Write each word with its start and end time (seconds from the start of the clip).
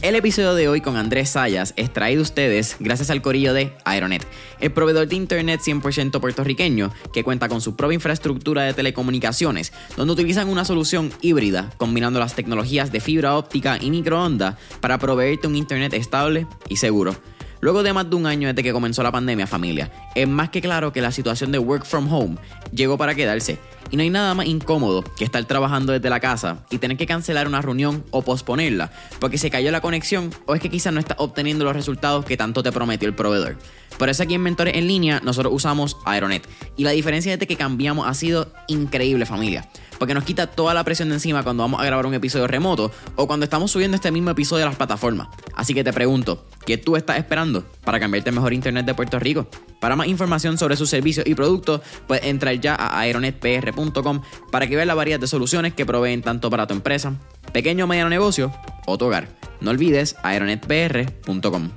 El 0.00 0.14
episodio 0.14 0.54
de 0.54 0.68
hoy 0.68 0.80
con 0.80 0.96
Andrés 0.96 1.30
Sayas 1.30 1.74
es 1.76 1.92
traído 1.92 2.22
ustedes 2.22 2.76
gracias 2.80 3.10
al 3.10 3.20
corillo 3.20 3.52
de 3.52 3.74
Aeronet, 3.84 4.26
el 4.58 4.72
proveedor 4.72 5.06
de 5.06 5.16
internet 5.16 5.60
100% 5.60 6.18
puertorriqueño 6.20 6.90
que 7.12 7.24
cuenta 7.24 7.48
con 7.48 7.60
su 7.60 7.76
propia 7.76 7.96
infraestructura 7.96 8.62
de 8.62 8.72
telecomunicaciones, 8.74 9.72
donde 9.96 10.14
utilizan 10.14 10.48
una 10.48 10.64
solución 10.64 11.12
híbrida 11.20 11.70
combinando 11.76 12.20
las 12.20 12.34
tecnologías 12.34 12.90
de 12.90 13.00
fibra 13.00 13.36
óptica 13.36 13.76
y 13.80 13.90
microondas 13.90 14.54
para 14.80 14.98
proveerte 14.98 15.46
un 15.46 15.56
internet 15.56 15.92
estable 15.92 16.46
y 16.70 16.76
seguro. 16.76 17.14
Luego 17.60 17.82
de 17.82 17.92
más 17.92 18.08
de 18.08 18.16
un 18.16 18.26
año 18.26 18.48
desde 18.48 18.62
que 18.62 18.72
comenzó 18.72 19.02
la 19.02 19.12
pandemia, 19.12 19.46
familia, 19.46 19.90
es 20.14 20.28
más 20.28 20.50
que 20.50 20.60
claro 20.60 20.92
que 20.92 21.00
la 21.00 21.12
situación 21.12 21.50
de 21.52 21.58
work 21.58 21.84
from 21.84 22.12
home 22.12 22.36
llegó 22.72 22.96
para 22.96 23.14
quedarse. 23.14 23.58
Y 23.90 23.96
no 23.96 24.02
hay 24.02 24.10
nada 24.10 24.34
más 24.34 24.46
incómodo 24.46 25.02
que 25.16 25.24
estar 25.24 25.42
trabajando 25.46 25.92
desde 25.92 26.10
la 26.10 26.20
casa 26.20 26.58
y 26.70 26.78
tener 26.78 26.96
que 26.96 27.06
cancelar 27.06 27.48
una 27.48 27.62
reunión 27.62 28.04
o 28.10 28.20
posponerla 28.20 28.90
porque 29.18 29.38
se 29.38 29.48
cayó 29.48 29.70
la 29.70 29.80
conexión 29.80 30.30
o 30.44 30.54
es 30.54 30.60
que 30.60 30.68
quizás 30.68 30.92
no 30.92 31.00
estás 31.00 31.16
obteniendo 31.20 31.64
los 31.64 31.74
resultados 31.74 32.24
que 32.26 32.36
tanto 32.36 32.62
te 32.62 32.70
prometió 32.70 33.08
el 33.08 33.14
proveedor. 33.14 33.56
Por 33.98 34.10
eso 34.10 34.22
aquí 34.22 34.34
en 34.34 34.42
Mentores 34.42 34.76
en 34.76 34.86
línea 34.86 35.20
nosotros 35.24 35.52
usamos 35.54 35.96
Aeronet. 36.04 36.46
Y 36.76 36.84
la 36.84 36.90
diferencia 36.90 37.32
desde 37.32 37.46
que 37.46 37.56
cambiamos 37.56 38.06
ha 38.06 38.14
sido 38.14 38.52
increíble 38.66 39.24
familia 39.24 39.66
porque 39.98 40.14
nos 40.14 40.24
quita 40.24 40.46
toda 40.46 40.74
la 40.74 40.84
presión 40.84 41.08
de 41.08 41.16
encima 41.16 41.42
cuando 41.42 41.62
vamos 41.62 41.80
a 41.80 41.84
grabar 41.84 42.06
un 42.06 42.14
episodio 42.14 42.46
remoto 42.46 42.90
o 43.16 43.26
cuando 43.26 43.44
estamos 43.44 43.70
subiendo 43.70 43.96
este 43.96 44.10
mismo 44.10 44.30
episodio 44.30 44.64
a 44.64 44.68
las 44.68 44.76
plataformas. 44.76 45.28
Así 45.54 45.74
que 45.74 45.84
te 45.84 45.92
pregunto, 45.92 46.46
¿qué 46.64 46.78
tú 46.78 46.96
estás 46.96 47.18
esperando 47.18 47.64
para 47.84 48.00
cambiarte 48.00 48.30
el 48.30 48.36
mejor 48.36 48.52
internet 48.52 48.86
de 48.86 48.94
Puerto 48.94 49.18
Rico? 49.18 49.48
Para 49.80 49.96
más 49.96 50.08
información 50.08 50.58
sobre 50.58 50.76
sus 50.76 50.90
servicios 50.90 51.26
y 51.26 51.34
productos, 51.34 51.80
puedes 52.06 52.24
entrar 52.24 52.58
ya 52.60 52.74
a 52.74 52.98
aeronetpr.com 53.00 54.22
para 54.50 54.66
que 54.66 54.76
veas 54.76 54.86
la 54.86 54.94
variedad 54.94 55.20
de 55.20 55.26
soluciones 55.26 55.74
que 55.74 55.86
proveen 55.86 56.22
tanto 56.22 56.50
para 56.50 56.66
tu 56.66 56.74
empresa, 56.74 57.14
pequeño 57.52 57.84
o 57.84 57.88
mediano 57.88 58.10
negocio 58.10 58.52
o 58.86 58.98
tu 58.98 59.06
hogar. 59.06 59.28
No 59.60 59.70
olvides 59.70 60.16
aeronetpr.com. 60.22 61.70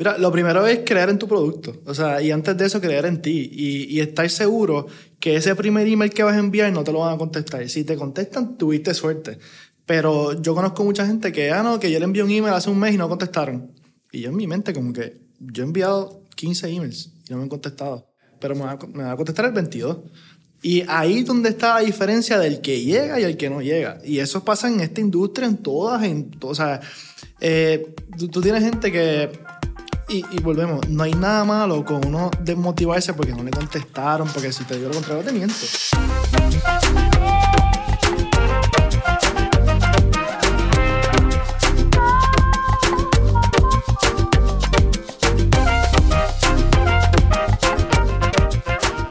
Mira, 0.00 0.16
lo 0.16 0.32
primero 0.32 0.66
es 0.66 0.78
creer 0.78 1.10
en 1.10 1.18
tu 1.18 1.28
producto. 1.28 1.82
O 1.84 1.92
sea, 1.92 2.22
y 2.22 2.30
antes 2.30 2.56
de 2.56 2.64
eso, 2.64 2.80
creer 2.80 3.04
en 3.04 3.20
ti. 3.20 3.50
Y, 3.52 3.94
y 3.94 4.00
estar 4.00 4.30
seguro 4.30 4.86
que 5.18 5.36
ese 5.36 5.54
primer 5.54 5.86
email 5.86 6.10
que 6.10 6.22
vas 6.22 6.36
a 6.36 6.38
enviar 6.38 6.72
no 6.72 6.82
te 6.82 6.90
lo 6.90 7.00
van 7.00 7.14
a 7.14 7.18
contestar. 7.18 7.68
Si 7.68 7.84
te 7.84 7.96
contestan, 7.96 8.56
tuviste 8.56 8.94
suerte. 8.94 9.38
Pero 9.84 10.40
yo 10.40 10.54
conozco 10.54 10.84
mucha 10.84 11.06
gente 11.06 11.32
que, 11.32 11.50
ah, 11.50 11.62
no, 11.62 11.78
que 11.78 11.90
yo 11.90 11.98
le 11.98 12.06
envié 12.06 12.22
un 12.22 12.30
email 12.30 12.54
hace 12.54 12.70
un 12.70 12.78
mes 12.78 12.94
y 12.94 12.96
no 12.96 13.10
contestaron. 13.10 13.72
Y 14.10 14.22
yo 14.22 14.30
en 14.30 14.36
mi 14.36 14.46
mente, 14.46 14.72
como 14.72 14.94
que 14.94 15.20
yo 15.38 15.64
he 15.64 15.66
enviado 15.66 16.22
15 16.34 16.70
emails 16.70 17.12
y 17.28 17.32
no 17.32 17.36
me 17.36 17.42
han 17.42 17.50
contestado. 17.50 18.08
Pero 18.40 18.54
me 18.54 18.62
va, 18.62 18.78
me 18.94 19.02
va 19.02 19.12
a 19.12 19.16
contestar 19.16 19.44
el 19.44 19.52
22. 19.52 19.98
Y 20.62 20.82
ahí 20.88 21.18
es 21.18 21.26
donde 21.26 21.50
está 21.50 21.74
la 21.74 21.80
diferencia 21.80 22.38
del 22.38 22.62
que 22.62 22.80
llega 22.80 23.20
y 23.20 23.24
el 23.24 23.36
que 23.36 23.50
no 23.50 23.60
llega. 23.60 23.98
Y 24.02 24.20
eso 24.20 24.46
pasa 24.46 24.66
en 24.66 24.80
esta 24.80 25.02
industria, 25.02 25.46
en 25.46 25.58
todas, 25.58 26.02
en, 26.04 26.30
o 26.40 26.54
sea, 26.54 26.80
eh, 27.38 27.94
tú, 28.16 28.28
tú 28.28 28.40
tienes 28.40 28.64
gente 28.64 28.90
que 28.90 29.28
y, 30.10 30.40
volvemos, 30.42 30.88
no 30.88 31.04
hay 31.04 31.12
nada 31.12 31.44
malo 31.44 31.84
con 31.84 32.04
uno 32.04 32.30
desmotivarse 32.40 33.14
porque 33.14 33.32
no 33.32 33.44
le 33.44 33.50
contestaron, 33.50 34.28
porque 34.28 34.52
si 34.52 34.64
te 34.64 34.76
dio 34.76 34.88
lo 34.88 34.94
contrario 34.94 35.22
te 35.22 35.32
miento. 35.32 35.54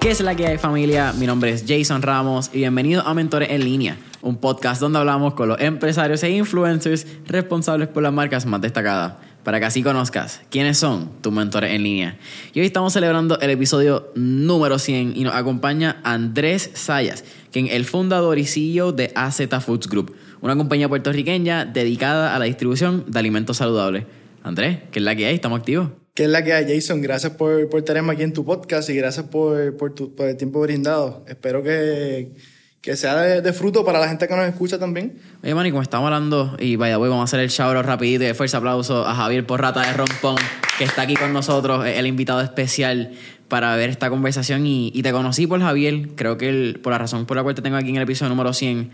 ¿Qué 0.01 0.11
es 0.11 0.21
la 0.21 0.35
que 0.35 0.47
hay 0.47 0.57
familia? 0.57 1.13
Mi 1.13 1.27
nombre 1.27 1.51
es 1.51 1.65
Jason 1.67 2.01
Ramos 2.01 2.49
y 2.51 2.57
bienvenido 2.57 3.03
a 3.05 3.13
Mentores 3.13 3.49
en 3.51 3.63
línea, 3.63 3.97
un 4.21 4.37
podcast 4.37 4.81
donde 4.81 4.99
hablamos 4.99 5.33
con 5.33 5.49
los 5.49 5.61
empresarios 5.61 6.23
e 6.23 6.31
influencers 6.31 7.05
responsables 7.27 7.87
por 7.89 8.03
las 8.03 8.11
marcas 8.11 8.45
más 8.45 8.59
destacadas 8.59 9.28
para 9.43 9.59
que 9.59 9.65
así 9.65 9.83
conozcas 9.83 10.41
quiénes 10.49 10.77
son 10.77 11.09
tus 11.21 11.31
mentores 11.31 11.71
en 11.71 11.83
línea. 11.83 12.17
Y 12.53 12.59
hoy 12.59 12.65
estamos 12.65 12.93
celebrando 12.93 13.39
el 13.39 13.49
episodio 13.49 14.11
número 14.15 14.79
100 14.79 15.15
y 15.15 15.23
nos 15.23 15.35
acompaña 15.35 16.01
Andrés 16.03 16.71
Sayas, 16.73 17.23
quien 17.51 17.67
es 17.67 17.73
el 17.73 17.85
fundador 17.85 18.37
y 18.37 18.45
CEO 18.45 18.91
de 18.91 19.11
AZ 19.15 19.41
Foods 19.65 19.87
Group, 19.87 20.15
una 20.41 20.55
compañía 20.55 20.89
puertorriqueña 20.89 21.65
dedicada 21.65 22.35
a 22.35 22.39
la 22.39 22.45
distribución 22.45 23.05
de 23.07 23.19
alimentos 23.19 23.57
saludables. 23.57 24.05
Andrés, 24.43 24.79
¿qué 24.91 24.99
es 24.99 25.05
la 25.05 25.15
que 25.15 25.25
hay? 25.25 25.35
¿Estamos 25.35 25.59
activos? 25.59 25.89
¿Qué 26.13 26.23
es 26.23 26.29
la 26.29 26.43
que 26.43 26.53
hay, 26.53 26.65
Jason? 26.67 27.01
Gracias 27.01 27.33
por, 27.33 27.69
por 27.69 27.81
tenerme 27.81 28.13
aquí 28.13 28.23
en 28.23 28.33
tu 28.33 28.43
podcast 28.43 28.89
y 28.89 28.95
gracias 28.95 29.27
por, 29.27 29.77
por, 29.77 29.93
tu, 29.93 30.15
por 30.15 30.27
el 30.27 30.37
tiempo 30.37 30.59
brindado. 30.59 31.23
Espero 31.27 31.63
que, 31.63 32.33
que 32.81 32.95
sea 32.95 33.15
de, 33.17 33.41
de, 33.41 33.53
fruto 33.53 33.83
para 33.83 33.99
la 33.99 34.07
gente 34.07 34.27
que 34.27 34.35
nos 34.35 34.45
escucha 34.45 34.79
también. 34.79 35.19
Oye, 35.43 35.53
Manny, 35.53 35.71
como 35.71 35.81
estamos 35.81 36.05
hablando, 36.05 36.55
y 36.59 36.77
vaya, 36.77 36.97
voy, 36.97 37.09
vamos 37.09 37.23
a 37.23 37.25
hacer 37.25 37.41
el 37.41 37.49
shout 37.49 37.75
rapidito 37.85 38.23
y 38.23 38.33
fuerte 38.33 38.55
aplauso 38.55 39.05
a 39.05 39.13
Javier 39.15 39.45
Porrata 39.45 39.81
de 39.81 39.93
Rompón, 39.93 40.37
que 40.77 40.85
está 40.85 41.01
aquí 41.01 41.15
con 41.15 41.33
nosotros, 41.33 41.85
el 41.85 42.07
invitado 42.07 42.39
especial 42.39 43.11
para 43.49 43.75
ver 43.75 43.89
esta 43.89 44.09
conversación. 44.09 44.65
Y, 44.65 45.01
te 45.03 45.11
conocí 45.11 45.45
por 45.45 45.59
Javier, 45.59 46.09
creo 46.15 46.37
que 46.37 46.79
por 46.81 46.93
la 46.93 46.99
razón 46.99 47.25
por 47.25 47.35
la 47.35 47.43
cual 47.43 47.55
te 47.55 47.61
tengo 47.61 47.75
aquí 47.75 47.89
en 47.89 47.97
el 47.97 48.03
episodio 48.03 48.29
número 48.29 48.53
100, 48.53 48.91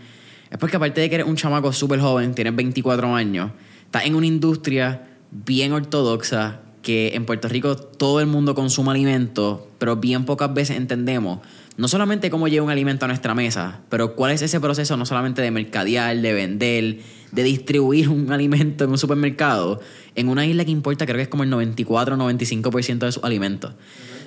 es 0.50 0.58
porque 0.58 0.76
aparte 0.76 1.00
de 1.00 1.08
que 1.08 1.16
eres 1.16 1.26
un 1.26 1.36
chamaco 1.36 1.72
súper 1.72 2.00
joven, 2.00 2.34
tienes 2.34 2.56
24 2.56 3.14
años, 3.14 3.52
estás 3.84 4.04
en 4.06 4.16
una 4.16 4.26
industria 4.26 5.04
bien 5.30 5.72
ortodoxa, 5.72 6.60
que 6.82 7.14
en 7.14 7.24
Puerto 7.24 7.48
Rico 7.48 7.76
todo 7.76 8.20
el 8.20 8.26
mundo 8.26 8.54
consume 8.54 8.90
alimentos, 8.90 9.60
pero 9.78 9.96
bien 9.96 10.24
pocas 10.24 10.52
veces 10.54 10.76
entendemos 10.76 11.40
no 11.76 11.88
solamente 11.88 12.30
cómo 12.30 12.48
llega 12.48 12.62
un 12.62 12.70
alimento 12.70 13.04
a 13.04 13.08
nuestra 13.08 13.34
mesa, 13.34 13.80
pero 13.88 14.16
cuál 14.16 14.32
es 14.32 14.42
ese 14.42 14.60
proceso 14.60 14.96
no 14.96 15.04
solamente 15.04 15.42
de 15.42 15.50
mercadear, 15.50 16.16
de 16.16 16.32
vender, 16.32 16.98
de 17.32 17.42
distribuir 17.42 18.08
un 18.08 18.32
alimento 18.32 18.84
en 18.84 18.90
un 18.90 18.98
supermercado, 18.98 19.80
en 20.14 20.28
una 20.28 20.46
isla 20.46 20.64
que 20.64 20.70
importa 20.70 21.04
creo 21.04 21.16
que 21.16 21.22
es 21.22 21.28
como 21.28 21.42
el 21.42 21.52
94-95% 21.52 22.98
de 22.98 23.12
sus 23.12 23.24
alimentos. 23.24 23.74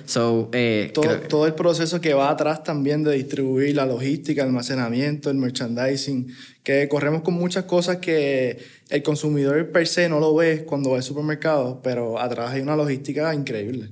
So, 0.06 0.48
eh, 0.52 0.90
todo, 0.92 1.20
todo, 1.28 1.46
el 1.46 1.54
proceso 1.54 2.00
que 2.00 2.14
va 2.14 2.30
atrás 2.30 2.64
también 2.64 3.04
de 3.04 3.12
distribuir 3.12 3.76
la 3.76 3.86
logística, 3.86 4.42
el 4.42 4.48
almacenamiento, 4.48 5.30
el 5.30 5.36
merchandising, 5.36 6.34
que 6.64 6.88
corremos 6.88 7.22
con 7.22 7.34
muchas 7.34 7.64
cosas 7.64 7.98
que 7.98 8.58
el 8.88 9.02
consumidor 9.04 9.70
per 9.70 9.86
se 9.86 10.08
no 10.08 10.18
lo 10.18 10.34
ve 10.34 10.64
cuando 10.64 10.90
va 10.90 10.96
al 10.96 11.02
supermercado, 11.04 11.80
pero 11.82 12.18
atrás 12.18 12.52
hay 12.52 12.60
una 12.60 12.74
logística 12.74 13.32
increíble. 13.34 13.90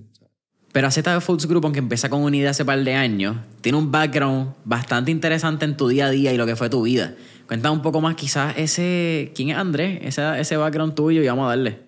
Pero 0.72 0.86
AZ 0.86 0.98
Foods 1.20 1.46
Group, 1.46 1.64
aunque 1.64 1.78
empieza 1.78 2.08
con 2.08 2.22
una 2.22 2.36
idea 2.36 2.50
hace 2.50 2.64
par 2.64 2.82
de 2.82 2.94
años, 2.94 3.36
tiene 3.60 3.78
un 3.78 3.90
background 3.90 4.54
bastante 4.64 5.10
interesante 5.10 5.64
en 5.64 5.76
tu 5.76 5.88
día 5.88 6.06
a 6.06 6.10
día 6.10 6.32
y 6.32 6.36
lo 6.36 6.46
que 6.46 6.56
fue 6.56 6.68
tu 6.68 6.82
vida. 6.82 7.14
Cuéntame 7.46 7.74
un 7.74 7.82
poco 7.82 8.00
más, 8.00 8.14
quizás, 8.14 8.54
ese. 8.58 9.32
¿Quién 9.34 9.50
es 9.50 9.56
Andrés? 9.56 10.00
Ese, 10.02 10.40
ese 10.40 10.56
background 10.56 10.94
tuyo 10.94 11.22
y 11.22 11.26
vamos 11.26 11.46
a 11.46 11.48
darle. 11.50 11.78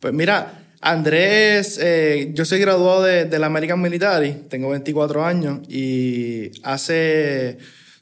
Pues 0.00 0.12
mira, 0.12 0.64
Andrés, 0.80 1.78
eh, 1.80 2.32
yo 2.34 2.44
soy 2.44 2.58
graduado 2.58 3.02
de, 3.04 3.24
de, 3.24 3.38
la 3.38 3.46
American 3.46 3.80
Military, 3.80 4.44
tengo 4.50 4.70
24 4.70 5.24
años 5.24 5.60
y 5.68 6.50
hace 6.62 7.58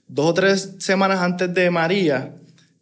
dos 0.09 0.31
o 0.31 0.35
tres 0.35 0.77
semanas 0.79 1.21
antes 1.21 1.53
de 1.55 1.71
María, 1.71 2.35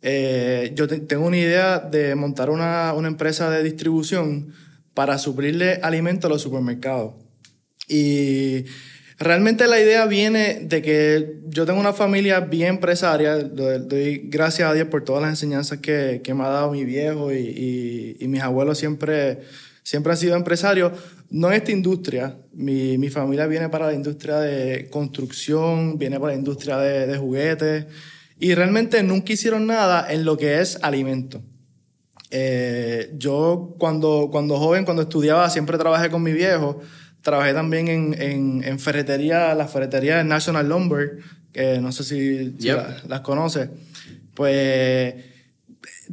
eh, 0.03 0.72
yo 0.75 0.88
te, 0.88 1.00
tengo 1.00 1.27
una 1.27 1.37
idea 1.37 1.78
de 1.78 2.15
montar 2.15 2.50
una, 2.50 2.94
una 2.94 3.09
empresa 3.09 3.50
de 3.50 3.62
distribución 3.62 4.55
para 4.94 5.19
suplirle 5.19 5.81
alimentos 5.82 6.31
a 6.31 6.32
los 6.32 6.43
supermercados. 6.43 7.15
Y 7.91 8.67
realmente 9.19 9.67
la 9.67 9.81
idea 9.81 10.06
viene 10.06 10.61
de 10.62 10.81
que 10.81 11.41
yo 11.49 11.67
tengo 11.67 11.81
una 11.81 11.93
familia 11.93 12.39
bien 12.39 12.69
empresaria, 12.69 13.37
doy 13.37 14.28
gracias 14.28 14.71
a 14.71 14.75
Dios 14.75 14.87
por 14.87 15.05
todas 15.05 15.23
las 15.23 15.31
enseñanzas 15.31 15.81
que, 15.81 16.21
que 16.23 16.33
me 16.33 16.45
ha 16.45 16.49
dado 16.49 16.71
mi 16.71 16.84
viejo 16.84 17.33
y, 17.33 18.17
y, 18.21 18.29
mis 18.29 18.43
abuelos 18.43 18.79
siempre, 18.79 19.41
siempre 19.83 20.12
han 20.12 20.19
sido 20.19 20.37
empresarios. 20.37 20.93
No 21.31 21.49
en 21.49 21.55
esta 21.55 21.73
industria, 21.73 22.39
mi, 22.53 22.97
mi, 22.97 23.11
familia 23.11 23.47
viene 23.47 23.69
para 23.69 23.87
la 23.87 23.95
industria 23.95 24.39
de 24.39 24.89
construcción, 24.89 25.99
viene 25.99 26.21
para 26.21 26.33
la 26.33 26.39
industria 26.39 26.79
de, 26.79 27.09
de 27.09 27.19
juguetes 27.19 27.87
y 28.39 28.55
realmente 28.55 29.03
nunca 29.03 29.33
hicieron 29.33 29.67
nada 29.67 30.11
en 30.12 30.25
lo 30.25 30.37
que 30.37 30.61
es 30.61 30.79
alimento. 30.82 31.43
Eh, 32.31 33.12
yo 33.19 33.75
cuando, 33.79 34.29
cuando 34.31 34.56
joven, 34.56 34.85
cuando 34.85 35.03
estudiaba, 35.03 35.50
siempre 35.50 35.76
trabajé 35.76 36.09
con 36.11 36.23
mi 36.23 36.32
viejo 36.32 36.81
Trabajé 37.22 37.52
también 37.52 37.88
en, 37.88 38.20
en, 38.20 38.64
en 38.64 38.78
ferretería, 38.78 39.55
la 39.55 39.67
ferretería 39.69 40.17
de 40.19 40.25
National 40.25 40.69
Lumber, 40.69 41.19
que 41.52 41.78
no 41.81 41.93
sé 41.93 42.05
si, 42.05 42.52
si 42.58 42.67
Yep. 42.67 42.76
la- 42.76 42.96
las 43.08 43.20
conoces. 43.20 43.69
Pues 44.34 45.14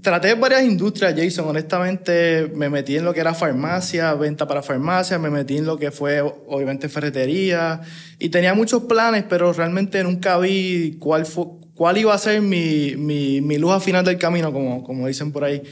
traté 0.01 0.33
varias 0.35 0.63
industrias, 0.63 1.13
Jason. 1.15 1.47
Honestamente, 1.47 2.51
me 2.53 2.69
metí 2.69 2.97
en 2.97 3.05
lo 3.05 3.13
que 3.13 3.19
era 3.21 3.33
farmacia, 3.33 4.13
venta 4.15 4.47
para 4.47 4.61
farmacia, 4.63 5.17
me 5.17 5.29
metí 5.29 5.57
en 5.57 5.65
lo 5.65 5.77
que 5.77 5.91
fue, 5.91 6.21
obviamente, 6.21 6.89
ferretería. 6.89 7.81
Y 8.19 8.29
tenía 8.29 8.53
muchos 8.53 8.83
planes, 8.83 9.23
pero 9.29 9.53
realmente 9.53 10.03
nunca 10.03 10.37
vi 10.39 10.97
cuál, 10.99 11.25
fue, 11.25 11.45
cuál 11.75 11.97
iba 11.97 12.13
a 12.13 12.17
ser 12.17 12.41
mi, 12.41 12.95
mi, 12.97 13.41
mi 13.41 13.57
luz 13.57 13.71
al 13.71 13.81
final 13.81 14.03
del 14.03 14.17
camino, 14.17 14.51
como, 14.51 14.83
como 14.83 15.07
dicen 15.07 15.31
por 15.31 15.43
ahí. 15.43 15.63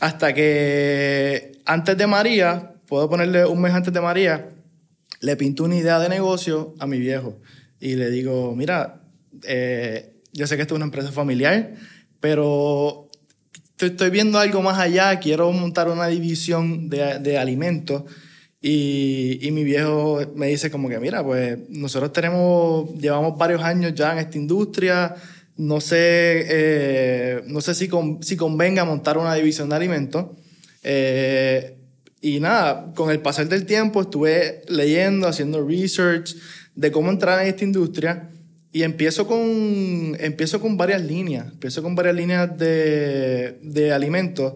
Hasta 0.00 0.34
que 0.34 1.52
antes 1.66 1.96
de 1.96 2.06
María, 2.06 2.72
puedo 2.88 3.08
ponerle 3.08 3.46
un 3.46 3.60
mes 3.60 3.72
antes 3.72 3.92
de 3.92 4.00
María, 4.00 4.48
le 5.22 5.36
pinto 5.36 5.64
una 5.64 5.76
idea 5.76 5.98
de 5.98 6.08
negocio 6.08 6.74
a 6.78 6.86
mi 6.86 6.98
viejo. 6.98 7.38
Y 7.80 7.94
le 7.94 8.10
digo, 8.10 8.54
mira, 8.54 9.02
eh, 9.44 10.16
yo 10.32 10.46
sé 10.46 10.56
que 10.56 10.62
esto 10.62 10.74
es 10.74 10.76
una 10.76 10.84
empresa 10.84 11.12
familiar, 11.12 11.74
pero 12.20 13.08
estoy 13.78 14.10
viendo 14.10 14.38
algo 14.38 14.62
más 14.62 14.78
allá, 14.78 15.18
quiero 15.20 15.50
montar 15.52 15.88
una 15.88 16.08
división 16.08 16.90
de, 16.90 17.20
de 17.20 17.38
alimentos. 17.38 18.02
Y, 18.60 19.48
mi 19.52 19.64
viejo 19.64 20.20
me 20.34 20.48
dice 20.48 20.70
como 20.70 20.88
que, 20.88 20.98
mira, 20.98 21.24
pues 21.24 21.58
nosotros 21.68 22.12
tenemos, 22.12 22.92
llevamos 22.94 23.36
varios 23.38 23.62
años 23.62 23.94
ya 23.94 24.12
en 24.12 24.18
esta 24.18 24.38
industria, 24.38 25.14
no 25.56 25.80
sé, 25.80 26.46
eh, 26.48 27.42
no 27.46 27.60
sé 27.60 27.74
si, 27.74 27.88
con, 27.88 28.22
si 28.22 28.36
convenga 28.36 28.84
montar 28.84 29.18
una 29.18 29.34
división 29.34 29.68
de 29.68 29.76
alimentos. 29.76 30.26
Eh, 30.82 31.81
y 32.22 32.38
nada, 32.38 32.92
con 32.94 33.10
el 33.10 33.20
pasar 33.20 33.48
del 33.48 33.66
tiempo 33.66 34.00
estuve 34.00 34.62
leyendo, 34.68 35.26
haciendo 35.26 35.66
research 35.66 36.36
de 36.76 36.92
cómo 36.92 37.10
entrar 37.10 37.42
en 37.42 37.48
esta 37.48 37.64
industria 37.64 38.30
y 38.72 38.84
empiezo 38.84 39.26
con, 39.26 40.16
empiezo 40.18 40.60
con 40.60 40.76
varias 40.76 41.02
líneas, 41.02 41.48
empiezo 41.52 41.82
con 41.82 41.96
varias 41.96 42.14
líneas 42.14 42.56
de, 42.56 43.58
de 43.60 43.92
alimentos. 43.92 44.54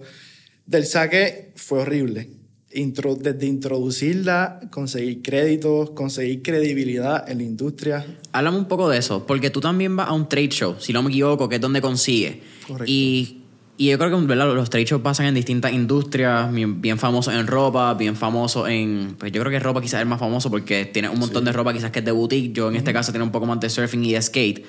Del 0.64 0.86
saque 0.86 1.52
fue 1.56 1.80
horrible. 1.80 2.30
Intro, 2.72 3.16
desde 3.16 3.46
introducirla, 3.46 4.60
conseguir 4.70 5.22
créditos, 5.22 5.90
conseguir 5.90 6.42
credibilidad 6.42 7.28
en 7.28 7.38
la 7.38 7.44
industria. 7.44 8.06
Háblame 8.30 8.58
un 8.58 8.68
poco 8.68 8.88
de 8.88 8.98
eso, 8.98 9.26
porque 9.26 9.50
tú 9.50 9.60
también 9.60 9.96
vas 9.96 10.08
a 10.08 10.12
un 10.12 10.28
trade 10.28 10.50
show, 10.50 10.76
si 10.78 10.92
no 10.92 11.02
me 11.02 11.10
equivoco, 11.10 11.48
que 11.48 11.56
es 11.56 11.60
donde 11.60 11.80
consigues. 11.80 12.36
Correcto. 12.66 12.84
Y 12.86 13.45
y 13.78 13.88
yo 13.90 13.98
creo 13.98 14.10
que 14.10 14.26
¿verdad? 14.26 14.54
los 14.54 14.70
trade 14.70 14.86
shows 14.86 15.02
pasan 15.02 15.26
en 15.26 15.34
distintas 15.34 15.72
industrias, 15.72 16.50
bien, 16.50 16.80
bien 16.80 16.98
famosos 16.98 17.34
en 17.34 17.46
ropa, 17.46 17.92
bien 17.94 18.16
famosos 18.16 18.68
en... 18.70 19.16
Pues 19.18 19.32
yo 19.32 19.40
creo 19.42 19.50
que 19.50 19.58
ropa 19.58 19.82
quizás 19.82 19.94
es 19.94 20.00
el 20.02 20.08
más 20.08 20.18
famoso 20.18 20.50
porque 20.50 20.86
tiene 20.86 21.10
un 21.10 21.18
montón 21.18 21.44
de 21.44 21.52
ropa 21.52 21.74
quizás 21.74 21.90
que 21.90 21.98
es 21.98 22.04
de 22.04 22.10
boutique. 22.10 22.52
Yo 22.54 22.70
en 22.70 22.76
este 22.76 22.94
caso 22.94 23.12
tiene 23.12 23.24
un 23.24 23.32
poco 23.32 23.44
más 23.44 23.60
de 23.60 23.68
surfing 23.68 24.02
y 24.04 24.12
de 24.12 24.22
skate. 24.22 24.64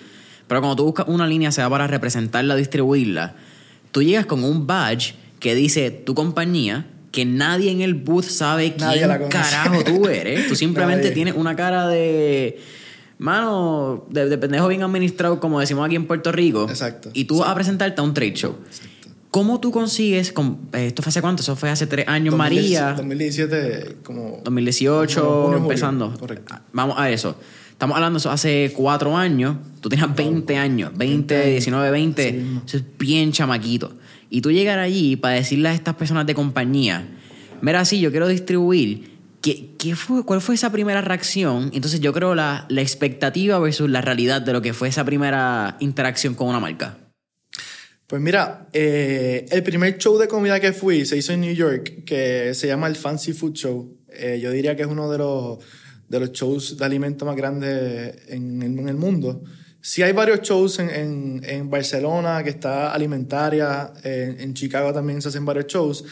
Pero 0.48 0.60
cuando 0.60 0.76
tú 0.76 0.84
buscas 0.84 1.08
una 1.08 1.26
línea 1.26 1.52
sea 1.52 1.70
para 1.70 1.88
representarla, 1.88 2.56
distribuirla, 2.58 3.36
tú 3.92 4.04
llegas 4.04 4.26
con 4.26 4.44
un 4.44 4.68
badge 4.68 5.14
que 5.40 5.56
dice 5.56 5.90
tu 5.90 6.14
compañía, 6.14 6.88
que 7.12 7.24
nadie 7.24 7.72
en 7.72 7.82
el 7.82 7.94
booth 7.94 8.26
sabe 8.26 8.76
quién 8.76 9.10
carajo 9.30 9.84
tú 9.86 10.08
eres. 10.10 10.50
Tú 10.50 10.56
simplemente 10.56 11.12
tienes 11.12 11.36
una 11.36 11.56
cara 11.56 11.88
de 11.88 12.60
mano, 13.20 14.06
de, 14.10 14.28
de, 14.28 14.38
pendejo 14.38 14.68
bien 14.68 14.84
administrado, 14.84 15.40
como 15.40 15.60
decimos 15.60 15.86
aquí 15.86 15.96
en 15.96 16.08
Puerto 16.08 16.32
Rico. 16.32 16.68
Exacto. 16.70 17.10
Y 17.14 17.24
tú 17.24 17.40
vas 17.40 17.50
a 17.50 17.56
presentarte 17.56 18.02
a 18.02 18.04
un 18.04 18.14
trade 18.14 18.34
show. 18.34 18.58
Exacto. 18.66 18.97
¿Cómo 19.32 19.60
tú 19.60 19.72
consigues, 19.72 20.32
con, 20.32 20.58
esto 20.74 21.02
fue 21.02 21.10
hace 21.10 21.22
cuánto? 21.22 21.42
Eso 21.42 21.56
fue 21.56 21.70
hace 21.70 21.86
tres 21.86 22.08
años, 22.08 22.32
2017, 22.38 22.82
María. 22.82 22.94
2017, 22.96 23.98
como... 24.04 24.40
2018, 24.44 25.22
como 25.22 25.44
junio, 25.44 25.58
empezando. 25.58 26.14
Correcto. 26.18 26.56
Vamos 26.72 26.98
a 26.98 27.10
eso. 27.10 27.38
Estamos 27.72 27.96
hablando 27.96 28.18
de 28.18 28.22
eso 28.22 28.32
hace 28.32 28.74
cuatro 28.76 29.16
años. 29.16 29.58
Tú 29.82 29.90
tenías 29.90 30.16
20 30.16 30.58
años, 30.58 30.92
20, 30.96 31.36
20 31.36 31.52
19, 31.52 31.92
20. 31.92 32.24
Sí 32.24 32.38
mismo. 32.38 32.62
Eso 32.66 32.78
es 32.78 32.84
bien 32.98 33.32
chamaquito. 33.32 33.94
Y 34.30 34.42
tú 34.42 34.52
llegar 34.52 34.80
allí 34.80 35.16
para 35.16 35.36
decirle 35.36 35.70
a 35.70 35.74
estas 35.74 35.96
personas 35.96 36.26
de 36.26 36.34
compañía, 36.34 37.08
mira, 37.62 37.86
sí, 37.86 38.00
yo 38.00 38.12
quiero 38.12 38.28
distribuir. 38.28 39.18
¿Qué, 39.42 39.76
qué 39.78 39.96
fue, 39.96 40.26
¿Cuál 40.26 40.42
fue 40.42 40.56
esa 40.56 40.72
primera 40.72 41.02
reacción? 41.02 41.70
Entonces 41.74 42.00
yo 42.00 42.12
creo 42.14 42.34
la, 42.34 42.66
la 42.70 42.82
expectativa 42.82 43.60
versus 43.60 43.90
la 43.90 44.02
realidad 44.02 44.42
de 44.42 44.54
lo 44.54 44.62
que 44.62 44.74
fue 44.74 44.88
esa 44.88 45.06
primera 45.06 45.78
interacción 45.80 46.34
con 46.34 46.48
una 46.48 46.60
marca. 46.60 46.98
Pues 48.08 48.22
mira, 48.22 48.70
eh, 48.72 49.46
el 49.52 49.64
primer 49.64 49.98
show 49.98 50.18
de 50.18 50.30
comida 50.30 50.62
que 50.62 50.72
fui 50.72 51.06
se 51.06 51.18
hizo 51.18 51.34
en 51.34 51.42
New 51.42 51.54
York, 51.54 52.06
que 52.06 52.54
se 52.54 52.66
llama 52.66 52.88
el 52.88 52.96
Fancy 52.96 53.34
Food 53.34 53.54
Show. 53.54 53.98
Eh, 54.08 54.40
yo 54.42 54.50
diría 54.52 54.78
que 54.78 54.84
es 54.84 54.88
uno 54.88 55.12
de 55.12 55.18
los, 55.18 55.60
de 56.08 56.22
los 56.22 56.32
shows 56.32 56.78
de 56.78 56.86
alimentos 56.86 57.26
más 57.26 57.36
grandes 57.36 58.16
en 58.30 58.64
en 58.64 58.88
el 58.88 58.96
mundo. 58.96 59.44
Sí 59.82 60.04
hay 60.04 60.14
varios 60.14 60.40
shows 60.40 60.80
en, 60.80 60.90
en, 60.90 61.42
en 61.44 61.70
Barcelona, 61.70 62.46
que 62.46 62.50
está 62.50 62.94
Alimentaria, 62.94 63.92
en, 64.06 64.40
en 64.40 64.54
Chicago 64.54 64.94
también 64.94 65.22
se 65.22 65.28
hacen 65.28 65.44
varios 65.44 65.68
shows, 65.68 66.06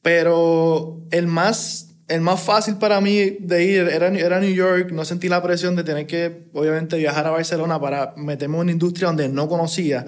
pero 0.00 1.02
el 1.10 1.26
más, 1.26 1.90
el 2.08 2.22
más 2.22 2.40
fácil 2.40 2.78
para 2.78 3.02
mí 3.02 3.36
de 3.38 3.64
ir 3.64 3.80
era, 3.80 4.08
era 4.08 4.40
New 4.40 4.54
York, 4.54 4.92
no 4.92 5.04
sentí 5.04 5.28
la 5.28 5.42
presión 5.42 5.76
de 5.76 5.84
tener 5.84 6.06
que, 6.06 6.48
obviamente, 6.54 6.96
viajar 6.96 7.26
a 7.26 7.30
Barcelona 7.30 7.78
para 7.78 8.14
meterme 8.16 8.56
en 8.56 8.60
una 8.62 8.72
industria 8.72 9.08
donde 9.08 9.28
no 9.28 9.46
conocía. 9.46 10.06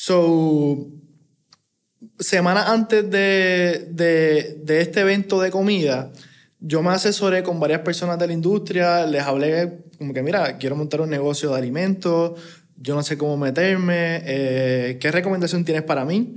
So, 0.00 0.92
semanas 2.20 2.68
antes 2.68 3.10
de, 3.10 3.88
de, 3.90 4.60
de, 4.62 4.80
este 4.80 5.00
evento 5.00 5.40
de 5.40 5.50
comida, 5.50 6.12
yo 6.60 6.84
me 6.84 6.90
asesoré 6.90 7.42
con 7.42 7.58
varias 7.58 7.80
personas 7.80 8.16
de 8.16 8.28
la 8.28 8.32
industria, 8.32 9.04
les 9.06 9.24
hablé 9.24 9.80
como 9.98 10.14
que, 10.14 10.22
mira, 10.22 10.56
quiero 10.56 10.76
montar 10.76 11.00
un 11.00 11.10
negocio 11.10 11.50
de 11.50 11.58
alimentos, 11.58 12.40
yo 12.76 12.94
no 12.94 13.02
sé 13.02 13.18
cómo 13.18 13.36
meterme, 13.36 14.22
eh, 14.24 14.98
¿qué 15.00 15.10
recomendación 15.10 15.64
tienes 15.64 15.82
para 15.82 16.04
mí? 16.04 16.36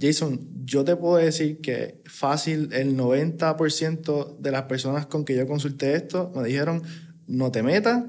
Jason, 0.00 0.40
yo 0.64 0.82
te 0.82 0.96
puedo 0.96 1.16
decir 1.16 1.60
que 1.60 2.00
fácil, 2.06 2.70
el 2.72 2.96
90% 2.96 4.38
de 4.38 4.50
las 4.50 4.62
personas 4.62 5.04
con 5.04 5.26
que 5.26 5.36
yo 5.36 5.46
consulté 5.46 5.96
esto 5.96 6.32
me 6.34 6.44
dijeron, 6.44 6.82
no 7.26 7.52
te 7.52 7.62
metas, 7.62 8.04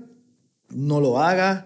no 0.70 1.02
lo 1.02 1.20
hagas, 1.20 1.66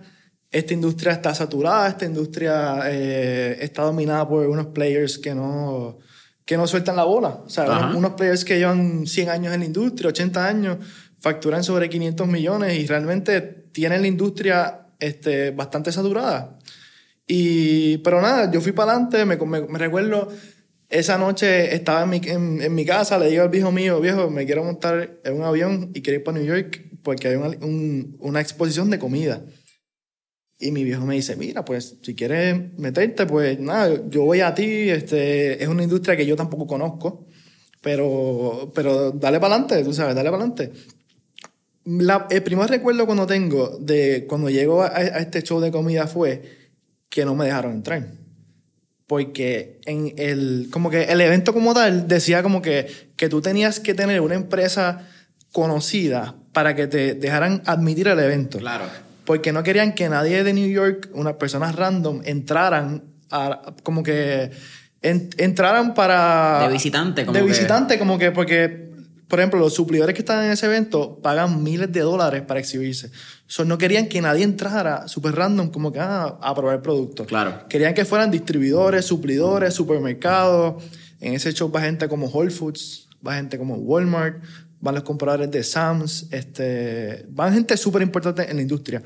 esta 0.51 0.73
industria 0.73 1.13
está 1.13 1.33
saturada, 1.33 1.87
esta 1.87 2.05
industria 2.05 2.81
eh, 2.85 3.57
está 3.61 3.83
dominada 3.83 4.27
por 4.27 4.45
unos 4.47 4.67
players 4.67 5.17
que 5.17 5.33
no, 5.33 5.99
que 6.43 6.57
no 6.57 6.67
sueltan 6.67 6.97
la 6.97 7.05
bola. 7.05 7.41
O 7.45 7.49
sea, 7.49 7.63
Ajá. 7.63 7.95
unos 7.95 8.13
players 8.13 8.43
que 8.43 8.57
llevan 8.57 9.07
100 9.07 9.29
años 9.29 9.53
en 9.53 9.61
la 9.61 9.65
industria, 9.65 10.09
80 10.09 10.45
años, 10.45 10.77
facturan 11.19 11.63
sobre 11.63 11.89
500 11.89 12.27
millones 12.27 12.77
y 12.77 12.85
realmente 12.85 13.41
tienen 13.41 14.01
la 14.01 14.07
industria 14.07 14.87
este, 14.99 15.51
bastante 15.51 15.91
saturada. 15.93 16.57
Y, 17.25 17.99
pero 17.99 18.21
nada, 18.21 18.51
yo 18.51 18.59
fui 18.59 18.73
para 18.73 18.91
adelante, 18.91 19.23
me, 19.23 19.37
me, 19.37 19.61
me, 19.61 19.79
recuerdo, 19.79 20.27
esa 20.89 21.17
noche 21.17 21.73
estaba 21.73 22.03
en 22.03 22.09
mi, 22.09 22.21
en, 22.25 22.61
en 22.61 22.75
mi 22.75 22.85
casa, 22.85 23.17
le 23.17 23.29
digo 23.29 23.43
al 23.43 23.49
viejo 23.49 23.71
mío, 23.71 24.01
viejo, 24.01 24.29
me 24.29 24.45
quiero 24.45 24.65
montar 24.65 25.21
en 25.23 25.33
un 25.33 25.43
avión 25.43 25.91
y 25.93 26.01
quiero 26.01 26.19
ir 26.19 26.23
para 26.25 26.39
New 26.39 26.45
York 26.45 26.91
porque 27.03 27.29
hay 27.29 27.35
una, 27.35 27.47
un, 27.61 28.17
una 28.19 28.41
exposición 28.41 28.89
de 28.89 28.99
comida. 28.99 29.45
Y 30.61 30.71
mi 30.71 30.83
viejo 30.83 31.05
me 31.05 31.15
dice, 31.15 31.35
mira, 31.35 31.65
pues 31.65 31.97
si 32.03 32.13
quieres 32.13 32.77
meterte, 32.77 33.25
pues 33.25 33.59
nada, 33.59 33.99
yo 34.09 34.23
voy 34.23 34.41
a 34.41 34.53
ti, 34.53 34.89
este, 34.89 35.61
es 35.61 35.67
una 35.67 35.81
industria 35.81 36.15
que 36.15 36.25
yo 36.25 36.35
tampoco 36.35 36.67
conozco, 36.67 37.25
pero, 37.81 38.71
pero 38.75 39.11
dale 39.11 39.39
para 39.39 39.55
adelante, 39.55 39.83
tú 39.83 39.91
sabes, 39.91 40.13
dale 40.13 40.29
para 40.29 40.43
adelante. 40.43 40.71
La, 41.85 42.27
el 42.29 42.43
primer 42.43 42.69
recuerdo 42.69 43.07
cuando 43.07 43.25
tengo 43.25 43.75
de 43.79 44.27
cuando 44.29 44.51
llego 44.51 44.83
a, 44.83 44.95
a, 44.95 45.19
este 45.19 45.41
show 45.41 45.59
de 45.59 45.71
comida 45.71 46.05
fue 46.05 46.43
que 47.09 47.25
no 47.25 47.33
me 47.33 47.45
dejaron 47.45 47.73
entrar. 47.73 48.07
Porque 49.07 49.79
en 49.85 50.13
el, 50.17 50.69
como 50.71 50.91
que 50.91 51.05
el 51.05 51.21
evento 51.21 51.53
como 51.53 51.73
tal 51.73 52.07
decía 52.07 52.43
como 52.43 52.61
que, 52.61 52.85
que 53.15 53.29
tú 53.29 53.41
tenías 53.41 53.79
que 53.79 53.95
tener 53.95 54.21
una 54.21 54.35
empresa 54.35 55.07
conocida 55.51 56.35
para 56.53 56.75
que 56.75 56.85
te 56.85 57.15
dejaran 57.15 57.63
admitir 57.65 58.07
el 58.07 58.19
evento. 58.19 58.59
Claro 58.59 58.85
porque 59.25 59.51
no 59.51 59.63
querían 59.63 59.93
que 59.93 60.09
nadie 60.09 60.43
de 60.43 60.53
New 60.53 60.69
York, 60.69 61.09
unas 61.13 61.35
personas 61.35 61.75
random, 61.75 62.21
entraran 62.25 63.03
a, 63.29 63.73
como 63.83 64.03
que 64.03 64.51
en, 65.01 65.29
entraran 65.37 65.93
para... 65.93 66.67
De 66.67 66.73
visitante, 66.73 67.25
como 67.25 67.33
De 67.37 67.43
que... 67.43 67.49
visitante, 67.49 67.99
como 67.99 68.17
que 68.17 68.31
porque, 68.31 68.91
por 69.27 69.39
ejemplo, 69.39 69.59
los 69.59 69.73
suplidores 69.73 70.13
que 70.13 70.21
están 70.21 70.43
en 70.43 70.51
ese 70.51 70.65
evento 70.65 71.19
pagan 71.21 71.63
miles 71.63 71.91
de 71.91 72.01
dólares 72.01 72.43
para 72.43 72.59
exhibirse. 72.59 73.11
So, 73.47 73.65
no 73.65 73.77
querían 73.77 74.07
que 74.07 74.21
nadie 74.21 74.43
entrara 74.43 75.07
super 75.07 75.35
random 75.35 75.71
como 75.71 75.91
que 75.91 75.99
ah, 75.99 76.37
a 76.41 76.55
probar 76.55 76.81
productos. 76.81 77.27
Claro. 77.27 77.67
Querían 77.67 77.93
que 77.93 78.05
fueran 78.05 78.31
distribuidores, 78.31 79.05
suplidores, 79.05 79.73
supermercados. 79.73 80.83
En 81.19 81.33
ese 81.33 81.53
show 81.53 81.71
va 81.71 81.81
gente 81.81 82.07
como 82.07 82.27
Whole 82.27 82.51
Foods, 82.51 83.09
va 83.25 83.35
gente 83.35 83.57
como 83.57 83.75
Walmart, 83.75 84.41
van 84.81 84.95
los 84.95 85.03
compradores 85.03 85.49
de 85.49 85.63
Sams, 85.63 86.27
este, 86.31 87.25
van 87.29 87.53
gente 87.53 87.77
súper 87.77 88.01
importante 88.01 88.49
en 88.49 88.55
la 88.55 88.61
industria. 88.61 89.01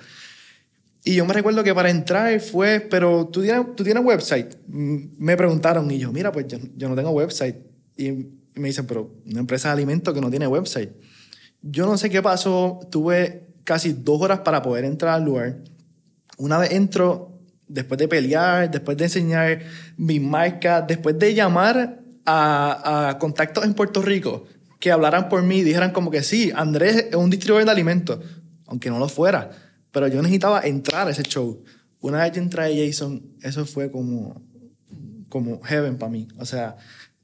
Y 1.04 1.16
yo 1.16 1.26
me 1.26 1.34
recuerdo 1.34 1.64
que 1.64 1.76
para 1.76 1.92
entrar 1.92 2.40
fue, 2.40 2.80
pero 2.80 3.28
tú 3.28 3.44
tienes, 3.44 3.76
tú 3.76 3.84
tienes 3.84 4.04
website. 4.04 4.56
Me 4.68 5.38
preguntaron 5.38 5.90
y 5.92 6.00
yo, 6.00 6.12
mira, 6.12 6.32
pues 6.32 6.48
yo, 6.48 6.58
yo 6.76 6.90
no 6.90 6.96
tengo 6.96 7.12
website. 7.12 7.58
Y 7.96 8.12
me 8.56 8.70
dicen, 8.70 8.88
pero 8.88 9.14
una 9.30 9.42
empresa 9.42 9.68
de 9.68 9.74
alimentos 9.74 10.14
que 10.14 10.22
no 10.22 10.32
tiene 10.32 10.48
website. 10.48 10.90
Yo 11.62 11.86
no 11.86 11.98
sé 11.98 12.10
qué 12.10 12.24
pasó, 12.24 12.80
tuve 12.90 13.48
casi 13.64 13.94
dos 13.94 14.20
horas 14.22 14.40
para 14.40 14.64
poder 14.64 14.86
entrar 14.86 15.14
al 15.14 15.26
lugar. 15.26 15.58
Una 16.38 16.58
vez 16.58 16.72
entro, 16.72 17.40
después 17.68 18.00
de 18.00 18.08
pelear, 18.08 18.72
después 18.72 18.98
de 18.98 19.04
enseñar 19.04 19.60
mi 19.98 20.20
marca, 20.20 20.82
después 20.82 21.20
de 21.20 21.36
llamar 21.36 22.02
a, 22.26 23.10
a 23.10 23.18
contactos 23.20 23.64
en 23.64 23.76
Puerto 23.76 24.02
Rico, 24.02 24.46
que 24.86 24.92
hablaran 24.92 25.30
por 25.30 25.42
mí, 25.42 25.64
dijeran 25.64 25.92
como 25.94 26.12
que 26.12 26.22
sí, 26.22 26.52
Andrés 26.54 27.08
es 27.10 27.16
un 27.16 27.32
distribuidor 27.32 27.66
de 27.66 27.72
alimentos, 27.72 28.20
aunque 28.68 28.92
no 28.92 29.00
lo 29.00 29.10
fuera, 29.10 29.50
pero 29.90 30.08
yo 30.08 30.22
necesitaba 30.22 30.62
entrar 30.62 31.08
a 31.08 31.10
ese 31.10 31.24
show. 31.24 31.64
Una 32.02 32.22
vez 32.22 32.34
yo 32.34 32.42
entré 32.44 32.62
a 32.62 32.68
Jason, 32.68 33.36
eso 33.42 33.66
fue 33.66 33.90
como, 33.90 34.44
como 35.28 35.60
heaven 35.64 35.98
para 35.98 36.12
mí. 36.12 36.28
O 36.38 36.46
sea, 36.46 36.76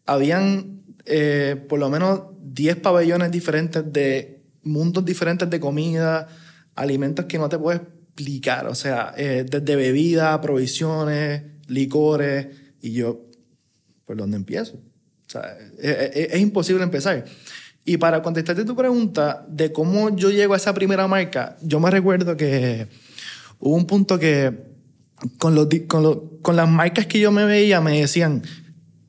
habían 0.07 0.81
eh, 1.05 1.55
por 1.69 1.77
lo 1.77 1.91
menos 1.91 2.23
10 2.41 2.77
pabellones 2.77 3.29
diferentes 3.29 3.93
de 3.93 4.41
mundos 4.63 5.05
diferentes 5.05 5.47
de 5.47 5.59
comida, 5.59 6.29
alimentos 6.73 7.25
que 7.25 7.37
no 7.37 7.47
te 7.47 7.59
puedo 7.59 7.77
explicar. 7.77 8.65
O 8.65 8.73
sea, 8.73 9.13
eh, 9.17 9.45
desde 9.47 9.75
bebida, 9.75 10.41
provisiones, 10.41 11.43
licores, 11.67 12.47
y 12.81 12.93
yo, 12.93 13.27
¿por 14.07 14.17
dónde 14.17 14.37
empiezo? 14.37 14.81
O 15.31 15.39
sea, 15.39 15.57
es, 15.79 16.39
imposible 16.41 16.83
empezar. 16.83 17.23
Y 17.85 17.97
para 17.97 18.21
contestarte 18.21 18.65
tu 18.65 18.75
pregunta 18.75 19.45
de 19.47 19.71
cómo 19.71 20.13
yo 20.15 20.29
llego 20.29 20.53
a 20.53 20.57
esa 20.57 20.73
primera 20.73 21.07
marca, 21.07 21.55
yo 21.61 21.79
me 21.79 21.89
recuerdo 21.89 22.35
que 22.35 22.87
hubo 23.59 23.75
un 23.75 23.85
punto 23.85 24.19
que 24.19 24.53
con, 25.37 25.55
los, 25.55 25.67
con, 25.87 26.39
con 26.41 26.55
las 26.57 26.69
marcas 26.69 27.05
que 27.05 27.19
yo 27.19 27.31
me 27.31 27.45
veía 27.45 27.79
me 27.79 28.01
decían, 28.01 28.43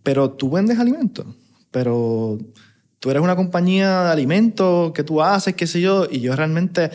pero 0.05 0.31
tú 0.31 0.51
vendes 0.51 0.79
alimentos, 0.79 1.27
pero 1.73 2.39
tú 3.01 3.11
eres 3.11 3.21
una 3.21 3.35
compañía 3.35 4.05
de 4.05 4.11
alimentos, 4.13 4.93
que 4.93 5.03
tú 5.03 5.21
haces, 5.21 5.55
qué 5.55 5.67
sé 5.67 5.81
yo, 5.81 6.07
y 6.09 6.21
yo 6.21 6.37
realmente 6.37 6.91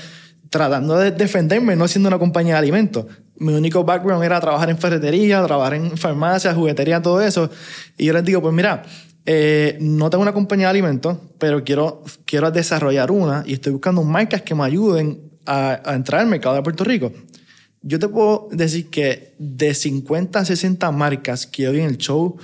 tratando 0.49 0.97
de 0.97 1.11
defenderme, 1.11 1.75
no 1.75 1.87
siendo 1.89 2.07
una 2.07 2.17
compañía 2.17 2.53
de 2.53 2.59
alimentos. 2.59 3.05
Mi 3.39 3.53
único 3.53 3.83
background 3.83 4.23
era 4.23 4.39
trabajar 4.39 4.69
en 4.69 4.77
ferretería, 4.77 5.43
trabajar 5.43 5.73
en 5.73 5.97
farmacia, 5.97 6.53
juguetería, 6.53 7.01
todo 7.01 7.21
eso. 7.21 7.49
Y 7.97 8.05
yo 8.05 8.13
les 8.13 8.23
digo, 8.23 8.41
pues 8.41 8.53
mira, 8.53 8.83
eh, 9.27 9.77
no 9.81 10.09
tengo 10.09 10.21
una 10.21 10.33
compañía 10.33 10.67
de 10.67 10.71
alimentos, 10.71 11.17
pero 11.37 11.63
quiero, 11.63 12.01
quiero 12.25 12.49
desarrollar 12.49 13.11
una 13.11 13.43
y 13.45 13.53
estoy 13.53 13.73
buscando 13.73 14.01
marcas 14.03 14.41
que 14.41 14.55
me 14.55 14.63
ayuden 14.63 15.21
a, 15.45 15.81
a 15.83 15.95
entrar 15.95 16.21
al 16.21 16.27
mercado 16.27 16.55
de 16.55 16.63
Puerto 16.63 16.85
Rico. 16.85 17.11
Yo 17.81 17.99
te 17.99 18.07
puedo 18.07 18.47
decir 18.51 18.89
que 18.89 19.35
de 19.37 19.73
50 19.73 20.39
a 20.39 20.45
60 20.45 20.91
marcas 20.91 21.45
que 21.45 21.69
vi 21.69 21.81
en 21.81 21.87
el 21.87 21.97
show, 21.97 22.37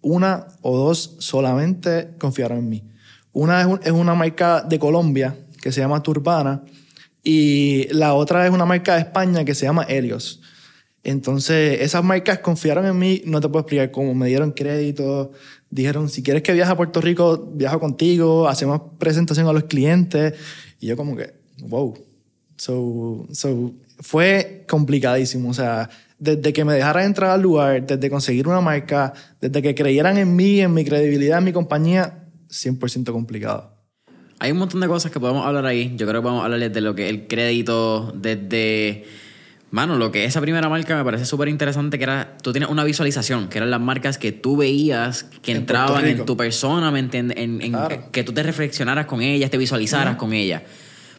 una 0.00 0.46
o 0.60 0.76
dos 0.76 1.16
solamente 1.18 2.10
confiaron 2.18 2.58
en 2.58 2.68
mí. 2.68 2.84
Una 3.32 3.78
es, 3.82 3.92
una 3.92 4.14
marca 4.14 4.62
de 4.62 4.78
Colombia 4.78 5.36
que 5.60 5.72
se 5.72 5.80
llama 5.80 6.02
Turbana 6.02 6.62
y 7.22 7.88
la 7.92 8.14
otra 8.14 8.46
es 8.46 8.52
una 8.52 8.66
marca 8.66 8.94
de 8.94 9.00
España 9.00 9.44
que 9.44 9.54
se 9.54 9.64
llama 9.64 9.84
Helios. 9.84 10.41
Entonces, 11.04 11.80
esas 11.80 12.04
marcas 12.04 12.38
confiaron 12.38 12.86
en 12.86 12.98
mí, 12.98 13.22
no 13.24 13.40
te 13.40 13.48
puedo 13.48 13.60
explicar 13.60 13.90
cómo, 13.90 14.14
me 14.14 14.28
dieron 14.28 14.52
crédito, 14.52 15.32
dijeron, 15.68 16.08
si 16.08 16.22
quieres 16.22 16.42
que 16.42 16.52
viaje 16.52 16.70
a 16.70 16.76
Puerto 16.76 17.00
Rico, 17.00 17.50
viajo 17.54 17.80
contigo, 17.80 18.48
hacemos 18.48 18.80
presentación 18.98 19.48
a 19.48 19.52
los 19.52 19.64
clientes. 19.64 20.34
Y 20.78 20.86
yo 20.86 20.96
como 20.96 21.16
que, 21.16 21.34
wow. 21.62 21.94
So, 22.56 23.26
so, 23.32 23.72
fue 23.98 24.64
complicadísimo. 24.68 25.50
O 25.50 25.54
sea, 25.54 25.90
desde 26.18 26.52
que 26.52 26.64
me 26.64 26.74
dejaran 26.74 27.06
entrar 27.06 27.30
al 27.30 27.42
lugar, 27.42 27.84
desde 27.84 28.08
conseguir 28.08 28.46
una 28.46 28.60
marca, 28.60 29.12
desde 29.40 29.60
que 29.60 29.74
creyeran 29.74 30.18
en 30.18 30.36
mí, 30.36 30.60
en 30.60 30.72
mi 30.72 30.84
credibilidad, 30.84 31.38
en 31.38 31.44
mi 31.44 31.52
compañía, 31.52 32.28
100% 32.48 33.10
complicado. 33.10 33.72
Hay 34.38 34.52
un 34.52 34.58
montón 34.58 34.80
de 34.80 34.88
cosas 34.88 35.10
que 35.10 35.18
podemos 35.18 35.44
hablar 35.44 35.66
ahí. 35.66 35.94
Yo 35.96 36.06
creo 36.06 36.20
que 36.20 36.24
podemos 36.24 36.44
hablar 36.44 36.70
de 36.70 36.80
lo 36.80 36.94
que 36.94 37.08
el 37.08 37.26
crédito, 37.26 38.12
desde... 38.14 39.04
Mano, 39.72 39.96
lo 39.96 40.12
que 40.12 40.26
esa 40.26 40.42
primera 40.42 40.68
marca 40.68 40.94
me 40.94 41.02
parece 41.02 41.24
súper 41.24 41.48
interesante, 41.48 41.96
que 41.96 42.04
era, 42.04 42.36
tú 42.42 42.52
tienes 42.52 42.68
una 42.68 42.84
visualización, 42.84 43.48
que 43.48 43.56
eran 43.56 43.70
las 43.70 43.80
marcas 43.80 44.18
que 44.18 44.30
tú 44.30 44.58
veías, 44.58 45.24
que 45.40 45.52
entraban 45.52 46.04
en 46.04 46.26
tu 46.26 46.36
persona, 46.36 46.90
¿me 46.90 46.98
entiendes? 46.98 47.38
En, 47.38 47.74
que 48.12 48.22
tú 48.22 48.32
te 48.34 48.42
reflexionaras 48.42 49.06
con 49.06 49.22
ellas, 49.22 49.50
te 49.50 49.56
visualizaras 49.56 50.16
con 50.16 50.34
ellas. 50.34 50.60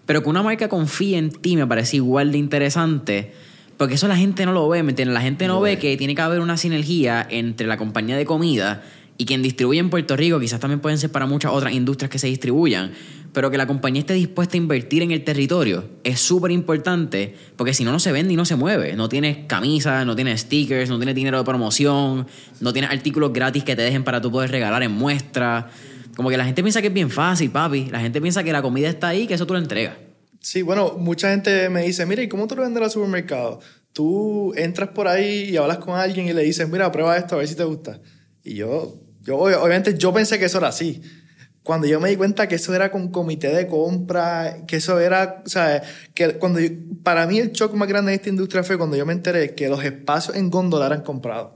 Pero 0.06 0.22
que 0.22 0.30
una 0.30 0.44
marca 0.44 0.70
confíe 0.70 1.18
en 1.18 1.32
ti 1.32 1.56
me 1.56 1.66
parece 1.66 1.96
igual 1.96 2.32
de 2.32 2.38
interesante, 2.38 3.34
porque 3.78 3.96
eso 3.96 4.08
la 4.08 4.18
gente 4.18 4.46
no 4.46 4.52
lo 4.52 4.70
ve, 4.70 4.84
¿me 4.84 4.92
entiendes? 4.92 5.16
La 5.16 5.22
gente 5.22 5.48
no, 5.48 5.60
ve 5.60 5.80
que 5.80 5.98
tiene 5.98 6.14
que 6.14 6.22
haber 6.22 6.40
una 6.40 6.56
sinergia 6.56 7.26
entre 7.28 7.66
la 7.66 7.78
compañía 7.78 8.16
de 8.16 8.26
comida 8.26 8.84
y 9.18 9.26
quien 9.26 9.42
distribuye 9.42 9.80
en 9.80 9.90
Puerto 9.90 10.16
Rico, 10.16 10.40
quizás 10.40 10.60
también 10.60 10.80
pueden 10.80 11.00
ser 11.00 11.12
para 11.12 11.26
muchas 11.26 11.52
otras 11.54 11.74
industrias 11.74 12.12
que 12.12 12.20
se 12.20 12.28
distribuyan, 12.28 12.92
pero 13.34 13.50
que 13.50 13.58
la 13.58 13.66
compañía 13.66 14.02
esté 14.02 14.14
dispuesta 14.14 14.56
a 14.56 14.58
invertir 14.58 15.02
en 15.02 15.12
el 15.12 15.24
territorio 15.24 15.90
es 16.04 16.20
súper 16.20 16.52
importante, 16.52 17.36
porque 17.56 17.74
si 17.74 17.84
no, 17.84 17.92
no 17.92 18.00
se 18.00 18.12
vende 18.12 18.34
y 18.34 18.38
no 18.38 18.46
se 18.46 18.56
mueve. 18.56 18.96
No 18.96 19.10
tienes 19.10 19.46
camisas, 19.48 20.06
no 20.06 20.16
tienes 20.16 20.42
stickers, 20.42 20.90
no 20.90 20.98
tienes 20.98 21.16
dinero 21.16 21.40
de 21.40 21.44
promoción, 21.44 22.28
no 22.62 22.74
tienes 22.74 22.92
artículos 22.92 23.34
gratis 23.34 23.64
que 23.64 23.76
te 23.76 23.82
dejen 23.82 24.04
para 24.04 24.22
tú 24.22 24.32
poder 24.32 24.52
regalar 24.52 24.84
en 24.84 24.92
muestra. 24.92 25.70
Como 26.16 26.30
que 26.30 26.38
la 26.38 26.46
gente 26.46 26.62
piensa 26.62 26.80
que 26.82 26.88
es 26.88 26.94
bien 26.94 27.10
fácil, 27.10 27.50
papi. 27.50 27.88
La 27.92 28.00
gente 28.00 28.22
piensa 28.22 28.44
que 28.44 28.52
la 28.52 28.62
comida 28.62 28.88
está 28.88 29.10
ahí, 29.10 29.26
que 29.26 29.34
eso 29.34 29.48
tú 29.48 29.54
lo 29.54 29.60
entregas. 29.60 29.96
Sí, 30.40 30.62
bueno, 30.62 30.96
mucha 31.00 31.32
gente 31.32 31.70
me 31.70 31.82
dice, 31.82 32.06
mira, 32.06 32.22
¿y 32.22 32.28
cómo 32.28 32.48
tú 32.48 32.56
lo 32.56 32.62
vendes 32.62 32.84
al 32.84 32.92
supermercado? 32.92 33.62
Tú 33.94 34.54
entras 34.56 34.90
por 34.90 35.08
ahí 35.08 35.50
y 35.50 35.58
hablas 35.58 35.78
con 35.78 35.98
alguien 35.98 36.28
y 36.28 36.34
le 36.34 36.44
dices, 36.44 36.70
mira, 36.70 36.92
prueba 36.92 37.18
esto, 37.18 37.36
a 37.36 37.38
ver 37.40 37.48
si 37.48 37.56
te 37.56 37.64
gusta. 37.64 38.00
Y 38.44 38.56
yo, 38.56 39.00
yo 39.22 39.38
obviamente, 39.38 39.98
yo 39.98 40.14
pensé 40.14 40.38
que 40.38 40.46
eso 40.46 40.60
era 40.60 40.68
así. 40.68 41.02
Cuando 41.64 41.88
yo 41.88 42.02
me 42.02 42.10
di 42.10 42.18
cuenta 42.18 42.48
que 42.48 42.56
eso 42.56 42.74
era 42.76 42.92
con 42.92 43.10
comité 43.10 43.56
de 43.56 43.68
compra, 43.68 44.66
que 44.68 44.78
eso 44.78 45.00
era, 45.00 45.42
o 45.46 45.50
sea, 45.50 45.82
que 46.14 46.38
cuando 46.38 46.60
para 47.04 47.26
mí 47.26 47.40
el 47.40 47.52
shock 47.52 47.74
más 47.74 47.88
grande 47.88 48.12
de 48.12 48.18
esta 48.18 48.30
industria 48.30 48.64
fue 48.64 48.78
cuando 48.78 48.98
yo 48.98 49.06
me 49.06 49.14
enteré 49.14 49.56
que 49.56 49.70
los 49.70 49.84
espacios 49.84 50.36
en 50.36 50.50
góndola 50.50 50.88
eran 50.88 51.02
comprados. 51.02 51.52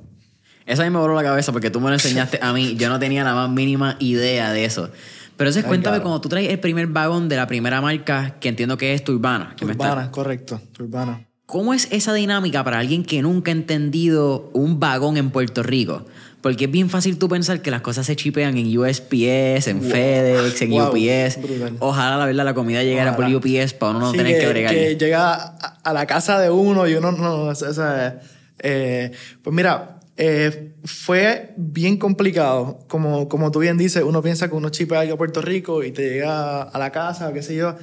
Eso 0.65 0.81
a 0.81 0.85
mí 0.85 0.91
me 0.91 0.99
voló 0.99 1.13
la 1.13 1.23
cabeza 1.23 1.51
porque 1.51 1.69
tú 1.69 1.81
me 1.81 1.89
lo 1.89 1.93
enseñaste 1.95 2.39
a 2.41 2.53
mí. 2.53 2.75
Yo 2.77 2.89
no 2.89 2.99
tenía 2.99 3.23
la 3.23 3.33
más 3.33 3.49
mínima 3.49 3.97
idea 3.99 4.51
de 4.51 4.65
eso. 4.65 4.89
Pero 5.37 5.49
entonces 5.49 5.65
cuéntame, 5.65 5.99
cuando 5.99 6.19
tú 6.19 6.29
traes 6.29 6.49
el 6.49 6.59
primer 6.59 6.87
vagón 6.87 7.29
de 7.29 7.35
la 7.35 7.45
primera 7.45 7.79
marca, 7.79 8.35
que 8.39 8.49
entiendo 8.49 8.77
que 8.77 8.93
es 8.93 9.03
Turbana. 9.03 9.55
Turbana, 9.55 10.09
correcto, 10.09 10.59
Turbana. 10.71 11.27
¿Cómo 11.45 11.73
es 11.73 11.87
esa 11.91 12.13
dinámica 12.13 12.63
para 12.63 12.79
alguien 12.79 13.05
que 13.05 13.21
nunca 13.21 13.51
ha 13.51 13.53
entendido 13.53 14.49
un 14.53 14.79
vagón 14.79 15.15
en 15.15 15.29
Puerto 15.29 15.63
Rico? 15.63 16.05
Porque 16.47 16.63
es 16.63 16.71
bien 16.71 16.89
fácil 16.89 17.17
tú 17.17 17.27
pensar 17.27 17.61
que 17.61 17.69
las 17.71 17.81
cosas 17.81 18.05
se 18.05 18.15
chipean 18.15 18.55
en 18.55 18.77
USPS, 18.77 19.67
en 19.67 19.81
FedEx, 19.81 20.61
en 20.61 20.71
UPS. 20.79 21.39
Ojalá 21.79 22.15
la 22.15 22.25
verdad 22.25 22.45
la 22.45 22.53
comida 22.53 22.83
llegara 22.83 23.17
por 23.17 23.25
UPS 23.25 23.73
para 23.73 23.89
uno 23.89 23.99
no 23.99 24.11
tener 24.13 24.39
que, 24.39 24.47
bregar. 24.47 24.73
Que 24.73 24.95
llega 24.95 25.33
a, 25.83 25.91
la 25.91 26.05
casa 26.05 26.39
de 26.39 26.49
uno 26.49 26.87
y 26.87 26.93
uno 26.93 27.11
no. 27.11 27.47
O 27.47 27.53
sea, 27.53 28.21
eh, 28.59 29.11
pues 29.41 29.53
mira, 29.53 29.99
eh, 30.15 30.75
fue 30.85 31.53
bien 31.57 31.97
complicado. 31.97 32.79
Como, 32.87 33.27
como 33.27 33.51
tú 33.51 33.59
bien 33.59 33.77
dices, 33.77 34.03
uno 34.03 34.21
piensa 34.21 34.47
que 34.47 34.55
uno 34.55 34.69
chipea 34.69 35.01
algo 35.01 35.15
a 35.15 35.17
Puerto 35.17 35.41
Rico 35.41 35.83
y 35.83 35.91
te 35.91 36.11
llega 36.11 36.61
a 36.61 36.79
la 36.79 36.93
casa, 36.93 37.27
o 37.27 37.33
qué 37.33 37.43
sé 37.43 37.57
yo. 37.57 37.75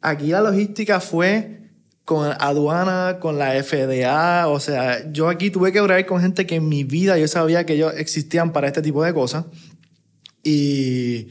Aquí 0.00 0.28
la 0.28 0.42
logística 0.42 1.00
fue 1.00 1.65
con 2.06 2.30
aduana, 2.38 3.18
con 3.18 3.36
la 3.36 3.60
FDA, 3.60 4.46
o 4.46 4.60
sea, 4.60 5.10
yo 5.10 5.28
aquí 5.28 5.50
tuve 5.50 5.72
que 5.72 5.80
hablar 5.80 6.06
con 6.06 6.20
gente 6.20 6.46
que 6.46 6.54
en 6.54 6.68
mi 6.68 6.84
vida 6.84 7.18
yo 7.18 7.26
sabía 7.26 7.66
que 7.66 7.72
ellos 7.72 7.94
existían 7.96 8.52
para 8.52 8.68
este 8.68 8.80
tipo 8.80 9.02
de 9.02 9.12
cosas. 9.12 9.46
Y 10.44 11.26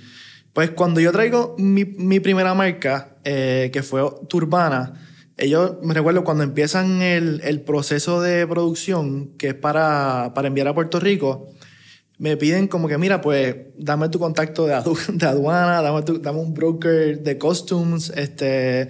pues 0.51 0.71
cuando 0.71 0.99
yo 0.99 1.13
traigo 1.13 1.55
mi, 1.57 1.85
mi 1.85 2.19
primera 2.19 2.53
marca, 2.53 3.15
eh, 3.23 3.69
que 3.71 3.83
fue 3.83 4.01
Turbana, 4.27 5.01
ellos, 5.37 5.77
me 5.81 5.93
recuerdo 5.93 6.25
cuando 6.25 6.43
empiezan 6.43 7.01
el, 7.01 7.39
el 7.45 7.61
proceso 7.61 8.21
de 8.21 8.45
producción, 8.45 9.29
que 9.37 9.47
es 9.47 9.55
para, 9.55 10.33
para 10.35 10.49
enviar 10.49 10.67
a 10.67 10.75
Puerto 10.75 10.99
Rico, 10.99 11.53
me 12.17 12.35
piden 12.35 12.67
como 12.67 12.89
que, 12.89 12.97
mira, 12.97 13.21
pues 13.21 13.55
dame 13.77 14.09
tu 14.09 14.19
contacto 14.19 14.65
de, 14.65 14.73
de 15.13 15.25
aduana, 15.25 15.81
dame 15.81 16.37
un 16.37 16.53
broker 16.53 17.23
de 17.23 17.37
costumes, 17.37 18.11
este 18.13 18.89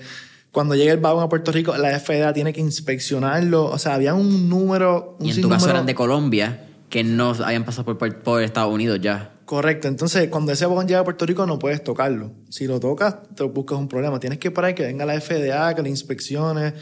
cuando 0.56 0.74
llegue 0.74 0.92
el 0.92 1.00
vagón 1.00 1.22
a 1.22 1.28
Puerto 1.28 1.52
Rico, 1.52 1.76
la 1.76 2.00
FDA 2.00 2.32
tiene 2.32 2.54
que 2.54 2.62
inspeccionarlo. 2.62 3.66
O 3.66 3.78
sea, 3.78 3.94
había 3.94 4.14
un 4.14 4.48
número. 4.48 5.18
y 5.20 5.32
en 5.32 5.42
tu 5.42 5.50
caso 5.50 5.70
eran 5.70 5.86
de 5.86 5.94
Colombia, 5.94 6.70
que 6.88 7.04
no 7.04 7.32
habían 7.32 7.66
pasado 7.66 7.84
por, 7.84 7.98
por, 8.20 8.42
Estados 8.42 8.74
Unidos 8.74 9.02
ya. 9.02 9.34
Correcto. 9.44 9.90
Entonces, 9.90 10.30
cuando 10.30 10.54
ese 10.54 10.66
vagón 10.66 10.88
llega 10.88 11.02
a 11.02 11.04
Puerto 11.04 11.26
Rico, 11.26 11.46
no 11.46 11.60
puedes 11.60 11.84
tocarlo. 11.84 12.32
Si 12.48 12.68
lo 12.68 12.80
tocas, 12.80 13.18
te 13.36 13.44
buscas 13.44 13.78
un 13.78 13.90
problema. 13.90 14.18
Tienes 14.22 14.40
que 14.40 14.48
esperar 14.48 14.74
que 14.74 14.84
venga 14.84 15.04
la 15.04 15.20
FDA, 15.20 15.76
que 15.76 15.82
le 15.82 15.90
inspeccione. 15.90 16.74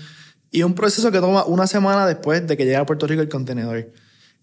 Y 0.51 0.59
es 0.59 0.65
un 0.65 0.75
proceso 0.75 1.11
que 1.11 1.19
toma 1.19 1.43
una 1.45 1.65
semana 1.65 2.05
después 2.05 2.45
de 2.45 2.55
que 2.55 2.65
llegue 2.65 2.75
a 2.75 2.85
Puerto 2.85 3.07
Rico 3.07 3.23
el 3.23 3.29
contenedor. 3.29 3.91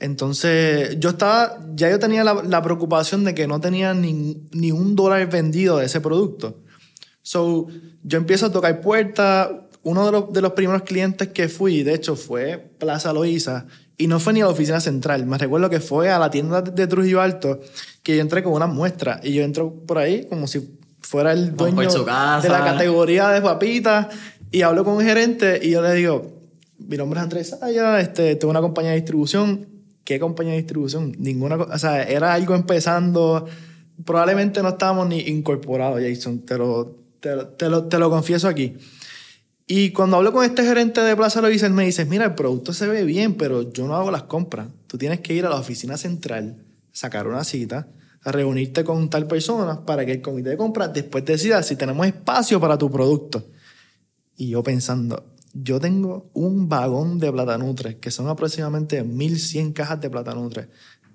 Entonces, 0.00 0.98
yo 0.98 1.10
estaba, 1.10 1.60
ya 1.76 1.88
yo 1.88 2.00
tenía 2.00 2.24
la, 2.24 2.62
preocupación 2.62 3.22
de 3.22 3.32
que 3.36 3.46
no 3.46 3.60
tenía 3.60 3.94
ni, 3.94 4.42
ni 4.50 4.72
un 4.72 4.96
dólar 4.96 5.30
vendido 5.30 5.78
de 5.78 5.86
ese 5.86 6.00
producto. 6.00 6.64
So, 7.30 7.68
yo 8.02 8.18
empiezo 8.18 8.46
a 8.46 8.50
tocar 8.50 8.80
puertas. 8.80 9.50
Uno 9.84 10.04
de 10.04 10.10
los, 10.10 10.32
de 10.32 10.40
los 10.40 10.50
primeros 10.54 10.82
clientes 10.82 11.28
que 11.28 11.48
fui, 11.48 11.84
de 11.84 11.94
hecho, 11.94 12.16
fue 12.16 12.58
Plaza 12.58 13.12
Loíza. 13.12 13.66
Y 13.96 14.08
no 14.08 14.18
fue 14.18 14.32
ni 14.32 14.40
a 14.40 14.46
la 14.46 14.50
oficina 14.50 14.80
central. 14.80 15.26
Me 15.26 15.38
recuerdo 15.38 15.70
que 15.70 15.78
fue 15.78 16.10
a 16.10 16.18
la 16.18 16.28
tienda 16.28 16.60
de 16.60 16.86
Trujillo 16.88 17.20
Alto 17.20 17.60
que 18.02 18.16
yo 18.16 18.20
entré 18.20 18.42
con 18.42 18.54
una 18.54 18.66
muestra. 18.66 19.20
Y 19.22 19.32
yo 19.32 19.44
entro 19.44 19.72
por 19.72 19.98
ahí 19.98 20.26
como 20.26 20.48
si 20.48 20.76
fuera 20.98 21.30
el 21.30 21.54
dueño 21.54 21.88
de 21.88 22.48
la 22.48 22.64
categoría 22.64 23.28
de 23.28 23.40
papitas. 23.40 24.08
Y 24.50 24.62
hablo 24.62 24.84
con 24.84 24.94
un 24.94 25.04
gerente 25.04 25.60
y 25.62 25.70
yo 25.70 25.82
le 25.82 25.94
digo, 25.94 26.32
mi 26.78 26.96
nombre 26.96 27.20
es 27.20 27.22
Andrés 27.22 27.50
Saya, 27.50 28.00
este, 28.00 28.34
tengo 28.34 28.50
una 28.50 28.60
compañía 28.60 28.90
de 28.90 28.96
distribución. 28.96 29.68
¿Qué 30.02 30.18
compañía 30.18 30.54
de 30.54 30.62
distribución? 30.62 31.14
Ninguna, 31.16 31.54
o 31.54 31.78
sea, 31.78 32.02
era 32.02 32.34
algo 32.34 32.56
empezando. 32.56 33.46
Probablemente 34.04 34.64
no 34.64 34.70
estábamos 34.70 35.06
ni 35.06 35.20
incorporados, 35.20 36.00
Jason, 36.02 36.40
te 36.40 36.58
lo, 36.58 36.98
te, 37.20 37.68
lo, 37.68 37.84
te 37.84 37.98
lo 37.98 38.10
confieso 38.10 38.48
aquí. 38.48 38.76
Y 39.66 39.92
cuando 39.92 40.16
hablo 40.16 40.32
con 40.32 40.44
este 40.44 40.64
gerente 40.64 41.00
de 41.00 41.14
Plaza 41.14 41.40
Lois, 41.40 41.62
él 41.62 41.72
me 41.72 41.84
dice, 41.84 42.04
mira, 42.04 42.24
el 42.24 42.34
producto 42.34 42.72
se 42.72 42.88
ve 42.88 43.04
bien, 43.04 43.34
pero 43.34 43.70
yo 43.72 43.86
no 43.86 43.94
hago 43.94 44.10
las 44.10 44.24
compras. 44.24 44.66
Tú 44.88 44.98
tienes 44.98 45.20
que 45.20 45.32
ir 45.32 45.46
a 45.46 45.48
la 45.48 45.56
oficina 45.56 45.96
central, 45.96 46.56
sacar 46.90 47.28
una 47.28 47.44
cita, 47.44 47.86
a 48.24 48.32
reunirte 48.32 48.82
con 48.82 49.08
tal 49.08 49.28
persona 49.28 49.86
para 49.86 50.04
que 50.04 50.12
el 50.12 50.22
comité 50.22 50.50
de 50.50 50.56
compras 50.56 50.92
después 50.92 51.24
decida 51.24 51.62
si 51.62 51.76
tenemos 51.76 52.04
espacio 52.06 52.60
para 52.60 52.76
tu 52.76 52.90
producto. 52.90 53.46
Y 54.36 54.48
yo 54.48 54.62
pensando, 54.64 55.24
yo 55.52 55.78
tengo 55.78 56.30
un 56.34 56.68
vagón 56.68 57.18
de 57.18 57.30
platanutres, 57.30 57.96
que 57.96 58.10
son 58.10 58.28
aproximadamente 58.28 59.02
1100 59.04 59.72
cajas 59.72 60.00
de 60.00 60.10
platanutres. 60.10 60.68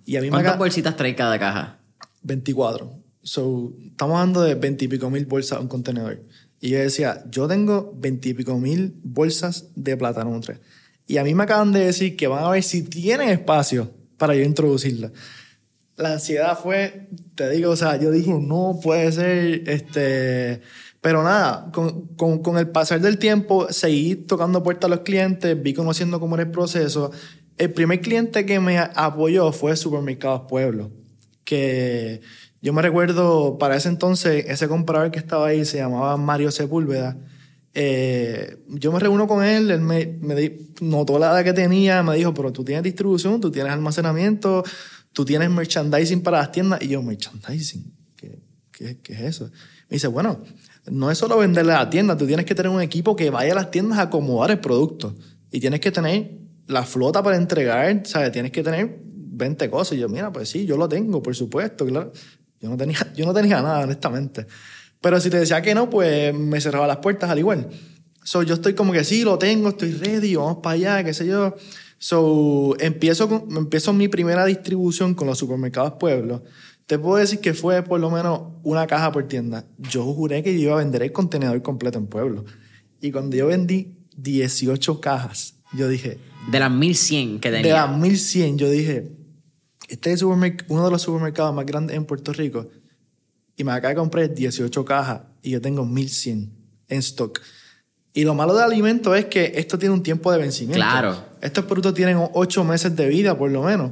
Y 0.06 0.16
a 0.16 0.22
mí 0.22 0.30
¿Cuántas 0.30 0.58
bolsitas 0.58 0.96
trae 0.96 1.16
cada 1.16 1.38
caja? 1.38 1.80
24. 2.24 3.05
So, 3.26 3.74
estamos 3.84 4.20
hablando 4.20 4.44
de 4.44 4.54
20 4.54 4.86
y 4.86 4.88
pico 4.88 5.10
mil 5.10 5.26
bolsas 5.26 5.60
un 5.60 5.68
contenedor. 5.68 6.22
Y 6.62 6.70
yo 6.70 6.78
decía, 6.78 7.24
yo 7.32 7.48
tengo 7.48 7.92
20 7.98 8.30
y 8.30 8.34
pico 8.36 8.60
mil 8.60 9.00
bolsas 9.04 9.66
de 9.76 9.98
plátano 9.98 10.30
nutre. 10.30 10.60
Y 11.08 11.18
a 11.18 11.24
mí 11.24 11.34
me 11.34 11.44
acaban 11.44 11.72
de 11.72 11.86
decir 11.86 12.16
que 12.16 12.28
van 12.28 12.44
a 12.44 12.52
ver 12.52 12.62
si 12.62 12.84
tienen 12.84 13.30
espacio 13.30 13.92
para 14.18 14.36
yo 14.36 14.44
introducirla. 14.44 15.12
La 15.96 16.14
ansiedad 16.14 16.60
fue, 16.60 17.10
te 17.34 17.50
digo, 17.50 17.72
o 17.72 17.76
sea, 17.76 18.00
yo 18.00 18.12
dije, 18.12 18.32
no 18.32 18.80
puede 18.82 19.12
ser, 19.12 19.68
este... 19.70 20.62
Pero 21.02 21.24
nada, 21.24 21.72
con, 21.72 22.08
con, 22.16 22.44
con 22.44 22.60
el 22.60 22.70
pasar 22.70 23.02
del 23.02 23.18
tiempo, 23.18 23.72
seguí 23.72 24.16
tocando 24.16 24.62
puertas 24.62 24.86
a 24.86 24.96
los 24.96 25.00
clientes, 25.00 25.60
vi 25.62 25.74
conociendo 25.74 26.20
cómo 26.20 26.36
era 26.36 26.44
el 26.44 26.52
proceso. 26.52 27.12
El 27.58 27.74
primer 27.74 28.02
cliente 28.02 28.46
que 28.46 28.60
me 28.60 28.78
apoyó 28.78 29.52
fue 29.52 29.76
Supermercados 29.76 30.44
Pueblo, 30.48 30.92
que 31.44 32.22
yo 32.66 32.74
me 32.74 32.82
recuerdo, 32.82 33.60
para 33.60 33.76
ese 33.76 33.90
entonces, 33.90 34.44
ese 34.48 34.68
comprador 34.68 35.12
que 35.12 35.20
estaba 35.20 35.46
ahí 35.46 35.66
se 35.66 35.78
llamaba 35.78 36.18
Mario 36.18 36.50
Sepúlveda. 36.50 37.16
Eh, 37.76 38.58
yo 38.70 38.92
me 38.92 39.00
reúno 39.00 39.28
con 39.28 39.44
él, 39.44 39.70
él 39.70 39.82
me, 39.82 40.18
me 40.20 40.58
notó 40.82 41.20
la 41.20 41.28
edad 41.28 41.44
que 41.44 41.54
tenía, 41.54 42.02
me 42.02 42.16
dijo, 42.16 42.34
pero 42.34 42.52
tú 42.52 42.64
tienes 42.64 42.82
distribución, 42.84 43.40
tú 43.40 43.52
tienes 43.52 43.72
almacenamiento, 43.72 44.64
tú 45.14 45.24
tienes 45.24 45.48
merchandising 45.52 46.24
para 46.24 46.40
las 46.40 46.52
tiendas. 46.52 46.82
Y 46.82 46.88
yo, 46.88 47.04
merchandising, 47.04 47.94
¿qué, 48.16 48.40
qué, 48.72 48.98
qué 48.98 49.14
es 49.14 49.22
eso? 49.22 49.46
Me 49.88 49.98
dice, 49.98 50.08
bueno, 50.08 50.42
no 50.90 51.12
es 51.12 51.20
solo 51.20 51.38
venderle 51.38 51.74
a 51.74 51.84
la 51.84 51.90
tienda, 51.92 52.18
tú 52.18 52.26
tienes 52.26 52.48
que 52.48 52.56
tener 52.56 52.72
un 52.72 52.82
equipo 52.82 53.16
que 53.16 53.30
vaya 53.30 53.52
a 53.52 53.56
las 53.58 53.70
tiendas 53.70 54.00
a 54.00 54.04
acomodar 54.04 54.50
el 54.50 54.60
producto. 54.60 55.14
Y 55.52 55.60
tienes 55.60 55.82
que 55.82 55.92
tener 55.92 56.32
la 56.66 56.82
flota 56.82 57.22
para 57.22 57.38
entregar, 57.38 58.02
¿sabes? 58.08 58.32
Tienes 58.32 58.52
que 58.52 58.64
tener 58.64 59.02
20 59.04 59.70
cosas. 59.70 60.00
Y 60.00 60.02
yo, 60.02 60.10
mira, 60.10 60.32
pues 60.32 60.50
sí, 60.50 60.66
yo 60.66 60.78
lo 60.78 60.90
tengo, 60.90 61.22
por 61.22 61.36
supuesto, 61.36 61.86
claro. 61.86 62.12
Yo 62.62 62.70
no 62.70 62.78
tenía, 62.78 62.98
yo 63.16 63.26
no 63.26 63.34
tenía 63.34 63.62
nada, 63.62 63.82
honestamente. 63.82 64.48
Pero 65.02 65.20
si 65.20 65.30
te 65.30 65.38
decía 65.38 65.62
que 65.62 65.76
no, 65.76 65.90
pues 65.90 66.34
me 66.34 66.60
cerraba 66.60 66.88
las 66.88 66.98
puertas 66.98 67.30
al 67.30 67.40
igual. 67.40 67.70
So, 68.24 68.42
yo 68.42 68.56
estoy 68.56 68.74
como 68.74 68.92
que 68.92 69.04
sí, 69.04 69.24
lo 69.24 69.38
tengo, 69.38 69.70
estoy 69.70 69.92
ready, 69.94 70.36
vamos 70.36 70.58
para 70.64 70.74
allá, 70.74 71.04
qué 71.04 71.14
sé 71.14 71.28
yo. 71.28 71.56
So, 72.00 72.76
empiezo, 72.80 73.30
con, 73.30 73.56
empiezo 73.56 73.94
mi 73.94 74.08
primera 74.08 74.46
distribución 74.46 75.14
con 75.14 75.28
los 75.28 75.38
supermercados 75.38 75.94
Pueblo. 76.00 76.44
Te 76.88 77.00
puedo 77.00 77.18
decir 77.18 77.40
que 77.40 77.54
fue 77.54 77.84
por 77.84 78.00
lo 78.00 78.10
menos 78.10 78.42
una 78.64 78.88
caja 78.88 79.12
por 79.12 79.28
tienda. 79.28 79.66
Yo 79.78 80.04
juré 80.06 80.44
que 80.44 80.54
yo 80.54 80.60
iba 80.60 80.74
a 80.74 80.78
vender 80.78 81.04
el 81.04 81.12
contenedor 81.12 81.62
completo 81.62 81.98
en 81.98 82.08
Pueblo. 82.08 82.46
Y 83.02 83.12
cuando 83.12 83.36
yo 83.36 83.48
vendí 83.48 83.96
18 84.18 85.02
cajas, 85.02 85.56
yo 85.74 85.88
dije, 85.88 86.20
De 86.52 86.60
las 86.60 86.72
1100 86.72 87.40
que 87.40 87.52
de 87.52 87.58
tenía. 87.58 87.86
las 87.88 87.98
1100, 87.98 88.58
yo 88.58 88.70
dije, 88.70 89.12
este 89.88 90.12
es 90.12 90.22
uno 90.22 90.86
de 90.86 90.92
los 90.92 91.02
supermercados 91.02 91.54
más 91.54 91.66
grandes 91.66 91.96
en 91.96 92.06
Puerto 92.06 92.34
Rico. 92.34 92.68
Y 93.58 93.64
me 93.64 93.72
acaba 93.72 93.90
de 93.90 93.96
comprar 93.96 94.34
18 94.34 94.86
cajas 94.86 95.22
y 95.42 95.52
yo 95.52 95.62
tengo 95.62 95.86
1100 95.86 96.52
en 96.90 97.00
stock. 97.00 97.40
Y 98.14 98.24
lo 98.24 98.34
malo 98.34 98.56
de 98.56 98.64
alimento 98.64 99.14
es 99.14 99.26
que 99.26 99.54
esto 99.56 99.78
tiene 99.78 99.94
un 99.94 100.02
tiempo 100.04 100.32
de 100.32 100.38
vencimiento. 100.38 100.78
Claro. 100.78 101.18
Estos 101.42 101.66
productos 101.66 101.94
tienen 101.94 102.18
8 102.34 102.64
meses 102.64 102.96
de 102.96 103.08
vida, 103.08 103.38
por 103.38 103.52
lo 103.52 103.64
menos. 103.64 103.92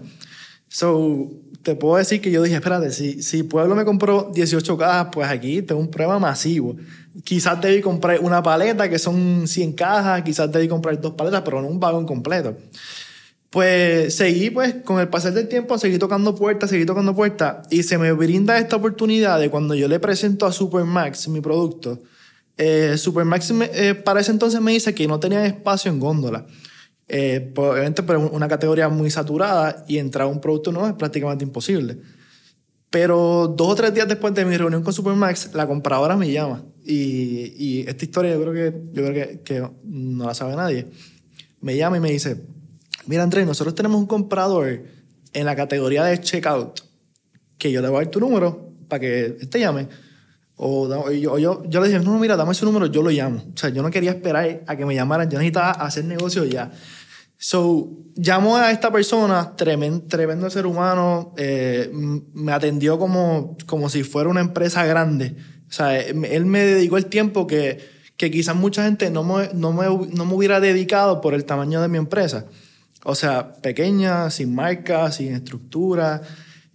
So, 0.69 1.29
te 1.61 1.75
puedo 1.75 1.97
decir 1.97 2.21
que 2.21 2.31
yo 2.31 2.41
dije, 2.41 2.55
espérate, 2.55 2.91
si, 2.91 3.21
si 3.21 3.43
Pueblo 3.43 3.75
me 3.75 3.85
compró 3.85 4.31
18 4.33 4.77
cajas, 4.77 5.07
pues 5.11 5.29
aquí 5.29 5.61
tengo 5.61 5.79
un 5.79 5.89
problema 5.89 6.19
masivo. 6.19 6.75
Quizás 7.23 7.61
debí 7.61 7.81
comprar 7.81 8.19
una 8.21 8.41
paleta, 8.41 8.89
que 8.89 8.97
son 8.97 9.47
100 9.47 9.73
cajas, 9.73 10.23
quizás 10.23 10.51
debí 10.51 10.67
comprar 10.67 10.99
dos 10.99 11.13
paletas, 11.13 11.41
pero 11.43 11.61
no 11.61 11.67
un 11.67 11.79
vagón 11.79 12.05
completo. 12.05 12.57
Pues 13.53 14.15
seguí, 14.15 14.49
pues, 14.49 14.73
con 14.83 14.99
el 14.99 15.09
pasar 15.09 15.31
del 15.31 15.47
tiempo, 15.47 15.77
seguí 15.77 15.99
tocando 15.99 16.33
puertas, 16.33 16.71
seguí 16.71 16.87
tocando 16.87 17.13
puertas, 17.13 17.67
y 17.69 17.83
se 17.83 17.99
me 17.99 18.11
brinda 18.11 18.57
esta 18.57 18.77
oportunidad 18.77 19.39
de 19.39 19.51
cuando 19.51 19.75
yo 19.75 19.87
le 19.87 19.99
presento 19.99 20.47
a 20.47 20.51
Supermax 20.51 21.27
mi 21.27 21.39
producto. 21.39 22.01
Eh, 22.57 22.97
Supermax 22.97 23.51
eh, 23.51 23.93
para 23.93 24.21
ese 24.21 24.31
entonces 24.31 24.59
me 24.59 24.71
dice 24.71 24.95
que 24.95 25.07
no 25.07 25.19
tenía 25.19 25.45
espacio 25.45 25.91
en 25.91 25.99
góndola. 25.99 26.47
Eh, 27.07 27.51
pues, 27.53 27.73
obviamente, 27.73 28.01
pero 28.01 28.27
una 28.27 28.47
categoría 28.47 28.89
muy 28.89 29.11
saturada 29.11 29.85
y 29.87 29.99
entrar 29.99 30.23
a 30.23 30.31
un 30.31 30.41
producto 30.41 30.71
nuevo 30.71 30.87
es 30.87 30.95
prácticamente 30.95 31.43
imposible. 31.43 31.99
Pero 32.89 33.53
dos 33.55 33.67
o 33.69 33.75
tres 33.75 33.93
días 33.93 34.07
después 34.07 34.33
de 34.33 34.45
mi 34.45 34.57
reunión 34.57 34.81
con 34.81 34.93
Supermax, 34.93 35.53
la 35.53 35.67
compradora 35.67 36.17
me 36.17 36.31
llama. 36.31 36.65
Y, 36.83 37.53
y 37.55 37.85
esta 37.87 38.03
historia 38.03 38.33
yo 38.33 38.41
creo, 38.41 38.53
que, 38.53 38.81
yo 38.93 39.05
creo 39.05 39.13
que, 39.13 39.41
que 39.41 39.69
no 39.83 40.25
la 40.25 40.33
sabe 40.33 40.55
nadie. 40.55 40.87
Me 41.61 41.77
llama 41.77 41.97
y 41.97 41.99
me 41.99 42.09
dice, 42.09 42.41
mira 43.05 43.23
Andrés, 43.23 43.45
nosotros 43.45 43.75
tenemos 43.75 43.99
un 43.99 44.07
comprador 44.07 44.83
en 45.33 45.45
la 45.45 45.55
categoría 45.55 46.03
de 46.03 46.19
checkout 46.19 46.81
que 47.57 47.71
yo 47.71 47.81
le 47.81 47.87
voy 47.87 47.97
a 47.97 48.03
dar 48.03 48.11
tu 48.11 48.19
número 48.19 48.73
para 48.87 48.99
que 48.99 49.25
él 49.25 49.49
te 49.49 49.59
llame. 49.59 49.87
O, 50.55 50.87
o 50.87 51.11
yo, 51.11 51.37
yo, 51.37 51.63
yo 51.65 51.81
le 51.81 51.87
dije, 51.87 51.99
no, 51.99 52.19
mira, 52.19 52.35
dame 52.35 52.53
su 52.53 52.65
número, 52.65 52.85
yo 52.85 53.01
lo 53.01 53.09
llamo. 53.09 53.43
O 53.53 53.57
sea, 53.57 53.69
yo 53.69 53.81
no 53.81 53.89
quería 53.89 54.11
esperar 54.11 54.63
a 54.67 54.75
que 54.75 54.85
me 54.85 54.93
llamaran, 54.93 55.29
yo 55.29 55.37
necesitaba 55.37 55.71
hacer 55.71 56.05
negocio 56.05 56.43
ya. 56.45 56.71
So, 57.37 57.89
llamo 58.15 58.55
a 58.55 58.71
esta 58.71 58.91
persona, 58.91 59.55
tremendo, 59.55 60.05
tremendo 60.07 60.49
ser 60.49 60.65
humano, 60.65 61.33
eh, 61.37 61.89
me 61.91 62.51
atendió 62.51 62.99
como, 62.99 63.57
como 63.65 63.89
si 63.89 64.03
fuera 64.03 64.29
una 64.29 64.41
empresa 64.41 64.85
grande. 64.85 65.35
O 65.67 65.71
sea, 65.71 65.99
él 65.99 66.45
me 66.45 66.59
dedicó 66.59 66.97
el 66.97 67.07
tiempo 67.07 67.47
que, 67.47 67.79
que 68.15 68.31
quizás 68.31 68.55
mucha 68.55 68.85
gente 68.85 69.09
no 69.09 69.23
me, 69.23 69.49
no, 69.53 69.73
me, 69.73 69.85
no 69.85 70.25
me 70.25 70.33
hubiera 70.33 70.59
dedicado 70.59 71.19
por 71.19 71.33
el 71.33 71.45
tamaño 71.45 71.81
de 71.81 71.87
mi 71.87 71.97
empresa. 71.97 72.45
O 73.05 73.15
sea, 73.15 73.53
pequeña, 73.53 74.29
sin 74.29 74.53
marca, 74.55 75.11
sin 75.11 75.33
estructura. 75.33 76.21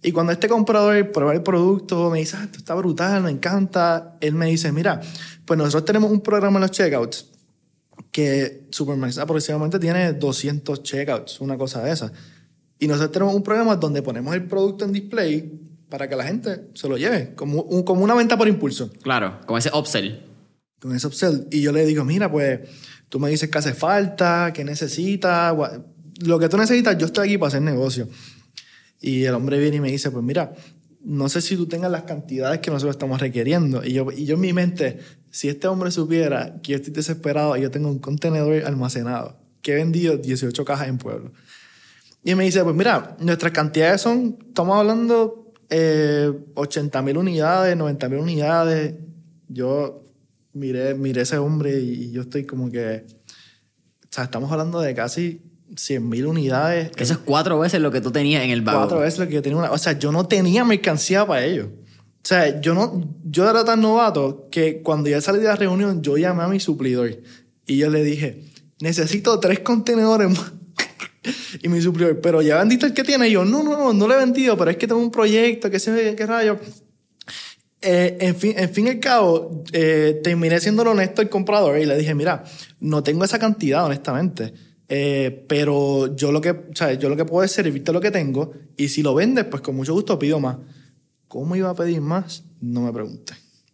Y 0.01 0.11
cuando 0.11 0.31
este 0.31 0.47
comprador 0.47 1.11
prueba 1.11 1.33
el 1.33 1.41
producto, 1.43 2.09
me 2.09 2.19
dice, 2.19 2.37
ah, 2.39 2.43
esto 2.45 2.59
está 2.59 2.75
brutal, 2.75 3.23
me 3.23 3.31
encanta. 3.31 4.15
Él 4.21 4.33
me 4.35 4.45
dice, 4.47 4.71
mira, 4.71 5.01
pues 5.45 5.57
nosotros 5.57 5.85
tenemos 5.85 6.09
un 6.11 6.21
programa 6.21 6.57
en 6.57 6.61
los 6.61 6.71
checkouts 6.71 7.25
que 8.11 8.67
Supermax 8.71 9.17
aproximadamente 9.17 9.79
tiene 9.79 10.13
200 10.13 10.83
checkouts, 10.83 11.41
una 11.41 11.57
cosa 11.57 11.83
de 11.83 11.91
esa. 11.91 12.11
Y 12.79 12.87
nosotros 12.87 13.11
tenemos 13.11 13.35
un 13.35 13.43
programa 13.43 13.75
donde 13.75 14.01
ponemos 14.01 14.33
el 14.33 14.45
producto 14.45 14.85
en 14.85 14.93
display 14.93 15.59
para 15.89 16.07
que 16.07 16.15
la 16.15 16.23
gente 16.23 16.69
se 16.75 16.87
lo 16.87 16.97
lleve, 16.97 17.33
como, 17.35 17.61
un- 17.63 17.83
como 17.83 18.03
una 18.03 18.15
venta 18.15 18.37
por 18.37 18.47
impulso 18.47 18.89
Claro, 19.01 19.39
con 19.45 19.57
ese 19.57 19.69
upsell. 19.75 20.21
con 20.79 20.95
ese 20.95 21.07
upsell. 21.07 21.47
Y 21.51 21.61
yo 21.61 21.71
le 21.73 21.85
digo, 21.85 22.05
mira, 22.05 22.31
pues 22.31 22.61
tú 23.09 23.19
me 23.19 23.29
dices 23.29 23.49
que 23.49 23.57
hace 23.57 23.73
falta, 23.73 24.53
que 24.53 24.63
necesitas, 24.63 25.53
lo 26.19 26.39
que 26.39 26.49
tú 26.49 26.57
necesitas, 26.57 26.97
yo 26.97 27.05
estoy 27.07 27.27
aquí 27.27 27.37
para 27.37 27.49
hacer 27.49 27.61
negocio. 27.61 28.07
Y 29.01 29.23
el 29.23 29.33
hombre 29.33 29.59
viene 29.59 29.77
y 29.77 29.81
me 29.81 29.91
dice, 29.91 30.11
pues 30.11 30.23
mira, 30.23 30.53
no 31.01 31.29
sé 31.29 31.41
si 31.41 31.55
tú 31.55 31.67
tengas 31.67 31.91
las 31.91 32.03
cantidades 32.03 32.59
que 32.59 32.71
nosotros 32.71 32.95
estamos 32.95 33.19
requiriendo. 33.21 33.83
Y 33.83 33.93
yo, 33.93 34.11
y 34.11 34.25
yo 34.25 34.35
en 34.35 34.41
mi 34.41 34.53
mente, 34.53 34.99
si 35.29 35.47
este 35.47 35.67
hombre 35.67 35.91
supiera 35.91 36.59
que 36.61 36.73
yo 36.73 36.77
estoy 36.77 36.93
desesperado 36.93 37.55
y 37.55 37.61
yo 37.61 37.71
tengo 37.71 37.89
un 37.89 37.99
contenedor 37.99 38.63
almacenado, 38.65 39.37
que 39.61 39.73
he 39.73 39.75
vendido 39.75 40.17
18 40.17 40.65
cajas 40.65 40.87
en 40.87 40.97
Pueblo. 40.97 41.31
Y 42.23 42.35
me 42.35 42.43
dice, 42.43 42.63
pues 42.63 42.75
mira, 42.75 43.15
nuestras 43.19 43.53
cantidades 43.53 44.01
son, 44.01 44.37
estamos 44.47 44.77
hablando 44.77 45.53
eh, 45.69 46.31
80 46.55 47.01
mil 47.01 47.17
unidades, 47.17 47.77
90 47.77 48.09
mil 48.09 48.19
unidades. 48.19 48.95
Yo 49.47 50.05
miré, 50.53 50.95
miré 50.95 51.21
ese 51.21 51.37
hombre 51.37 51.79
y 51.79 52.11
yo 52.11 52.21
estoy 52.23 52.45
como 52.45 52.69
que, 52.69 53.05
o 54.03 54.07
sea, 54.09 54.25
estamos 54.25 54.51
hablando 54.51 54.81
de 54.81 54.93
casi 54.93 55.48
100 55.75 56.07
mil 56.07 56.25
unidades. 56.25 56.91
Que 56.91 57.03
eso 57.03 57.13
es 57.13 57.19
cuatro 57.19 57.59
veces 57.59 57.81
lo 57.81 57.91
que 57.91 58.01
tú 58.01 58.11
tenías 58.11 58.43
en 58.43 58.51
el 58.51 58.61
vagón. 58.61 58.83
Cuatro 58.83 58.99
veces 58.99 59.19
lo 59.19 59.27
que 59.27 59.33
yo 59.33 59.41
tenía 59.41 59.57
una, 59.57 59.71
o 59.71 59.77
sea, 59.77 59.97
yo 59.97 60.11
no 60.11 60.27
tenía 60.27 60.63
mercancía 60.65 61.25
para 61.25 61.45
ellos. 61.45 61.67
O 61.67 62.27
sea, 62.29 62.59
yo 62.61 62.73
no, 62.73 63.15
yo 63.23 63.49
era 63.49 63.63
tan 63.63 63.81
novato 63.81 64.49
que 64.51 64.81
cuando 64.81 65.09
ya 65.09 65.21
salí 65.21 65.39
de 65.39 65.45
la 65.45 65.55
reunión, 65.55 66.01
yo 66.01 66.17
llamé 66.17 66.43
a 66.43 66.47
mi 66.47 66.59
suplidor 66.59 67.17
y 67.65 67.77
yo 67.77 67.89
le 67.89 68.03
dije, 68.03 68.43
necesito 68.81 69.39
tres 69.39 69.59
contenedores 69.59 70.29
más. 70.29 70.51
y 71.63 71.69
mi 71.69 71.81
suplidor, 71.81 72.19
pero 72.21 72.41
ya 72.41 72.59
vendiste 72.59 72.87
el 72.87 72.93
que 72.93 73.03
tiene. 73.03 73.29
Y 73.29 73.31
yo, 73.31 73.45
no, 73.45 73.63
no, 73.63 73.77
no, 73.77 73.93
no 73.93 74.07
lo 74.07 74.13
he 74.13 74.17
vendido, 74.17 74.57
pero 74.57 74.71
es 74.71 74.77
que 74.77 74.87
tengo 74.87 75.01
un 75.01 75.11
proyecto, 75.11 75.69
que 75.69 75.79
sé 75.79 76.15
qué 76.15 76.25
rayo. 76.25 76.59
Eh, 77.81 78.17
en, 78.19 78.35
fin, 78.35 78.53
en 78.57 78.69
fin 78.69 78.87
y 78.87 78.89
al 78.89 78.99
cabo, 78.99 79.63
eh, 79.71 80.19
terminé 80.21 80.59
siendo 80.59 80.83
honesto 80.83 81.21
el 81.21 81.29
comprador 81.29 81.79
y 81.79 81.85
le 81.85 81.97
dije, 81.97 82.13
mira, 82.13 82.43
no 82.81 83.03
tengo 83.03 83.23
esa 83.23 83.39
cantidad, 83.39 83.85
honestamente. 83.85 84.53
Eh, 84.91 85.45
pero 85.47 86.15
yo 86.15 86.31
lo 86.31 86.41
que, 86.41 86.49
o 86.49 86.63
sea, 86.73 86.93
yo 86.93 87.09
lo 87.09 87.15
que 87.15 87.23
puedo 87.25 87.43
es 87.45 87.51
servirte 87.51 87.93
lo 87.93 88.01
que 88.01 88.09
tengo 88.09 88.53
y 88.75 88.87
si 88.89 89.03
lo 89.03 89.13
vendes, 89.13 89.45
pues 89.45 89.61
con 89.61 89.75
mucho 89.75 89.93
gusto 89.93 90.17
pido 90.17 90.39
más. 90.39 90.57
¿Cómo 91.27 91.55
iba 91.55 91.69
a 91.69 91.75
pedir 91.75 92.01
más? 92.01 92.43
No 92.59 92.81
me 92.81 92.91
pregunte. 92.91 93.33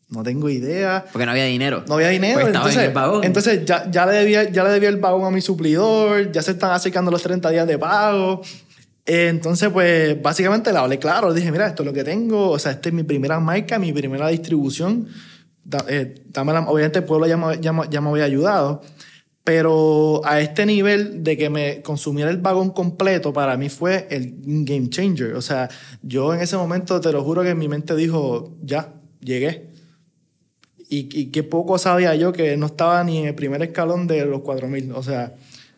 No 0.10 0.23
tengo 0.23 0.49
idea. 0.49 1.06
Porque 1.12 1.25
no 1.25 1.32
había 1.32 1.45
dinero. 1.45 1.84
No 1.88 1.95
había 1.95 2.10
dinero. 2.10 2.36
Pues 2.41 2.47
entonces, 2.47 2.75
en 2.84 2.89
el 2.89 3.23
entonces 3.23 3.65
ya, 3.65 3.89
ya, 3.89 4.06
le 4.06 4.12
debía, 4.13 4.43
ya 4.51 4.63
le 4.65 4.69
debía 4.71 4.89
el 4.89 4.97
vagón 4.97 5.23
a 5.25 5.32
mi 5.32 5.41
suplidor, 5.41 6.32
ya 6.32 6.41
se 6.41 6.51
están 6.51 6.71
acercando 6.71 7.10
los 7.12 7.23
30 7.23 7.49
días 7.49 7.65
de 7.65 7.78
pago. 7.80 8.41
Eh, 9.06 9.28
entonces, 9.30 9.69
pues 9.69 10.21
básicamente 10.21 10.71
le 10.73 10.80
hablé 10.80 10.99
claro, 10.99 11.30
le 11.30 11.36
dije, 11.36 11.51
mira, 11.51 11.67
esto 11.67 11.84
es 11.84 11.88
lo 11.88 11.93
que 11.93 12.04
tengo, 12.04 12.49
o 12.51 12.60
sea, 12.60 12.73
esta 12.73 12.89
es 12.89 12.93
mi 12.95 13.04
primera 13.04 13.39
marca, 13.39 13.80
mi 13.80 13.93
primera 13.93 14.28
distribución. 14.28 15.08
Da- 15.63 15.86
eh, 15.88 16.23
dámela- 16.32 16.67
obviamente 16.67 16.99
el 16.99 17.06
pueblo 17.06 17.25
ya 17.25 17.38
me, 17.38 17.60
ya, 17.60 17.73
ya 17.89 18.01
me 18.01 18.10
había 18.10 18.25
ayudado, 18.25 18.82
Pero 19.45 20.21
a 20.25 20.41
este 20.41 20.65
nivel 20.65 21.23
de 21.23 21.38
que 21.38 21.51
me 21.51 21.84
consumiera 21.84 22.31
el 22.31 22.38
vagón 22.38 22.71
completo, 22.71 23.31
para 23.31 23.55
mí 23.58 23.69
fue 23.69 24.08
el 24.10 24.34
game 24.41 24.89
changer. 24.89 25.36
O 25.36 25.41
sea, 25.41 25.69
yo 26.01 26.34
en 26.34 26.41
ese 26.41 26.58
momento, 26.58 26.99
te 26.99 27.12
lo 27.12 27.23
juro 27.23 27.43
que 27.43 27.53
mi 27.53 27.67
mente 27.67 27.95
dijo, 27.95 28.58
ya, 28.63 28.95
llegué. 29.21 29.69
Y, 30.89 31.08
y 31.15 31.27
qué 31.27 31.43
poco 31.43 31.77
sabía 31.77 32.15
yo 32.15 32.34
que 32.34 32.58
no 32.58 32.65
estaba 32.65 33.03
ni 33.03 33.19
en 33.19 33.27
el 33.27 33.36
primer 33.36 33.62
escalón 33.62 34.08
de 34.08 34.25
los 34.25 34.41
4000. 34.41 34.91
O 34.93 35.03
sea. 35.03 35.36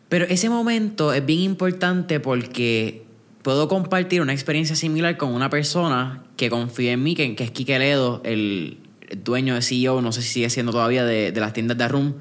Pero 0.07 0.23
ese 0.29 0.49
momento 0.49 1.11
es 1.11 1.25
bien 1.25 1.41
importante 1.41 2.21
porque 2.21 3.03
puedo 3.41 3.67
compartir 3.67 4.21
una 4.21 4.31
experiencia 4.31 4.77
similar 4.77 5.17
con 5.17 5.33
una 5.33 5.49
persona 5.49 6.23
que 6.37 6.49
confía 6.49 6.93
en 6.93 7.03
mí, 7.03 7.15
que, 7.15 7.35
que 7.35 7.43
es 7.43 7.51
Kike 7.51 7.79
Ledo, 7.79 8.21
el, 8.23 8.77
dueño 9.25 9.55
de 9.55 9.61
CEO, 9.61 10.01
no 10.01 10.13
sé 10.13 10.21
si 10.21 10.29
sigue 10.29 10.49
siendo 10.49 10.71
todavía 10.71 11.03
de, 11.03 11.33
de 11.33 11.41
las 11.41 11.51
tiendas 11.51 11.77
de 11.77 11.87
Room. 11.89 12.15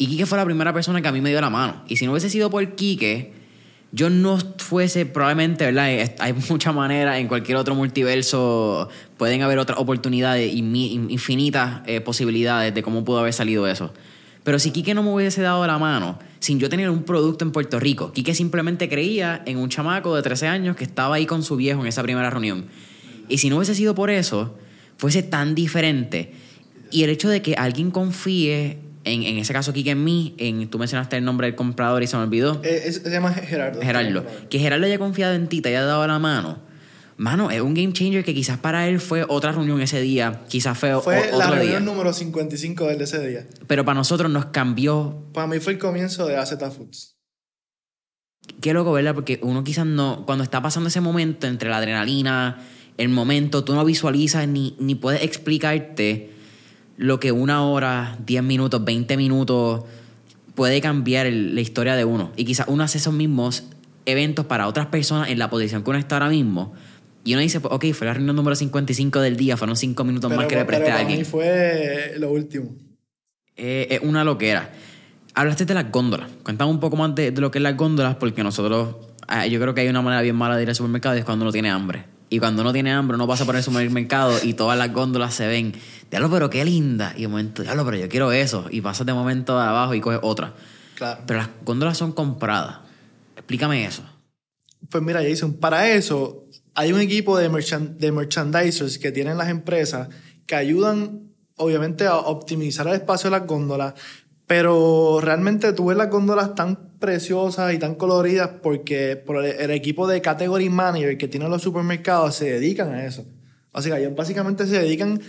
Y 0.00 0.06
Quique 0.06 0.24
fue 0.24 0.38
la 0.38 0.46
primera 0.46 0.72
persona 0.72 1.02
que 1.02 1.08
a 1.08 1.12
mí 1.12 1.20
me 1.20 1.28
dio 1.28 1.42
la 1.42 1.50
mano. 1.50 1.84
Y 1.86 1.96
si 1.96 2.06
no 2.06 2.12
hubiese 2.12 2.30
sido 2.30 2.48
por 2.48 2.74
Quique, 2.74 3.34
yo 3.92 4.08
no 4.08 4.38
fuese 4.56 5.04
probablemente, 5.04 5.66
¿verdad? 5.66 6.14
Hay 6.20 6.32
muchas 6.48 6.74
maneras, 6.74 7.18
en 7.18 7.28
cualquier 7.28 7.58
otro 7.58 7.74
multiverso 7.74 8.88
pueden 9.18 9.42
haber 9.42 9.58
otras 9.58 9.78
oportunidades, 9.78 10.54
infinitas 10.54 11.82
eh, 11.84 12.00
posibilidades 12.00 12.74
de 12.74 12.82
cómo 12.82 13.04
pudo 13.04 13.18
haber 13.18 13.34
salido 13.34 13.66
eso. 13.66 13.92
Pero 14.42 14.58
si 14.58 14.70
Quique 14.70 14.94
no 14.94 15.02
me 15.02 15.12
hubiese 15.12 15.42
dado 15.42 15.66
la 15.66 15.76
mano, 15.76 16.18
sin 16.38 16.58
yo 16.58 16.70
tener 16.70 16.88
un 16.88 17.02
producto 17.02 17.44
en 17.44 17.52
Puerto 17.52 17.78
Rico, 17.78 18.10
Quique 18.14 18.34
simplemente 18.34 18.88
creía 18.88 19.42
en 19.44 19.58
un 19.58 19.68
chamaco 19.68 20.16
de 20.16 20.22
13 20.22 20.46
años 20.46 20.76
que 20.76 20.84
estaba 20.84 21.16
ahí 21.16 21.26
con 21.26 21.42
su 21.42 21.56
viejo 21.56 21.82
en 21.82 21.88
esa 21.88 22.02
primera 22.02 22.30
reunión. 22.30 22.68
Y 23.28 23.36
si 23.36 23.50
no 23.50 23.56
hubiese 23.58 23.74
sido 23.74 23.94
por 23.94 24.08
eso, 24.08 24.56
fuese 24.96 25.22
tan 25.22 25.54
diferente. 25.54 26.32
Y 26.90 27.02
el 27.02 27.10
hecho 27.10 27.28
de 27.28 27.42
que 27.42 27.54
alguien 27.56 27.90
confíe 27.90 28.78
en, 29.10 29.22
en, 29.22 29.38
ese 29.38 29.52
caso, 29.52 29.72
Kike 29.72 29.90
en 29.90 30.04
mí, 30.04 30.34
en, 30.38 30.68
tú 30.68 30.78
mencionaste 30.78 31.16
el 31.16 31.24
nombre 31.24 31.46
del 31.46 31.56
comprador 31.56 32.02
y 32.02 32.06
se 32.06 32.16
me 32.16 32.22
olvidó. 32.22 32.60
Eh, 32.64 32.92
se 32.92 33.10
llama 33.10 33.32
Gerardo. 33.32 33.80
Gerardo. 33.80 34.26
Que 34.48 34.58
Gerardo 34.58 34.86
haya 34.86 34.98
confiado 34.98 35.34
en 35.34 35.48
ti, 35.48 35.60
te 35.60 35.70
haya 35.70 35.84
dado 35.84 36.06
la 36.06 36.18
mano. 36.18 36.58
Mano, 37.16 37.50
es 37.50 37.60
un 37.60 37.74
game 37.74 37.92
changer 37.92 38.24
que 38.24 38.32
quizás 38.32 38.58
para 38.58 38.88
él 38.88 38.98
fue 38.98 39.26
otra 39.28 39.52
reunión 39.52 39.78
ese 39.82 40.00
día, 40.00 40.40
quizás 40.48 40.78
fue, 40.78 40.98
fue 41.02 41.30
la 41.36 41.50
reunión 41.50 41.84
número 41.84 42.14
55 42.14 42.86
del 42.86 43.02
ese 43.02 43.26
día. 43.26 43.46
Pero 43.66 43.84
para 43.84 43.96
nosotros 43.96 44.30
nos 44.30 44.46
cambió. 44.46 45.26
Para 45.34 45.46
mí 45.46 45.58
fue 45.60 45.74
el 45.74 45.78
comienzo 45.78 46.26
de 46.26 46.38
AZ 46.38 46.56
Foods. 46.74 47.16
Qué 48.62 48.72
loco, 48.72 48.92
¿verdad? 48.92 49.14
Porque 49.14 49.38
uno 49.42 49.62
quizás 49.64 49.84
no, 49.84 50.24
cuando 50.24 50.44
está 50.44 50.62
pasando 50.62 50.88
ese 50.88 51.02
momento 51.02 51.46
entre 51.46 51.68
la 51.68 51.76
adrenalina, 51.76 52.58
el 52.96 53.10
momento, 53.10 53.64
tú 53.64 53.74
no 53.74 53.84
visualizas 53.84 54.48
ni, 54.48 54.74
ni 54.78 54.94
puedes 54.94 55.22
explicarte 55.22 56.39
lo 57.00 57.18
que 57.18 57.32
una 57.32 57.64
hora, 57.64 58.18
10 58.26 58.42
minutos, 58.42 58.84
20 58.84 59.16
minutos 59.16 59.84
puede 60.54 60.82
cambiar 60.82 61.26
la 61.32 61.60
historia 61.62 61.96
de 61.96 62.04
uno. 62.04 62.30
Y 62.36 62.44
quizás 62.44 62.66
uno 62.68 62.84
hace 62.84 62.98
esos 62.98 63.14
mismos 63.14 63.64
eventos 64.04 64.44
para 64.44 64.66
otras 64.66 64.84
personas 64.86 65.30
en 65.30 65.38
la 65.38 65.48
posición 65.48 65.82
que 65.82 65.88
uno 65.88 65.98
está 65.98 66.16
ahora 66.16 66.28
mismo. 66.28 66.74
Y 67.24 67.32
uno 67.32 67.40
dice, 67.40 67.58
pues, 67.60 67.72
ok, 67.72 67.86
fue 67.94 68.06
la 68.06 68.12
reunión 68.12 68.36
número 68.36 68.54
55 68.54 69.18
del 69.20 69.38
día, 69.38 69.56
fueron 69.56 69.76
5 69.76 70.04
minutos 70.04 70.30
más 70.30 70.44
que 70.44 70.56
le 70.56 70.66
presté 70.66 70.90
a 70.90 70.98
alguien. 70.98 71.20
Mí 71.20 71.24
fue 71.24 72.16
lo 72.18 72.30
último. 72.32 72.76
Eh, 73.56 73.88
es 73.92 74.00
una 74.02 74.22
loquera. 74.22 74.70
Hablaste 75.32 75.64
de 75.64 75.72
las 75.72 75.90
góndolas. 75.90 76.30
Cuéntame 76.42 76.70
un 76.70 76.80
poco 76.80 76.96
más 76.96 77.14
de, 77.14 77.32
lo 77.32 77.50
que 77.50 77.60
es 77.60 77.62
las 77.62 77.78
góndolas, 77.78 78.16
porque 78.16 78.42
nosotros, 78.42 78.96
ah, 79.26 79.46
yo 79.46 79.58
creo 79.58 79.72
que 79.72 79.80
hay 79.80 79.88
una 79.88 80.02
manera 80.02 80.20
bien 80.20 80.36
mala 80.36 80.54
de 80.58 80.64
ir 80.64 80.68
al 80.68 80.74
supermercado 80.74 81.16
y 81.16 81.20
es 81.20 81.24
cuando 81.24 81.46
uno 81.46 81.52
tiene 81.52 81.70
hambre. 81.70 82.04
Y 82.32 82.38
cuando 82.38 82.62
uno 82.62 82.72
tiene 82.72 82.92
hambre, 82.92 83.16
uno 83.16 83.26
pasa 83.26 83.44
por 83.44 83.56
el 83.56 83.62
supermercado 83.62 84.38
y 84.42 84.54
todas 84.54 84.78
las 84.78 84.92
góndolas 84.92 85.34
se 85.34 85.48
ven. 85.48 85.74
Diablo, 86.10 86.30
pero 86.30 86.48
qué 86.48 86.64
linda. 86.64 87.12
Y 87.16 87.22
de 87.22 87.28
momento, 87.28 87.62
diablo, 87.62 87.84
pero 87.84 87.96
yo 87.96 88.08
quiero 88.08 88.30
eso. 88.30 88.66
Y 88.70 88.80
pasas 88.80 89.04
de 89.04 89.12
momento 89.12 89.58
de 89.58 89.64
abajo 89.64 89.94
y 89.94 90.00
coges 90.00 90.20
otra. 90.22 90.54
Claro. 90.94 91.22
Pero 91.26 91.40
las 91.40 91.50
góndolas 91.64 91.98
son 91.98 92.12
compradas. 92.12 92.78
Explícame 93.34 93.84
eso. 93.84 94.04
Pues 94.88 95.02
mira, 95.02 95.22
Jason, 95.22 95.54
para 95.54 95.90
eso 95.90 96.44
hay 96.74 96.92
un 96.92 97.00
equipo 97.00 97.36
de, 97.36 97.48
de 97.98 98.12
merchandisers 98.12 98.98
que 98.98 99.10
tienen 99.10 99.36
las 99.36 99.48
empresas 99.48 100.08
que 100.46 100.54
ayudan, 100.54 101.32
obviamente, 101.56 102.06
a 102.06 102.16
optimizar 102.16 102.86
el 102.86 102.94
espacio 102.94 103.28
de 103.28 103.38
las 103.38 103.46
góndolas, 103.46 103.94
pero 104.46 105.20
realmente 105.20 105.72
tú 105.72 105.86
ves 105.86 105.96
las 105.96 106.10
góndolas 106.10 106.54
tan 106.54 106.89
preciosas 107.00 107.74
y 107.74 107.78
tan 107.78 107.96
coloridas 107.96 108.50
porque 108.62 109.16
por 109.16 109.44
el, 109.44 109.70
equipo 109.70 110.06
de 110.06 110.20
category 110.20 110.68
manager 110.68 111.18
que 111.18 111.26
tienen 111.26 111.50
los 111.50 111.62
supermercados 111.62 112.36
se 112.36 112.52
dedican 112.52 112.92
a 112.94 113.06
eso. 113.06 113.24
O 113.72 113.82
sea, 113.82 113.98
ellos 113.98 114.14
básicamente 114.14 114.66
se 114.66 114.80
dedican 114.80 115.20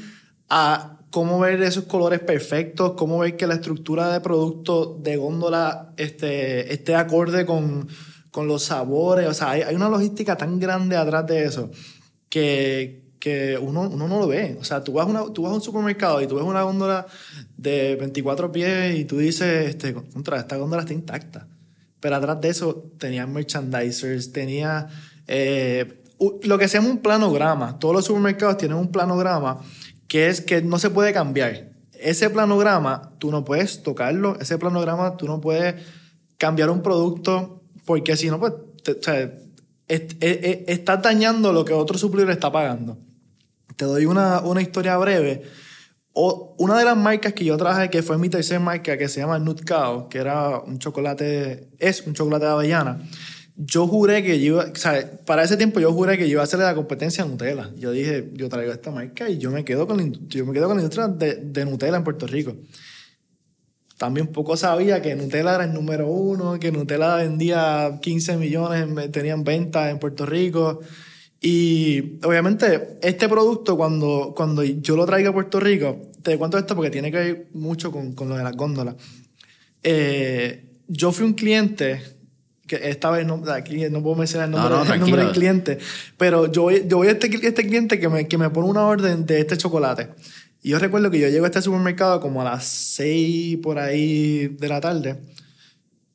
a 0.50 1.00
cómo 1.10 1.40
ver 1.40 1.62
esos 1.62 1.86
colores 1.86 2.20
perfectos, 2.20 2.94
cómo 2.94 3.20
ver 3.20 3.38
que 3.38 3.48
la 3.48 3.56
estructura 3.56 4.12
de 4.12 4.22
producto 4.22 4.98
de 5.02 5.18
góndola 5.18 5.94
este, 5.98 6.74
esté 6.74 6.96
acorde 6.96 7.46
con, 7.46 7.88
con 8.32 8.48
los 8.48 8.64
sabores. 8.64 9.28
O 9.28 9.34
sea, 9.34 9.52
hay, 9.52 9.76
una 9.76 9.90
logística 9.90 10.36
tan 10.36 10.60
grande 10.60 10.98
atrás 10.98 11.26
de 11.28 11.46
eso 11.46 11.72
que, 12.30 13.14
que 13.20 13.58
uno, 13.62 13.82
uno 13.82 14.08
no 14.08 14.20
lo 14.20 14.28
ve. 14.28 14.58
O 14.60 14.64
sea, 14.64 14.84
tú 14.84 14.94
vas, 14.94 15.08
tú 15.34 15.44
vas 15.44 15.52
a 15.52 15.56
un 15.56 15.62
supermercado 15.62 16.22
y 16.22 16.28
tú 16.28 16.36
ves 16.36 16.44
una 16.44 16.64
góndola 16.64 17.06
de 17.56 17.96
24 17.98 18.52
pies 18.52 18.98
y 18.98 19.06
tú 19.06 19.18
dices, 19.18 19.70
este, 19.70 19.94
contra, 19.94 20.40
esta 20.40 20.58
góndola 20.58 20.82
está 20.82 20.94
intacta. 20.94 21.48
Pero 22.02 22.16
atrás 22.16 22.42
de 22.42 22.50
eso 22.50 22.92
tenía 22.98 23.26
merchandisers, 23.28 24.34
tenía 24.34 24.88
eh, 25.28 26.04
lo 26.44 26.58
que 26.58 26.68
se 26.68 26.78
llama 26.78 26.90
un 26.90 26.98
planograma. 26.98 27.80
Todos 27.80 27.96
los 27.96 28.06
supermercados 28.06 28.58
tienen 28.58 28.78
un 28.78 28.92
planograma 28.92 29.62
que 30.08 30.28
es 30.28 30.42
que 30.42 30.62
no 30.62 30.78
se 30.78 30.90
puede 30.90 31.14
cambiar. 31.14 31.70
Ese 31.94 32.30
planograma 32.30 33.14
tú 33.20 33.32
no 33.32 33.46
puedes 33.46 33.84
tocarlo, 33.84 34.38
ese 34.40 34.58
planograma 34.58 35.16
tú 35.16 35.28
no 35.28 35.40
puedes 35.40 35.76
cambiar 36.38 36.72
un 36.72 36.82
producto 36.82 37.62
porque 37.86 38.18
si 38.18 38.30
no, 38.30 38.40
pues, 38.40 38.54
sea, 39.02 39.32
estás 39.88 41.02
dañando 41.02 41.54
lo 41.54 41.64
que 41.64 41.74
otro 41.74 41.98
suplidor 41.98 42.32
está 42.32 42.52
pagando. 42.52 42.98
Te 43.76 43.86
doy 43.86 44.06
una, 44.06 44.42
una 44.42 44.62
historia 44.62 44.98
breve. 44.98 45.44
O, 46.14 46.56
una 46.58 46.78
de 46.78 46.84
las 46.84 46.98
marcas 46.98 47.34
que 47.34 47.46
yo 47.46 47.56
traje, 47.58 47.90
que 47.90 48.04
fue 48.04 48.18
mi 48.18 48.30
tercera 48.30 48.60
marca, 48.60 48.98
que 48.98 49.08
se 49.08 49.22
llama 49.22 49.40
Nut 49.40 49.66
Cow, 49.66 50.10
que 50.10 50.18
era 50.18 50.60
un 50.60 50.78
chocolate, 50.78 51.70
es 51.80 52.06
un 52.06 52.14
chocolate 52.14 52.46
de 52.46 52.52
avellana. 52.52 53.00
Yo 53.56 53.88
juré 53.88 54.24
que 54.24 54.40
yo 54.40 54.56
iba, 54.56 54.72
o 54.72 54.76
sea, 54.76 55.10
para 55.26 55.44
ese 55.44 55.56
tiempo 55.56 55.80
yo 55.80 55.94
juré 55.94 56.18
que 56.18 56.26
yo 56.26 56.34
iba 56.34 56.42
a 56.42 56.44
hacerle 56.44 56.66
la 56.66 56.76
competencia 56.76 57.24
a 57.24 57.28
Nutella. 57.28 57.70
Yo 57.78 57.92
dije, 57.92 58.30
yo 58.34 58.50
traigo 58.50 58.72
esta 58.74 58.92
marca 58.92 59.30
y 59.30 59.38
yo 59.38 59.52
me 59.52 59.64
quedo 59.64 59.88
con 59.88 59.98
la, 59.98 60.12
yo 60.28 60.46
me 60.46 60.54
quedo 60.54 60.68
con 60.68 60.78
la 60.78 60.84
industria 60.84 61.08
de, 61.08 61.36
de 61.36 61.66
Nutella 61.66 61.98
en 61.98 62.04
Puerto 62.04 62.28
Rico. 62.28 62.56
También 64.02 64.28
poco 64.28 64.58
sabía 64.58 65.00
que 65.02 65.16
Nutella 65.16 65.54
era 65.56 65.66
el 65.66 65.74
número 65.74 66.08
uno, 66.08 66.60
que 66.60 66.72
Nutella 66.72 67.18
vendía 67.18 68.00
15 68.02 68.38
millones, 68.38 69.12
tenían 69.12 69.44
ventas 69.44 69.92
en 69.92 70.00
Puerto 70.00 70.26
Rico. 70.26 70.80
Y 71.44 72.20
obviamente 72.24 73.00
este 73.02 73.28
producto 73.28 73.76
cuando, 73.76 74.32
cuando 74.36 74.64
yo 74.64 74.96
lo 74.96 75.08
traigo 75.08 75.32
a 75.32 75.34
Puerto 75.34 75.60
Rico, 75.60 76.00
te 76.22 76.38
cuento 76.38 76.60
esto 76.60 76.76
porque 76.76 76.92
tiene 76.92 77.12
que 77.12 77.18
ver 77.18 77.48
mucho 77.54 77.92
con, 77.92 78.14
con 78.14 78.30
lo 78.30 78.38
de 78.38 78.44
las 78.44 78.56
góndolas. 78.56 78.96
Eh, 79.82 80.66
yo 80.88 81.12
fui 81.12 81.26
un 81.26 81.34
cliente, 81.34 82.04
que 82.68 82.90
esta 82.90 83.10
vez 83.10 83.26
no, 83.26 83.42
aquí 83.52 83.90
no 83.90 84.04
puedo 84.04 84.18
mencionar 84.18 84.50
el 84.50 84.52
nombre, 84.52 84.94
el 84.94 85.00
nombre 85.00 85.24
del 85.24 85.34
cliente, 85.34 85.80
pero 86.16 86.52
yo 86.52 86.64
voy, 86.64 86.86
yo 86.88 86.98
voy 86.98 87.08
a 87.08 87.12
este, 87.12 87.28
este 87.28 87.66
cliente 87.66 88.00
que 88.00 88.08
me, 88.08 88.28
que 88.28 88.38
me 88.38 88.52
pone 88.52 88.70
una 88.70 88.86
orden 88.86 89.26
de 89.26 89.40
este 89.40 89.58
chocolate. 89.58 90.10
Y 90.62 90.70
yo 90.70 90.78
recuerdo 90.80 91.10
que 91.10 91.20
yo 91.20 91.28
llego 91.28 91.46
a 91.46 91.48
este 91.48 91.64
supermercado 91.64 92.20
como 92.20 92.42
a 92.42 92.44
las 92.44 92.66
6 92.66 93.58
por 93.64 93.80
ahí 93.80 94.48
de 94.48 94.68
la 94.68 94.80
tarde 94.80 95.20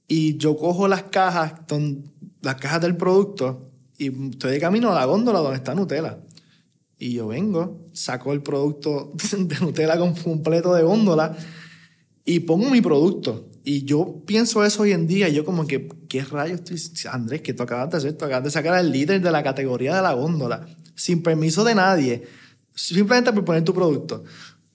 y 0.06 0.36
yo 0.36 0.56
cojo 0.56 0.86
las 0.86 1.02
cajas, 1.04 1.54
las 2.42 2.54
cajas 2.54 2.80
del 2.80 2.96
producto 2.96 3.72
y 3.98 4.30
estoy 4.30 4.52
de 4.52 4.60
camino 4.60 4.92
a 4.92 4.94
la 4.94 5.04
góndola 5.04 5.40
donde 5.40 5.56
está 5.56 5.74
Nutella. 5.74 6.18
Y 6.98 7.12
yo 7.12 7.28
vengo, 7.28 7.86
saco 7.92 8.32
el 8.32 8.42
producto 8.42 9.12
de 9.38 9.56
Nutella 9.60 9.98
completo 9.98 10.74
de 10.74 10.82
góndola 10.82 11.36
y 12.24 12.40
pongo 12.40 12.70
mi 12.70 12.80
producto. 12.80 13.48
Y 13.64 13.84
yo 13.84 14.22
pienso 14.26 14.64
eso 14.64 14.82
hoy 14.82 14.92
en 14.92 15.06
día, 15.06 15.28
y 15.28 15.34
yo 15.34 15.44
como 15.44 15.66
que, 15.66 15.88
¿qué 16.08 16.22
rayos 16.22 16.60
estoy 16.70 17.10
Andrés, 17.10 17.42
que 17.42 17.52
tú 17.52 17.62
acabas 17.62 17.90
de 17.90 17.96
hacer? 17.96 18.12
Tú 18.12 18.24
acabas 18.24 18.44
de 18.44 18.50
sacar 18.50 18.74
al 18.74 18.92
líder 18.92 19.20
de 19.20 19.30
la 19.30 19.42
categoría 19.42 19.96
de 19.96 20.02
la 20.02 20.12
góndola, 20.12 20.66
sin 20.94 21.22
permiso 21.22 21.64
de 21.64 21.74
nadie, 21.74 22.22
simplemente 22.74 23.32
por 23.32 23.44
poner 23.44 23.64
tu 23.64 23.74
producto. 23.74 24.22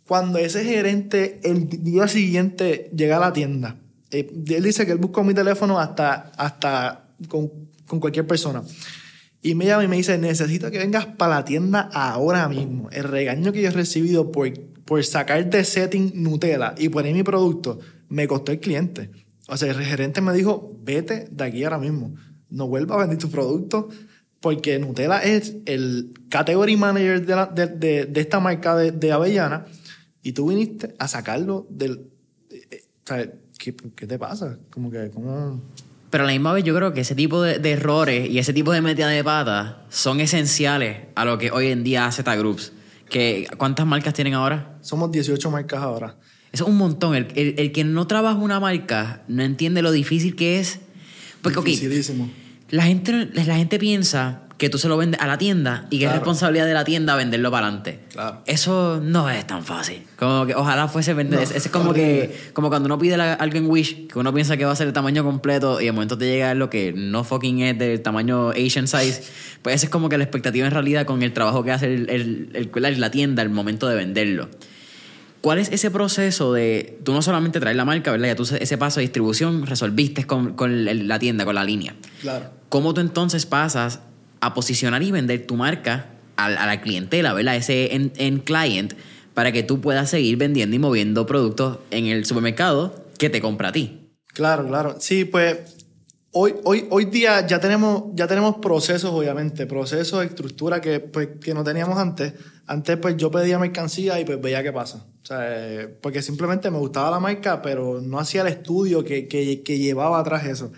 Cuando 0.06 0.40
ese 0.40 0.66
gerente 0.66 1.40
el 1.44 1.70
día 1.70 2.08
siguiente 2.08 2.92
llega 2.94 3.18
a 3.18 3.22
la 3.22 3.34
tienda, 3.34 3.78
eh, 4.12 4.30
él 4.48 4.64
dice 4.64 4.86
que 4.86 4.92
él 4.92 4.98
buscó 4.98 5.24
mi 5.24 5.34
teléfono 5.34 5.80
hasta, 5.80 6.32
hasta 6.36 7.08
con, 7.30 7.50
con 7.88 8.00
cualquier 8.02 8.28
persona. 8.28 8.62
Y 9.42 9.56
me 9.56 9.66
llama 9.66 9.84
y 9.84 9.88
me 9.88 9.98
dice, 9.98 10.18
necesito 10.18 10.70
que 10.70 10.78
vengas 10.78 11.08
para 11.08 11.36
la 11.36 11.46
tienda 11.46 11.90
ahora 11.94 12.48
mismo. 12.48 12.90
El 12.92 13.06
regaño 13.06 13.52
que 13.52 13.62
yo 13.62 13.70
he 13.70 13.72
recibido 13.72 14.32
por, 14.32 14.52
por 14.86 15.04
sacar 15.04 15.50
de 15.50 15.64
setting 15.64 16.12
Nutella 16.16 16.76
y 16.78 16.90
poner 16.90 17.14
mi 17.14 17.24
producto, 17.24 17.80
me 18.10 18.28
costó 18.28 18.52
el 18.52 18.60
cliente. 18.60 19.10
O 19.48 19.58
sea, 19.58 19.72
el 19.72 19.82
gerente 19.82 20.22
me 20.22 20.32
dijo, 20.34 20.78
vete 20.84 21.28
de 21.32 21.44
aquí 21.44 21.64
ahora 21.64 21.80
mismo. 21.80 22.14
No 22.50 22.68
vuelvas 22.68 22.98
a 22.98 23.02
vender 23.02 23.18
tu 23.18 23.32
producto 23.32 23.90
porque 24.40 24.78
Nutella 24.78 25.24
es 25.24 25.56
el 25.66 26.14
category 26.30 26.78
manager 26.78 27.26
de, 27.26 27.68
de, 27.68 28.06
de, 28.06 28.22
esta 28.22 28.40
marca 28.40 28.76
de, 28.76 29.12
Avellana 29.12 29.66
y 30.22 30.34
tú 30.34 30.50
viniste 30.50 30.94
a 31.00 31.08
sacarlo 31.08 31.66
del... 31.70 32.12
Eh, 32.50 32.84
o 33.04 33.08
sea, 33.08 33.32
¿qué, 33.58 33.76
qué 33.96 34.06
te 34.06 34.20
pasa? 34.20 34.60
Como 34.70 34.92
que, 34.92 35.10
¿cómo...? 35.10 35.62
Pero 36.12 36.26
a 36.26 36.28
la 36.28 36.34
misma 36.34 36.54
vez 36.54 36.64
yo 36.64 36.76
creo 36.76 36.94
que 36.94 37.02
ese 37.02 37.16
tipo 37.16 37.42
de, 37.42 37.58
de 37.58 37.72
errores 37.72 38.30
y 38.30 38.38
ese 38.38 38.54
tipo 38.54 38.72
de 38.72 38.82
metida 38.82 39.08
de 39.08 39.24
pata 39.24 39.82
son 39.90 40.20
esenciales 40.20 40.98
a 41.16 41.26
lo 41.26 41.38
que 41.40 41.50
hoy 41.52 41.68
en 41.68 41.84
día 41.84 42.06
hace 42.06 42.22
Groups. 42.22 42.74
Que, 43.10 43.48
¿Cuántas 43.58 43.86
marcas 43.88 44.14
tienen 44.14 44.34
ahora? 44.36 44.78
Somos 44.82 45.12
18 45.12 45.50
marcas 45.50 45.82
ahora. 45.82 46.18
Eso 46.52 46.66
es 46.66 46.70
un 46.70 46.78
montón. 46.78 47.16
El, 47.16 47.28
el- 47.36 47.56
el 47.58 47.72
que 47.72 47.84
no 47.84 48.08
trabaja 48.08 48.38
una 48.38 48.60
marca 48.60 49.24
no 49.28 49.42
entiende 49.42 49.82
lo 49.82 49.92
difícil 49.92 50.36
que 50.36 50.60
es. 50.60 50.80
Porque, 51.42 51.56
la 52.70 52.84
gente, 52.84 53.30
la 53.34 53.56
gente 53.56 53.80
piensa 53.80 54.41
que 54.62 54.70
tú 54.70 54.78
se 54.78 54.88
lo 54.88 54.96
vendes 54.96 55.20
a 55.20 55.26
la 55.26 55.40
tienda 55.40 55.88
y 55.90 55.98
que 55.98 56.06
es 56.06 56.12
responsabilidad 56.12 56.68
de 56.68 56.76
la 56.76 56.84
tienda 56.84 57.16
venderlo 57.16 57.50
para 57.50 57.66
adelante. 57.66 58.00
Claro. 58.12 58.44
Eso 58.46 59.02
no 59.04 59.28
es 59.28 59.48
tan 59.48 59.66
fácil. 59.66 60.04
Como 60.20 60.46
que 60.46 60.54
ojalá 60.54 60.88
fuese 60.88 61.16
vender. 61.16 61.40
No, 61.40 61.44
es, 61.44 61.50
es 61.50 61.68
como 61.70 61.90
horrible. 61.90 62.30
que 62.30 62.52
como 62.54 62.70
cuando 62.70 62.86
uno 62.86 63.00
pide 63.00 63.18
la- 63.18 63.34
algo 63.34 63.58
en 63.58 63.66
Wish, 63.68 64.06
que 64.06 64.20
uno 64.20 64.32
piensa 64.32 64.58
que 64.58 64.66
va 64.66 64.72
a 64.72 64.76
ser 64.76 64.86
el 64.86 64.94
tamaño 64.94 65.24
completo 65.24 65.82
y 65.82 65.86
de 65.86 65.92
momento 65.92 66.16
te 66.16 66.26
llega 66.28 66.54
lo 66.54 66.70
que 66.70 66.94
no 66.96 67.24
fucking 67.24 67.62
es 67.64 67.80
del 67.80 68.02
tamaño 68.04 68.52
Asian 68.52 68.88
size. 68.88 69.24
Pues 69.64 69.78
esa 69.78 69.88
es 69.88 69.90
como 69.90 70.10
que 70.10 70.20
la 70.20 70.26
expectativa 70.26 70.68
en 70.68 70.72
realidad 70.72 71.08
con 71.08 71.24
el 71.24 71.34
trabajo 71.34 71.64
que 71.64 71.72
hace 71.72 71.88
el, 71.92 72.08
el- 72.12 72.70
el- 72.86 73.00
la 73.02 73.10
tienda 73.10 73.42
al 73.42 73.50
momento 73.50 73.88
de 73.88 73.96
venderlo. 73.96 74.48
¿Cuál 75.42 75.58
es 75.58 75.72
ese 75.72 75.90
proceso 75.90 76.54
de 76.54 77.00
tú 77.04 77.14
no 77.14 77.24
solamente 77.24 77.60
traes 77.60 77.76
la 77.76 77.84
marca, 77.84 78.12
¿verdad? 78.12 78.28
Ya 78.28 78.36
tú 78.36 78.44
ese 78.44 78.78
paso 78.78 79.00
de 79.00 79.06
distribución 79.08 79.66
resolviste 79.66 80.28
con, 80.28 80.54
con 80.54 80.86
la 81.08 81.18
tienda, 81.18 81.46
con 81.46 81.56
la 81.56 81.64
línea. 81.64 81.96
Claro. 82.22 82.52
¿Cómo 82.70 82.94
tú 82.94 83.02
entonces 83.02 83.48
pasas 83.48 84.02
a 84.42 84.54
posicionar 84.54 85.02
y 85.04 85.12
vender 85.12 85.46
tu 85.48 85.56
marca 85.56 86.08
a, 86.36 86.50
la 86.50 86.82
clientela, 86.82 87.34
¿verdad? 87.34 87.56
Ese 87.56 87.96
en, 87.96 88.12
en 88.18 88.40
client, 88.40 88.94
para 89.34 89.52
que 89.52 89.64
tú 89.64 89.80
puedas 89.80 90.10
seguir 90.10 90.38
vendiendo 90.38 90.76
y 90.76 90.80
moviendo 90.80 91.26
productos 91.26 91.80
en 91.92 92.08
el 92.08 92.26
supermercado 92.26 93.06
que 93.18 93.30
te 93.30 93.40
compra 93.40 93.70
a 93.70 93.72
ti. 93.72 94.10
Claro, 94.34 94.68
claro. 94.68 94.96
Sí, 95.00 95.26
pues 95.26 95.58
hoy, 96.32 96.56
hoy, 96.64 96.88
hoy 96.90 97.06
día 97.06 97.46
ya 97.46 97.60
tenemos, 97.60 98.06
ya 98.14 98.28
tenemos 98.28 98.58
procesos, 98.58 99.12
obviamente, 99.12 99.66
procesos, 99.66 100.24
estructura 100.24 100.82
que, 100.82 101.00
pues, 101.00 101.30
que 101.42 101.54
no 101.54 101.64
teníamos 101.64 101.98
antes. 101.98 102.34
Antes, 102.66 102.98
pues 102.98 103.18
yo 103.18 103.30
pedía 103.32 103.60
mercancía 103.60 104.20
y 104.20 104.26
pues 104.26 104.40
veía 104.42 104.64
qué 104.64 104.72
pasa. 104.72 105.06
O 105.22 105.26
sea, 105.26 105.40
eh, 105.42 105.88
porque 105.88 106.22
simplemente 106.22 106.72
me 106.72 106.78
gustaba 106.78 107.12
la 107.12 107.20
marca, 107.20 107.62
pero 107.62 108.02
no 108.02 108.20
hacía 108.20 108.42
el 108.42 108.48
estudio 108.48 109.04
que, 109.04 109.28
que, 109.28 109.62
que 109.62 109.78
llevaba 109.78 110.20
atrás 110.20 110.46
eso. 110.46 110.72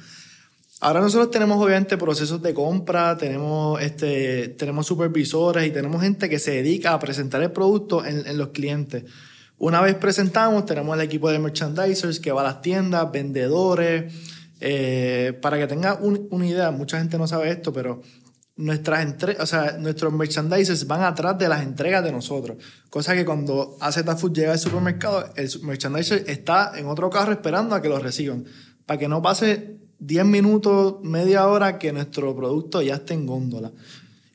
Ahora 0.83 0.99
nosotros 0.99 1.31
tenemos 1.31 1.63
obviamente 1.63 1.97
procesos 1.97 2.41
de 2.41 2.53
compra, 2.53 3.15
tenemos, 3.17 3.81
este, 3.81 4.49
tenemos 4.49 4.85
supervisores 4.85 5.65
y 5.65 5.71
tenemos 5.71 6.01
gente 6.01 6.27
que 6.27 6.39
se 6.39 6.51
dedica 6.51 6.91
a 6.91 6.99
presentar 6.99 7.41
el 7.41 7.53
producto 7.53 8.03
en, 8.03 8.37
los 8.37 8.49
clientes. 8.49 9.05
Una 9.57 9.79
vez 9.79 9.95
presentamos, 9.95 10.65
tenemos 10.65 10.97
el 10.97 11.05
equipo 11.05 11.31
de 11.31 11.39
merchandisers 11.39 12.19
que 12.19 12.33
va 12.33 12.41
a 12.41 12.43
las 12.43 12.61
tiendas, 12.61 13.09
vendedores, 13.13 14.13
eh, 14.59 15.39
para 15.41 15.57
que 15.57 15.67
tenga 15.67 15.93
un- 16.01 16.27
una 16.31 16.47
idea, 16.47 16.69
mucha 16.71 16.97
gente 16.99 17.17
no 17.17 17.27
sabe 17.27 17.49
esto, 17.49 17.71
pero 17.71 18.01
nuestras 18.57 19.07
o 19.39 19.45
sea, 19.45 19.77
nuestros 19.79 20.11
merchandisers 20.11 20.85
van 20.85 21.03
atrás 21.03 21.37
de 21.37 21.47
las 21.47 21.63
entregas 21.63 22.03
de 22.03 22.11
nosotros. 22.11 22.57
Cosa 22.89 23.15
que 23.15 23.23
cuando 23.23 23.77
AZ 23.79 24.03
Food 24.17 24.33
llega 24.33 24.51
al 24.51 24.59
supermercado, 24.59 25.29
el 25.37 25.49
merchandiser 25.61 26.25
está 26.27 26.73
en 26.77 26.87
otro 26.87 27.09
carro 27.09 27.31
esperando 27.31 27.73
a 27.73 27.81
que 27.81 27.87
lo 27.87 27.99
reciban. 27.99 28.43
Para 28.85 28.99
que 28.99 29.07
no 29.07 29.21
pase 29.21 29.82
10 30.05 30.25
minutos, 30.25 30.95
media 31.01 31.47
hora 31.47 31.79
que 31.79 31.93
nuestro 31.93 32.35
producto 32.35 32.81
ya 32.81 32.95
esté 32.95 33.13
en 33.13 33.25
góndola. 33.25 33.71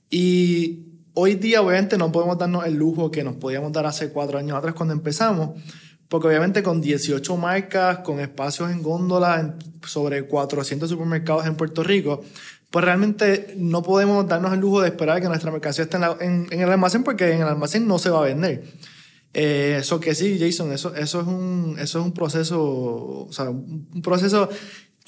Y 0.09 0.87
hoy 1.13 1.35
día, 1.35 1.61
obviamente, 1.61 1.99
no 1.99 2.11
podemos 2.11 2.39
darnos 2.39 2.67
el 2.67 2.75
lujo 2.75 3.11
que 3.11 3.23
nos 3.23 3.37
podíamos 3.37 3.73
dar 3.73 3.85
hace 3.85 4.11
cuatro 4.11 4.39
años 4.39 4.57
atrás 4.57 4.75
cuando 4.75 4.95
empezamos, 4.95 5.61
porque 6.09 6.29
obviamente 6.29 6.63
con 6.63 6.81
18 6.81 7.37
marcas, 7.37 7.99
con 7.99 8.19
espacios 8.19 8.71
en 8.71 8.83
góndola, 8.83 9.41
en 9.41 9.55
sobre 9.87 10.27
400 10.27 10.89
supermercados 10.89 11.47
en 11.47 11.55
Puerto 11.55 11.83
Rico, 11.83 12.23
pues 12.71 12.85
realmente 12.85 13.55
no 13.57 13.83
podemos 13.83 14.27
darnos 14.27 14.55
el 14.55 14.61
lujo 14.61 14.81
de 14.81 14.89
esperar 14.89 15.21
que 15.21 15.29
nuestra 15.29 15.51
mercancía 15.51 15.85
esté 15.85 15.99
en, 16.21 16.47
el 16.51 16.71
almacén, 16.71 17.05
porque 17.05 17.31
en 17.33 17.43
el 17.43 17.47
almacén 17.49 17.87
no 17.87 17.99
se 17.99 18.09
va 18.09 18.21
a 18.21 18.25
vender. 18.25 18.65
Eh, 19.35 19.77
Eso 19.81 20.01
que 20.01 20.15
sí, 20.15 20.39
Jason, 20.41 20.73
eso, 20.73 20.95
eso, 20.95 21.21
es 21.21 21.27
un, 21.27 21.77
eso 21.79 21.99
es 21.99 22.05
un 22.05 22.13
proceso, 22.13 22.63
o 22.63 23.29
sea, 23.31 23.51
un 23.51 24.01
proceso 24.03 24.49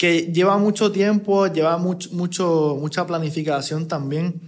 que 0.01 0.31
lleva 0.33 0.57
mucho 0.57 0.91
tiempo, 0.91 1.45
lleva 1.45 1.77
mucho, 1.77 2.09
mucho, 2.13 2.75
mucha 2.79 3.05
planificación 3.05 3.87
también. 3.87 4.41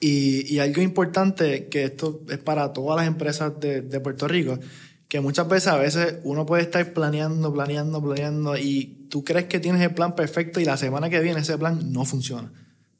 Y, 0.00 0.50
y 0.50 0.60
algo 0.60 0.80
importante, 0.80 1.68
que 1.68 1.84
esto 1.84 2.22
es 2.30 2.38
para 2.38 2.72
todas 2.72 2.96
las 2.96 3.06
empresas 3.06 3.52
de, 3.60 3.82
de 3.82 4.00
Puerto 4.00 4.26
Rico, 4.26 4.58
que 5.06 5.20
muchas 5.20 5.46
veces 5.46 5.68
a 5.68 5.76
veces 5.76 6.14
uno 6.24 6.46
puede 6.46 6.62
estar 6.62 6.94
planeando, 6.94 7.52
planeando, 7.52 8.00
planeando 8.02 8.56
y 8.56 9.06
tú 9.10 9.24
crees 9.24 9.44
que 9.44 9.60
tienes 9.60 9.82
el 9.82 9.92
plan 9.92 10.14
perfecto 10.16 10.58
y 10.58 10.64
la 10.64 10.78
semana 10.78 11.10
que 11.10 11.20
viene 11.20 11.40
ese 11.40 11.58
plan 11.58 11.92
no 11.92 12.06
funciona. 12.06 12.50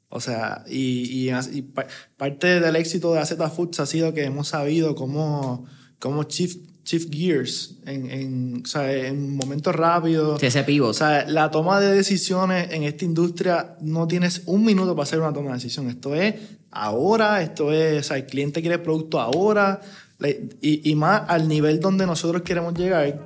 O 0.09 0.19
sea, 0.19 0.63
y, 0.69 1.27
y, 1.27 1.31
y 1.53 1.61
pa- 1.63 1.87
parte 2.17 2.59
del 2.59 2.75
éxito 2.75 3.13
de 3.13 3.19
AZ 3.21 3.33
Foods 3.55 3.79
ha 3.79 3.87
sido 3.87 4.13
que 4.13 4.25
hemos 4.25 4.49
sabido 4.49 4.93
cómo, 4.93 5.65
cómo 5.97 6.21
shift, 6.25 6.68
shift 6.89 7.13
gears 7.13 7.75
en, 7.85 8.09
en, 8.09 8.61
o 8.63 8.67
sea, 8.67 8.91
en 8.91 9.35
momentos 9.35 9.75
rápidos. 9.75 10.39
Sí, 10.39 10.47
ese 10.47 10.63
pivot. 10.63 10.89
O 10.89 10.93
sea, 10.93 11.25
la 11.27 11.51
toma 11.51 11.79
de 11.79 11.93
decisiones 11.93 12.71
en 12.71 12.83
esta 12.83 13.05
industria 13.05 13.75
no 13.81 14.07
tienes 14.07 14.41
un 14.47 14.63
minuto 14.65 14.95
para 14.95 15.03
hacer 15.03 15.19
una 15.19 15.31
toma 15.33 15.49
de 15.49 15.55
decisión. 15.55 15.87
Esto 15.89 16.15
es 16.15 16.33
ahora, 16.71 17.41
esto 17.43 17.71
es, 17.71 17.99
o 17.99 18.03
sea, 18.07 18.17
el 18.17 18.25
cliente 18.25 18.61
quiere 18.61 18.75
el 18.77 18.81
producto 18.81 19.19
ahora. 19.19 19.81
Y, 20.61 20.89
y 20.91 20.95
más 20.95 21.21
al 21.27 21.47
nivel 21.47 21.79
donde 21.79 22.05
nosotros 22.05 22.41
queremos 22.41 22.73
llegar. 22.73 23.19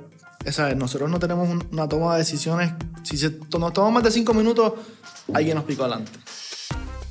O 0.46 0.52
sea, 0.52 0.74
nosotros 0.74 1.10
no 1.10 1.18
tenemos 1.18 1.48
un- 1.48 1.66
una 1.72 1.88
toma 1.88 2.12
de 2.12 2.18
decisiones. 2.18 2.72
Si 3.02 3.16
se, 3.16 3.30
nos 3.58 3.72
toma 3.72 3.90
más 3.90 4.02
de 4.04 4.10
cinco 4.10 4.34
minutos, 4.34 4.74
alguien 5.32 5.54
nos 5.56 5.64
picó 5.64 5.84
adelante. 5.84 6.12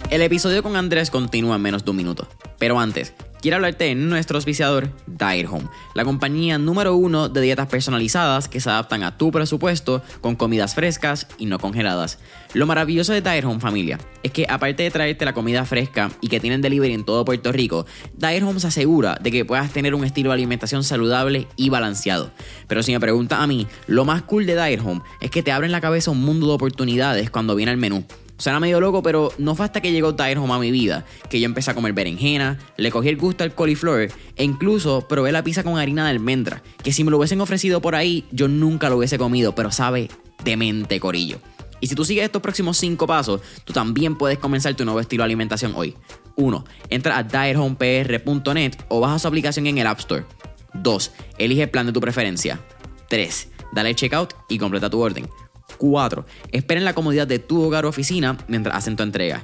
El 0.09 0.21
episodio 0.21 0.61
con 0.61 0.75
Andrés 0.75 1.09
continúa 1.09 1.55
en 1.55 1.61
menos 1.63 1.83
de 1.83 1.89
un 1.91 1.97
minuto. 1.97 2.27
Pero 2.59 2.79
antes, 2.79 3.13
quiero 3.43 3.57
hablarte 3.57 3.83
de 3.83 3.95
nuestro 3.95 4.37
auspiciador, 4.37 4.89
Diet 5.05 5.49
Home, 5.51 5.67
la 5.95 6.05
compañía 6.05 6.57
número 6.57 6.95
uno 6.95 7.27
de 7.27 7.41
dietas 7.41 7.67
personalizadas 7.67 8.47
que 8.47 8.61
se 8.61 8.69
adaptan 8.69 9.03
a 9.03 9.17
tu 9.17 9.31
presupuesto 9.31 10.01
con 10.21 10.37
comidas 10.37 10.75
frescas 10.75 11.27
y 11.37 11.45
no 11.45 11.59
congeladas. 11.59 12.19
Lo 12.53 12.65
maravilloso 12.67 13.11
de 13.11 13.19
Diet 13.19 13.43
Home, 13.43 13.59
familia, 13.59 13.99
es 14.23 14.31
que 14.31 14.45
aparte 14.47 14.83
de 14.83 14.91
traerte 14.91 15.25
la 15.25 15.33
comida 15.33 15.65
fresca 15.65 16.09
y 16.21 16.29
que 16.29 16.39
tienen 16.39 16.61
delivery 16.61 16.93
en 16.93 17.03
todo 17.03 17.25
Puerto 17.25 17.51
Rico, 17.51 17.85
Diet 18.13 18.43
Home 18.43 18.61
se 18.61 18.67
asegura 18.67 19.17
de 19.21 19.29
que 19.29 19.43
puedas 19.43 19.73
tener 19.73 19.93
un 19.93 20.05
estilo 20.05 20.29
de 20.29 20.35
alimentación 20.35 20.85
saludable 20.85 21.49
y 21.57 21.67
balanceado. 21.67 22.31
Pero 22.69 22.81
si 22.81 22.93
me 22.93 23.01
preguntas 23.01 23.41
a 23.41 23.47
mí, 23.47 23.67
lo 23.87 24.05
más 24.05 24.21
cool 24.21 24.45
de 24.45 24.55
Diet 24.55 24.79
Home 24.85 25.01
es 25.19 25.31
que 25.31 25.43
te 25.43 25.51
abren 25.51 25.73
la 25.73 25.81
cabeza 25.81 26.11
un 26.11 26.23
mundo 26.23 26.47
de 26.47 26.53
oportunidades 26.53 27.29
cuando 27.29 27.55
viene 27.55 27.73
el 27.73 27.77
menú. 27.77 28.05
Suena 28.43 28.59
medio 28.59 28.81
loco, 28.81 29.01
pero 29.01 29.31
no 29.37 29.55
fue 29.55 29.63
hasta 29.63 29.79
que 29.79 29.93
llegó 29.93 30.11
Diet 30.11 30.37
Home 30.37 30.53
a 30.53 30.59
mi 30.59 30.69
vida 30.69 31.05
que 31.29 31.39
yo 31.39 31.45
empecé 31.45 31.71
a 31.71 31.75
comer 31.75 31.93
berenjena, 31.93 32.59
le 32.75 32.91
cogí 32.91 33.07
el 33.07 33.15
gusto 33.15 33.45
al 33.45 33.55
cauliflower 33.55 34.11
e 34.35 34.43
incluso 34.43 35.07
probé 35.07 35.31
la 35.31 35.45
pizza 35.45 35.63
con 35.63 35.77
harina 35.77 36.03
de 36.03 36.09
almendra, 36.09 36.61
que 36.83 36.91
si 36.91 37.05
me 37.05 37.11
lo 37.11 37.19
hubiesen 37.19 37.39
ofrecido 37.39 37.81
por 37.81 37.95
ahí, 37.95 38.25
yo 38.33 38.49
nunca 38.49 38.89
lo 38.89 38.97
hubiese 38.97 39.17
comido, 39.17 39.55
pero 39.55 39.71
sabe 39.71 40.09
demente 40.43 40.99
corillo. 40.99 41.39
Y 41.79 41.87
si 41.87 41.95
tú 41.95 42.03
sigues 42.03 42.25
estos 42.25 42.41
próximos 42.41 42.75
5 42.79 43.07
pasos, 43.07 43.39
tú 43.63 43.71
también 43.71 44.17
puedes 44.17 44.39
comenzar 44.39 44.75
tu 44.75 44.83
nuevo 44.83 44.99
estilo 44.99 45.21
de 45.21 45.27
alimentación 45.27 45.71
hoy. 45.77 45.95
1. 46.35 46.65
Entra 46.89 47.17
a 47.19 47.23
diethomepr.net 47.23 48.73
o 48.89 48.99
baja 48.99 49.19
su 49.19 49.27
aplicación 49.29 49.67
en 49.67 49.77
el 49.77 49.87
App 49.87 49.99
Store. 49.99 50.25
2. 50.73 51.11
Elige 51.37 51.63
el 51.63 51.69
plan 51.69 51.85
de 51.85 51.93
tu 51.93 52.01
preferencia. 52.01 52.59
3. 53.07 53.47
Dale 53.71 53.95
checkout 53.95 54.33
y 54.49 54.57
completa 54.57 54.89
tu 54.89 54.99
orden. 54.99 55.29
4. 55.77 56.25
Espera 56.51 56.79
en 56.79 56.85
la 56.85 56.93
comodidad 56.93 57.27
de 57.27 57.39
tu 57.39 57.61
hogar 57.61 57.85
o 57.85 57.89
oficina 57.89 58.37
mientras 58.47 58.75
hacen 58.75 58.95
tu 58.95 59.03
entrega. 59.03 59.43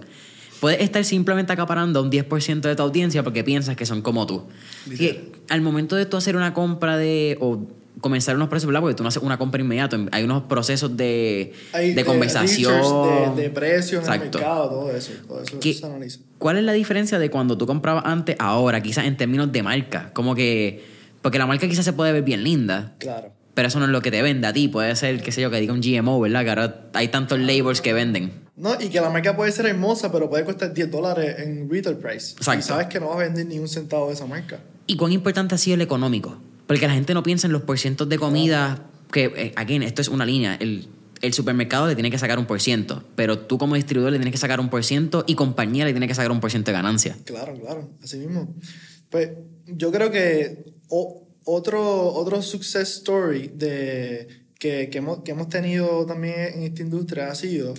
puedes 0.60 0.80
estar 0.80 1.04
simplemente 1.04 1.52
acaparando 1.52 2.02
un 2.02 2.10
10% 2.10 2.60
de 2.60 2.76
tu 2.76 2.82
audiencia 2.82 3.22
porque 3.22 3.44
piensas 3.44 3.76
que 3.76 3.84
son 3.84 4.00
como 4.02 4.26
tú. 4.26 4.46
Y 4.90 5.18
al 5.48 5.60
momento 5.60 5.96
de 5.96 6.06
tú 6.06 6.16
hacer 6.16 6.36
una 6.36 6.54
compra 6.54 6.96
de 6.96 7.36
o 7.40 7.66
comenzar 8.00 8.36
unos 8.36 8.48
precios, 8.48 8.66
¿verdad? 8.66 8.80
Porque 8.82 8.94
tú 8.94 9.02
no 9.02 9.08
haces 9.08 9.22
una 9.22 9.38
compra 9.38 9.60
inmediata, 9.60 9.98
hay 10.12 10.22
unos 10.24 10.44
procesos 10.44 10.96
de, 10.96 11.52
Hay, 11.72 11.94
de 11.94 12.00
eh, 12.00 12.04
conversación. 12.04 13.34
De, 13.36 13.42
de 13.42 13.50
precios 13.50 14.04
en 14.06 14.12
el 14.12 14.16
Exacto. 14.16 14.38
mercado, 14.38 14.68
todo 14.68 14.90
eso. 14.90 15.12
Todo 15.26 15.42
eso 15.42 15.58
¿Qué- 15.60 15.74
se 15.74 15.86
analiza. 15.86 16.20
¿Cuál 16.38 16.58
es 16.58 16.64
la 16.64 16.72
diferencia 16.72 17.18
de 17.18 17.30
cuando 17.30 17.56
tú 17.56 17.66
comprabas 17.66 18.04
antes 18.06 18.36
ahora, 18.38 18.82
quizás 18.82 19.06
en 19.06 19.16
términos 19.16 19.50
de 19.52 19.62
marca? 19.62 20.10
Como 20.12 20.34
que, 20.34 20.84
porque 21.22 21.38
la 21.38 21.46
marca 21.46 21.66
quizás 21.68 21.84
se 21.84 21.92
puede 21.94 22.12
ver 22.12 22.22
bien 22.22 22.44
linda, 22.44 22.94
Claro. 22.98 23.32
pero 23.54 23.68
eso 23.68 23.78
no 23.78 23.86
es 23.86 23.90
lo 23.90 24.02
que 24.02 24.10
te 24.10 24.20
vende 24.22 24.46
a 24.46 24.52
ti. 24.52 24.68
Puede 24.68 24.94
ser, 24.96 25.22
qué 25.22 25.32
sé 25.32 25.40
yo, 25.40 25.50
que 25.50 25.58
diga 25.60 25.72
un 25.72 25.80
GMO, 25.80 26.20
¿verdad? 26.20 26.44
Que 26.44 26.50
ahora 26.50 26.80
hay 26.92 27.08
tantos 27.08 27.38
labels 27.38 27.80
que 27.80 27.92
venden. 27.94 28.44
No, 28.56 28.74
y 28.80 28.88
que 28.88 29.00
la 29.00 29.10
marca 29.10 29.36
puede 29.36 29.52
ser 29.52 29.66
hermosa, 29.66 30.10
pero 30.12 30.28
puede 30.30 30.44
costar 30.44 30.72
10 30.72 30.90
dólares 30.90 31.36
en 31.38 31.68
retail 31.70 31.96
price. 31.96 32.32
Exacto. 32.36 32.60
Y 32.60 32.62
sabes 32.62 32.86
que 32.88 33.00
no 33.00 33.08
vas 33.08 33.16
a 33.16 33.20
vender 33.20 33.46
ni 33.46 33.58
un 33.58 33.68
centavo 33.68 34.08
de 34.08 34.14
esa 34.14 34.26
marca. 34.26 34.58
¿Y 34.86 34.96
cuán 34.96 35.12
importante 35.12 35.54
ha 35.54 35.58
sido 35.58 35.74
el 35.74 35.80
económico? 35.82 36.38
Porque 36.66 36.86
la 36.86 36.94
gente 36.94 37.14
no 37.14 37.22
piensa 37.22 37.46
en 37.46 37.52
los 37.52 37.62
porcientos 37.62 38.08
de 38.08 38.18
comida, 38.18 38.90
que, 39.12 39.24
eh, 39.36 39.52
again, 39.56 39.82
esto 39.82 40.02
es 40.02 40.08
una 40.08 40.24
línea. 40.26 40.56
El, 40.58 40.88
el 41.22 41.32
supermercado 41.32 41.86
le 41.86 41.94
tiene 41.94 42.10
que 42.10 42.18
sacar 42.18 42.38
un 42.38 42.46
por 42.46 42.60
ciento, 42.60 43.04
pero 43.14 43.38
tú 43.38 43.56
como 43.58 43.74
distribuidor 43.76 44.12
le 44.12 44.18
tienes 44.18 44.32
que 44.32 44.38
sacar 44.38 44.58
un 44.60 44.68
por 44.68 44.84
ciento 44.84 45.24
y 45.26 45.34
compañía 45.34 45.84
le 45.84 45.92
tiene 45.92 46.08
que 46.08 46.14
sacar 46.14 46.30
un 46.30 46.40
por 46.40 46.50
ciento 46.50 46.70
de 46.70 46.76
ganancia. 46.76 47.16
Claro, 47.24 47.54
claro, 47.60 47.90
así 48.02 48.18
mismo. 48.18 48.54
Pues 49.10 49.30
yo 49.66 49.92
creo 49.92 50.10
que 50.10 50.64
o- 50.88 51.22
otro, 51.44 52.12
otro 52.12 52.42
success 52.42 52.96
story 52.98 53.52
de, 53.54 54.26
que, 54.58 54.88
que, 54.90 54.98
hemos, 54.98 55.22
que 55.22 55.30
hemos 55.30 55.48
tenido 55.48 56.04
también 56.04 56.34
en 56.54 56.62
esta 56.64 56.82
industria 56.82 57.30
ha 57.30 57.34
sido 57.36 57.72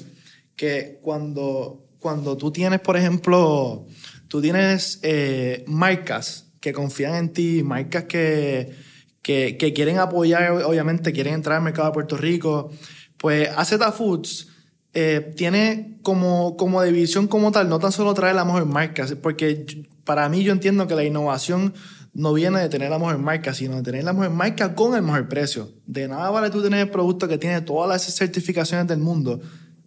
que 0.55 0.99
cuando, 1.01 1.85
cuando 1.99 2.37
tú 2.37 2.51
tienes, 2.51 2.79
por 2.79 2.95
ejemplo, 2.97 3.85
tú 4.29 4.41
tienes 4.41 4.99
eh, 5.03 5.63
marcas 5.67 6.46
que 6.67 6.73
confían 6.73 7.15
en 7.15 7.31
ti, 7.31 7.63
marcas 7.63 8.03
que, 8.03 8.73
que, 9.21 9.73
quieren 9.73 9.99
apoyar, 9.99 10.51
obviamente 10.51 11.13
quieren 11.13 11.35
entrar 11.35 11.57
al 11.57 11.63
mercado 11.63 11.87
de 11.87 11.93
Puerto 11.93 12.17
Rico, 12.17 12.71
pues 13.15 13.49
AZ 13.55 13.73
Foods 13.95 14.49
eh, 14.93 15.33
tiene 15.37 15.97
como, 16.01 16.57
como 16.57 16.83
división 16.83 17.27
como 17.27 17.53
tal, 17.53 17.69
no 17.69 17.79
tan 17.79 17.93
solo 17.93 18.13
trae 18.13 18.33
la 18.33 18.43
mejor 18.43 18.65
marca, 18.65 19.05
porque 19.21 19.65
para 20.03 20.27
mí 20.27 20.43
yo 20.43 20.51
entiendo 20.51 20.87
que 20.87 20.95
la 20.95 21.05
innovación 21.05 21.73
no 22.13 22.33
viene 22.33 22.59
de 22.59 22.67
tener 22.67 22.89
la 22.89 22.99
mejor 22.99 23.17
marca, 23.19 23.53
sino 23.53 23.77
de 23.77 23.83
tener 23.83 24.03
la 24.03 24.11
mejor 24.11 24.31
marca 24.31 24.75
con 24.75 24.93
el 24.93 25.03
mejor 25.03 25.29
precio. 25.29 25.71
De 25.85 26.09
nada 26.09 26.29
vale 26.31 26.49
tú 26.49 26.61
tener 26.61 26.81
el 26.81 26.89
producto 26.89 27.29
que 27.29 27.37
tiene 27.37 27.61
todas 27.61 27.87
las 27.87 28.13
certificaciones 28.13 28.87
del 28.87 28.99
mundo 28.99 29.39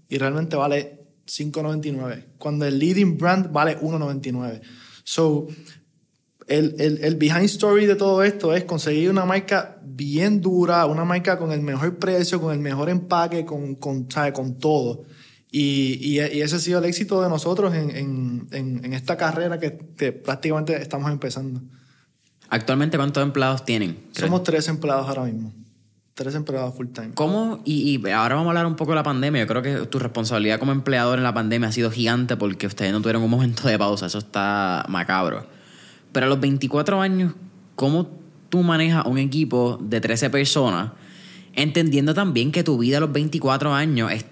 y 0.09 0.17
realmente 0.17 0.57
vale 0.57 1.01
5.99, 1.27 2.25
cuando 2.39 2.65
el 2.65 2.79
leading 2.79 3.19
brand 3.19 3.53
vale 3.53 3.79
1.99. 3.81 4.63
So, 5.05 5.49
el, 6.51 6.75
el, 6.79 6.99
el 7.03 7.17
behind 7.17 7.45
story 7.45 7.87
de 7.87 7.95
todo 7.95 8.23
esto 8.23 8.55
es 8.55 8.65
conseguir 8.65 9.09
una 9.09 9.25
marca 9.25 9.79
bien 9.83 10.41
dura, 10.41 10.85
una 10.87 11.05
marca 11.05 11.39
con 11.39 11.53
el 11.53 11.61
mejor 11.61 11.99
precio, 11.99 12.41
con 12.41 12.53
el 12.53 12.59
mejor 12.59 12.91
empaque, 12.91 13.45
con, 13.45 13.77
con, 13.77 14.09
con 14.35 14.59
todo. 14.59 15.05
Y, 15.53 15.99
y, 16.01 16.21
y 16.21 16.43
ese 16.43 16.57
ha 16.57 16.59
sido 16.59 16.81
el 16.81 16.85
éxito 16.85 17.23
de 17.23 17.29
nosotros 17.29 17.75
en, 17.75 17.91
en, 17.91 18.49
en, 18.51 18.85
en 18.85 18.93
esta 18.93 19.17
carrera 19.17 19.59
que, 19.59 19.79
que 19.97 20.13
prácticamente 20.13 20.81
estamos 20.81 21.11
empezando. 21.11 21.61
Actualmente, 22.49 22.97
¿cuántos 22.97 23.23
empleados 23.23 23.65
tienen? 23.65 23.99
Somos 24.13 24.43
tres 24.43 24.67
empleados 24.69 25.09
ahora 25.09 25.25
mismo. 25.25 25.53
Tres 26.15 26.35
empleados 26.35 26.75
full 26.75 26.89
time. 26.89 27.13
¿Cómo? 27.15 27.63
Y, 27.65 27.97
y 27.97 28.11
ahora 28.11 28.35
vamos 28.35 28.49
a 28.49 28.51
hablar 28.51 28.67
un 28.67 28.75
poco 28.75 28.91
de 28.91 28.97
la 28.97 29.03
pandemia. 29.05 29.43
Yo 29.43 29.47
creo 29.47 29.63
que 29.63 29.87
tu 29.87 30.01
responsabilidad 30.01 30.59
como 30.59 30.73
empleador 30.73 31.19
en 31.19 31.25
la 31.25 31.33
pandemia 31.33 31.69
ha 31.69 31.73
sido 31.73 31.91
gigante 31.91 32.37
porque 32.37 32.67
ustedes 32.67 32.93
no 32.93 33.01
tuvieron 33.01 33.23
un 33.23 33.31
momento 33.31 33.69
de 33.69 33.79
pausa. 33.79 34.07
Eso 34.07 34.19
está 34.19 34.85
macabro. 34.89 35.60
Pero 36.13 36.27
a 36.27 36.29
los 36.29 36.41
24 36.41 37.01
años, 37.01 37.35
¿cómo 37.75 38.09
tú 38.49 38.63
manejas 38.63 39.07
un 39.07 39.19
equipo 39.19 39.79
de 39.81 40.01
13 40.01 40.31
personas 40.31 40.93
entendiendo 41.55 42.15
también 42.15 42.53
que 42.53 42.63
tu 42.63 42.79
vida 42.79 42.99
a 42.99 43.01
los 43.01 43.13
24 43.13 43.73
años 43.75 44.13
es 44.13 44.25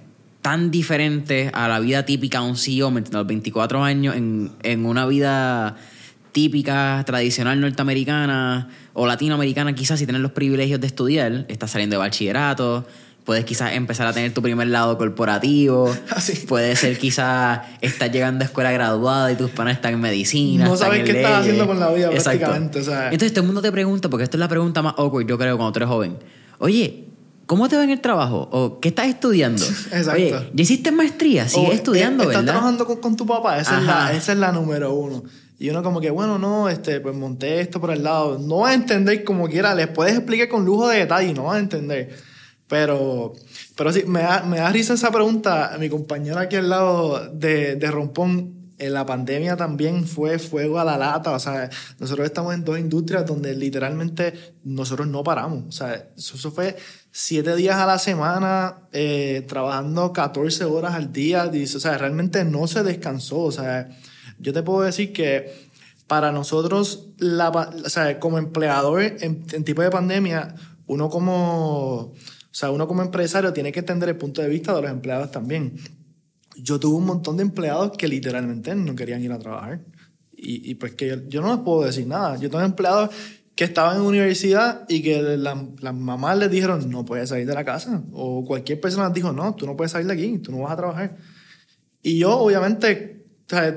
tan 0.42 0.70
diferente 0.70 1.50
a 1.52 1.68
la 1.68 1.80
vida 1.80 2.04
típica 2.04 2.40
de 2.40 2.48
un 2.48 2.56
CEO. 2.56 2.88
A 2.88 2.92
los 2.92 3.26
24 3.26 3.82
años 3.82 4.16
en, 4.16 4.52
en 4.62 4.86
una 4.86 5.06
vida 5.06 5.76
típica, 6.32 7.02
tradicional 7.04 7.60
norteamericana 7.60 8.68
o 8.92 9.06
latinoamericana, 9.06 9.74
quizás 9.74 9.98
si 9.98 10.06
tienes 10.06 10.22
los 10.22 10.32
privilegios 10.32 10.80
de 10.80 10.86
estudiar, 10.86 11.46
estás 11.48 11.70
saliendo 11.70 11.94
de 11.94 11.98
bachillerato, 11.98 12.86
puedes 13.28 13.44
quizás 13.44 13.74
empezar 13.74 14.06
a 14.06 14.14
tener 14.14 14.32
tu 14.32 14.40
primer 14.40 14.68
lado 14.68 14.96
corporativo, 14.96 15.94
Así. 16.10 16.32
puede 16.46 16.74
ser 16.76 16.96
quizás 16.96 17.60
estás 17.82 18.10
llegando 18.10 18.42
a 18.42 18.46
escuela 18.46 18.72
graduada 18.72 19.30
y 19.30 19.36
tus 19.36 19.50
panas 19.50 19.74
están 19.74 19.92
en 19.92 20.00
medicina. 20.00 20.64
No 20.64 20.78
sabes 20.78 21.04
qué 21.04 21.10
estás 21.18 21.40
haciendo 21.40 21.66
con 21.66 21.78
la 21.78 21.90
vida 21.90 22.06
Exacto. 22.10 22.38
prácticamente, 22.38 22.78
o 22.78 22.82
sea. 22.84 23.04
Entonces 23.12 23.32
todo 23.34 23.42
el 23.42 23.46
mundo 23.48 23.60
te 23.60 23.70
pregunta, 23.70 24.08
porque 24.08 24.24
esto 24.24 24.38
es 24.38 24.40
la 24.40 24.48
pregunta 24.48 24.80
más 24.80 24.94
awkward, 24.96 25.26
yo 25.26 25.36
creo, 25.36 25.58
cuando 25.58 25.72
tú 25.72 25.78
eres 25.80 25.90
joven. 25.90 26.16
Oye, 26.58 27.04
¿cómo 27.44 27.68
te 27.68 27.76
va 27.76 27.84
en 27.84 27.90
el 27.90 28.00
trabajo? 28.00 28.48
¿O 28.50 28.80
qué 28.80 28.88
estás 28.88 29.08
estudiando? 29.08 29.62
Exacto. 29.92 30.12
Oye, 30.12 30.30
¿ya 30.54 30.62
hiciste 30.62 30.90
maestría? 30.90 31.46
Sigue 31.50 31.66
O, 31.66 31.70
eh, 31.72 31.74
estudiando, 31.74 32.22
¿Estás 32.22 32.36
¿verdad? 32.38 32.52
trabajando 32.54 32.86
con, 32.86 32.96
con 32.96 33.14
tu 33.14 33.26
papá? 33.26 33.58
Esa 33.58 33.78
es, 33.78 33.84
la, 33.84 34.12
esa 34.14 34.32
es 34.32 34.38
la 34.38 34.52
número 34.52 34.94
uno. 34.94 35.22
Y 35.58 35.68
uno 35.68 35.82
como 35.82 36.00
que, 36.00 36.08
bueno, 36.10 36.38
no, 36.38 36.70
este, 36.70 37.00
pues 37.00 37.14
monté 37.14 37.60
esto 37.60 37.78
por 37.78 37.90
el 37.90 38.04
lado. 38.04 38.38
No 38.38 38.60
vas 38.60 38.70
a 38.70 38.74
entender 38.74 39.22
como 39.22 39.46
quiera. 39.50 39.74
Les 39.74 39.88
puedes 39.88 40.14
explicar 40.14 40.48
con 40.48 40.64
lujo 40.64 40.88
de 40.88 41.00
detalle 41.00 41.28
y 41.28 41.34
no 41.34 41.44
vas 41.44 41.56
a 41.56 41.58
entender. 41.58 42.27
Pero, 42.68 43.32
pero 43.76 43.92
sí, 43.92 44.04
me 44.06 44.20
da, 44.20 44.42
me 44.42 44.58
da 44.58 44.70
risa 44.70 44.94
esa 44.94 45.10
pregunta. 45.10 45.76
Mi 45.78 45.88
compañero 45.88 46.38
aquí 46.38 46.56
al 46.56 46.68
lado 46.68 47.30
de, 47.32 47.76
de 47.76 47.90
Rompón, 47.90 48.58
en 48.78 48.94
la 48.94 49.04
pandemia 49.04 49.56
también 49.56 50.06
fue 50.06 50.38
fuego 50.38 50.78
a 50.78 50.84
la 50.84 50.96
lata. 50.96 51.32
O 51.32 51.38
sea, 51.38 51.68
nosotros 51.98 52.26
estamos 52.26 52.54
en 52.54 52.64
dos 52.64 52.78
industrias 52.78 53.26
donde 53.26 53.54
literalmente 53.54 54.54
nosotros 54.64 55.08
no 55.08 55.24
paramos. 55.24 55.64
O 55.68 55.72
sea, 55.72 56.10
eso, 56.16 56.50
fue 56.50 56.76
siete 57.10 57.56
días 57.56 57.76
a 57.76 57.86
la 57.86 57.98
semana, 57.98 58.76
eh, 58.92 59.44
trabajando 59.48 60.12
14 60.12 60.64
horas 60.64 60.94
al 60.94 61.12
día. 61.12 61.50
O 61.52 61.66
sea, 61.80 61.98
realmente 61.98 62.44
no 62.44 62.66
se 62.66 62.82
descansó. 62.82 63.40
O 63.40 63.52
sea, 63.52 63.88
yo 64.38 64.52
te 64.52 64.62
puedo 64.62 64.82
decir 64.82 65.12
que 65.12 65.68
para 66.06 66.32
nosotros, 66.32 67.08
la, 67.18 67.50
o 67.50 67.88
sea, 67.88 68.18
como 68.18 68.38
empleador 68.38 69.02
en, 69.02 69.44
tipo 69.64 69.82
de 69.82 69.90
pandemia, 69.90 70.54
uno 70.86 71.10
como, 71.10 72.14
sea, 72.58 72.70
uno 72.70 72.86
como 72.88 73.02
empresario 73.02 73.52
tiene 73.52 73.70
que 73.72 73.80
entender 73.80 74.08
el 74.08 74.16
punto 74.16 74.42
de 74.42 74.48
vista 74.48 74.74
de 74.74 74.82
los 74.82 74.90
empleados 74.90 75.30
también. 75.30 75.74
Yo 76.56 76.80
tuve 76.80 76.96
un 76.96 77.06
montón 77.06 77.36
de 77.36 77.42
empleados 77.44 77.92
que 77.96 78.08
literalmente 78.08 78.74
no 78.74 78.94
querían 78.96 79.22
ir 79.22 79.32
a 79.32 79.38
trabajar. 79.38 79.80
Y, 80.36 80.70
y 80.70 80.74
pues 80.74 80.94
que 80.94 81.08
yo, 81.08 81.16
yo 81.28 81.40
no 81.40 81.54
les 81.54 81.62
puedo 81.64 81.84
decir 81.84 82.06
nada. 82.06 82.36
Yo 82.36 82.50
tengo 82.50 82.64
empleados 82.64 83.10
que 83.54 83.64
estaban 83.64 83.96
en 83.96 84.02
universidad 84.02 84.84
y 84.88 85.02
que 85.02 85.20
la- 85.36 85.66
las 85.80 85.94
mamás 85.94 86.38
les 86.38 86.50
dijeron, 86.50 86.88
no 86.90 87.04
puedes 87.04 87.28
salir 87.28 87.46
de 87.46 87.54
la 87.54 87.64
casa. 87.64 88.02
O 88.12 88.44
cualquier 88.44 88.80
persona 88.80 89.06
les 89.06 89.14
dijo, 89.14 89.32
no, 89.32 89.54
tú 89.54 89.66
no 89.66 89.76
puedes 89.76 89.92
salir 89.92 90.06
de 90.06 90.12
aquí, 90.14 90.38
tú 90.38 90.52
no 90.52 90.58
vas 90.62 90.72
a 90.72 90.76
trabajar. 90.76 91.16
Y 92.02 92.18
yo, 92.18 92.38
obviamente, 92.38 93.16
o 93.16 93.17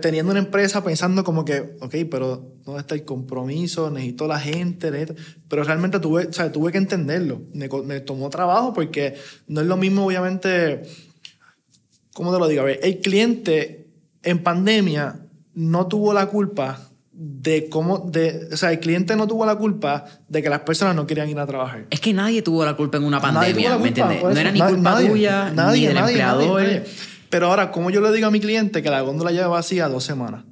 teniendo 0.01 0.31
una 0.31 0.39
empresa 0.41 0.83
pensando 0.83 1.23
como 1.23 1.45
que, 1.45 1.77
ok, 1.79 1.95
pero 2.09 2.51
¿dónde 2.65 2.81
está 2.81 2.93
el 2.95 3.05
compromiso? 3.05 3.89
Necesito 3.89 4.27
la 4.27 4.37
gente, 4.39 4.91
necesito- 4.91 5.15
pero 5.47 5.63
realmente 5.63 5.99
tuve, 5.99 6.27
o 6.27 6.33
sea, 6.33 6.51
tuve 6.51 6.71
que 6.73 6.77
entenderlo. 6.77 7.41
Me, 7.53 7.69
me 7.85 8.01
tomó 8.01 8.29
trabajo 8.29 8.73
porque 8.73 9.15
no 9.47 9.61
es 9.61 9.67
lo 9.67 9.77
mismo, 9.77 10.05
obviamente, 10.05 10.83
¿cómo 12.13 12.33
te 12.33 12.39
lo 12.39 12.47
digo? 12.47 12.61
A 12.63 12.65
ver, 12.65 12.79
el 12.83 12.99
cliente 12.99 13.87
en 14.23 14.43
pandemia 14.43 15.21
no 15.53 15.87
tuvo 15.87 16.13
la 16.13 16.25
culpa 16.27 16.79
de 17.13 17.69
cómo, 17.69 17.99
de, 17.99 18.49
o 18.51 18.57
sea, 18.57 18.71
el 18.71 18.79
cliente 18.79 19.15
no 19.15 19.27
tuvo 19.27 19.45
la 19.45 19.55
culpa 19.55 20.05
de 20.27 20.41
que 20.41 20.49
las 20.49 20.61
personas 20.61 20.95
no 20.95 21.05
querían 21.07 21.29
ir 21.29 21.37
a 21.39 21.45
trabajar. 21.45 21.85
Es 21.91 21.99
que 21.99 22.13
nadie 22.13 22.41
tuvo 22.41 22.65
la 22.65 22.75
culpa 22.75 22.97
en 22.97 23.03
una 23.03 23.21
pandemia, 23.21 23.77
¿me 23.77 23.89
entiendes? 23.89 24.19
por 24.21 24.33
No 24.33 24.39
era 24.39 24.51
ni 24.51 24.59
culpa 24.59 24.91
nadie, 24.91 25.09
tuya, 25.09 25.51
nadie, 25.53 25.81
ni 25.81 25.85
del 25.87 25.95
nadie, 25.95 26.11
empleador. 26.13 26.61
nadie. 26.63 26.83
Pero 27.31 27.47
ahora, 27.47 27.71
¿cómo 27.71 27.89
yo 27.89 28.01
le 28.01 28.11
digo 28.11 28.27
a 28.27 28.31
mi 28.31 28.39
cliente 28.39 28.83
que 28.83 28.89
la 28.91 29.01
góndola 29.01 29.31
lleva 29.31 29.47
vacía 29.47 29.87
dos 29.87 30.03
semanas? 30.03 30.43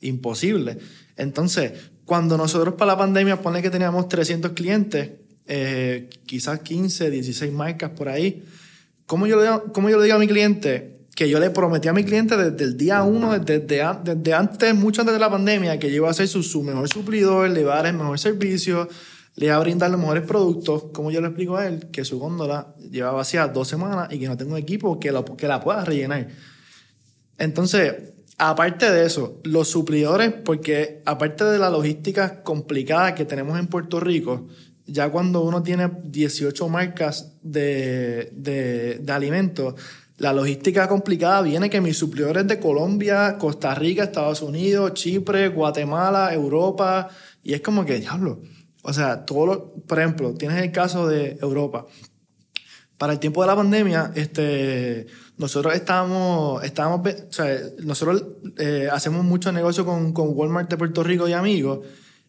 Imposible. 0.00 0.78
Entonces, 1.16 1.72
cuando 2.04 2.36
nosotros 2.36 2.74
para 2.74 2.92
la 2.92 2.98
pandemia, 2.98 3.40
pone 3.40 3.62
que 3.62 3.70
teníamos 3.70 4.08
300 4.08 4.52
clientes, 4.52 5.10
eh, 5.46 6.08
quizás 6.26 6.60
15, 6.60 7.10
16 7.10 7.52
marcas 7.52 7.90
por 7.90 8.08
ahí, 8.08 8.42
¿cómo 9.06 9.26
yo, 9.26 9.36
le, 9.36 9.42
digo- 9.42 9.72
¿cómo 9.72 9.90
yo 9.90 10.00
digo 10.00 10.16
a 10.16 10.18
mi 10.18 10.26
cliente 10.26 11.06
que 11.14 11.28
yo 11.28 11.38
le 11.38 11.50
prometí 11.50 11.88
a 11.88 11.92
mi 11.92 12.02
cliente 12.04 12.36
desde 12.38 12.64
el 12.64 12.76
día 12.78 13.02
uno, 13.02 13.38
desde, 13.38 13.60
desde, 13.60 13.84
desde 14.14 14.32
antes, 14.34 14.74
mucho 14.74 15.02
antes 15.02 15.12
de 15.12 15.20
la 15.20 15.30
pandemia, 15.30 15.78
que 15.78 15.90
yo 15.90 15.96
iba 15.96 16.10
a 16.10 16.14
ser 16.14 16.26
su, 16.26 16.42
su 16.42 16.62
mejor 16.62 16.88
suplidor, 16.88 17.50
le 17.50 17.60
iba 17.60 17.74
a 17.74 17.76
dar 17.76 17.86
el 17.88 17.92
mejor 17.94 18.18
servicio, 18.18 18.88
le 19.36 19.46
iba 19.46 19.56
a 19.56 19.60
brindar 19.60 19.90
los 19.90 19.98
mejores 20.00 20.24
productos? 20.24 20.84
¿Cómo 20.92 21.10
yo 21.10 21.20
le 21.20 21.28
explico 21.28 21.56
a 21.56 21.66
él 21.66 21.88
que 21.90 22.04
su 22.04 22.18
góndola 22.18 22.74
lleva 22.90 23.12
vacía 23.12 23.48
dos 23.48 23.68
semanas 23.68 24.08
y 24.12 24.18
que 24.18 24.28
no 24.28 24.36
tengo 24.36 24.56
equipo 24.56 24.98
que, 25.00 25.10
lo- 25.12 25.24
que 25.24 25.48
la 25.48 25.60
pueda 25.60 25.84
rellenar? 25.84 26.28
Entonces, 27.38 27.94
aparte 28.38 28.90
de 28.90 29.06
eso, 29.06 29.40
los 29.44 29.68
suplidores, 29.68 30.32
porque 30.32 31.02
aparte 31.06 31.44
de 31.44 31.58
la 31.58 31.70
logística 31.70 32.42
complicada 32.42 33.14
que 33.14 33.24
tenemos 33.24 33.58
en 33.58 33.66
Puerto 33.66 34.00
Rico, 34.00 34.46
ya 34.86 35.10
cuando 35.10 35.42
uno 35.42 35.62
tiene 35.62 35.90
18 36.04 36.68
marcas 36.68 37.32
de, 37.42 38.30
de, 38.32 38.98
de 39.00 39.12
alimentos, 39.12 39.74
la 40.18 40.32
logística 40.32 40.88
complicada 40.88 41.40
viene 41.42 41.70
que 41.70 41.80
mis 41.80 41.96
suplidores 41.96 42.46
de 42.46 42.60
Colombia, 42.60 43.36
Costa 43.38 43.74
Rica, 43.74 44.04
Estados 44.04 44.42
Unidos, 44.42 44.92
Chipre, 44.94 45.48
Guatemala, 45.48 46.32
Europa, 46.34 47.08
y 47.42 47.54
es 47.54 47.60
como 47.60 47.84
que, 47.84 47.98
diablo, 47.98 48.40
o 48.82 48.92
sea, 48.92 49.24
todo 49.24 49.46
lo, 49.46 49.72
por 49.86 49.98
ejemplo, 49.98 50.34
tienes 50.34 50.62
el 50.62 50.72
caso 50.72 51.06
de 51.06 51.38
Europa. 51.40 51.86
Para 52.98 53.14
el 53.14 53.18
tiempo 53.18 53.42
de 53.42 53.46
la 53.48 53.56
pandemia, 53.56 54.12
este, 54.14 55.06
nosotros 55.36 55.74
estábamos, 55.74 56.62
estábamos, 56.64 57.00
o 57.08 57.32
sea, 57.32 57.58
nosotros 57.84 58.24
eh, 58.58 58.88
hacemos 58.92 59.24
mucho 59.24 59.50
negocio 59.52 59.84
con, 59.84 60.12
con 60.12 60.28
Walmart 60.30 60.70
de 60.70 60.76
Puerto 60.76 61.02
Rico 61.02 61.28
y 61.28 61.32
amigos, 61.32 61.80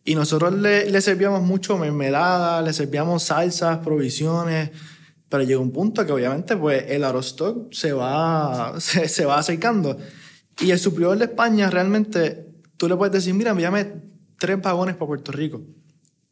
y 0.06 0.16
nosotros 0.16 0.54
le, 0.54 0.90
le 0.90 1.02
servíamos 1.02 1.42
mucho 1.42 1.78
mermelada, 1.78 2.62
le 2.62 2.74
servíamos 2.74 3.24
salsas, 3.24 3.80
provisiones, 3.80 4.72
pero 5.30 5.44
llega 5.44 5.60
un 5.60 5.72
punto 5.72 6.06
que 6.06 6.12
obviamente 6.12 6.56
pues 6.58 6.86
el 6.90 7.04
stock 7.04 7.74
se 7.74 7.94
va, 7.94 8.76
se, 8.80 9.08
se, 9.08 9.26
va 9.26 9.40
acercando. 9.40 9.98
Y 10.60 10.72
el 10.72 10.78
suplidor 10.78 11.18
de 11.18 11.26
España 11.26 11.70
realmente, 11.70 12.48
tú 12.78 12.88
le 12.88 12.96
puedes 12.96 13.14
decir, 13.14 13.34
mira, 13.34 13.52
envíame 13.52 13.94
tres 14.38 14.62
vagones 14.62 14.96
para 14.96 15.08
Puerto 15.08 15.32
Rico. 15.32 15.62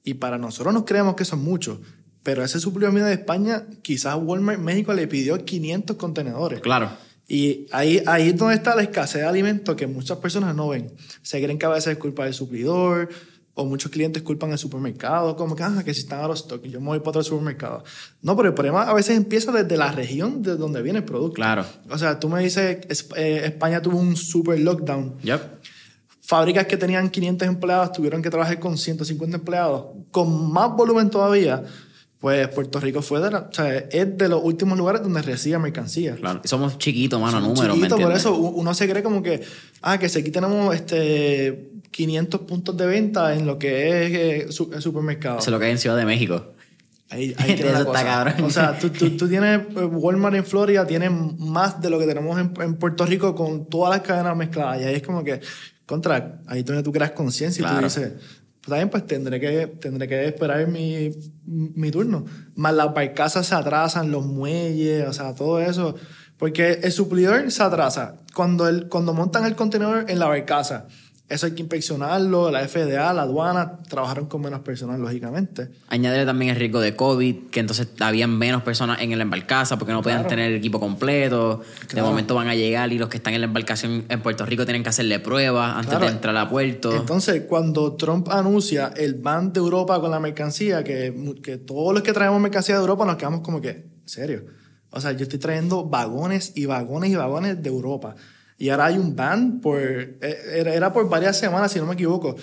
Y 0.04 0.16
para 0.16 0.38
nosotros 0.38 0.74
nos 0.74 0.84
creemos 0.84 1.16
que 1.16 1.26
son 1.26 1.44
muchos. 1.44 1.80
Pero 2.24 2.44
ese 2.44 2.60
mío 2.70 3.06
de 3.06 3.14
España, 3.14 3.66
quizás 3.82 4.16
Walmart 4.22 4.60
México 4.60 4.94
le 4.94 5.08
pidió 5.08 5.44
500 5.44 5.96
contenedores. 5.98 6.60
Claro. 6.60 6.90
Y 7.28 7.68
ahí, 7.72 8.04
ahí 8.06 8.30
es 8.30 8.38
donde 8.38 8.56
está 8.56 8.76
la 8.76 8.84
escasez 8.84 9.22
de 9.22 9.28
alimentos 9.28 9.76
que 9.76 9.88
muchas 9.88 10.18
personas 10.18 10.56
no 10.56 10.70
ven. 10.70 10.92
Se 11.22 11.42
creen 11.42 11.58
que 11.58 11.66
a 11.66 11.70
veces 11.70 11.94
es 11.94 11.98
culpa 11.98 12.26
del 12.26 12.34
suplidor, 12.34 13.10
o 13.54 13.66
muchos 13.66 13.92
clientes 13.92 14.24
culpan 14.24 14.52
al 14.52 14.58
supermercado, 14.58 15.36
como 15.36 15.56
que, 15.56 15.64
ah, 15.64 15.82
que 15.84 15.94
si 15.94 16.02
están 16.02 16.22
a 16.22 16.28
los 16.28 16.42
stock, 16.42 16.64
yo 16.64 16.80
me 16.80 16.88
voy 16.88 17.00
para 17.00 17.10
otro 17.10 17.24
supermercado. 17.24 17.84
No, 18.22 18.36
pero 18.36 18.50
el 18.50 18.54
problema 18.54 18.84
a 18.84 18.94
veces 18.94 19.18
empieza 19.18 19.52
desde 19.52 19.78
la 19.78 19.92
región 19.92 20.42
de 20.42 20.56
donde 20.56 20.82
viene 20.82 21.00
el 21.00 21.06
producto. 21.06 21.36
Claro. 21.36 21.66
O 21.90 21.98
sea, 21.98 22.20
tú 22.20 22.30
me 22.30 22.42
dices, 22.42 22.80
eh, 23.16 23.42
España 23.46 23.82
tuvo 23.82 23.98
un 23.98 24.16
super 24.16 24.60
lockdown. 24.60 25.18
Yep. 25.20 25.42
Fábricas 26.32 26.66
que 26.66 26.78
tenían 26.78 27.10
500 27.10 27.46
empleados 27.46 27.92
tuvieron 27.92 28.22
que 28.22 28.30
trabajar 28.30 28.58
con 28.58 28.78
150 28.78 29.36
empleados, 29.36 29.88
con 30.12 30.50
más 30.50 30.74
volumen 30.78 31.10
todavía. 31.10 31.62
Pues 32.22 32.48
Puerto 32.48 32.80
Rico 32.80 33.02
fue 33.02 33.20
de 33.20 33.32
la, 33.32 33.40
o 33.40 33.54
sea, 33.54 33.76
es 33.76 34.18
de 34.18 34.30
los 34.30 34.42
últimos 34.42 34.78
lugares 34.78 35.04
donde 35.04 35.22
recibe 35.22 35.60
mercancía. 35.60 36.16
Claro. 36.16 36.40
Somos 36.46 36.78
chiquitos, 36.78 37.20
mano, 37.20 37.42
números. 37.42 37.76
Chiquitos, 37.76 38.00
por 38.00 38.14
eso 38.14 38.34
uno 38.34 38.74
se 38.74 38.90
cree 38.90 39.04
como 39.04 39.22
que, 39.22 39.42
ah, 39.82 39.98
que 39.98 40.08
si 40.08 40.20
aquí 40.20 40.32
tenemos 40.32 40.74
este 40.74 41.70
500 41.92 42.40
puntos 42.42 42.78
de 42.78 42.86
venta 42.86 43.36
en 43.36 43.46
lo 43.46 43.60
que 43.60 44.06
es 44.06 44.12
eh, 44.14 44.48
el 44.74 44.82
supermercado. 44.82 45.40
Eso 45.40 45.50
es 45.50 45.52
lo 45.52 45.60
que 45.60 45.66
hay 45.66 45.72
en 45.72 45.80
Ciudad 45.80 45.98
de 45.98 46.06
México. 46.06 46.46
Ahí, 47.10 47.36
ahí 47.40 47.62
cosa. 47.86 48.46
O 48.46 48.50
sea, 48.50 48.80
tú, 48.80 48.90
tú, 48.90 49.18
tú, 49.18 49.28
tienes 49.28 49.60
eh, 49.76 49.84
Walmart 49.84 50.38
en 50.38 50.46
Florida, 50.46 50.88
tiene 50.88 51.10
más 51.10 51.82
de 51.82 51.90
lo 51.90 52.00
que 52.00 52.06
tenemos 52.06 52.40
en, 52.40 52.54
en, 52.62 52.76
Puerto 52.76 53.06
Rico 53.06 53.36
con 53.36 53.66
todas 53.66 53.90
las 53.98 54.08
cadenas 54.08 54.38
mezcladas. 54.38 54.80
Y 54.80 54.86
ahí 54.86 54.96
es 54.96 55.02
como 55.02 55.22
que, 55.22 55.42
contra, 55.86 56.42
ahí 56.48 56.64
donde 56.64 56.84
tú 56.84 56.92
creas 56.92 57.12
conciencia 57.12 57.62
Claro. 57.62 57.78
y 57.78 57.80
tú 57.80 57.86
dices, 57.86 58.14
pues 58.62 58.70
también 58.70 58.90
pues 58.90 59.08
tendré 59.08 59.40
que, 59.40 59.68
tendré 59.68 60.08
que 60.08 60.28
esperar 60.28 60.68
mi, 60.68 61.10
mi 61.46 61.90
turno. 61.90 62.26
Más 62.56 62.74
las 62.74 62.94
barcazas 62.94 63.48
se 63.48 63.56
atrasan, 63.56 64.12
los 64.12 64.26
muelles, 64.26 65.08
o 65.08 65.14
sea, 65.14 65.34
todo 65.34 65.60
eso. 65.60 65.96
Porque 66.38 66.80
el 66.84 66.92
suplidor 66.92 67.52
se 67.52 67.64
atrasa. 67.64 68.18
Cuando, 68.36 68.68
el, 68.68 68.88
cuando 68.88 69.14
montan 69.14 69.46
el 69.46 69.56
contenedor 69.56 70.06
en 70.10 70.20
la 70.20 70.28
barcaza, 70.28 70.88
eso 71.32 71.46
hay 71.48 71.54
que 71.54 71.62
inspeccionarlo, 71.62 72.52
la 72.52 72.68
FDA, 72.68 73.14
la 73.14 73.24
aduana, 73.24 73.78
trabajaron 73.90 74.26
con 74.28 74.42
menos 74.42 74.60
personal, 74.62 75.02
lógicamente. 75.02 75.70
Añadirle 75.88 76.26
también 76.26 76.52
el 76.52 76.58
riesgo 76.58 76.80
de 76.80 76.96
COVID, 76.96 77.36
que 77.52 77.60
entonces 77.60 77.88
habían 78.00 78.38
menos 78.38 78.62
personas 78.64 79.02
en 79.02 79.18
la 79.18 79.24
embarcaza 79.24 79.78
porque 79.78 79.94
no 79.94 80.02
podían 80.02 80.20
Claro. 80.20 80.30
tener 80.30 80.52
el 80.52 80.58
equipo 80.58 80.80
completo. 80.80 81.62
De 81.94 82.02
momento 82.02 82.36
van 82.36 82.48
a 82.48 82.56
llegar 82.56 82.92
y 82.94 82.98
los 82.98 83.10
que 83.10 83.18
están 83.18 83.34
en 83.34 83.42
la 83.42 83.48
embarcación 83.48 84.06
en 84.10 84.22
Puerto 84.22 84.46
Rico 84.46 84.66
tienen 84.66 84.84
que 84.84 84.90
hacerle 84.90 85.20
pruebas 85.20 85.74
antes 85.76 85.90
Claro. 85.90 86.06
de 86.06 86.12
entrar 86.12 86.38
a 86.38 86.50
puerto. 86.50 86.96
Entonces, 86.96 87.44
cuando 87.48 87.94
Trump 87.96 88.30
anuncia 88.30 88.94
el 88.96 89.16
ban 89.16 89.54
de 89.54 89.60
Europa 89.60 90.00
con 90.02 90.12
la 90.12 90.20
mercancía, 90.20 90.84
que, 90.84 91.14
que 91.42 91.58
todos 91.58 91.94
los 91.94 92.04
que 92.04 92.14
traemos 92.14 92.40
mercancía 92.42 92.76
de 92.76 92.82
Europa 92.82 93.06
nos 93.06 93.16
quedamos 93.16 93.42
como 93.42 93.62
que, 93.62 93.70
¿en 93.70 94.02
serio? 94.06 94.44
O 94.90 95.00
sea, 95.00 95.14
yo 95.14 95.24
estoy 95.24 95.40
trayendo 95.40 95.86
vagones 95.86 96.52
y 96.56 96.66
vagones 96.66 97.12
y 97.12 97.16
vagones 97.16 97.64
de 97.64 97.70
Europa. 97.70 98.16
Y 98.62 98.70
ahora 98.70 98.86
hay 98.86 98.98
un 98.98 99.16
ban 99.16 99.60
por... 99.60 99.80
eh, 99.82 100.18
Era, 100.56 100.74
era 100.76 100.94
por 100.94 101.10
varias 101.10 101.38
semanas, 101.40 101.72
si 101.72 101.80
no 101.80 101.86
me 101.88 101.94
equivoco. 101.96 102.36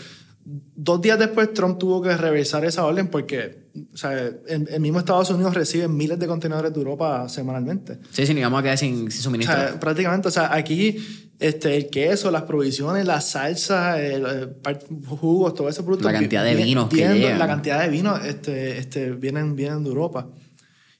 Dos 0.44 1.00
días 1.02 1.18
después 1.18 1.52
Trump 1.52 1.78
tuvo 1.78 2.00
que 2.02 2.16
reversar 2.16 2.64
esa 2.64 2.84
orden 2.86 3.08
porque, 3.08 3.68
o 3.92 3.96
sea, 3.96 4.14
el, 4.48 4.66
el 4.68 4.80
mismo 4.80 4.98
Estados 4.98 5.28
Unidos 5.30 5.54
recibe 5.54 5.86
miles 5.88 6.18
de 6.18 6.26
contenedores 6.26 6.72
de 6.72 6.78
Europa 6.78 7.28
semanalmente. 7.28 7.98
Sí, 8.10 8.26
sí, 8.26 8.32
ni 8.34 8.40
vamos 8.40 8.60
a 8.60 8.62
quedar 8.62 8.78
sin, 8.78 9.10
sin 9.10 9.20
O 9.20 9.22
suministro. 9.24 9.54
sea, 9.54 9.78
prácticamente, 9.78 10.26
o 10.28 10.30
sea, 10.30 10.54
aquí 10.54 10.96
este, 11.38 11.76
el 11.76 11.90
queso, 11.90 12.30
las 12.30 12.42
provisiones, 12.44 13.04
la 13.06 13.20
salsa, 13.20 14.00
el, 14.02 14.24
el 14.24 14.58
jugos, 15.06 15.54
todo 15.54 15.68
ese 15.68 15.82
producto. 15.82 16.08
La 16.10 16.14
cantidad 16.18 16.42
de 16.44 16.54
vi- 16.54 16.64
vinos 16.64 16.88
que 16.88 16.96
llegan. 16.96 17.38
La 17.38 17.46
cantidad 17.46 17.82
de 17.82 17.88
vinos 17.90 18.24
este, 18.24 18.78
este, 18.78 19.10
vienen, 19.12 19.54
vienen 19.54 19.84
de 19.84 19.90
Europa. 19.90 20.26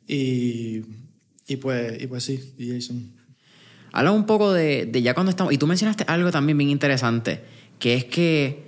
Y, 0.06 0.82
y, 1.46 1.56
pues, 1.56 2.02
y 2.02 2.06
pues 2.06 2.22
sí, 2.22 2.54
Jason. 2.58 3.14
Habla 3.92 4.12
un 4.12 4.26
poco 4.26 4.52
de, 4.52 4.86
de 4.86 5.02
ya 5.02 5.14
cuando 5.14 5.30
estamos. 5.30 5.52
Y 5.52 5.58
tú 5.58 5.66
mencionaste 5.66 6.04
algo 6.08 6.30
también 6.30 6.58
bien 6.58 6.70
interesante, 6.70 7.40
que 7.78 7.94
es 7.94 8.04
que, 8.04 8.64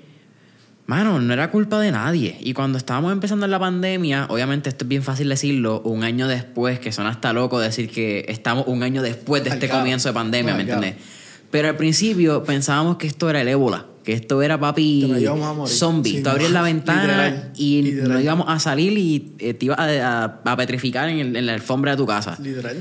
mano, 0.87 1.21
no 1.21 1.33
era 1.33 1.51
culpa 1.51 1.81
de 1.81 1.93
nadie. 1.93 2.37
Y 2.41 2.53
cuando 2.53 2.79
estábamos 2.79 3.13
empezando 3.13 3.47
la 3.47 3.59
pandemia, 3.59 4.27
obviamente 4.29 4.69
esto 4.69 4.85
es 4.85 4.89
bien 4.89 5.03
fácil 5.03 5.29
decirlo, 5.29 5.81
un 5.83 6.03
año 6.05 6.27
después, 6.27 6.79
que 6.81 6.91
suena 6.93 7.11
hasta 7.11 7.33
loco 7.33 7.61
decir 7.61 7.89
que 7.91 8.25
estamos 8.29 8.65
un 8.67 8.83
año 8.83 9.03
después 9.03 9.45
de 9.45 9.51
este 9.51 9.67
Marcado. 9.67 9.81
comienzo 9.83 10.09
de 10.09 10.15
pandemia, 10.15 10.55
¿me 10.55 10.65
Marcado. 10.65 10.83
entiendes? 10.85 11.07
Pero 11.51 11.69
al 11.69 11.77
principio 11.77 12.45
pensábamos 12.45 12.97
que 12.97 13.07
esto 13.09 13.29
era 13.29 13.41
el 13.41 13.49
ébola, 13.49 13.85
que 14.05 14.13
esto 14.13 14.41
era 14.41 14.59
papi 14.59 15.03
zombie. 15.67 16.13
Sí, 16.19 16.23
tú 16.23 16.31
abrías 16.31 16.53
la 16.53 16.63
ventana 16.63 17.03
Literal, 17.29 17.53
y 17.57 17.83
literal. 17.83 18.09
no 18.13 18.21
íbamos 18.21 18.47
a 18.49 18.59
salir 18.61 18.97
y 18.97 19.33
eh, 19.41 19.55
te 19.55 19.67
ibas 19.67 19.79
a, 19.81 20.25
a- 20.25 20.41
a 20.45 20.57
petrificar 20.57 21.09
en, 21.09 21.19
el- 21.19 21.37
en 21.37 21.47
la 21.47 21.55
alfombra 21.55 21.91
de 21.93 21.97
tu 21.97 22.07
casa 22.07 22.39
literal. 22.41 22.77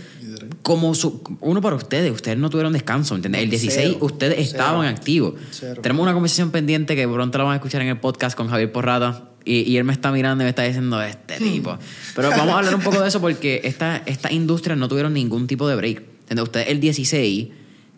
Como 0.64 0.94
su- 0.94 1.22
uno 1.42 1.62
para 1.62 1.76
ustedes, 1.76 2.12
ustedes 2.12 2.38
no 2.38 2.50
tuvieron 2.50 2.74
descanso, 2.74 3.16
¿entiendes? 3.16 3.42
El 3.44 3.50
16 3.50 3.88
Cero. 3.94 3.98
ustedes 4.02 4.36
Cero. 4.38 4.48
estaban 4.50 4.86
activos. 4.88 5.34
Cero. 5.52 5.82
Tenemos 5.82 6.04
una 6.04 6.14
conversación 6.14 6.52
pendiente 6.52 6.96
que 6.96 7.08
pronto 7.08 7.38
la 7.38 7.44
van 7.46 7.54
a 7.54 7.56
escuchar 7.58 7.82
en 7.82 7.88
el 7.88 7.98
podcast 7.98 8.36
con 8.36 8.50
Javier 8.50 8.72
Porrata 8.72 9.30
y, 9.46 9.62
y 9.62 9.78
él 9.78 9.84
me 9.86 9.94
está 9.94 10.12
mirando 10.12 10.44
y 10.44 10.46
me 10.46 10.50
está 10.50 10.64
diciendo 10.64 11.02
este 11.02 11.36
Hmm. 11.40 11.44
tipo. 11.44 11.78
Pero 12.16 12.30
vamos 12.30 12.50
a 12.50 12.58
hablar 12.60 12.76
un 12.76 12.82
poco 12.82 13.02
de 13.02 13.08
eso 13.08 13.22
porque 13.22 13.62
esta- 13.64 13.98
estas 14.06 14.32
industrias 14.32 14.78
no 14.78 14.88
tuvieron 14.88 15.14
ningún 15.14 15.48
tipo 15.48 15.68
de 15.68 15.76
break. 15.76 16.02
¿Entiendes? 16.22 16.44
Ustedes 16.44 16.68
el 16.70 16.80
16 16.80 17.48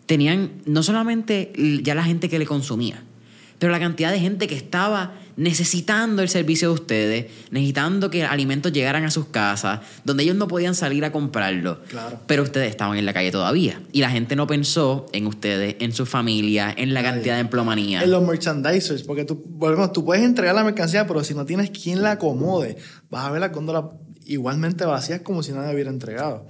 tenían 0.06 0.50
no 0.66 0.82
solamente 0.82 1.52
ya 1.82 1.94
la 1.94 2.04
gente 2.04 2.28
que 2.28 2.38
le 2.38 2.46
consumía, 2.46 3.02
pero 3.58 3.72
la 3.72 3.78
cantidad 3.80 4.10
de 4.12 4.20
gente 4.20 4.46
que 4.46 4.54
estaba 4.56 5.14
necesitando 5.36 6.22
el 6.22 6.28
servicio 6.28 6.68
de 6.68 6.74
ustedes, 6.74 7.26
necesitando 7.50 8.10
que 8.10 8.24
alimentos 8.24 8.72
llegaran 8.72 9.04
a 9.04 9.10
sus 9.10 9.26
casas, 9.26 9.80
donde 10.04 10.24
ellos 10.24 10.36
no 10.36 10.48
podían 10.48 10.74
salir 10.74 11.04
a 11.04 11.12
comprarlo. 11.12 11.82
Claro. 11.88 12.20
Pero 12.26 12.42
ustedes 12.42 12.70
estaban 12.70 12.98
en 12.98 13.06
la 13.06 13.12
calle 13.12 13.30
todavía. 13.30 13.80
Y 13.92 14.00
la 14.00 14.10
gente 14.10 14.36
no 14.36 14.46
pensó 14.46 15.06
en 15.12 15.26
ustedes, 15.26 15.76
en 15.80 15.92
su 15.92 16.06
familia, 16.06 16.74
en 16.76 16.94
la 16.94 17.02
cantidad 17.02 17.34
de 17.34 17.40
emplomanía. 17.40 18.02
En 18.02 18.10
los 18.10 18.26
merchandisers, 18.26 19.02
porque 19.02 19.24
tú, 19.24 19.42
volvemos, 19.46 19.92
tú 19.92 20.04
puedes 20.04 20.24
entregar 20.24 20.54
la 20.54 20.64
mercancía, 20.64 21.06
pero 21.06 21.24
si 21.24 21.34
no 21.34 21.44
tienes 21.44 21.70
quien 21.70 22.02
la 22.02 22.12
acomode, 22.12 22.76
vas 23.10 23.26
a 23.26 23.30
ver 23.30 23.40
la 23.40 23.48
góndola 23.48 23.90
igualmente 24.24 24.84
vacía 24.84 25.22
como 25.22 25.42
si 25.42 25.52
nadie 25.52 25.74
hubiera 25.74 25.90
entregado. 25.90 26.46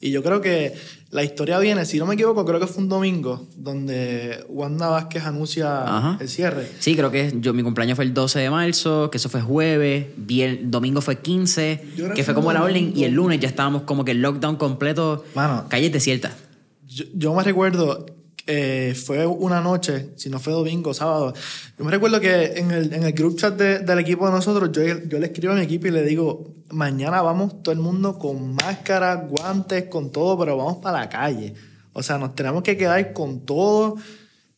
Y 0.00 0.12
yo 0.12 0.22
creo 0.22 0.40
que 0.40 0.74
la 1.10 1.24
historia 1.24 1.58
viene, 1.58 1.84
si 1.84 1.98
no 1.98 2.06
me 2.06 2.14
equivoco, 2.14 2.44
creo 2.44 2.60
que 2.60 2.68
fue 2.68 2.82
un 2.84 2.88
domingo 2.88 3.48
donde 3.56 4.44
Wanda 4.48 4.88
Vázquez 4.88 5.24
anuncia 5.24 5.82
Ajá. 5.82 6.18
el 6.20 6.28
cierre. 6.28 6.68
Sí, 6.78 6.94
creo 6.94 7.10
que 7.10 7.32
yo, 7.40 7.52
mi 7.52 7.64
cumpleaños 7.64 7.96
fue 7.96 8.04
el 8.04 8.14
12 8.14 8.38
de 8.38 8.48
marzo, 8.50 9.10
que 9.10 9.16
eso 9.18 9.28
fue 9.28 9.40
jueves, 9.40 10.06
vier- 10.16 10.60
domingo 10.64 11.00
fue 11.00 11.18
15, 11.18 11.80
Yo 11.96 12.04
creo 12.04 12.14
que 12.16 12.22
fue 12.22 12.34
como 12.34 12.52
la 12.52 12.62
orden, 12.62 12.92
y 12.94 13.04
el 13.04 13.12
lunes 13.14 13.40
ya 13.40 13.48
estábamos 13.48 13.82
como 13.82 14.04
que 14.04 14.12
el 14.12 14.22
lockdown 14.22 14.54
completo, 14.56 15.24
Mano. 15.34 15.64
calles 15.68 15.92
desiertas. 15.92 16.32
Yo, 16.86 17.04
yo 17.14 17.34
me 17.34 17.42
recuerdo, 17.42 18.06
eh, 18.50 18.94
fue 18.96 19.26
una 19.26 19.60
noche, 19.60 20.08
si 20.16 20.30
no 20.30 20.38
fue 20.38 20.54
domingo, 20.54 20.94
sábado. 20.94 21.34
Yo 21.78 21.84
me 21.84 21.90
recuerdo 21.90 22.18
que 22.18 22.54
en 22.56 22.70
el, 22.70 22.92
en 22.94 23.02
el 23.04 23.12
group 23.12 23.36
chat 23.36 23.54
de- 23.56 23.80
del 23.80 23.98
equipo 23.98 24.24
de 24.26 24.32
nosotros, 24.32 24.70
yo, 24.72 24.82
yo 25.06 25.18
le 25.18 25.26
escribo 25.26 25.52
a 25.52 25.56
mi 25.56 25.60
equipo 25.62 25.86
y 25.86 25.90
le 25.90 26.02
digo, 26.02 26.54
mañana 26.70 27.20
vamos 27.20 27.62
todo 27.62 27.72
el 27.72 27.78
mundo 27.80 28.18
con 28.18 28.54
máscara, 28.54 29.14
guantes, 29.16 29.84
con 29.84 30.10
todo, 30.10 30.38
pero 30.38 30.56
vamos 30.56 30.78
para 30.78 31.00
la 31.00 31.08
calle. 31.10 31.52
O 31.92 32.02
sea, 32.02 32.16
nos 32.16 32.34
tenemos 32.34 32.62
que 32.62 32.76
quedar 32.78 33.12
con 33.12 33.40
todo. 33.44 33.96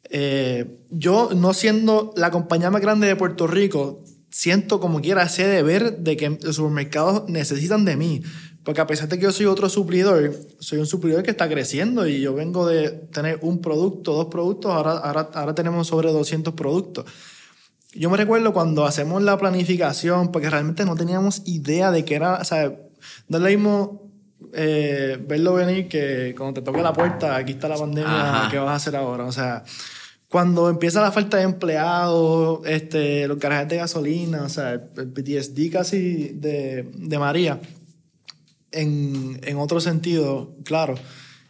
Eh, 0.09 0.79
yo, 0.91 1.31
no 1.35 1.53
siendo 1.53 2.13
la 2.17 2.31
compañía 2.31 2.71
más 2.71 2.81
grande 2.83 3.07
de 3.07 3.17
Puerto 3.17 3.47
Rico, 3.47 4.01
siento 4.31 4.79
como 4.79 5.01
quiera 5.01 5.25
ese 5.25 5.47
deber 5.47 5.99
de 5.99 6.17
que 6.17 6.39
los 6.43 6.57
supermercados 6.57 7.29
necesitan 7.29 7.85
de 7.85 7.97
mí. 7.97 8.23
Porque 8.65 8.81
a 8.81 8.87
pesar 8.87 9.09
de 9.09 9.19
que 9.19 9.25
yo 9.25 9.33
soy 9.33 9.47
otro 9.47 9.69
suplidor, 9.69 10.35
soy 10.59 10.79
un 10.79 10.87
suplidor 10.87 11.23
que 11.23 11.31
está 11.31 11.49
creciendo 11.49 12.07
y 12.07 12.21
yo 12.21 12.35
vengo 12.35 12.67
de 12.67 12.91
tener 12.91 13.39
un 13.43 13.61
producto, 13.61 14.13
dos 14.13 14.27
productos, 14.27 14.73
ahora, 14.73 14.93
ahora, 14.99 15.31
ahora 15.33 15.55
tenemos 15.55 15.87
sobre 15.87 16.13
200 16.13 16.53
productos. 16.55 17.07
yo 17.95 18.11
me 18.11 18.19
recuerdo 18.19 18.53
cuando 18.53 18.85
hacemos 18.85 19.23
la 19.23 19.39
planificación, 19.39 20.31
porque 20.31 20.51
realmente 20.51 20.85
no 20.85 20.95
teníamos 20.95 21.43
idea 21.47 21.91
de 21.91 22.05
qué 22.05 22.17
era, 22.17 22.35
o 22.35 22.45
sea, 22.45 22.77
no 23.29 23.39
es 23.39 23.43
lo 23.43 23.49
mismo 23.49 24.11
eh, 24.53 25.19
verlo 25.27 25.55
venir 25.55 25.89
que 25.89 26.35
cuando 26.37 26.61
te 26.61 26.65
toque 26.65 26.83
la 26.83 26.93
puerta, 26.93 27.37
aquí 27.37 27.53
está 27.53 27.69
la 27.69 27.77
pandemia, 27.77 28.49
¿qué 28.51 28.59
vas 28.59 28.71
a 28.71 28.75
hacer 28.75 28.97
ahora? 28.97 29.25
O 29.25 29.33
sea, 29.33 29.65
cuando 30.29 30.69
empieza 30.69 31.01
la 31.01 31.13
falta 31.13 31.39
de 31.39 31.45
empleados, 31.45 32.61
este, 32.67 33.27
los 33.27 33.39
garajes 33.39 33.69
de 33.69 33.77
gasolina, 33.77 34.43
o 34.45 34.49
sea, 34.49 34.73
el 34.73 35.13
PTSD 35.13 35.73
casi 35.73 36.29
de, 36.35 36.91
de 36.95 37.19
María, 37.19 37.61
en, 38.73 39.41
en, 39.43 39.57
otro 39.59 39.81
sentido, 39.81 40.55
claro, 40.65 40.95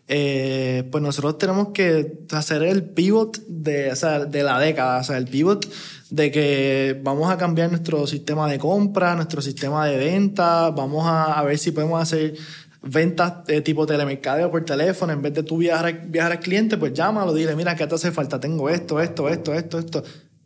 eh, 0.08 0.88
pues 0.90 1.02
nosotros 1.02 1.38
tenemos 1.38 1.68
que 1.68 2.24
hacer 2.32 2.62
el 2.62 2.82
pivot 2.84 3.38
de, 3.46 3.92
o 3.92 3.96
sea, 3.96 4.24
de 4.24 4.42
la 4.42 4.58
década, 4.58 5.00
o 5.00 5.04
sea, 5.04 5.18
el 5.18 5.26
pivot 5.26 5.66
de 6.10 6.30
que 6.30 7.00
vamos 7.02 7.30
a 7.30 7.38
cambiar 7.38 7.70
nuestro 7.70 8.06
sistema 8.06 8.50
de 8.50 8.58
compra, 8.58 9.14
nuestro 9.14 9.40
sistema 9.40 9.86
de 9.86 9.96
venta, 9.96 10.70
vamos 10.70 11.06
a, 11.06 11.38
a 11.38 11.44
ver 11.44 11.58
si 11.58 11.70
podemos 11.70 12.02
hacer 12.02 12.34
ventas 12.82 13.44
de 13.44 13.60
tipo 13.60 13.86
telemercadeo 13.86 14.50
por 14.50 14.64
teléfono, 14.64 15.12
en 15.12 15.22
vez 15.22 15.34
de 15.34 15.42
tú 15.42 15.58
viajar, 15.58 16.06
viajar 16.08 16.32
al 16.32 16.40
cliente, 16.40 16.76
pues 16.76 16.92
llámalo, 16.92 17.34
dile, 17.34 17.54
mira, 17.54 17.76
¿qué 17.76 17.86
te 17.86 17.94
hace 17.94 18.10
falta? 18.10 18.40
Tengo 18.40 18.68
esto, 18.70 19.00
esto, 19.00 19.28
esto, 19.28 19.54
esto, 19.54 19.78
esto. 19.78 20.02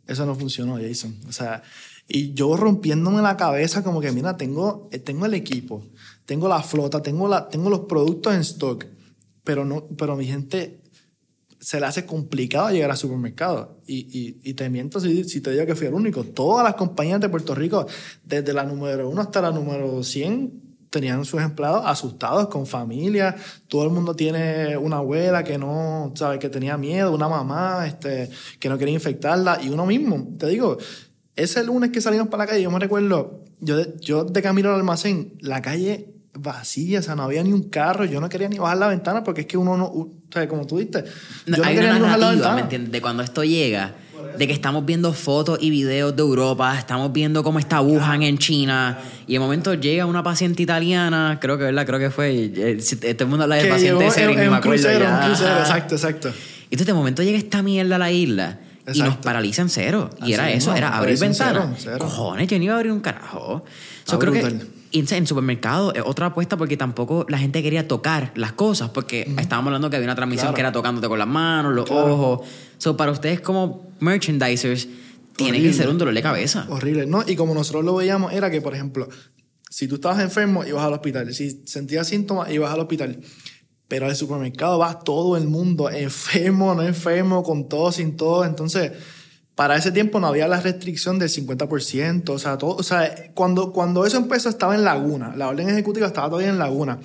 Eso 0.07 0.25
no 0.25 0.35
funcionó, 0.35 0.77
Jason. 0.77 1.15
O 1.27 1.31
sea, 1.31 1.63
y 2.07 2.33
yo 2.33 2.55
rompiéndome 2.57 3.21
la 3.21 3.37
cabeza 3.37 3.83
como 3.83 4.01
que, 4.01 4.11
mira, 4.11 4.37
tengo, 4.37 4.89
tengo 5.03 5.25
el 5.25 5.33
equipo, 5.33 5.83
tengo 6.25 6.47
la 6.47 6.61
flota, 6.61 7.01
tengo, 7.01 7.27
la, 7.27 7.47
tengo 7.49 7.69
los 7.69 7.81
productos 7.81 8.33
en 8.33 8.41
stock, 8.41 8.85
pero, 9.43 9.63
no, 9.63 9.87
pero 9.97 10.15
mi 10.15 10.25
gente 10.25 10.81
se 11.59 11.79
le 11.79 11.85
hace 11.87 12.05
complicado 12.05 12.69
llegar 12.69 12.91
al 12.91 12.97
supermercado. 12.97 13.79
Y, 13.87 14.07
y, 14.19 14.39
y 14.43 14.53
te 14.53 14.69
miento 14.69 14.99
si, 14.99 15.23
si, 15.23 15.41
te 15.41 15.51
digo 15.51 15.65
que 15.65 15.75
fui 15.75 15.87
el 15.87 15.93
único. 15.93 16.23
Todas 16.23 16.63
las 16.63 16.75
compañías 16.75 17.19
de 17.19 17.29
Puerto 17.29 17.55
Rico, 17.55 17.87
desde 18.23 18.53
la 18.53 18.65
número 18.65 19.09
uno 19.09 19.21
hasta 19.21 19.41
la 19.41 19.51
número 19.51 20.03
100, 20.03 20.65
tenían 20.91 21.25
sus 21.25 21.41
empleados 21.41 21.83
asustados, 21.85 22.47
con 22.47 22.65
familia. 22.65 23.35
Todo 23.67 23.83
el 23.83 23.89
mundo 23.89 24.15
tiene 24.15 24.77
una 24.77 24.97
abuela 24.97 25.43
que 25.43 25.57
no, 25.57 26.13
sabe, 26.15 26.39
que 26.39 26.49
tenía 26.49 26.77
miedo, 26.77 27.13
una 27.13 27.27
mamá 27.27 27.85
este, 27.87 28.29
que 28.59 28.69
no 28.69 28.77
quería 28.77 28.93
infectarla. 28.93 29.59
Y 29.61 29.69
uno 29.69 29.85
mismo, 29.85 30.29
te 30.37 30.47
digo, 30.47 30.77
ese 31.35 31.63
lunes 31.63 31.91
que 31.91 31.99
salimos 31.99 32.27
para 32.27 32.43
la 32.43 32.47
calle, 32.47 32.61
yo 32.61 32.71
me 32.71 32.79
recuerdo, 32.79 33.43
yo, 33.59 33.97
yo 33.99 34.23
de 34.23 34.41
camino 34.41 34.69
al 34.69 34.75
almacén, 34.75 35.33
la 35.41 35.61
calle 35.61 36.14
vacía, 36.37 36.99
o 36.99 37.01
sea, 37.01 37.15
no 37.15 37.23
había 37.23 37.43
ni 37.43 37.53
un 37.53 37.69
carro, 37.69 38.05
yo 38.05 38.19
no 38.19 38.29
quería 38.29 38.49
ni 38.49 38.57
bajar 38.57 38.77
la 38.77 38.87
ventana 38.87 39.23
porque 39.23 39.41
es 39.41 39.47
que 39.47 39.57
uno 39.57 39.77
no, 39.77 39.85
o 39.85 40.11
sea, 40.31 40.47
como 40.47 40.67
tú 40.67 40.77
dices, 40.77 41.03
yo 41.45 41.57
no, 41.57 41.63
quería 41.63 41.93
ni 41.93 41.99
bajar 42.01 42.19
la 42.19 42.29
ventana. 42.31 42.55
¿me 42.55 42.61
entiendes? 42.61 42.91
De 42.91 43.01
cuando 43.01 43.23
esto 43.23 43.43
llega 43.43 43.95
de 44.37 44.47
que 44.47 44.53
estamos 44.53 44.85
viendo 44.85 45.13
fotos 45.13 45.59
y 45.61 45.69
videos 45.69 46.15
de 46.15 46.21
Europa, 46.21 46.77
estamos 46.77 47.13
viendo 47.13 47.43
cómo 47.43 47.59
está 47.59 47.79
Wuhan 47.81 48.23
en 48.23 48.37
China, 48.37 48.99
y 49.27 49.33
de 49.33 49.39
momento 49.39 49.73
llega 49.73 50.05
una 50.05 50.23
paciente 50.23 50.61
italiana, 50.61 51.37
creo 51.41 51.57
que, 51.57 51.65
¿verdad? 51.65 51.85
Creo 51.85 51.99
que 51.99 52.09
fue, 52.09 52.51
eh, 52.53 53.13
todo 53.13 53.23
el 53.23 53.29
mundo 53.29 53.43
habla 53.43 53.55
de 53.55 53.69
paciente 53.69 54.05
ese, 54.07 54.23
en, 54.23 54.49
un 54.49 54.59
crucero, 54.59 55.05
un 55.09 55.25
crucero, 55.27 55.59
exacto, 55.59 55.95
exacto. 55.95 56.29
Y 56.29 56.75
entonces 56.75 56.87
de 56.87 56.93
momento 56.93 57.23
llega 57.23 57.37
esta 57.37 57.61
mierda 57.61 57.95
a 57.95 57.99
la 57.99 58.11
isla 58.11 58.59
y 58.93 59.01
nos 59.01 59.17
paraliza 59.17 59.61
en 59.61 59.69
cero. 59.69 60.09
Y 60.25 60.33
era 60.33 60.51
eso, 60.51 60.75
era 60.75 60.97
abrir 60.97 61.17
ventanas. 61.17 61.85
Cojones, 61.97 62.47
yo 62.47 62.57
no 62.57 62.63
iba 62.63 62.73
a 62.73 62.77
abrir 62.77 62.91
un 62.91 62.99
carajo. 62.99 63.63
Yo 64.07 64.19
creo 64.19 64.33
que 64.33 64.74
en 64.91 65.27
supermercado 65.27 65.93
es 65.93 66.03
otra 66.05 66.27
apuesta 66.27 66.57
porque 66.57 66.77
tampoco 66.77 67.25
la 67.29 67.37
gente 67.37 67.61
quería 67.61 67.87
tocar 67.87 68.31
las 68.35 68.53
cosas, 68.53 68.89
porque 68.89 69.21
estábamos 69.37 69.67
hablando 69.67 69.89
que 69.89 69.97
había 69.97 70.07
una 70.07 70.15
transmisión 70.15 70.53
que 70.53 70.61
era 70.61 70.71
tocándote 70.71 71.07
con 71.07 71.19
las 71.19 71.27
manos, 71.27 71.73
los 71.73 71.89
ojos. 71.91 72.47
So, 72.77 72.95
para 72.95 73.11
ustedes 73.11 73.41
como 73.41 73.89
merchandisers, 73.99 74.87
tiene 75.35 75.61
que 75.61 75.73
ser 75.73 75.89
un 75.89 75.97
dolor 75.97 76.13
de 76.13 76.21
cabeza. 76.21 76.65
Horrible, 76.69 77.05
¿no? 77.05 77.23
Y 77.27 77.35
como 77.35 77.53
nosotros 77.53 77.83
lo 77.83 77.95
veíamos, 77.95 78.31
era 78.31 78.49
que, 78.49 78.61
por 78.61 78.73
ejemplo, 78.73 79.09
si 79.69 79.87
tú 79.87 79.95
estabas 79.95 80.21
enfermo, 80.21 80.63
ibas 80.63 80.83
al 80.83 80.93
hospital. 80.93 81.33
Si 81.33 81.63
sentías 81.65 82.07
síntomas, 82.07 82.49
ibas 82.51 82.73
al 82.73 82.79
hospital. 82.79 83.19
Pero 83.87 84.05
al 84.05 84.15
supermercado 84.15 84.79
va 84.79 84.99
todo 84.99 85.37
el 85.37 85.47
mundo, 85.47 85.89
enfermo, 85.89 86.73
no 86.73 86.81
enfermo, 86.81 87.43
con 87.43 87.67
todo, 87.67 87.91
sin 87.91 88.15
todo. 88.15 88.45
Entonces, 88.45 88.93
para 89.55 89.77
ese 89.77 89.91
tiempo 89.91 90.19
no 90.19 90.27
había 90.27 90.47
la 90.47 90.59
restricción 90.59 91.17
del 91.17 91.29
50%, 91.29 92.29
o 92.29 92.39
sea, 92.39 92.57
todo, 92.57 92.75
o 92.75 92.83
sea, 92.83 93.31
cuando, 93.33 93.71
cuando 93.71 94.05
eso 94.05 94.17
empezó 94.17 94.49
estaba 94.49 94.75
en 94.75 94.83
laguna, 94.83 95.33
la 95.35 95.47
orden 95.47 95.69
ejecutiva 95.69 96.07
estaba 96.07 96.27
todavía 96.27 96.49
en 96.49 96.59
laguna. 96.59 96.99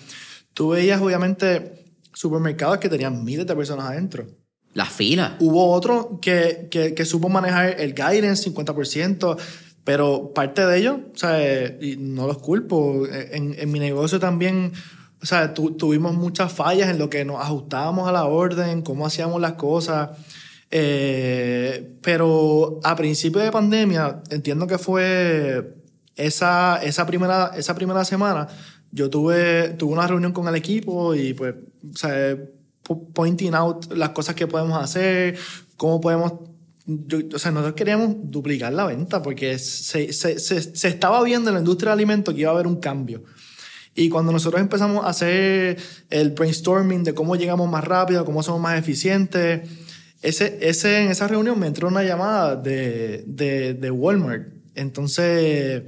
Tú 0.53 0.71
veías 0.71 1.01
obviamente 1.01 1.85
supermercados 2.13 2.79
que 2.79 2.89
tenían 2.89 3.25
miles 3.25 3.47
de 3.47 3.55
personas 3.55 3.87
adentro. 3.87 4.27
La 4.75 4.87
fila. 4.87 5.37
Hubo 5.41 5.71
otro 5.71 6.19
que, 6.21 6.69
que, 6.71 6.95
que 6.95 7.05
supo 7.05 7.29
manejar 7.29 7.81
el 7.81 7.95
guidance 7.95 8.53
50%, 8.53 9.37
pero 9.85 10.33
parte 10.35 10.67
de 10.67 10.79
ello, 10.79 11.01
o 11.15 11.19
sea, 11.19 11.67
y 11.81 11.97
no 11.99 12.27
los 12.27 12.39
culpo, 12.39 13.07
en, 13.07 13.55
en 13.59 13.71
mi 13.71 13.79
negocio 13.79 14.19
también, 14.19 14.73
o 15.23 15.27
sea, 15.27 15.55
tuvimos 15.55 16.15
muchas 16.15 16.53
fallas 16.53 16.89
en 16.89 16.99
lo 16.99 17.09
que 17.11 17.25
nos 17.25 17.41
ajustábamos 17.41 18.09
a 18.09 18.13
la 18.13 18.25
orden, 18.25 18.83
cómo 18.83 19.07
hacíamos 19.07 19.41
las 19.41 19.53
cosas. 19.53 20.11
Eh, 20.71 21.97
pero 22.01 22.81
a 22.85 22.95
principio 22.95 23.41
de 23.41 23.51
pandemia, 23.51 24.23
entiendo 24.31 24.67
que 24.67 24.79
fue 24.79 25.75
esa, 26.17 26.81
esa, 26.83 27.07
primera, 27.07 27.53
esa 27.57 27.75
primera 27.75 28.05
semana, 28.05 28.47
yo 28.93 29.11
tuve, 29.11 29.71
tuve 29.71 29.93
una 29.93 30.07
reunión 30.07 30.33
con 30.33 30.47
el 30.49 30.55
equipo 30.55 31.15
y 31.15 31.35
pues, 31.35 31.55
o 31.93 31.97
sea, 31.97 32.37
pointing 33.13 33.55
out 33.55 33.93
las 33.93 34.11
cosas 34.11 34.35
que 34.35 34.47
podemos 34.47 34.83
hacer, 34.83 35.37
cómo 35.77 36.01
podemos 36.01 36.33
o 37.35 37.39
sea, 37.39 37.53
nosotros 37.53 37.75
queríamos 37.75 38.17
duplicar 38.23 38.73
la 38.73 38.87
venta 38.87 39.23
porque 39.23 39.59
se, 39.59 40.13
se, 40.13 40.39
se, 40.41 40.61
se, 40.61 40.89
estaba 40.89 41.23
viendo 41.23 41.51
en 41.51 41.55
la 41.55 41.61
industria 41.61 41.91
de 41.91 41.95
alimentos 41.95 42.35
que 42.35 42.41
iba 42.41 42.51
a 42.51 42.55
haber 42.55 42.67
un 42.67 42.77
cambio. 42.77 43.23
Y 43.95 44.09
cuando 44.09 44.33
nosotros 44.33 44.61
empezamos 44.61 45.05
a 45.05 45.09
hacer 45.09 45.79
el 46.09 46.31
brainstorming 46.31 47.05
de 47.05 47.15
cómo 47.15 47.37
llegamos 47.37 47.69
más 47.71 47.85
rápido, 47.85 48.25
cómo 48.25 48.43
somos 48.43 48.61
más 48.61 48.79
eficientes, 48.79 49.69
ese, 50.23 50.59
ese, 50.61 51.03
en 51.03 51.11
esa 51.11 51.29
reunión 51.29 51.59
me 51.59 51.67
entró 51.67 51.89
una 51.89 52.03
llamada 52.03 52.57
de, 52.57 53.25
de, 53.27 53.75
de 53.75 53.91
Walmart. 53.91 54.49
Entonces, 54.75 55.83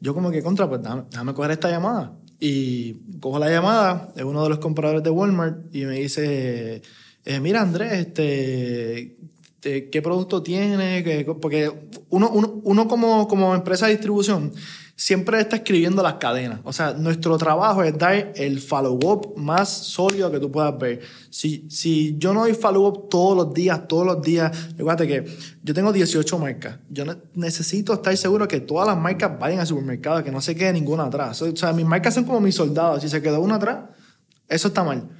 yo 0.00 0.14
como 0.14 0.30
que 0.30 0.42
contra, 0.42 0.68
pues 0.68 0.80
déjame, 1.10 1.34
coger 1.34 1.52
esta 1.52 1.70
llamada. 1.70 2.12
Y 2.38 2.94
cojo 3.20 3.38
la 3.38 3.50
llamada, 3.50 4.12
es 4.16 4.24
uno 4.24 4.42
de 4.42 4.48
los 4.50 4.58
compradores 4.58 5.02
de 5.02 5.10
Walmart, 5.10 5.74
y 5.74 5.84
me 5.84 6.00
dice, 6.00 6.82
eh, 7.24 7.40
mira 7.40 7.62
Andrés, 7.62 7.92
este, 7.92 9.16
¿qué 9.60 10.02
producto 10.02 10.42
tiene? 10.42 11.24
Porque 11.40 11.72
uno, 12.10 12.30
uno, 12.30 12.60
uno 12.62 12.88
como, 12.88 13.26
como 13.26 13.54
empresa 13.54 13.86
de 13.86 13.92
distribución 13.92 14.52
siempre 14.96 15.38
está 15.38 15.56
escribiendo 15.56 16.02
las 16.02 16.14
cadenas. 16.14 16.60
O 16.64 16.72
sea, 16.72 16.94
nuestro 16.94 17.36
trabajo 17.36 17.82
es 17.82 17.96
dar 17.98 18.32
el 18.34 18.58
follow-up 18.60 19.34
más 19.36 19.68
sólido 19.68 20.32
que 20.32 20.40
tú 20.40 20.50
puedas 20.50 20.76
ver. 20.78 21.00
Si, 21.28 21.66
si 21.68 22.16
yo 22.18 22.32
no 22.32 22.40
doy 22.40 22.54
follow-up 22.54 23.10
todos 23.10 23.36
los 23.36 23.52
días, 23.52 23.86
todos 23.86 24.06
los 24.06 24.22
días, 24.22 24.74
recuerda 24.74 25.06
que 25.06 25.26
yo 25.62 25.74
tengo 25.74 25.92
18 25.92 26.38
marcas. 26.38 26.78
Yo 26.88 27.04
necesito 27.34 27.92
estar 27.92 28.16
seguro 28.16 28.48
que 28.48 28.60
todas 28.60 28.88
las 28.88 28.96
marcas 28.96 29.38
vayan 29.38 29.60
al 29.60 29.66
supermercado, 29.66 30.24
que 30.24 30.32
no 30.32 30.40
se 30.40 30.56
quede 30.56 30.72
ninguna 30.72 31.04
atrás. 31.04 31.42
O 31.42 31.54
sea, 31.54 31.74
mis 31.74 31.84
marcas 31.84 32.14
son 32.14 32.24
como 32.24 32.40
mis 32.40 32.54
soldados. 32.54 33.02
Si 33.02 33.10
se 33.10 33.20
quedó 33.20 33.40
una 33.42 33.56
atrás, 33.56 33.84
eso 34.48 34.68
está 34.68 34.82
mal. 34.82 35.10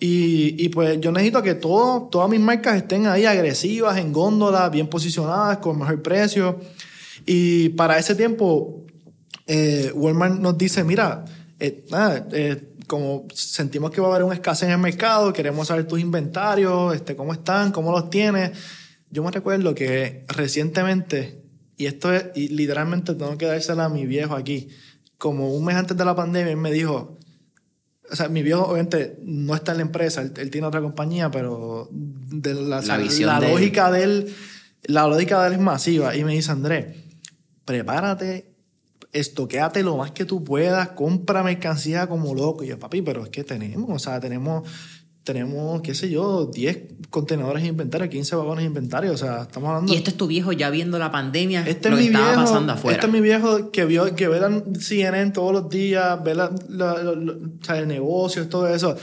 Y, 0.00 0.64
y, 0.64 0.68
pues 0.70 1.00
yo 1.00 1.12
necesito 1.12 1.40
que 1.44 1.54
todo, 1.54 2.08
todas 2.10 2.28
mis 2.28 2.40
marcas 2.40 2.74
estén 2.74 3.06
ahí 3.06 3.24
agresivas, 3.24 3.96
en 3.98 4.12
góndola, 4.12 4.68
bien 4.68 4.88
posicionadas, 4.88 5.58
con 5.58 5.78
mejor 5.78 6.02
precio. 6.02 6.58
Y 7.24 7.68
para 7.68 7.98
ese 7.98 8.16
tiempo 8.16 8.84
eh, 9.46 9.92
Walmart 9.94 10.38
nos 10.38 10.56
dice, 10.56 10.84
mira, 10.84 11.24
eh, 11.58 11.84
eh, 12.32 12.74
como 12.86 13.26
sentimos 13.32 13.90
que 13.90 14.00
va 14.00 14.08
a 14.08 14.10
haber 14.10 14.24
un 14.24 14.32
escasez 14.32 14.68
en 14.68 14.74
el 14.74 14.78
mercado, 14.78 15.32
queremos 15.32 15.68
saber 15.68 15.86
tus 15.86 16.00
inventarios, 16.00 16.94
este, 16.94 17.16
cómo 17.16 17.32
están, 17.32 17.72
cómo 17.72 17.92
los 17.92 18.10
tienes. 18.10 18.52
Yo 19.10 19.22
me 19.22 19.30
recuerdo 19.30 19.74
que 19.74 20.24
recientemente, 20.28 21.42
y 21.76 21.86
esto 21.86 22.12
es, 22.12 22.26
y 22.34 22.48
literalmente 22.48 23.14
tengo 23.14 23.36
que 23.38 23.46
dársela 23.46 23.86
a 23.86 23.88
mi 23.88 24.06
viejo 24.06 24.34
aquí, 24.34 24.68
como 25.18 25.54
un 25.54 25.64
mes 25.64 25.76
antes 25.76 25.96
de 25.96 26.04
la 26.04 26.14
pandemia, 26.14 26.50
él 26.50 26.56
me 26.56 26.72
dijo, 26.72 27.18
o 28.10 28.16
sea, 28.16 28.28
mi 28.28 28.42
viejo 28.42 28.64
obviamente 28.64 29.16
no 29.22 29.54
está 29.54 29.72
en 29.72 29.78
la 29.78 29.82
empresa, 29.82 30.22
él, 30.22 30.50
tiene 30.50 30.66
otra 30.66 30.80
compañía, 30.80 31.30
pero 31.30 31.88
de 31.92 32.54
la, 32.54 32.80
la, 32.82 33.40
lógica 33.40 33.90
de 33.90 34.02
él, 34.02 34.34
la 34.82 35.06
lógica 35.06 35.40
de 35.42 35.48
él 35.48 35.52
es 35.54 35.60
masiva. 35.60 36.16
Y 36.16 36.24
me 36.24 36.32
dice, 36.32 36.50
Andrés, 36.50 36.96
prepárate 37.64 38.51
estoquéate 39.12 39.82
lo 39.82 39.96
más 39.98 40.10
que 40.10 40.24
tú 40.24 40.42
puedas, 40.42 40.90
compra 40.90 41.42
mercancía 41.42 42.06
como 42.08 42.34
loco. 42.34 42.64
Y 42.64 42.68
yo, 42.68 42.78
papi, 42.78 43.02
pero 43.02 43.22
es 43.22 43.28
que 43.28 43.44
tenemos, 43.44 43.90
o 43.90 43.98
sea, 43.98 44.18
tenemos, 44.20 44.68
tenemos, 45.22 45.82
qué 45.82 45.94
sé 45.94 46.10
yo, 46.10 46.46
10 46.46 46.78
contenedores 47.10 47.62
de 47.62 47.68
inventario, 47.68 48.08
15 48.08 48.36
vagones 48.36 48.62
de 48.62 48.68
inventario, 48.68 49.12
o 49.12 49.16
sea, 49.16 49.42
estamos 49.42 49.68
hablando... 49.68 49.92
Y 49.92 49.96
esto 49.96 50.10
es 50.10 50.16
tu 50.16 50.26
viejo 50.26 50.52
ya 50.52 50.70
viendo 50.70 50.98
la 50.98 51.12
pandemia, 51.12 51.62
este 51.66 51.90
lo 51.90 51.96
es 51.96 52.02
mi 52.02 52.06
estaba 52.06 52.30
viejo, 52.30 52.44
pasando 52.44 52.72
afuera. 52.72 52.96
Este 52.96 53.06
es 53.06 53.12
mi 53.12 53.20
viejo 53.20 53.70
que 53.70 53.84
vio, 53.84 54.14
que 54.16 54.28
ve 54.28 54.40
la 54.40 54.62
CNN 54.78 55.30
todos 55.32 55.52
los 55.52 55.68
días, 55.68 56.22
ve 56.24 56.34
la, 56.34 56.46
o 56.48 57.64
sea, 57.64 57.78
el 57.78 57.88
negocio, 57.88 58.48
todo 58.48 58.68
eso. 58.68 58.96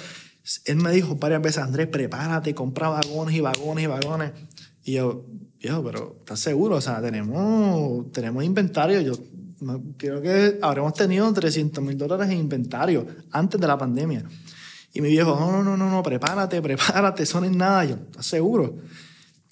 Él 0.65 0.77
me 0.77 0.91
dijo 0.91 1.15
varias 1.15 1.43
veces, 1.43 1.59
Andrés, 1.59 1.87
prepárate, 1.87 2.55
compra 2.55 2.89
vagones 2.89 3.35
y 3.35 3.41
vagones 3.41 3.83
y 3.83 3.87
vagones. 3.87 4.31
Y 4.83 4.93
yo, 4.93 5.25
viejo, 5.59 5.83
pero 5.83 6.15
¿estás 6.19 6.39
seguro? 6.39 6.77
O 6.77 6.81
sea, 6.81 6.99
tenemos, 7.01 8.11
tenemos 8.11 8.43
inventario. 8.43 9.01
Yo 9.01 9.13
creo 9.97 10.21
que 10.21 10.57
habremos 10.61 10.93
tenido 10.93 11.31
300 11.31 11.83
mil 11.83 11.97
dólares 11.97 12.29
en 12.31 12.39
inventario 12.39 13.05
antes 13.31 13.59
de 13.59 13.67
la 13.67 13.77
pandemia. 13.77 14.23
Y 14.93 15.01
mi 15.01 15.09
viejo, 15.09 15.37
no, 15.39 15.63
no, 15.63 15.77
no, 15.77 15.89
no, 15.89 16.01
prepárate, 16.03 16.61
prepárate, 16.61 17.23
eso 17.23 17.39
no 17.39 17.45
es 17.45 17.55
nada. 17.55 17.85
Yo, 17.85 17.95
¿estás 17.95 18.25
seguro? 18.25 18.75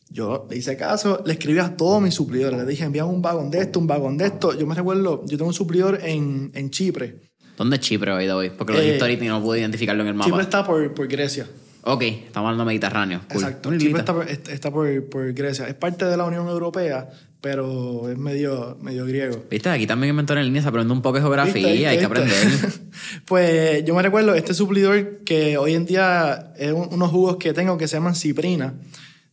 Yo 0.10 0.48
le 0.50 0.58
hice 0.58 0.78
caso, 0.78 1.22
le 1.26 1.34
escribí 1.34 1.60
a 1.60 1.76
todos 1.76 2.02
mis 2.02 2.14
suplidores. 2.14 2.58
Le 2.60 2.66
dije, 2.66 2.86
envíame 2.86 3.10
un 3.10 3.22
vagón 3.22 3.52
de 3.52 3.60
esto, 3.60 3.80
un 3.80 3.88
vagón 3.88 4.18
de 4.18 4.26
esto. 4.28 4.58
Yo 4.58 4.66
me 4.66 4.74
recuerdo, 4.74 5.24
yo 5.26 5.38
tengo 5.38 5.48
un 5.50 5.54
suplidor 5.54 6.00
en, 6.02 6.50
en 6.54 6.70
Chipre. 6.70 7.20
¿Dónde 7.58 7.76
es 7.76 7.82
Chipre 7.82 8.12
hoy 8.14 8.26
de 8.26 8.32
hoy? 8.32 8.50
Porque 8.52 8.74
lo 8.74 8.80
Eh, 8.80 8.94
dijiste 8.94 9.26
y 9.26 9.28
no 9.28 9.42
pude 9.42 9.60
identificarlo 9.60 10.04
en 10.04 10.08
el 10.10 10.14
mapa. 10.14 10.26
Chipre 10.30 10.44
está 10.44 10.66
por, 10.66 10.94
por 10.94 11.08
Grecia. 11.08 11.46
Ok, 11.84 12.02
estamos 12.04 12.48
hablando 12.48 12.64
de 12.64 12.68
Mediterráneo. 12.68 13.22
Cool. 13.30 13.42
Exacto. 13.44 13.70
Chipre 13.72 13.78
islita. 13.88 14.00
está, 14.00 14.14
por, 14.14 14.28
está- 14.30 14.52
está 14.54 14.72
por, 14.72 15.10
por 15.10 15.34
Grecia. 15.34 15.68
Es 15.68 15.76
parte 15.76 16.06
de 16.06 16.16
la 16.18 16.24
Unión 16.26 16.48
Europea, 16.48 17.10
pero 17.42 18.10
es 18.10 18.18
medio, 18.18 18.78
medio 18.82 19.06
griego. 19.06 19.44
Viste, 19.50 19.70
aquí 19.70 19.86
también 19.88 20.10
en 20.12 20.16
Mentor 20.18 20.38
en 20.40 20.46
línea 20.46 20.62
se 20.62 20.68
aprende 20.70 20.92
un 20.94 21.02
poco 21.02 21.16
de 21.18 21.22
geografía, 21.22 21.54
¿Viste, 21.54 21.72
viste, 21.72 21.88
hay 21.88 21.98
que 22.00 22.06
aprender. 22.06 22.38
pues 23.26 23.86
yo 23.86 23.96
me 23.96 24.02
recuerdo 24.02 24.34
este 24.36 24.54
suplidor 24.54 25.20
que 25.24 25.58
hoy 25.58 25.74
en 25.76 25.86
día 25.86 26.54
es 26.58 26.72
un- 26.74 26.90
unos 26.94 27.12
jugos 27.12 27.38
que 27.38 27.54
tengo 27.54 27.78
que 27.78 27.88
se 27.88 27.98
llaman 27.98 28.16
Ciprina, 28.16 28.76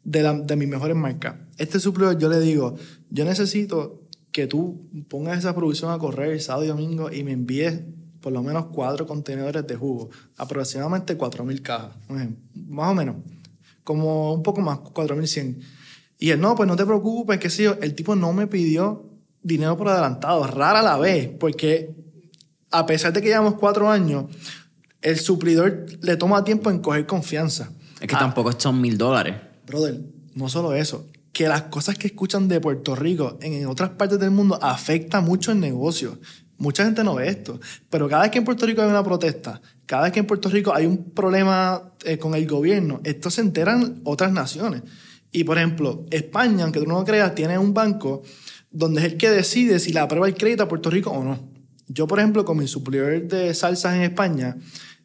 de, 0.03 0.23
la- 0.23 0.35
de 0.35 0.57
mis 0.57 0.69
mejores 0.69 0.97
marcas. 0.97 1.37
Este 1.57 1.81
suplidor 1.81 2.19
yo 2.19 2.29
le 2.29 2.41
digo, 2.41 2.77
yo 3.11 3.25
necesito 3.25 4.03
que 4.33 4.47
tú 4.47 4.89
pongas 5.09 5.39
esa 5.39 5.55
producción 5.55 5.91
a 5.93 5.99
correr 5.99 6.41
sábado 6.41 6.65
y 6.65 6.69
domingo 6.69 7.11
y 7.11 7.23
me 7.25 7.33
envíes 7.33 7.81
por 8.21 8.33
lo 8.33 8.43
menos 8.43 8.67
cuatro 8.73 9.07
contenedores 9.07 9.67
de 9.67 9.77
jugo, 9.77 10.11
aproximadamente 10.39 11.17
4.000 11.17 11.61
cajas, 11.63 11.91
más 12.55 12.91
o 12.91 12.95
menos, 12.95 13.17
como 13.85 14.33
un 14.35 14.43
poco 14.43 14.61
más, 14.63 14.79
4.100. 14.79 15.59
Y 16.25 16.31
él, 16.31 16.41
no, 16.41 16.55
pues 16.55 16.67
no 16.67 16.75
te 16.75 16.87
preocupes, 16.87 17.39
qué 17.39 17.51
sé 17.51 17.65
yo, 17.65 17.77
el 17.83 17.95
tipo 17.95 18.17
no 18.17 18.33
me 18.33 18.47
pidió 18.47 19.05
dinero 19.43 19.77
por 19.77 19.91
adelantado, 19.91 20.47
rara 20.47 20.81
la 20.81 20.97
vez, 20.97 21.29
porque 21.39 21.95
a 22.71 22.87
pesar 22.87 23.13
de 23.13 23.21
que 23.21 23.29
llevamos 23.29 23.57
cuatro 23.57 23.91
años, 23.91 24.25
el 25.03 25.19
suplidor 25.19 25.85
le 26.01 26.17
toma 26.17 26.43
tiempo 26.43 26.71
en 26.71 26.79
coger 26.79 27.05
confianza. 27.05 27.73
es 28.01 28.09
que 28.09 28.15
Ah, 28.15 28.21
tampoco 28.21 28.59
son 28.59 28.81
mil 28.81 28.97
dólares. 28.97 29.37
Brother, 29.67 30.01
no 30.35 30.49
solo 30.49 30.73
eso, 30.73 31.07
que 31.31 31.47
las 31.47 31.65
cosas 31.65 31.99
que 31.99 32.07
escuchan 32.07 32.49
de 32.49 32.59
Puerto 32.59 32.97
Rico 32.97 33.37
en, 33.43 33.53
en 33.53 33.67
otras 33.67 33.91
partes 33.91 34.19
del 34.19 34.31
mundo 34.31 34.59
afecta 34.63 35.21
mucho 35.21 35.53
el 35.53 35.61
negocio. 35.61 36.19
Mucha 36.57 36.87
gente 36.87 37.05
no 37.05 37.17
ve 37.17 37.29
esto, 37.29 37.61
pero 37.91 38.09
cada 38.09 38.23
vez 38.23 38.31
que 38.31 38.39
en 38.39 38.47
Puerto 38.47 38.65
Rico 38.65 38.81
hay 38.81 38.89
una 38.89 39.05
protesta, 39.05 39.61
cada 39.85 40.05
vez 40.05 40.13
que 40.13 40.21
en 40.21 40.27
Puerto 40.27 40.49
Rico 40.49 40.73
hay 40.75 40.87
un 40.87 41.11
problema 41.11 41.93
eh, 42.03 42.17
con 42.17 42.35
el 42.35 42.47
gobierno, 42.47 43.03
esto 43.05 43.29
se 43.29 43.43
enteran 43.43 44.01
otras 44.05 44.33
naciones. 44.33 44.85
Y 45.35 45.43
por 45.43 45.59
ejemplo, 45.59 46.07
España, 46.13 46.63
aunque 46.63 46.79
tú 46.79 46.87
no 46.87 47.01
lo 47.01 47.05
creas, 47.05 47.35
tiene 47.35 47.59
un 47.59 47.75
banco 47.75 48.23
donde 48.71 49.01
es 49.01 49.07
el 49.13 49.17
que 49.17 49.29
decide 49.29 49.81
si 49.81 49.93
le 49.93 49.99
aprueba 49.99 50.29
el 50.29 50.37
crédito 50.37 50.63
a 50.63 50.69
Puerto 50.69 50.91
Rico 50.91 51.11
o 51.11 51.25
no. 51.25 51.51
Yo, 51.89 52.07
por 52.07 52.21
ejemplo, 52.21 52.45
con 52.45 52.57
mi 52.57 52.69
suplidor 52.69 53.27
de 53.27 53.53
salsas 53.53 53.97
en 53.97 54.03
España, 54.03 54.57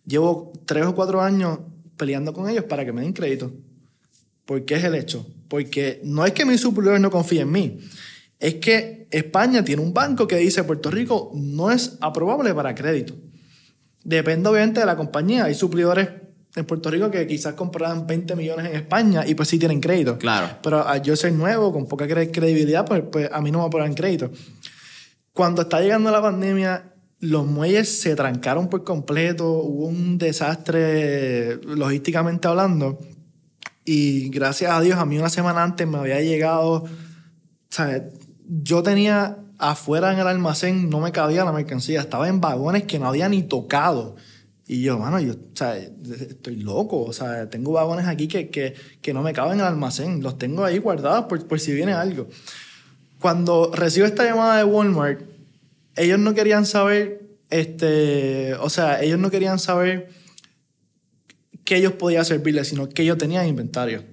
llevo 0.05 0.53
tres 0.67 0.85
o 0.85 0.93
cuatro 0.93 1.19
años 1.19 1.61
peleando 1.97 2.31
con 2.31 2.47
ellos 2.47 2.65
para 2.65 2.85
que 2.85 2.93
me 2.93 3.01
den 3.01 3.13
crédito. 3.13 3.51
¿Por 4.45 4.65
qué 4.65 4.75
es 4.75 4.83
el 4.83 4.93
hecho? 4.93 5.25
Porque 5.47 5.99
no 6.03 6.23
es 6.23 6.33
que 6.33 6.45
mi 6.45 6.59
suplidor 6.59 7.01
no 7.01 7.09
confíe 7.09 7.41
en 7.41 7.51
mí, 7.51 7.79
es 8.37 8.55
que 8.55 9.07
España 9.09 9.63
tiene 9.63 9.81
un 9.81 9.95
banco 9.95 10.27
que 10.27 10.35
dice 10.35 10.63
Puerto 10.63 10.91
Rico 10.91 11.31
no 11.33 11.71
es 11.71 11.97
aprobable 12.01 12.53
para 12.53 12.75
crédito. 12.75 13.15
Depende 14.03 14.47
obviamente 14.47 14.79
de 14.79 14.85
la 14.85 14.95
compañía. 14.95 15.45
Hay 15.45 15.55
suplidores 15.55 16.07
en 16.59 16.65
Puerto 16.65 16.89
Rico 16.91 17.09
que 17.09 17.25
quizás 17.27 17.53
compraran 17.55 18.05
20 18.07 18.35
millones 18.35 18.67
en 18.67 18.75
España 18.75 19.25
y 19.25 19.33
pues 19.35 19.49
sí 19.49 19.57
tienen 19.59 19.79
crédito. 19.79 20.17
Claro. 20.17 20.57
Pero 20.61 20.87
al 20.87 21.01
yo 21.01 21.15
ser 21.15 21.33
nuevo, 21.33 21.71
con 21.73 21.87
poca 21.87 22.05
cre- 22.07 22.31
credibilidad, 22.31 22.85
pues, 22.85 23.03
pues 23.11 23.29
a 23.31 23.41
mí 23.41 23.51
no 23.51 23.59
me 23.59 23.65
aproban 23.65 23.93
crédito. 23.93 24.29
Cuando 25.33 25.61
está 25.63 25.79
llegando 25.81 26.11
la 26.11 26.21
pandemia, 26.21 26.93
los 27.21 27.45
muelles 27.45 27.99
se 27.99 28.15
trancaron 28.15 28.69
por 28.69 28.83
completo, 28.83 29.49
hubo 29.51 29.85
un 29.87 30.17
desastre 30.17 31.57
logísticamente 31.63 32.47
hablando. 32.47 32.97
Y 33.85 34.29
gracias 34.29 34.71
a 34.71 34.81
Dios, 34.81 34.99
a 34.99 35.05
mí 35.05 35.17
una 35.17 35.29
semana 35.29 35.63
antes 35.63 35.87
me 35.87 35.97
había 35.97 36.21
llegado. 36.21 36.85
¿sabes? 37.69 38.03
Yo 38.47 38.83
tenía 38.83 39.37
afuera 39.57 40.11
en 40.13 40.19
el 40.19 40.27
almacén, 40.27 40.89
no 40.89 40.99
me 40.99 41.11
cabía 41.11 41.43
la 41.45 41.51
mercancía, 41.51 42.01
estaba 42.01 42.27
en 42.27 42.39
vagones 42.41 42.83
que 42.83 42.99
no 42.99 43.07
había 43.07 43.29
ni 43.29 43.43
tocado. 43.43 44.15
Y 44.71 44.83
yo, 44.83 44.99
mano, 44.99 45.19
yo 45.19 45.33
o 45.33 45.55
sea, 45.55 45.75
estoy 45.77 46.57
loco. 46.57 47.01
O 47.01 47.11
sea, 47.11 47.49
tengo 47.49 47.71
vagones 47.71 48.05
aquí 48.05 48.27
que, 48.27 48.51
que, 48.51 48.75
que 49.01 49.13
no 49.15 49.23
me 49.23 49.33
caben 49.33 49.53
en 49.53 49.61
el 49.61 49.65
almacén. 49.65 50.21
Los 50.21 50.37
tengo 50.37 50.63
ahí 50.63 50.77
guardados 50.77 51.25
por, 51.25 51.43
por 51.47 51.59
si 51.59 51.73
viene 51.73 51.91
algo. 51.91 52.27
Cuando 53.19 53.71
recibo 53.73 54.05
esta 54.05 54.23
llamada 54.23 54.57
de 54.57 54.65
Walmart, 54.65 55.21
ellos 55.95 56.19
no 56.19 56.35
querían 56.35 56.67
saber, 56.67 57.23
este, 57.49 58.53
o 58.61 58.69
sea, 58.69 59.01
ellos 59.01 59.17
no 59.17 59.31
querían 59.31 59.57
saber 59.57 60.09
que 61.65 61.77
ellos 61.77 61.93
podían 61.93 62.23
servirles, 62.23 62.67
sino 62.67 62.89
que 62.89 63.01
ellos 63.01 63.17
tenían 63.17 63.47
inventario. 63.47 64.03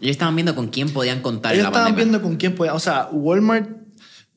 Ellos 0.00 0.12
estaban 0.12 0.34
viendo 0.34 0.54
con 0.54 0.68
quién 0.68 0.88
podían 0.88 1.20
contar 1.20 1.52
Ellos 1.52 1.64
la 1.64 1.68
estaban 1.68 1.88
pandemia. 1.88 2.04
viendo 2.12 2.26
con 2.26 2.36
quién 2.38 2.54
podía. 2.54 2.72
O 2.72 2.80
sea, 2.80 3.10
Walmart 3.12 3.68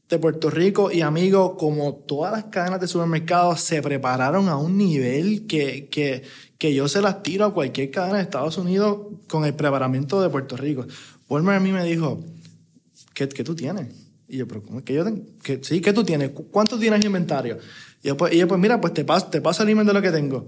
de 0.10 0.18
Puerto 0.18 0.50
Rico 0.50 0.92
y 0.92 1.02
amigos, 1.02 1.54
como 1.58 1.94
todas 1.94 2.32
las 2.32 2.44
cadenas 2.46 2.82
de 2.82 2.88
supermercados, 2.88 3.62
se 3.62 3.82
prepararon 3.82 4.50
a 4.50 4.58
un 4.58 4.76
nivel 4.78 5.46
que, 5.46 5.88
que, 5.90 6.24
que 6.58 6.74
yo 6.74 6.88
se 6.88 7.02
las 7.02 7.22
tiro 7.22 7.46
a 7.46 7.54
cualquier 7.54 7.92
cadena 7.92 8.18
de 8.18 8.24
Estados 8.24 8.58
Unidos 8.58 9.02
con 9.28 9.46
el 9.46 9.54
preparamiento 9.54 10.20
de 10.22 10.30
Puerto 10.30 10.58
Rico. 10.58 10.86
Walmart 11.30 11.58
a 11.58 11.60
mí 11.60 11.72
me 11.72 11.84
dijo, 11.86 12.20
¿qué, 13.14 13.30
qué 13.30 13.44
tú 13.44 13.56
tienes? 13.56 13.88
Y 14.28 14.38
yo, 14.38 14.48
pero 14.48 14.64
¿cómo 14.64 14.80
es 14.80 14.86
que 14.86 14.94
yo 14.96 15.04
tengo? 15.04 15.22
¿Qué- 15.44 15.60
sí, 15.64 15.80
¿qué 15.80 15.94
tú 15.94 16.04
tienes? 16.04 16.32
¿Cu- 16.32 16.48
¿Cuánto 16.50 16.80
tienes 16.80 17.02
en 17.02 17.06
inventario? 17.08 17.58
Y 18.02 18.08
yo, 18.08 18.18
pues, 18.18 18.34
y 18.34 18.38
yo, 18.38 18.48
pues 18.48 18.60
mira, 18.60 18.82
pues 18.82 18.94
te 18.96 19.06
paso, 19.06 19.28
te 19.28 19.42
paso 19.42 19.62
el 19.64 19.70
email 19.70 19.86
de 19.88 19.94
lo 19.94 20.02
que 20.02 20.12
tengo. 20.12 20.48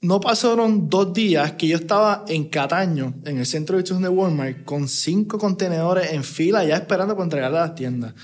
No 0.00 0.20
pasaron 0.20 0.88
dos 0.88 1.12
días 1.12 1.52
que 1.52 1.66
yo 1.66 1.76
estaba 1.76 2.24
en 2.28 2.48
Cataño, 2.48 3.14
en 3.24 3.38
el 3.38 3.46
centro 3.46 3.76
de 3.76 3.82
distribución 3.82 4.02
de 4.12 4.16
Walmart, 4.16 4.64
con 4.64 4.86
cinco 4.86 5.38
contenedores 5.38 6.12
en 6.12 6.22
fila 6.22 6.64
ya 6.64 6.76
esperando 6.76 7.14
para 7.14 7.24
entregarle 7.24 7.58
a 7.58 7.62
las 7.62 7.74
tiendas. 7.74 8.14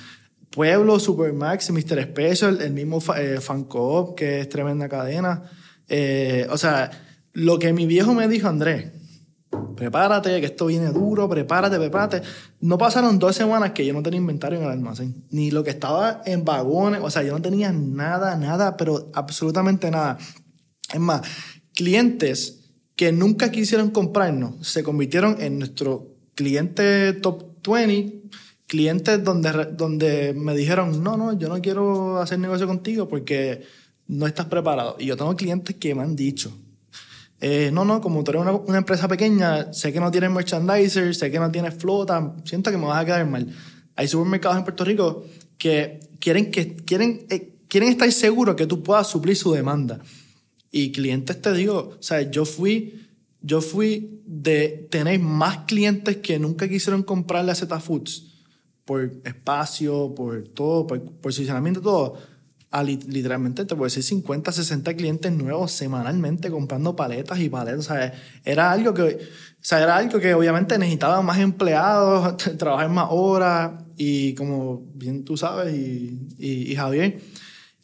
Pueblo, 0.51 1.01
Supermax, 1.01 1.71
Mr. 1.71 2.01
Special, 2.05 2.63
el 2.63 2.73
mismo 2.73 3.03
eh, 3.17 3.41
Fancoop, 3.41 4.15
que 4.15 4.41
es 4.41 4.49
tremenda 4.49 4.89
cadena. 4.89 5.43
Eh, 5.89 6.47
o 6.49 6.57
sea, 6.57 6.93
lo 7.33 7.59
que 7.59 7.73
mi 7.73 7.87
viejo 7.87 8.15
me 8.15 8.29
dijo, 8.29 8.47
Andrés, 8.47 8.93
prepárate, 9.75 10.39
que 10.41 10.47
esto 10.47 10.67
viene 10.67 10.93
duro, 10.93 11.29
prepárate, 11.29 11.77
prepárate. 11.77 12.23
No 12.61 12.79
pasaron 12.79 13.19
dos 13.19 13.35
semanas 13.35 13.73
que 13.73 13.85
yo 13.85 13.93
no 13.93 14.03
tenía 14.05 14.21
inventario 14.21 14.61
en 14.61 14.67
el 14.67 14.71
almacén, 14.71 15.27
ni 15.31 15.51
lo 15.51 15.65
que 15.65 15.71
estaba 15.71 16.23
en 16.25 16.45
vagones, 16.45 17.01
o 17.03 17.11
sea, 17.11 17.25
yo 17.25 17.33
no 17.33 17.43
tenía 17.43 17.73
nada, 17.73 18.37
nada, 18.37 18.77
pero 18.77 19.11
absolutamente 19.13 19.91
nada. 19.91 20.19
Es 20.93 21.01
más, 21.01 21.23
clientes 21.75 22.61
que 22.97 23.13
nunca 23.13 23.51
quisieron 23.51 23.91
comprarnos 23.91 24.67
se 24.67 24.83
convirtieron 24.83 25.41
en 25.41 25.59
nuestro 25.59 26.15
cliente 26.35 27.13
top 27.15 27.45
20, 27.67 28.23
clientes 28.67 29.23
donde, 29.23 29.69
donde 29.77 30.35
me 30.35 30.55
dijeron, 30.55 31.03
no, 31.03 31.17
no, 31.17 31.39
yo 31.39 31.49
no 31.49 31.61
quiero 31.61 32.19
hacer 32.19 32.39
negocio 32.39 32.67
contigo 32.67 33.09
porque 33.09 33.63
no 34.07 34.27
estás 34.27 34.47
preparado. 34.47 34.97
Y 34.99 35.07
yo 35.07 35.17
tengo 35.17 35.35
clientes 35.37 35.77
que 35.77 35.95
me 35.95 36.03
han 36.03 36.17
dicho, 36.17 36.57
eh, 37.41 37.71
no, 37.73 37.85
no, 37.85 38.01
como 38.01 38.23
tú 38.23 38.31
eres 38.31 38.43
una, 38.43 38.53
una 38.53 38.79
empresa 38.79 39.09
pequeña, 39.09 39.73
sé 39.73 39.93
que 39.93 40.01
no 40.01 40.11
tienes 40.11 40.31
merchandiser, 40.31 41.15
sé 41.15 41.31
que 41.31 41.39
no 41.39 41.51
tienes 41.51 41.75
flota, 41.75 42.35
siento 42.45 42.71
que 42.71 42.79
me 42.79 42.87
vas 42.87 43.03
a 43.03 43.05
quedar 43.05 43.27
mal. 43.29 43.49
Hay 43.97 44.09
supermercados 44.09 44.59
en 44.59 44.65
Puerto 44.65 44.85
Rico 44.85 45.25
que 45.59 46.01
quieren, 46.19 46.51
que, 46.51 46.75
quieren, 46.77 47.27
eh, 47.31 47.55
quieren 47.69 47.91
estar 47.91 48.11
seguros 48.13 48.57
que 48.57 48.67
tú 48.67 48.83
puedas 48.83 49.09
suplir 49.09 49.37
su 49.37 49.53
demanda. 49.53 50.01
Y 50.77 50.91
clientes, 50.91 51.41
te 51.41 51.53
digo, 51.53 51.95
o 51.97 52.03
sea, 52.03 52.29
yo 52.29 52.45
fui, 52.45 53.07
yo 53.41 53.61
fui 53.61 54.21
de 54.27 54.89
tener 54.91 55.21
más 55.21 55.59
clientes 55.67 56.17
que 56.17 56.41
nunca 56.41 56.69
quisieron 56.69 57.05
comprarle 57.05 57.53
a 57.53 57.55
Z 57.55 57.79
Foods 57.79 58.43
por 58.85 59.13
espacio, 59.25 60.13
por 60.17 60.43
todo, 60.49 60.85
por 60.89 61.01
posicionamiento, 61.21 61.81
todo, 61.81 62.19
a 62.73 62.83
li- 62.83 62.99
literalmente 63.07 63.65
te 63.65 63.77
puedo 63.77 63.85
decir 63.85 64.03
50, 64.03 64.51
60 64.51 64.97
clientes 64.97 65.31
nuevos 65.31 65.71
semanalmente 65.71 66.51
comprando 66.51 66.97
paletas 66.97 67.39
y 67.39 67.49
paletas. 67.49 67.79
O 67.79 67.95
sea, 67.95 68.13
era 68.45 68.73
algo 68.73 68.93
que, 68.93 69.03
o 69.03 69.19
sea, 69.61 69.81
era 69.81 69.97
algo 69.97 70.19
que 70.19 70.35
obviamente 70.35 70.77
necesitaba 70.77 71.23
más 71.23 71.39
empleados, 71.39 72.37
trabajar 72.59 72.91
más 72.91 73.07
horas 73.11 73.81
y 73.97 74.35
como 74.35 74.83
bien 74.93 75.25
tú 75.25 75.37
sabes 75.37 75.73
y, 75.73 76.19
y, 76.37 76.73
y 76.73 76.75
Javier, 76.75 77.21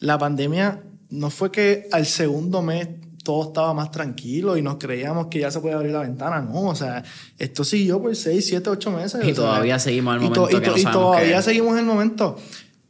la 0.00 0.18
pandemia 0.18 0.82
no 1.10 1.30
fue 1.30 1.50
que 1.50 1.88
al 1.92 2.06
segundo 2.06 2.62
mes 2.62 2.88
todo 3.22 3.48
estaba 3.48 3.74
más 3.74 3.90
tranquilo 3.90 4.56
y 4.56 4.62
nos 4.62 4.76
creíamos 4.76 5.26
que 5.26 5.40
ya 5.40 5.50
se 5.50 5.60
podía 5.60 5.76
abrir 5.76 5.92
la 5.92 6.00
ventana. 6.00 6.40
No, 6.40 6.68
o 6.68 6.74
sea, 6.74 7.02
esto 7.38 7.64
siguió 7.64 8.00
por 8.00 8.14
6, 8.16 8.46
7, 8.46 8.70
8 8.70 8.90
meses. 8.90 9.20
Y 9.22 9.26
sea, 9.26 9.34
todavía 9.34 9.78
seguimos 9.78 10.14
to- 10.16 10.20
momento 10.22 10.50
y 10.50 10.60
que 10.60 10.66
to- 10.66 10.70
no 10.72 10.76
y 10.78 10.82
sabemos 10.82 11.02
todavía 11.12 11.42
seguimos 11.42 11.72
en 11.72 11.78
el 11.80 11.84
momento. 11.84 12.36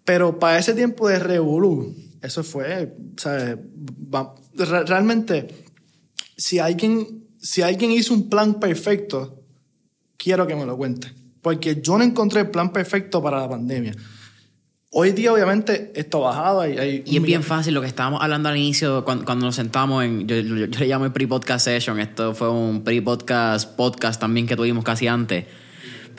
Pero 0.05 0.39
para 0.39 0.59
ese 0.59 0.73
tiempo 0.75 1.09
de 1.09 1.18
revolú, 1.18 1.95
eso 2.23 2.43
fue, 2.45 2.95
o 3.16 3.21
sea, 3.21 3.59
va- 4.14 4.35
re- 4.55 4.85
realmente, 4.85 5.49
si 6.37 6.59
alguien, 6.59 7.25
si 7.39 7.62
alguien 7.62 7.91
hizo 7.91 8.14
un 8.14 8.29
plan 8.29 8.61
perfecto, 8.61 9.43
quiero 10.16 10.47
que 10.47 10.55
me 10.55 10.64
lo 10.66 10.77
cuente. 10.77 11.12
porque 11.43 11.81
yo 11.81 11.97
no 11.97 12.05
encontré 12.05 12.41
el 12.43 12.51
plan 12.51 12.71
perfecto 12.71 13.23
para 13.23 13.41
la 13.41 13.49
pandemia. 13.49 13.95
Hoy 14.93 15.12
día, 15.12 15.32
obviamente, 15.32 15.93
esto 15.95 16.26
ha 16.26 16.30
bajado. 16.30 16.61
Hay, 16.62 16.76
hay 16.76 17.03
y 17.07 17.16
es 17.16 17.22
bien 17.22 17.45
fácil 17.45 17.74
lo 17.74 17.80
que 17.80 17.86
estábamos 17.86 18.20
hablando 18.22 18.49
al 18.49 18.57
inicio, 18.57 19.05
cuando, 19.05 19.24
cuando 19.24 19.47
nos 19.47 19.55
sentamos 19.55 20.03
en. 20.03 20.26
Yo, 20.26 20.34
yo, 20.36 20.66
yo 20.66 20.80
le 20.80 20.86
llamo 20.88 21.05
el 21.05 21.12
pre-podcast 21.12 21.64
session. 21.64 22.01
Esto 22.01 22.34
fue 22.34 22.51
un 22.51 22.82
pre-podcast 22.82 23.76
podcast 23.76 24.20
también 24.20 24.49
que 24.49 24.57
tuvimos 24.57 24.82
casi 24.82 25.07
antes. 25.07 25.45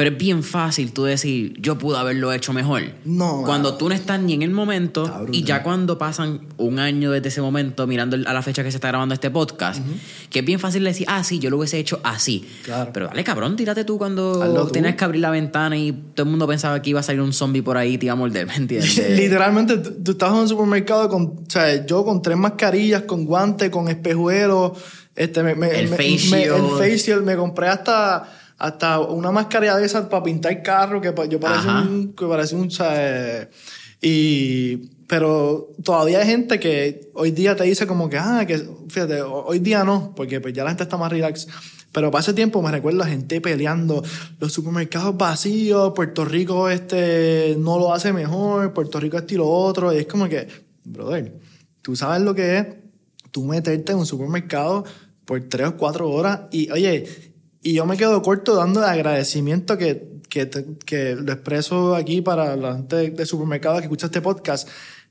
Pero 0.02 0.14
es 0.14 0.18
bien 0.18 0.41
fácil 0.41 0.93
tú 0.93 1.04
decir, 1.04 1.54
yo 1.62 1.78
pude 1.78 1.95
haberlo 1.99 2.34
hecho 2.34 2.54
mejor. 2.54 2.82
No. 3.06 3.43
Cuando 3.45 3.76
tú 3.78 3.88
no 3.88 3.93
estás 3.93 4.20
ni 4.20 4.34
en 4.34 4.41
el 4.41 4.49
momento 4.49 5.28
y 5.32 5.43
ya 5.43 5.62
cuando 5.62 5.99
pasan 5.99 6.47
un 6.58 6.80
año 6.80 7.12
desde 7.12 7.28
ese 7.30 7.39
momento, 7.41 7.86
mirando 7.86 8.18
a 8.26 8.34
la 8.34 8.41
fecha 8.41 8.64
que 8.64 8.72
se 8.72 8.78
está 8.78 8.88
grabando 8.88 9.14
este 9.14 9.30
podcast, 9.30 9.80
que 10.32 10.39
es 10.39 10.45
bien 10.45 10.60
fácil 10.60 10.84
decir, 10.84 11.06
ah, 11.08 11.24
sí, 11.24 11.38
yo 11.38 11.52
lo 11.52 11.58
hubiese 11.58 11.78
hecho 11.78 11.99
así. 12.04 12.49
Claro. 12.64 12.89
Pero 12.91 13.08
dale, 13.10 13.24
cabrón, 13.24 13.56
tírate 13.56 13.84
tú 13.86 13.99
cuando 13.99 14.66
tú. 14.66 14.72
tenías 14.72 14.95
que 14.95 15.04
abrir 15.04 15.22
la 15.22 15.30
ventana 15.30 15.78
y 15.78 15.91
todo 15.91 16.24
el 16.24 16.30
mundo 16.32 16.47
pensaba 16.47 16.82
que 16.82 16.89
iba 16.89 16.99
a 17.02 17.04
salir 17.04 17.22
un 17.22 17.32
zombie 17.32 17.62
por 17.62 17.78
ahí 17.78 17.93
y 17.93 17.97
te 17.99 18.08
iba 18.08 18.14
a 18.14 18.16
morder, 18.16 18.47
¿me 18.47 18.56
entiendes? 18.56 18.97
Literalmente, 19.16 19.78
tú 19.78 20.12
estás 20.14 20.30
en 20.32 20.36
un 20.39 20.49
supermercado 20.49 21.10
con, 21.10 21.24
o 21.26 21.43
sea, 21.47 21.86
yo 21.86 22.04
con 22.04 22.24
tres 22.24 22.38
mascarillas, 22.38 23.04
con 23.04 23.26
guantes, 23.26 23.70
con 23.70 23.88
espejuelos, 23.88 24.72
este, 25.16 25.43
me, 25.43 25.54
me- 25.54 25.70
El 25.80 25.89
me- 25.89 25.95
face 25.97 26.18
shield. 26.18 26.56
el 26.56 26.72
face 26.78 26.97
shield, 26.97 27.24
me 27.24 27.36
compré 27.36 27.68
hasta, 27.68 28.24
hasta 28.62 28.99
una 28.99 29.32
mascarilla 29.32 29.76
de 29.78 29.86
esas 29.86 30.05
para 30.05 30.22
pintar 30.24 30.62
carro, 30.62 31.01
que 31.01 31.12
yo 31.30 31.39
parecía 31.39 31.72
Ajá. 31.72 31.82
un, 31.82 32.14
que 32.14 32.26
parecía 32.28 32.57
un, 32.59 32.70
eh, 32.91 33.47
y, 34.01 34.78
pero 35.07 35.72
todavía 35.84 36.20
hay 36.20 36.28
gente 36.28 36.59
que 36.59 37.09
hoy 37.16 37.32
día 37.32 37.55
te 37.55 37.64
dice 37.64 37.88
como 37.88 38.07
que, 38.09 38.18
ah, 38.18 38.45
que, 38.47 38.59
fíjate, 38.88 39.22
ho- 39.24 39.45
hoy 39.45 39.59
día 39.59 39.84
no, 39.84 40.14
porque 40.16 40.39
pues 40.39 40.53
ya 40.53 40.64
la 40.64 40.70
gente 40.70 40.84
está 40.84 40.95
más 40.97 41.12
relax. 41.12 41.47
Pero 41.91 42.09
para 42.12 42.22
ese 42.22 42.34
tiempo 42.34 42.62
me 42.62 42.72
recuerdo 42.72 43.01
a 43.03 43.07
gente 43.07 43.41
peleando, 43.41 44.03
los 44.39 44.53
supermercados 44.53 45.18
vacíos, 45.18 45.91
Puerto 45.95 46.24
Rico 46.24 46.70
este 46.70 47.55
no 47.59 47.78
lo 47.80 47.93
hace 47.93 48.14
mejor, 48.14 48.74
Puerto 48.74 48.99
Rico 48.99 49.18
esto 49.18 49.34
y 49.34 49.38
lo 49.38 49.47
otro, 49.49 49.91
y 49.91 49.97
es 49.97 50.05
como 50.05 50.30
que, 50.30 50.47
brother, 50.86 51.34
tú 51.82 51.95
sabes 51.95 52.22
lo 52.22 52.34
que 52.36 52.57
es 52.59 52.68
tú 53.32 53.43
meterte 53.45 53.91
en 53.91 53.97
un 53.97 54.05
supermercado 54.05 54.84
por 55.26 55.41
tres 55.49 55.68
o 55.68 55.78
cuatro 55.78 56.09
horas 56.09 56.41
y, 56.51 56.70
oye, 56.72 57.30
y 57.62 57.74
yo 57.74 57.86
me 57.86 57.97
quedo 57.97 58.22
corto 58.22 58.55
dando 58.55 58.80
el 58.82 58.89
agradecimiento 58.89 59.78
que, 59.78 60.07
que, 60.30 60.49
que 60.86 61.16
lo 61.16 61.32
expreso 61.32 61.95
aquí 61.95 62.22
para 62.22 62.55
la 62.55 62.74
gente 62.76 63.12
de 63.12 63.26
supermercado 63.26 63.78
que 63.78 63.84
escucha 63.84 64.07
este 64.07 64.22
podcast. 64.22 64.68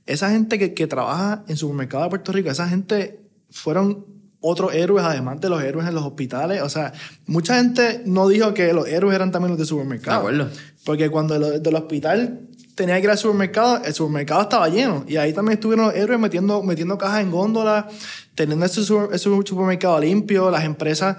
Esa 0.07 0.31
gente 0.31 0.59
que, 0.59 0.75
que 0.75 0.87
trabaja 0.87 1.45
en 1.47 1.57
supermercados 1.57 2.07
de 2.07 2.11
Puerto 2.11 2.33
Rico, 2.33 2.51
esa 2.51 2.69
gente 2.69 3.21
fueron 3.51 4.05
otros 4.41 4.73
héroes, 4.75 5.05
además 5.05 5.41
de 5.41 5.51
los 5.51 5.63
héroes 5.63 5.87
en 5.87 5.95
los 5.95 6.05
hospitales. 6.05 6.63
O 6.63 6.69
sea, 6.69 6.93
mucha 7.27 7.57
gente 7.57 8.03
no 8.07 8.27
dijo 8.27 8.55
que 8.55 8.73
los 8.73 8.89
héroes 8.89 9.15
eran 9.15 9.31
también 9.31 9.51
los 9.51 9.59
de 9.59 9.67
supermercado. 9.67 10.27
De 10.27 10.35
acuerdo. 10.35 10.51
Porque 10.85 11.11
cuando 11.11 11.39
lo- 11.39 11.59
del 11.61 11.75
hospital 11.77 12.41
tenía 12.75 12.97
que 12.97 13.03
ir 13.05 13.11
al 13.11 13.19
supermercado, 13.19 13.83
el 13.85 13.93
supermercado 13.93 14.41
estaba 14.43 14.69
lleno. 14.71 15.05
Y 15.07 15.17
ahí 15.19 15.33
también 15.35 15.59
estuvieron 15.59 15.87
los 15.89 15.95
héroes 15.95 16.19
metiendo, 16.19 16.63
metiendo 16.63 16.97
cajas 16.97 17.21
en 17.21 17.31
góndola, 17.31 17.87
teniendo 18.35 18.65
ese, 18.65 18.81
ese 18.81 19.19
supermercado 19.45 20.01
limpio, 20.01 20.51
las 20.51 20.65
empresas, 20.65 21.19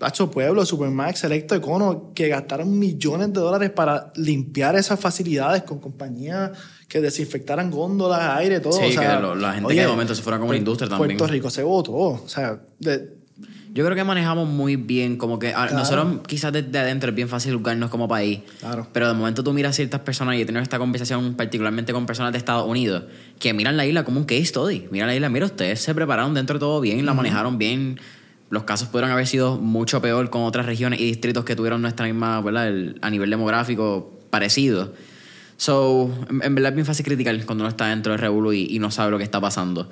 Hacho 0.00 0.30
Pueblo, 0.30 0.64
Supermax, 0.64 1.20
Selecto, 1.20 1.54
Econo, 1.54 2.12
que 2.14 2.28
gastaron 2.28 2.78
millones 2.78 3.32
de 3.32 3.40
dólares 3.40 3.70
para 3.70 4.12
limpiar 4.16 4.76
esas 4.76 4.98
facilidades 4.98 5.62
con 5.64 5.78
compañías 5.78 6.50
que 6.88 7.00
desinfectaran 7.00 7.70
góndolas, 7.70 8.20
aire, 8.38 8.60
todo. 8.60 8.72
Sí, 8.72 8.84
o 8.86 8.90
sea, 8.92 9.16
que 9.16 9.22
lo- 9.22 9.34
la 9.34 9.52
gente 9.52 9.74
que 9.74 9.80
de 9.82 9.86
momento 9.86 10.14
se 10.14 10.22
fuera 10.22 10.38
como 10.38 10.52
la 10.52 10.58
industria 10.58 10.88
también. 10.88 11.16
Puerto 11.18 11.32
Rico 11.32 11.50
se 11.50 11.62
votó. 11.62 11.92
O 11.92 12.28
sea, 12.28 12.60
de- 12.78 13.20
Yo 13.72 13.84
creo 13.84 13.94
que 13.94 14.02
manejamos 14.02 14.48
muy 14.48 14.74
bien, 14.74 15.16
como 15.16 15.38
que 15.38 15.50
a- 15.50 15.68
Claro. 15.68 15.74
nosotros 15.76 16.06
quizás 16.26 16.52
desde 16.52 16.76
adentro 16.76 17.10
es 17.10 17.14
bien 17.14 17.28
fácil 17.28 17.54
juzgarnos 17.54 17.88
como 17.88 18.08
país, 18.08 18.40
Claro. 18.58 18.88
pero 18.92 19.06
de 19.06 19.14
momento 19.14 19.44
tú 19.44 19.52
miras 19.52 19.76
ciertas 19.76 20.00
personas 20.00 20.34
y 20.34 20.40
he 20.40 20.44
tenido 20.44 20.60
esta 20.60 20.78
conversación 20.80 21.34
particularmente 21.34 21.92
con 21.92 22.04
personas 22.04 22.32
de 22.32 22.38
Estados 22.38 22.66
Unidos 22.66 23.04
que 23.38 23.54
miran 23.54 23.76
la 23.76 23.86
isla 23.86 24.02
como 24.04 24.18
un 24.18 24.24
case 24.24 24.44
study, 24.46 24.88
miran 24.90 25.06
la 25.06 25.14
isla, 25.14 25.28
mira 25.28 25.46
ustedes 25.46 25.80
se 25.80 25.94
prepararon 25.94 26.34
dentro 26.34 26.54
de 26.54 26.58
todo 26.60 26.80
bien, 26.80 27.06
la 27.06 27.14
manejaron 27.14 27.58
bien, 27.58 28.00
los 28.50 28.64
casos 28.64 28.88
pudieron 28.88 29.10
haber 29.10 29.26
sido 29.26 29.56
mucho 29.58 30.02
peor 30.02 30.28
con 30.30 30.42
otras 30.42 30.66
regiones 30.66 31.00
y 31.00 31.04
distritos 31.04 31.44
que 31.44 31.56
tuvieron 31.56 31.80
nuestra 31.82 32.06
misma, 32.06 32.40
¿verdad? 32.40 32.68
El- 32.68 32.98
a 33.00 33.08
nivel 33.10 33.30
demográfico 33.30 34.18
parecido. 34.30 34.92
So, 35.56 36.10
en, 36.28 36.42
en 36.42 36.54
verdad 36.54 36.70
es 36.70 36.74
bien 36.76 36.86
fácil 36.86 37.04
criticar 37.04 37.34
cuando 37.46 37.62
uno 37.62 37.68
está 37.68 37.86
dentro 37.86 38.12
del 38.12 38.20
revuelo 38.20 38.52
y, 38.52 38.66
y 38.70 38.78
no 38.78 38.90
sabe 38.90 39.10
lo 39.10 39.18
que 39.18 39.24
está 39.24 39.40
pasando. 39.40 39.90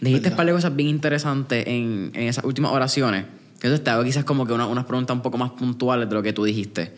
Dijiste 0.00 0.30
un 0.30 0.36
par 0.36 0.46
de 0.46 0.52
cosas 0.52 0.74
bien 0.74 0.88
interesantes 0.88 1.66
en, 1.66 2.10
en 2.14 2.22
esas 2.28 2.44
últimas 2.44 2.72
oraciones. 2.72 3.26
Entonces 3.54 3.84
te 3.84 3.90
hago 3.90 4.02
quizás 4.02 4.24
como 4.24 4.46
que 4.46 4.54
una- 4.54 4.66
unas 4.66 4.86
preguntas 4.86 5.14
un 5.14 5.22
poco 5.22 5.36
más 5.36 5.50
puntuales 5.50 6.08
de 6.08 6.14
lo 6.14 6.22
que 6.22 6.32
tú 6.32 6.44
dijiste. 6.44 6.92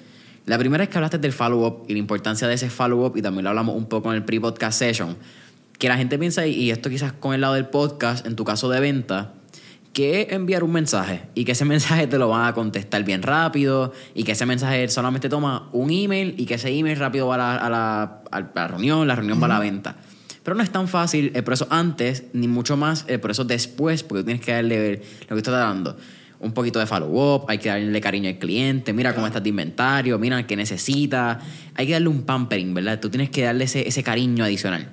La 0.47 0.57
primera 0.59 0.85
es 0.85 0.91
que 0.91 0.99
hablaste 0.99 1.19
del 1.19 1.33
follow-up 1.33 1.85
y 1.89 1.93
la 1.95 1.99
importancia 1.99 2.47
de 2.49 2.55
ese 2.55 2.71
follow-up 2.71 3.17
y 3.17 3.23
también 3.23 3.45
lo 3.45 3.51
hablamos 3.51 3.77
un 3.77 3.87
poco 3.87 4.11
en 4.11 4.17
el 4.17 4.25
pre-podcast 4.25 4.79
session. 4.79 5.17
Que 5.79 5.89
la 5.89 5.97
gente 5.97 6.17
piensa, 6.19 6.47
y 6.47 6.71
esto 6.71 6.91
quizás 6.91 7.13
con 7.13 7.35
el 7.35 7.41
lado 7.41 7.55
del 7.55 7.67
podcast, 7.67 8.25
en 8.25 8.37
tu 8.37 8.45
caso 8.45 8.69
de 8.71 8.79
venta, 8.79 9.35
que 9.93 10.29
enviar 10.31 10.65
un 10.65 10.73
mensaje 10.73 11.23
y 11.35 11.45
que 11.45 11.53
ese 11.53 11.65
mensaje 11.67 12.07
te 12.07 12.19
lo 12.19 12.29
van 12.29 12.47
a 12.47 12.55
contestar 12.55 13.05
bien 13.05 13.23
rápido 13.23 13.93
y 14.15 14.25
que 14.25 14.33
ese 14.33 14.47
mensaje 14.47 14.89
solamente 14.89 15.29
toma 15.29 15.69
un 15.73 15.91
email 15.91 16.35
y 16.39 16.47
que 16.47 16.55
ese 16.55 16.71
email 16.71 16.99
rápido 16.99 17.27
va 17.29 17.35
a 17.35 17.39
la, 17.39 17.57
a 17.57 17.71
la- 17.71 18.23
a 18.31 18.41
la 18.55 18.69
reunión, 18.69 19.07
la 19.07 19.15
reunión 19.15 19.41
va 19.41 19.47
a 19.47 19.49
la 19.51 19.59
venta. 19.59 19.97
Pero 20.43 20.57
no 20.57 20.63
es 20.63 20.71
tan 20.71 20.89
fácil 20.89 21.31
el 21.35 21.45
proceso 21.45 21.69
antes, 21.71 22.25
ni 22.33 22.49
mucho 22.49 22.77
más 22.77 23.05
el 23.07 23.21
proceso 23.21 23.45
después, 23.45 24.03
porque 24.03 24.25
tienes 24.25 24.43
que 24.45 24.53
darle 24.53 25.03
lo 25.29 25.37
que 25.37 25.37
estás 25.37 25.55
dando. 25.55 25.97
Un 26.41 26.53
poquito 26.53 26.81
de 26.81 26.87
follow-up, 26.87 27.45
hay 27.49 27.59
que 27.59 27.69
darle 27.69 28.01
cariño 28.01 28.29
al 28.29 28.39
cliente, 28.39 28.93
mira 28.93 29.15
cómo 29.15 29.27
estás 29.29 29.43
de 29.45 29.51
inventario, 29.51 30.19
mira 30.19 30.45
qué 30.47 30.57
necesita. 30.57 31.39
Hay 31.77 31.87
que 31.87 31.93
darle 31.93 32.09
un 32.09 32.23
pampering, 32.23 32.75
¿verdad? 32.75 32.99
Tú 32.99 33.11
tienes 33.11 33.31
que 33.31 33.43
darle 33.43 33.65
ese, 33.65 33.87
ese 33.87 34.03
cariño 34.03 34.43
adicional. 34.43 34.89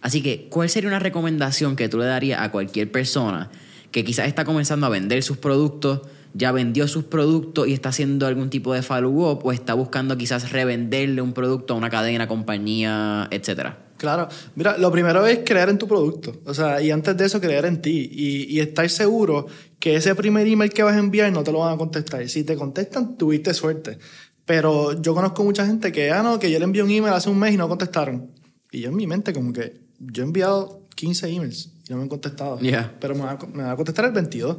Así 0.00 0.22
que, 0.22 0.46
¿cuál 0.48 0.70
sería 0.70 0.88
una 0.88 1.00
recomendación 1.00 1.76
que 1.76 1.88
tú 1.90 1.98
le 1.98 2.06
darías 2.06 2.40
a 2.40 2.50
cualquier 2.50 2.90
persona 2.90 3.50
que 3.94 4.02
quizás 4.02 4.26
está 4.26 4.44
comenzando 4.44 4.86
a 4.86 4.88
vender 4.88 5.22
sus 5.22 5.36
productos, 5.36 6.00
ya 6.32 6.50
vendió 6.50 6.88
sus 6.88 7.04
productos 7.04 7.68
y 7.68 7.72
está 7.72 7.90
haciendo 7.90 8.26
algún 8.26 8.50
tipo 8.50 8.74
de 8.74 8.82
follow-up 8.82 9.46
o 9.46 9.52
está 9.52 9.74
buscando 9.74 10.16
quizás 10.18 10.50
revenderle 10.50 11.22
un 11.22 11.32
producto 11.32 11.74
a 11.74 11.76
una 11.76 11.90
cadena, 11.90 12.26
compañía, 12.26 13.28
etcétera? 13.30 13.86
Claro, 13.96 14.26
mira, 14.56 14.76
lo 14.78 14.90
primero 14.90 15.24
es 15.28 15.42
creer 15.44 15.68
en 15.68 15.78
tu 15.78 15.86
producto, 15.86 16.32
o 16.44 16.52
sea, 16.52 16.82
y 16.82 16.90
antes 16.90 17.16
de 17.16 17.24
eso 17.24 17.40
creer 17.40 17.66
en 17.66 17.80
ti 17.80 18.10
y, 18.10 18.52
y 18.52 18.58
estar 18.58 18.90
seguro 18.90 19.46
que 19.78 19.94
ese 19.94 20.12
primer 20.16 20.44
email 20.48 20.72
que 20.72 20.82
vas 20.82 20.96
a 20.96 20.98
enviar 20.98 21.30
no 21.30 21.44
te 21.44 21.52
lo 21.52 21.60
van 21.60 21.74
a 21.74 21.76
contestar. 21.76 22.28
Si 22.28 22.42
te 22.42 22.56
contestan, 22.56 23.16
tuviste 23.16 23.54
suerte. 23.54 23.98
Pero 24.44 25.00
yo 25.00 25.14
conozco 25.14 25.44
mucha 25.44 25.64
gente 25.64 25.92
que, 25.92 26.10
ah, 26.10 26.24
no, 26.24 26.40
que 26.40 26.50
yo 26.50 26.58
le 26.58 26.64
envié 26.64 26.82
un 26.82 26.90
email 26.90 27.14
hace 27.14 27.30
un 27.30 27.38
mes 27.38 27.54
y 27.54 27.56
no 27.56 27.68
contestaron. 27.68 28.32
Y 28.72 28.80
yo 28.80 28.88
en 28.88 28.96
mi 28.96 29.06
mente 29.06 29.32
como 29.32 29.52
que, 29.52 29.82
yo 30.00 30.24
he 30.24 30.26
enviado 30.26 30.88
15 30.96 31.28
emails 31.28 31.73
y 31.86 31.90
no 31.90 31.96
me 31.96 32.02
han 32.04 32.08
contestado. 32.08 32.58
Yeah. 32.60 32.94
Pero 33.00 33.14
me 33.14 33.22
va, 33.22 33.32
a- 33.32 33.46
me 33.46 33.62
va 33.62 33.72
a 33.72 33.76
contestar 33.76 34.04
el 34.06 34.12
22. 34.12 34.58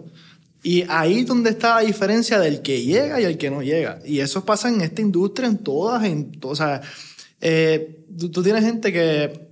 Y 0.63 0.83
ahí 0.89 1.19
es 1.19 1.27
donde 1.27 1.51
está 1.51 1.75
la 1.75 1.81
diferencia 1.81 2.39
del 2.39 2.61
que 2.61 2.81
llega 2.81 3.21
y 3.21 3.23
el 3.25 3.37
que 3.37 3.51
no 3.51 3.61
llega. 3.61 3.99
Y 4.03 4.19
eso 4.19 4.43
pasa 4.45 4.67
en 4.69 4.81
esta 4.81 5.01
industria, 5.01 5.47
en 5.47 5.59
todas, 5.59 6.03
en 6.05 6.31
to- 6.39 6.49
o 6.49 6.55
sea, 6.55 6.81
eh, 7.41 8.03
tú, 8.17 8.29
tú 8.31 8.41
tienes 8.41 8.63
gente 8.63 8.91
que, 8.91 9.47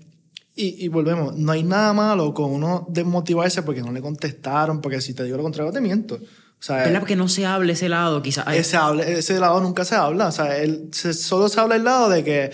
y, 0.55 0.85
y 0.85 0.87
volvemos, 0.87 1.35
no 1.35 1.51
hay 1.51 1.63
nada 1.63 1.93
malo 1.93 2.33
con 2.33 2.51
uno 2.51 2.87
desmotivarse 2.89 3.61
porque 3.63 3.81
no 3.81 3.91
le 3.91 4.01
contestaron, 4.01 4.81
porque 4.81 5.01
si 5.01 5.13
te 5.13 5.23
digo 5.23 5.37
lo 5.37 5.43
contrario 5.43 5.71
te 5.71 5.81
miento. 5.81 6.15
O 6.15 6.65
sea, 6.65 6.77
¿Verdad? 6.77 6.99
Porque 6.99 7.15
no 7.17 7.27
se 7.27 7.45
hable 7.45 7.73
ese 7.73 7.89
lado, 7.89 8.21
quizás. 8.21 8.45
ese, 8.55 8.77
habla- 8.77 9.03
ese 9.03 9.37
lado 9.39 9.59
nunca 9.61 9.83
se 9.85 9.95
habla. 9.95 10.27
O 10.27 10.31
sea, 10.31 10.57
él, 10.57 10.89
se- 10.93 11.13
solo 11.13 11.49
se 11.49 11.59
habla 11.59 11.75
el 11.75 11.83
lado 11.83 12.09
de 12.09 12.23
que 12.23 12.51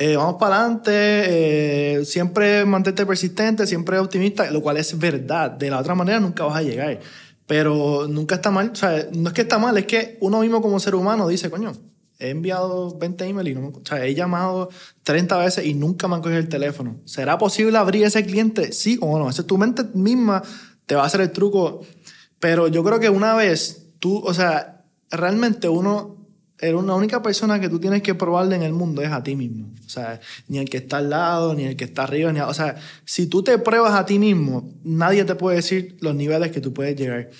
eh, 0.00 0.14
vamos 0.14 0.36
para 0.38 0.60
adelante, 0.60 0.92
eh, 0.92 2.04
siempre 2.04 2.64
mantente 2.64 3.04
persistente, 3.04 3.66
siempre 3.66 3.98
optimista, 3.98 4.48
lo 4.52 4.62
cual 4.62 4.76
es 4.76 4.96
verdad. 4.96 5.50
De 5.50 5.70
la 5.70 5.80
otra 5.80 5.96
manera 5.96 6.20
nunca 6.20 6.44
vas 6.44 6.58
a 6.58 6.62
llegar. 6.62 7.00
Pero 7.48 8.06
nunca 8.08 8.36
está 8.36 8.52
mal. 8.52 8.70
O 8.70 8.76
sea, 8.76 9.08
no 9.12 9.30
es 9.30 9.34
que 9.34 9.40
está 9.40 9.58
mal, 9.58 9.76
es 9.76 9.86
que 9.86 10.16
uno 10.20 10.40
mismo 10.40 10.62
como 10.62 10.78
ser 10.78 10.94
humano 10.94 11.26
dice, 11.26 11.50
coño, 11.50 11.72
he 12.20 12.30
enviado 12.30 12.96
20 12.96 13.24
emails 13.24 13.50
y 13.50 13.54
no 13.54 13.60
me, 13.60 13.68
o 13.68 13.82
sea, 13.84 14.04
he 14.04 14.14
llamado 14.14 14.68
30 15.02 15.36
veces 15.38 15.66
y 15.66 15.74
nunca 15.74 16.06
me 16.06 16.14
han 16.14 16.22
cogido 16.22 16.38
el 16.38 16.48
teléfono. 16.48 17.00
¿Será 17.04 17.36
posible 17.36 17.76
abrir 17.76 18.04
ese 18.04 18.24
cliente? 18.24 18.70
Sí 18.70 18.98
o 19.00 19.18
no. 19.18 19.28
Esa 19.28 19.40
es 19.40 19.48
tu 19.48 19.58
mente 19.58 19.82
misma 19.94 20.44
te 20.86 20.94
va 20.94 21.02
a 21.02 21.06
hacer 21.06 21.22
el 21.22 21.32
truco. 21.32 21.80
Pero 22.38 22.68
yo 22.68 22.84
creo 22.84 23.00
que 23.00 23.10
una 23.10 23.34
vez 23.34 23.94
tú, 23.98 24.22
o 24.24 24.32
sea, 24.32 24.84
realmente 25.10 25.68
uno, 25.68 26.17
la 26.60 26.94
única 26.94 27.22
persona 27.22 27.60
que 27.60 27.68
tú 27.68 27.78
tienes 27.78 28.02
que 28.02 28.14
probarle 28.14 28.56
en 28.56 28.62
el 28.62 28.72
mundo 28.72 29.02
es 29.02 29.10
a 29.12 29.22
ti 29.22 29.36
mismo. 29.36 29.68
O 29.86 29.88
sea, 29.88 30.20
ni 30.48 30.58
el 30.58 30.68
que 30.68 30.78
está 30.78 30.98
al 30.98 31.10
lado, 31.10 31.54
ni 31.54 31.64
el 31.64 31.76
que 31.76 31.84
está 31.84 32.02
arriba, 32.04 32.32
ni, 32.32 32.40
a- 32.40 32.48
o 32.48 32.54
sea, 32.54 32.76
si 33.04 33.26
tú 33.26 33.42
te 33.42 33.58
pruebas 33.58 33.94
a 33.94 34.04
ti 34.06 34.18
mismo, 34.18 34.68
nadie 34.84 35.24
te 35.24 35.34
puede 35.34 35.56
decir 35.56 35.96
los 36.00 36.14
niveles 36.14 36.50
que 36.50 36.60
tú 36.60 36.72
puedes 36.74 36.96
llegar. 36.96 37.30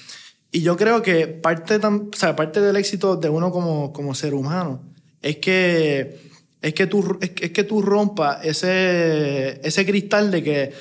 Y 0.51 0.63
yo 0.63 0.77
creo 0.77 1.03
que 1.03 1.27
parte, 1.27 1.77
o 1.85 2.09
sea, 2.17 2.35
parte 2.37 2.61
del 2.61 2.77
éxito 2.77 3.17
de 3.17 3.29
uno 3.29 3.51
como, 3.51 3.93
como 3.93 4.15
ser 4.15 4.35
humano 4.35 4.83
es 5.21 5.37
que, 5.39 6.21
es 6.63 6.73
que 6.75 6.87
tú, 6.87 7.19
es 7.21 7.31
que 7.51 7.65
tú 7.65 7.83
rompas 7.83 8.45
ese, 8.45 9.61
ese 9.67 9.85
cristal 9.85 10.31
de 10.31 10.43
que 10.43 10.73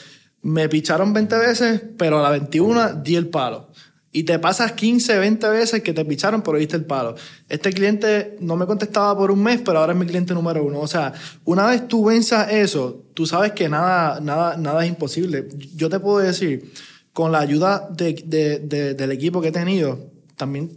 me 0.42 0.70
picharon 0.70 1.12
20 1.12 1.38
veces, 1.38 1.82
pero 1.98 2.20
a 2.20 2.24
la 2.24 2.30
21 2.30 2.94
di 3.04 3.16
el 3.16 3.28
palo. 3.28 3.70
Y 4.18 4.24
te 4.24 4.40
pasas 4.40 4.72
15, 4.72 5.20
20 5.20 5.48
veces 5.50 5.84
que 5.84 5.94
te 5.94 6.04
picharon, 6.04 6.42
pero 6.42 6.58
diste 6.58 6.76
el 6.76 6.86
palo. 6.86 7.14
Este 7.50 7.72
cliente 7.72 8.36
no 8.40 8.56
me 8.56 8.66
contestaba 8.66 9.16
por 9.16 9.30
un 9.30 9.44
mes, 9.44 9.62
pero 9.64 9.78
ahora 9.78 9.94
es 9.94 10.00
mi 10.00 10.08
cliente 10.08 10.34
número 10.34 10.66
uno. 10.66 10.80
O 10.80 10.88
sea, 10.88 11.14
una 11.46 11.68
vez 11.68 11.88
tú 11.88 12.06
venzas 12.06 12.52
eso, 12.52 13.04
tú 13.14 13.28
sabes 13.28 13.52
que 13.52 13.70
nada, 13.70 14.20
nada, 14.20 14.58
nada 14.58 14.84
es 14.84 14.90
imposible. 14.90 15.48
Yo 15.76 15.88
te 15.88 16.00
puedo 16.00 16.18
decir, 16.18 16.74
con 17.14 17.32
la 17.32 17.42
ayuda 17.42 17.90
de, 17.92 18.24
de, 18.26 18.96
del 18.96 19.12
equipo 19.12 19.40
que 19.40 19.50
he 19.50 19.52
tenido, 19.52 20.10
también, 20.36 20.72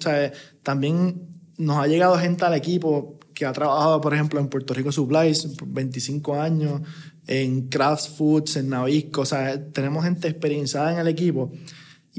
también 0.62 1.22
nos 1.56 1.78
ha 1.78 1.86
llegado 1.86 2.18
gente 2.18 2.44
al 2.44 2.52
equipo 2.52 3.18
que 3.32 3.46
ha 3.46 3.54
trabajado, 3.54 4.02
por 4.02 4.12
ejemplo, 4.12 4.38
en 4.38 4.48
Puerto 4.48 4.74
Rico 4.74 4.92
Supplies, 4.92 5.48
25 5.66 6.38
años, 6.38 6.82
en 7.26 7.68
Crafts 7.68 8.06
Foods, 8.06 8.56
en 8.56 8.68
Navisco, 8.68 9.22
o 9.22 9.24
sea, 9.24 9.58
tenemos 9.72 10.04
gente 10.04 10.28
experienciada 10.28 10.92
en 10.92 10.98
el 10.98 11.08
equipo. 11.08 11.50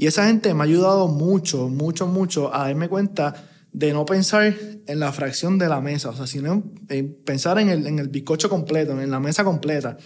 Y 0.02 0.08
esa 0.08 0.26
gente 0.26 0.52
me 0.52 0.62
ha 0.62 0.64
ayudado 0.64 1.06
mucho, 1.06 1.68
mucho, 1.68 2.08
mucho 2.08 2.52
a 2.52 2.64
darme 2.64 2.88
cuenta 2.88 3.48
de 3.72 3.92
no 3.92 4.04
pensar 4.04 4.52
en 4.84 4.98
la 4.98 5.12
fracción 5.12 5.58
de 5.58 5.68
la 5.68 5.80
mesa, 5.80 6.10
o 6.10 6.16
sea, 6.16 6.26
sino 6.26 6.64
en 6.88 7.14
pensar 7.24 7.60
en 7.60 7.68
el, 7.68 7.86
en 7.86 8.00
el 8.00 8.08
bizcocho 8.08 8.48
completo, 8.48 9.00
en 9.00 9.12
la 9.12 9.20
mesa 9.20 9.44
completa. 9.44 9.96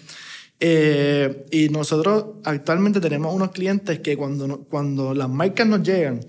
Eh, 0.61 1.47
y 1.51 1.71
nosotros 1.71 2.27
actualmente 2.45 3.01
tenemos 3.01 3.35
unos 3.35 3.53
clientes 3.53 4.01
que 4.01 4.19
cuando, 4.19 4.67
cuando 4.69 5.15
las 5.15 5.31
marcas 5.31 5.67
nos 5.67 5.83
llegan 5.83 6.21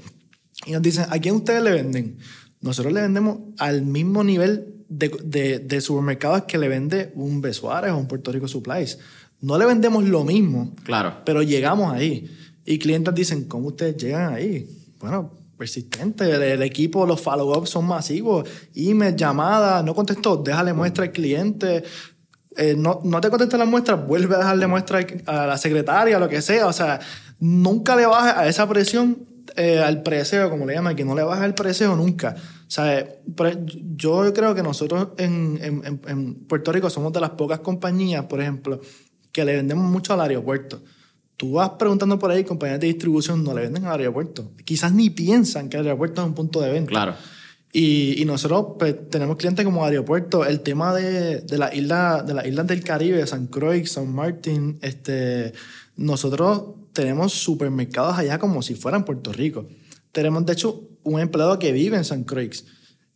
y 0.65 0.71
nos 0.71 0.81
dicen, 0.81 1.07
¿a 1.09 1.19
quién 1.19 1.35
ustedes 1.35 1.61
le 1.61 1.71
venden? 1.71 2.19
Nosotros 2.61 2.93
le 2.93 3.01
vendemos 3.01 3.39
al 3.57 3.81
mismo 3.81 4.23
nivel 4.23 4.85
de, 4.87 5.11
de, 5.25 5.59
de 5.59 5.81
supermercados 5.81 6.43
que 6.43 6.57
le 6.57 6.69
vende 6.69 7.11
un 7.15 7.41
Besuárez 7.41 7.91
o 7.91 7.97
un 7.97 8.07
Puerto 8.07 8.31
Rico 8.31 8.47
Supplies. 8.47 8.97
No 9.41 9.57
le 9.57 9.65
vendemos 9.65 10.05
lo 10.05 10.23
mismo, 10.23 10.73
claro. 10.83 11.17
pero 11.25 11.43
llegamos 11.43 11.93
ahí. 11.93 12.31
Y 12.67 12.77
clientes 12.79 13.15
dicen, 13.15 13.45
¿cómo 13.45 13.69
ustedes 13.69 13.95
llegan 13.95 14.33
ahí? 14.33 14.69
Bueno, 14.99 15.31
persistente, 15.57 16.29
el, 16.53 16.61
equipo, 16.61 17.05
los 17.05 17.21
follow-ups 17.21 17.69
son 17.69 17.85
masivos, 17.85 18.47
email, 18.75 19.15
llamada, 19.15 19.81
no 19.81 19.95
contestó, 19.95 20.35
déjale 20.35 20.73
muestra 20.73 21.05
al 21.05 21.13
cliente, 21.13 21.85
eh, 22.57 22.75
no, 22.77 22.99
no, 23.05 23.21
te 23.21 23.29
contesta 23.29 23.57
la 23.57 23.63
muestra, 23.63 23.95
vuelve 23.95 24.35
a 24.35 24.39
dejarle 24.39 24.67
muestra 24.67 24.99
a 25.27 25.47
la 25.47 25.57
secretaria, 25.57 26.19
lo 26.19 26.27
que 26.27 26.41
sea, 26.41 26.67
o 26.67 26.73
sea, 26.73 26.99
nunca 27.39 27.95
le 27.95 28.05
bajes 28.05 28.33
a 28.33 28.47
esa 28.49 28.67
presión 28.67 29.17
eh, 29.55 29.79
al 29.79 30.03
precio, 30.03 30.49
como 30.49 30.65
le 30.65 30.73
llaman, 30.73 30.93
que 30.93 31.05
no 31.05 31.15
le 31.15 31.23
baja 31.23 31.45
el 31.45 31.53
precio 31.53 31.95
nunca. 31.95 32.35
O 32.35 32.69
sea, 32.69 33.07
yo 33.95 34.33
creo 34.33 34.53
que 34.53 34.61
nosotros 34.61 35.09
en, 35.17 35.57
en, 35.61 36.01
en 36.05 36.35
Puerto 36.35 36.73
Rico 36.73 36.89
somos 36.89 37.13
de 37.13 37.21
las 37.21 37.29
pocas 37.29 37.59
compañías, 37.59 38.25
por 38.25 38.41
ejemplo, 38.41 38.81
que 39.31 39.45
le 39.45 39.55
vendemos 39.55 39.89
mucho 39.89 40.13
al 40.13 40.19
aeropuerto. 40.19 40.81
Tú 41.37 41.53
vas 41.53 41.71
preguntando 41.77 42.17
por 42.17 42.31
ahí, 42.31 42.43
compañías 42.43 42.79
de 42.79 42.87
distribución 42.87 43.43
no 43.43 43.53
le 43.53 43.61
venden 43.61 43.85
al 43.85 43.99
aeropuerto. 43.99 44.51
Quizás 44.65 44.91
ni 44.91 45.11
piensan 45.11 45.69
que 45.69 45.77
el 45.77 45.85
aeropuerto 45.85 46.21
es 46.21 46.27
un 46.27 46.33
punto 46.33 46.59
de 46.61 46.71
venta. 46.71 46.89
Claro. 46.89 47.15
Y, 47.71 48.19
y 48.19 48.25
nosotros 48.25 48.75
pues, 48.79 49.09
tenemos 49.09 49.37
clientes 49.37 49.63
como 49.63 49.85
aeropuerto. 49.85 50.43
El 50.45 50.61
tema 50.61 50.95
de, 50.95 51.41
de 51.41 51.57
la 51.59 51.73
isla, 51.75 52.23
de 52.25 52.33
las 52.33 52.47
islas 52.47 52.65
del 52.65 52.83
Caribe, 52.83 53.27
San 53.27 53.45
Croix, 53.47 53.91
San 53.91 54.11
Martín, 54.11 54.79
este, 54.81 55.53
nosotros 55.95 56.63
tenemos 56.93 57.33
supermercados 57.33 58.17
allá 58.17 58.39
como 58.39 58.63
si 58.63 58.73
fueran 58.73 59.05
Puerto 59.05 59.31
Rico. 59.31 59.67
Tenemos, 60.11 60.43
de 60.43 60.53
hecho, 60.53 60.81
un 61.03 61.19
empleado 61.19 61.59
que 61.59 61.71
vive 61.71 61.97
en 61.97 62.05
San 62.05 62.23
Croix. 62.23 62.65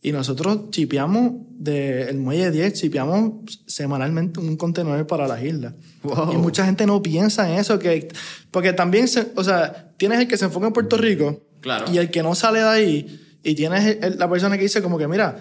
Y 0.04 0.10
nosotros 0.10 0.70
chipeamos 0.70 1.32
del 1.50 2.16
muelle 2.18 2.50
10, 2.50 2.72
chipeamos 2.72 3.60
semanalmente 3.68 4.40
un 4.40 4.56
contenedor 4.56 5.06
para 5.06 5.28
las 5.28 5.42
islas. 5.44 5.74
Wow. 6.02 6.32
Y 6.32 6.36
mucha 6.38 6.64
gente 6.66 6.86
no 6.86 7.00
piensa 7.00 7.48
en 7.48 7.60
eso, 7.60 7.78
que, 7.78 8.08
porque 8.50 8.72
también, 8.72 9.06
se, 9.06 9.28
o 9.36 9.44
sea, 9.44 9.92
tienes 9.96 10.18
el 10.18 10.26
que 10.26 10.36
se 10.36 10.46
enfoca 10.46 10.66
en 10.66 10.72
Puerto 10.72 10.96
Rico 10.96 11.40
Claro. 11.60 11.84
y 11.92 11.98
el 11.98 12.10
que 12.10 12.24
no 12.24 12.34
sale 12.34 12.58
de 12.58 12.68
ahí, 12.68 13.20
y 13.44 13.54
tienes 13.54 13.98
el- 14.02 14.18
la 14.18 14.28
persona 14.28 14.56
que 14.56 14.64
dice 14.64 14.82
como 14.82 14.98
que, 14.98 15.06
mira, 15.06 15.36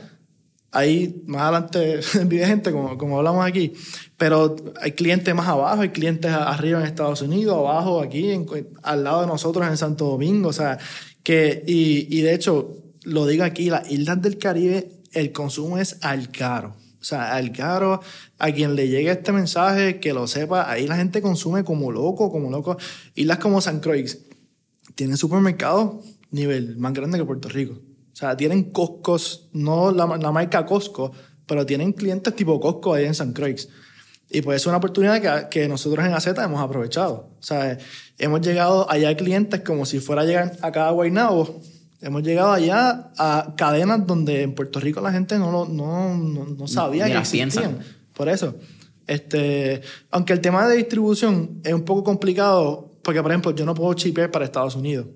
ahí 0.72 1.24
más 1.26 1.42
adelante 1.42 2.00
vive 2.28 2.46
gente, 2.46 2.72
como, 2.72 2.98
como 3.00 3.18
hablamos 3.18 3.44
aquí, 3.44 3.74
pero 4.16 4.56
hay 4.80 4.92
clientes 4.92 5.34
más 5.34 5.48
abajo, 5.48 5.82
hay 5.82 5.90
clientes 5.90 6.32
arriba 6.32 6.80
en 6.80 6.86
Estados 6.86 7.24
Unidos, 7.24 7.58
abajo 7.58 8.00
aquí, 8.00 8.30
en- 8.30 8.46
al 8.84 9.04
lado 9.04 9.22
de 9.22 9.28
nosotros 9.28 9.68
en 9.68 9.76
Santo 9.76 10.06
Domingo, 10.06 10.50
o 10.50 10.54
sea, 10.54 10.78
que, 11.24 11.64
y, 11.66 12.16
y 12.16 12.22
de 12.22 12.36
hecho, 12.36 12.76
lo 13.04 13.26
digo 13.26 13.44
aquí, 13.44 13.70
las 13.70 13.90
islas 13.92 14.22
del 14.22 14.38
Caribe, 14.38 14.92
el 15.14 15.32
consumo 15.32 15.78
es 15.78 15.98
al 16.02 16.32
caro. 16.32 16.76
O 17.00 17.04
sea, 17.04 17.36
al 17.36 17.52
caro, 17.52 18.00
a 18.38 18.52
quien 18.52 18.76
le 18.76 18.88
llegue 18.88 19.10
este 19.10 19.32
mensaje, 19.32 20.00
que 20.00 20.14
lo 20.14 20.28
sepa, 20.28 20.70
ahí 20.70 20.86
la 20.88 20.98
gente 20.98 21.22
consume 21.22 21.64
como 21.64 21.92
loco, 21.92 22.32
como 22.32 22.52
loco. 22.52 22.78
Islas 23.16 23.40
como 23.40 23.60
San 23.60 23.80
Croix 23.80 24.20
tienen 24.94 25.18
supermercados 25.18 26.06
nivel 26.32 26.78
más 26.78 26.94
grande 26.94 27.18
que 27.18 27.26
Puerto 27.26 27.50
Rico. 27.50 27.74
O 27.74 28.16
sea, 28.16 28.38
tienen 28.38 28.72
Costcos, 28.72 29.50
no 29.54 29.92
la, 29.92 30.06
la 30.18 30.32
marca 30.32 30.66
Costco, 30.66 31.12
pero 31.46 31.66
tienen 31.66 31.94
clientes 31.94 32.36
tipo 32.36 32.60
Costco 32.60 32.94
ahí 32.94 33.06
en 33.06 33.16
San 33.16 33.34
Croix. 33.34 33.68
Y 34.30 34.42
pues 34.42 34.62
es 34.62 34.68
una 34.68 34.78
oportunidad 34.78 35.22
que, 35.22 35.50
que 35.50 35.68
nosotros 35.68 36.06
en 36.06 36.14
AZ 36.14 36.28
hemos 36.28 36.62
aprovechado. 36.62 37.32
O 37.38 37.44
sea, 37.44 37.78
hemos 38.18 38.42
llegado 38.42 38.90
allá 38.90 39.10
a 39.10 39.18
clientes 39.18 39.62
como 39.62 39.86
si 39.86 40.00
fuera 40.00 40.22
a 40.22 40.26
llegar 40.26 40.58
acá 40.62 40.88
a 40.88 40.92
Guaynabo. 40.92 41.62
Hemos 42.02 42.24
llegado 42.24 42.52
allá 42.52 43.12
a 43.18 43.54
cadenas 43.56 44.06
donde 44.08 44.42
en 44.42 44.56
Puerto 44.56 44.80
Rico 44.80 45.02
la 45.02 45.12
gente 45.12 45.38
no, 45.38 45.52
lo- 45.52 45.66
no, 45.68 46.16
no, 46.18 46.46
no 46.46 46.68
sabía 46.68 47.06
Ni 47.06 47.12
que 47.12 47.18
las 47.18 47.30
piensan. 47.30 47.64
existían. 47.64 47.96
Por 48.14 48.28
eso. 48.30 48.56
Este, 49.08 49.82
aunque 50.10 50.34
el 50.34 50.42
tema 50.42 50.68
de 50.68 50.78
distribución 50.78 51.60
es 51.64 51.74
un 51.74 51.84
poco 51.84 52.04
complicado, 52.04 52.96
porque 53.04 53.22
por 53.22 53.32
ejemplo, 53.32 53.52
yo 53.52 53.66
no 53.66 53.74
puedo 53.74 53.94
chipear 53.94 54.32
para 54.32 54.46
Estados 54.46 54.76
Unidos, 54.76 55.08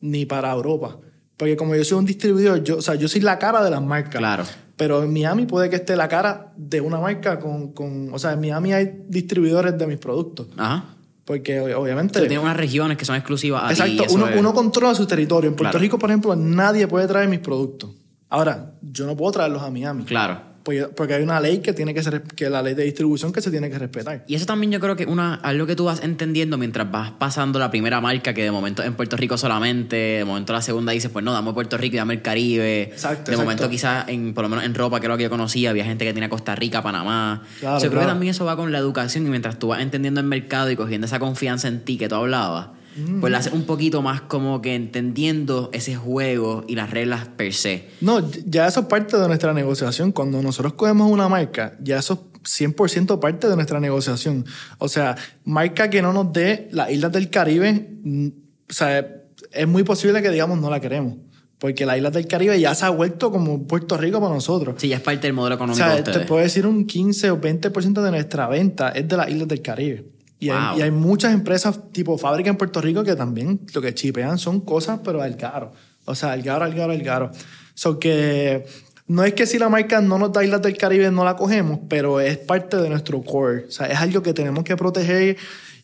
ni 0.00 0.26
para 0.26 0.52
Europa. 0.52 0.98
Porque 1.36 1.56
como 1.56 1.74
yo 1.74 1.84
soy 1.84 1.98
un 1.98 2.04
distribuidor, 2.06 2.62
yo, 2.62 2.76
o 2.78 2.82
sea, 2.82 2.94
yo 2.94 3.08
soy 3.08 3.20
la 3.20 3.38
cara 3.38 3.62
de 3.64 3.70
las 3.70 3.82
marcas. 3.82 4.16
Claro. 4.16 4.44
Pero 4.76 5.02
en 5.04 5.12
Miami 5.12 5.46
puede 5.46 5.70
que 5.70 5.76
esté 5.76 5.94
la 5.96 6.08
cara 6.08 6.52
de 6.56 6.80
una 6.80 6.98
marca 6.98 7.38
con, 7.38 7.72
con 7.72 8.12
o 8.12 8.18
sea, 8.18 8.32
en 8.32 8.40
Miami 8.40 8.72
hay 8.72 9.04
distribuidores 9.08 9.76
de 9.78 9.86
mis 9.86 9.98
productos. 9.98 10.48
Ajá. 10.56 10.96
Porque 11.24 11.74
obviamente... 11.74 12.20
Tú 12.20 12.26
tienes 12.26 12.44
unas 12.44 12.56
regiones 12.56 12.98
que 12.98 13.04
son 13.04 13.16
exclusivas 13.16 13.62
a. 13.64 13.70
Exacto, 13.70 14.14
uno, 14.14 14.28
es- 14.28 14.36
uno 14.36 14.52
controla 14.52 14.94
su 14.94 15.06
territorio. 15.06 15.48
En 15.48 15.56
Puerto 15.56 15.70
Claro. 15.72 15.82
Rico, 15.82 15.98
por 15.98 16.10
ejemplo, 16.10 16.36
nadie 16.36 16.86
puede 16.86 17.06
traer 17.08 17.28
mis 17.28 17.38
productos. 17.40 17.90
Ahora, 18.28 18.74
yo 18.82 19.06
no 19.06 19.16
puedo 19.16 19.32
traerlos 19.32 19.62
a 19.62 19.70
Miami. 19.70 20.04
Claro. 20.04 20.40
Porque, 20.64 20.84
porque 20.96 21.14
hay 21.14 21.22
una 21.22 21.40
ley 21.40 21.58
que 21.58 21.74
tiene 21.74 21.92
que 21.92 22.02
ser, 22.02 22.22
que 22.22 22.48
la 22.48 22.62
ley 22.62 22.74
de 22.74 22.84
distribución 22.84 23.32
que 23.32 23.42
se 23.42 23.50
tiene 23.50 23.68
que 23.70 23.78
respetar. 23.78 24.24
Y 24.26 24.34
eso 24.34 24.46
también 24.46 24.72
yo 24.72 24.80
creo 24.80 24.96
que 24.96 25.04
una, 25.04 25.34
algo 25.34 25.66
que 25.66 25.76
tú 25.76 25.84
vas 25.84 26.02
entendiendo 26.02 26.56
mientras 26.56 26.90
vas 26.90 27.10
pasando 27.12 27.58
la 27.58 27.70
primera 27.70 28.00
marca, 28.00 28.32
que 28.32 28.42
de 28.42 28.50
momento 28.50 28.82
en 28.82 28.94
Puerto 28.94 29.16
Rico 29.16 29.36
solamente, 29.36 29.96
de 29.96 30.24
momento 30.24 30.54
la 30.54 30.62
segunda 30.62 30.92
dices, 30.92 31.10
pues 31.10 31.24
no, 31.24 31.32
dame 31.32 31.52
Puerto 31.52 31.76
Rico 31.76 31.96
y 31.96 31.98
dame 31.98 32.14
el 32.14 32.22
Caribe. 32.22 32.82
Exacto, 32.84 33.30
De 33.30 33.32
exacto. 33.32 33.42
momento 33.42 33.68
quizás, 33.68 34.08
en, 34.08 34.32
por 34.32 34.44
lo 34.44 34.48
menos 34.48 34.64
en 34.64 34.74
ropa, 34.74 35.00
que 35.00 35.06
es 35.06 35.10
lo 35.10 35.16
que 35.18 35.24
yo 35.24 35.30
conocía, 35.30 35.70
había 35.70 35.84
gente 35.84 36.04
que 36.06 36.14
tenía 36.14 36.30
Costa 36.30 36.54
Rica, 36.54 36.82
Panamá. 36.82 37.42
Claro, 37.60 37.82
yo 37.82 37.90
creo 37.90 38.00
que 38.00 38.08
también 38.08 38.30
eso 38.30 38.46
va 38.46 38.56
con 38.56 38.72
la 38.72 38.78
educación 38.78 39.26
y 39.26 39.30
mientras 39.30 39.58
tú 39.58 39.68
vas 39.68 39.80
entendiendo 39.80 40.20
el 40.20 40.26
mercado 40.26 40.70
y 40.70 40.76
cogiendo 40.76 41.06
esa 41.06 41.18
confianza 41.18 41.68
en 41.68 41.80
ti 41.80 41.98
que 41.98 42.08
tú 42.08 42.14
hablabas, 42.14 42.68
Mm. 42.96 43.20
pues 43.20 43.30
la 43.30 43.38
haces 43.38 43.52
un 43.52 43.64
poquito 43.64 44.02
más 44.02 44.20
como 44.20 44.62
que 44.62 44.74
entendiendo 44.74 45.70
ese 45.72 45.96
juego 45.96 46.64
y 46.68 46.76
las 46.76 46.90
reglas 46.90 47.26
per 47.36 47.52
se. 47.52 47.88
No, 48.00 48.22
ya 48.46 48.66
eso 48.66 48.80
es 48.80 48.86
parte 48.86 49.16
de 49.16 49.26
nuestra 49.26 49.52
negociación. 49.52 50.12
Cuando 50.12 50.40
nosotros 50.42 50.74
cogemos 50.74 51.10
una 51.10 51.28
marca, 51.28 51.76
ya 51.80 51.98
eso 51.98 52.28
es 52.44 52.60
100% 52.60 53.18
parte 53.18 53.48
de 53.48 53.56
nuestra 53.56 53.80
negociación. 53.80 54.44
O 54.78 54.88
sea, 54.88 55.16
marca 55.44 55.90
que 55.90 56.02
no 56.02 56.12
nos 56.12 56.32
dé 56.32 56.68
las 56.72 56.90
islas 56.90 57.12
del 57.12 57.30
Caribe, 57.30 57.98
mm, 58.02 58.28
o 58.70 58.72
sea, 58.72 59.06
es 59.52 59.68
muy 59.68 59.82
posible 59.82 60.22
que 60.22 60.30
digamos 60.30 60.58
no 60.60 60.70
la 60.70 60.80
queremos. 60.80 61.16
Porque 61.58 61.86
las 61.86 61.96
islas 61.96 62.12
del 62.12 62.26
Caribe 62.26 62.60
ya 62.60 62.74
se 62.74 62.84
ha 62.84 62.90
vuelto 62.90 63.30
como 63.30 63.66
Puerto 63.66 63.96
Rico 63.96 64.20
para 64.20 64.34
nosotros. 64.34 64.74
Sí, 64.78 64.88
ya 64.88 64.96
es 64.96 65.02
parte 65.02 65.26
del 65.26 65.32
modelo 65.32 65.54
O 65.54 65.56
económico 65.56 65.86
sea, 65.86 65.96
de 65.96 66.02
te 66.02 66.20
puedo 66.20 66.42
decir 66.42 66.66
un 66.66 66.84
15 66.86 67.30
o 67.30 67.40
20% 67.40 68.02
de 68.02 68.10
nuestra 68.10 68.48
venta 68.48 68.90
es 68.90 69.08
de 69.08 69.16
las 69.16 69.30
islas 69.30 69.48
del 69.48 69.62
Caribe. 69.62 70.04
Y, 70.44 70.48
Wow. 70.48 70.58
hay, 70.58 70.78
y 70.78 70.82
hay 70.82 70.90
muchas 70.90 71.32
empresas 71.32 71.90
tipo 71.92 72.18
fábrica 72.18 72.50
en 72.50 72.56
Puerto 72.56 72.80
Rico 72.80 73.02
que 73.04 73.16
también 73.16 73.60
lo 73.72 73.80
que 73.80 73.94
chipean 73.94 74.38
son 74.38 74.60
cosas, 74.60 75.00
pero 75.04 75.22
al 75.22 75.36
caro. 75.36 75.72
O 76.04 76.14
sea, 76.14 76.32
al 76.32 76.42
caro, 76.42 76.64
al 76.64 76.74
caro, 76.74 76.92
al 76.92 77.02
caro. 77.02 77.30
So 77.74 77.98
que 77.98 78.64
no 79.06 79.24
es 79.24 79.34
que 79.34 79.46
si 79.46 79.58
la 79.58 79.68
marca 79.68 80.00
no 80.00 80.18
nos 80.18 80.32
da 80.32 80.44
islas 80.44 80.62
del 80.62 80.76
Caribe 80.76 81.10
no 81.10 81.24
la 81.24 81.36
cogemos, 81.36 81.80
pero 81.88 82.20
es 82.20 82.38
parte 82.38 82.76
de 82.76 82.88
nuestro 82.88 83.22
core. 83.22 83.66
O 83.66 83.70
sea, 83.70 83.86
es 83.86 83.98
algo 83.98 84.22
que 84.22 84.32
tenemos 84.32 84.64
que 84.64 84.76
proteger. 84.76 85.36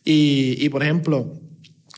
Y, 0.05 0.57
y 0.59 0.69
por 0.71 0.83
ejemplo, 0.83 1.35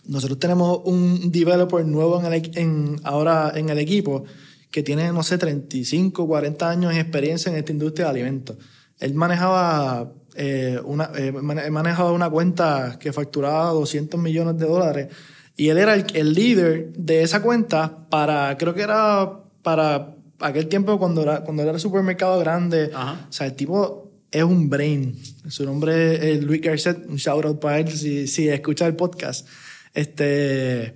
nosotros 0.06 0.38
tenemos 0.38 0.80
un 0.84 1.30
developer 1.30 1.84
nuevo 1.86 2.20
en 2.20 2.32
el, 2.32 2.50
en, 2.58 2.96
ahora 3.04 3.52
en 3.54 3.68
el 3.68 3.78
equipo 3.78 4.24
que 4.70 4.82
tiene, 4.82 5.12
no 5.12 5.22
sé, 5.22 5.38
35, 5.38 6.26
40 6.26 6.68
años 6.70 6.94
de 6.94 7.00
experiencia 7.00 7.50
en 7.52 7.58
esta 7.58 7.72
industria 7.72 8.06
de 8.06 8.10
alimentos. 8.10 8.56
Él 8.98 9.14
manejaba, 9.14 10.12
eh, 10.34 10.80
una, 10.84 11.10
eh, 11.16 11.32
mane- 11.32 11.70
manejaba 11.70 12.12
una 12.12 12.28
cuenta 12.30 12.96
que 12.98 13.12
facturaba 13.12 13.70
200 13.70 14.18
millones 14.20 14.58
de 14.58 14.66
dólares 14.66 15.08
y 15.56 15.68
él 15.68 15.78
era 15.78 15.94
el, 15.94 16.04
el 16.14 16.32
líder 16.32 16.92
de 16.94 17.22
esa 17.22 17.42
cuenta 17.42 18.06
para, 18.08 18.56
creo 18.58 18.74
que 18.74 18.82
era 18.82 19.40
para 19.62 20.14
aquel 20.40 20.66
tiempo 20.68 20.98
cuando 20.98 21.22
era, 21.22 21.42
cuando 21.44 21.62
era 21.62 21.72
el 21.72 21.80
supermercado 21.80 22.38
grande. 22.40 22.90
Ajá. 22.94 23.26
O 23.28 23.32
sea, 23.32 23.46
el 23.46 23.52
tipo 23.54 24.10
es 24.30 24.42
un 24.42 24.70
brain. 24.70 25.14
Su 25.48 25.64
nombre 25.66 26.32
es 26.32 26.42
Luis 26.42 26.60
Garcet. 26.62 27.06
Un 27.06 27.16
shout 27.16 27.44
out 27.44 27.60
para 27.60 27.78
él 27.80 27.88
si, 27.90 28.26
si 28.26 28.48
escucha 28.48 28.86
el 28.86 28.96
podcast. 28.96 29.46
Este, 29.94 30.94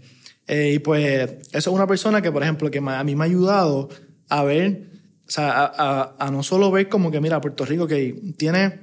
Eh, 0.48 0.74
y 0.74 0.78
pues 0.78 1.28
eso 1.52 1.58
es 1.58 1.66
una 1.66 1.88
persona 1.88 2.22
que, 2.22 2.30
por 2.30 2.42
ejemplo, 2.42 2.70
que 2.70 2.78
a 2.78 3.04
mí 3.04 3.16
me 3.16 3.24
ha 3.24 3.26
ayudado 3.26 3.88
a 4.28 4.44
ver, 4.44 4.90
o 5.26 5.30
sea, 5.30 5.64
a, 5.64 6.14
a, 6.18 6.30
no 6.30 6.44
solo 6.44 6.70
ver 6.70 6.88
como 6.88 7.10
que, 7.10 7.20
mira, 7.20 7.40
Puerto 7.40 7.64
Rico 7.64 7.86
que 7.88 8.14
tiene 8.36 8.78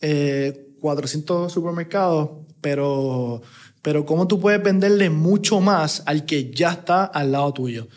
eh, 0.00 0.74
400 0.80 1.52
supermercados, 1.52 2.30
pero, 2.60 3.42
pero 3.82 4.04
cómo 4.04 4.26
tú 4.26 4.40
puedes 4.40 4.62
venderle 4.62 5.10
mucho 5.10 5.60
más 5.60 6.02
al 6.06 6.26
que 6.26 6.50
ya 6.50 6.72
está 6.72 7.04
al 7.04 7.32
lado 7.32 7.52
tuyo. 7.52 7.88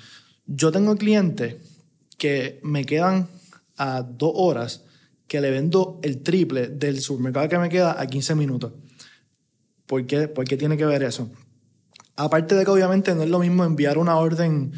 Yo 0.46 0.72
tengo 0.72 0.96
clientes 0.96 1.56
que 2.18 2.60
me 2.64 2.86
quedan 2.86 3.28
a 3.78 4.02
dos 4.02 4.32
horas 4.36 4.84
que 5.28 5.42
le 5.42 5.52
vendo 5.52 6.00
el 6.02 6.22
triple 6.22 6.68
del 6.68 7.00
supermercado 7.02 7.48
que 7.48 7.60
me 7.60 7.70
queda 7.70 8.02
a 8.02 8.08
15 8.08 8.36
minutos. 8.36 8.74
¿Por 9.86 10.06
qué, 10.06 10.28
¿Por 10.28 10.46
qué 10.46 10.58
tiene 10.58 10.76
que 10.76 10.86
ver 10.86 11.04
eso? 11.04 11.30
Aparte 12.16 12.56
de 12.56 12.66
que 12.66 12.72
obviamente 12.72 13.16
no 13.16 13.24
es 13.24 13.30
lo 13.30 13.40
mismo 13.40 13.64
enviar 13.64 13.98
una 13.98 14.18
orden 14.18 14.72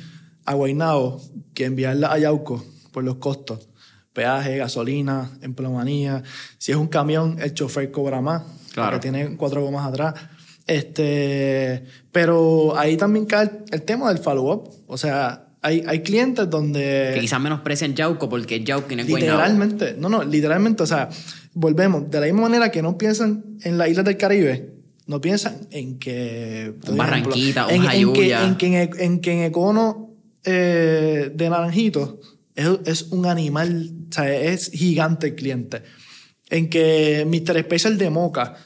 a 0.45 0.53
Guaynabo 0.53 1.21
que 1.53 1.65
enviarla 1.65 2.11
a 2.11 2.19
Yauco 2.19 2.63
por 2.91 3.03
los 3.03 3.15
costos. 3.15 3.69
Peaje, 4.13 4.57
gasolina, 4.57 5.31
empleomanía. 5.41 6.23
Si 6.57 6.71
es 6.71 6.77
un 6.77 6.87
camión, 6.87 7.37
el 7.39 7.53
chofer 7.53 7.91
cobra 7.91 8.21
más. 8.21 8.43
Claro. 8.73 8.91
Porque 8.91 9.09
tiene 9.09 9.37
cuatro 9.37 9.63
gomas 9.63 9.87
atrás. 9.87 10.15
Este, 10.67 11.83
pero 12.11 12.77
ahí 12.77 12.97
también 12.97 13.25
cae 13.25 13.49
el, 13.71 13.81
tema 13.83 14.13
del 14.13 14.21
follow-up. 14.21 14.69
O 14.87 14.97
sea, 14.97 15.47
hay, 15.61 15.83
hay, 15.87 16.01
clientes 16.01 16.49
donde... 16.49 17.11
Que 17.13 17.21
quizás 17.21 17.41
menosprecian 17.41 17.93
Yauco 17.95 18.29
porque 18.29 18.63
Yauco 18.63 18.89
es 18.89 19.05
Literalmente, 19.05 19.95
no, 19.97 20.09
no, 20.09 20.23
literalmente, 20.23 20.83
o 20.83 20.85
sea, 20.85 21.09
volvemos, 21.53 22.09
de 22.09 22.19
la 22.19 22.25
misma 22.25 22.43
manera 22.43 22.71
que 22.71 22.81
no 22.81 22.97
piensan 22.97 23.43
en 23.63 23.77
las 23.77 23.89
islas 23.89 24.05
del 24.05 24.17
Caribe, 24.17 24.73
no 25.07 25.19
piensan 25.19 25.67
en 25.71 25.99
que... 25.99 26.73
Un 26.87 26.97
Barranquita, 26.97 27.67
un 27.67 27.73
en, 27.73 27.83
en, 27.83 28.13
que, 28.13 28.33
en, 28.33 28.55
que, 28.55 28.89
en, 29.03 29.19
que, 29.19 29.31
en 29.33 29.39
Econo 29.43 30.15
eh, 30.43 31.31
de 31.33 31.49
Naranjito 31.49 32.19
es, 32.55 32.69
es, 32.85 33.01
un 33.11 33.25
animal, 33.25 33.91
o 34.11 34.13
sea, 34.13 34.33
es 34.33 34.69
gigante 34.71 35.27
el 35.27 35.35
cliente. 35.35 35.83
En 36.49 36.69
que 36.69 37.25
Mr. 37.25 37.61
Special 37.61 37.97
de 37.97 38.09
Moca, 38.09 38.57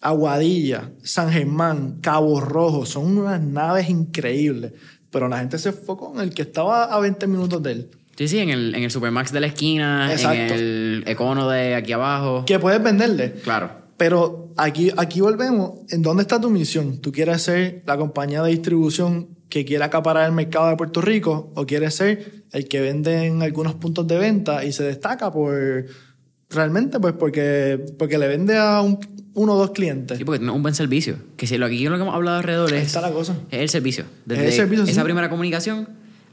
Aguadilla, 0.00 0.92
San 1.02 1.30
Germán, 1.30 1.98
Cabo 2.00 2.40
Rojo, 2.40 2.86
son 2.86 3.18
unas 3.18 3.40
naves 3.40 3.90
increíbles. 3.90 4.72
Pero 5.10 5.28
la 5.28 5.38
gente 5.38 5.58
se 5.58 5.70
enfocó 5.70 6.12
en 6.14 6.20
el 6.20 6.32
que 6.32 6.42
estaba 6.42 6.84
a 6.84 7.00
20 7.00 7.26
minutos 7.26 7.62
de 7.62 7.72
él. 7.72 7.90
Sí, 8.16 8.28
sí, 8.28 8.38
en 8.38 8.50
el, 8.50 8.74
en 8.74 8.84
el 8.84 8.90
Supermax 8.90 9.32
de 9.32 9.40
la 9.40 9.46
esquina, 9.48 10.12
en 10.12 10.52
el 10.52 11.04
Econo 11.06 11.48
de 11.48 11.74
aquí 11.74 11.92
abajo. 11.92 12.44
Que 12.44 12.58
puedes 12.58 12.82
venderle. 12.82 13.32
Claro. 13.42 13.70
Pero 13.96 14.52
aquí, 14.56 14.92
aquí 14.96 15.20
volvemos. 15.20 15.80
¿En 15.90 16.02
dónde 16.02 16.22
está 16.22 16.40
tu 16.40 16.50
misión? 16.50 17.00
¿Tú 17.00 17.10
quieres 17.10 17.42
ser 17.42 17.82
la 17.86 17.96
compañía 17.96 18.42
de 18.42 18.50
distribución 18.50 19.37
que 19.48 19.64
quiere 19.64 19.84
acaparar 19.84 20.26
el 20.26 20.32
mercado 20.32 20.68
de 20.68 20.76
Puerto 20.76 21.00
Rico 21.00 21.50
o 21.54 21.64
quieres 21.66 21.94
ser 21.94 22.44
el 22.52 22.68
que 22.68 22.80
vende 22.80 23.26
en 23.26 23.42
algunos 23.42 23.74
puntos 23.74 24.06
de 24.06 24.18
venta 24.18 24.64
y 24.64 24.72
se 24.72 24.84
destaca 24.84 25.32
por 25.32 25.86
realmente 26.50 26.98
pues 27.00 27.14
porque, 27.18 27.84
porque 27.98 28.18
le 28.18 28.28
vende 28.28 28.56
a 28.56 28.80
un, 28.80 28.98
uno 29.34 29.54
o 29.54 29.58
dos 29.58 29.70
clientes. 29.70 30.18
Sí, 30.18 30.24
porque 30.24 30.38
tiene 30.38 30.52
un 30.52 30.62
buen 30.62 30.74
servicio. 30.74 31.16
Que 31.36 31.46
si 31.46 31.56
lo 31.58 31.66
aquí 31.66 31.84
lo 31.88 31.96
que 31.96 32.02
hemos 32.02 32.14
hablado 32.14 32.38
alrededor 32.38 32.72
es, 32.74 32.86
está 32.86 33.00
la 33.00 33.10
cosa. 33.10 33.36
es 33.50 33.60
el 33.60 33.68
servicio. 33.68 34.04
Desde 34.26 34.44
es 34.44 34.50
el 34.50 34.56
servicio, 34.56 34.84
esa 34.84 35.00
sí. 35.00 35.04
primera 35.04 35.30
comunicación 35.30 35.88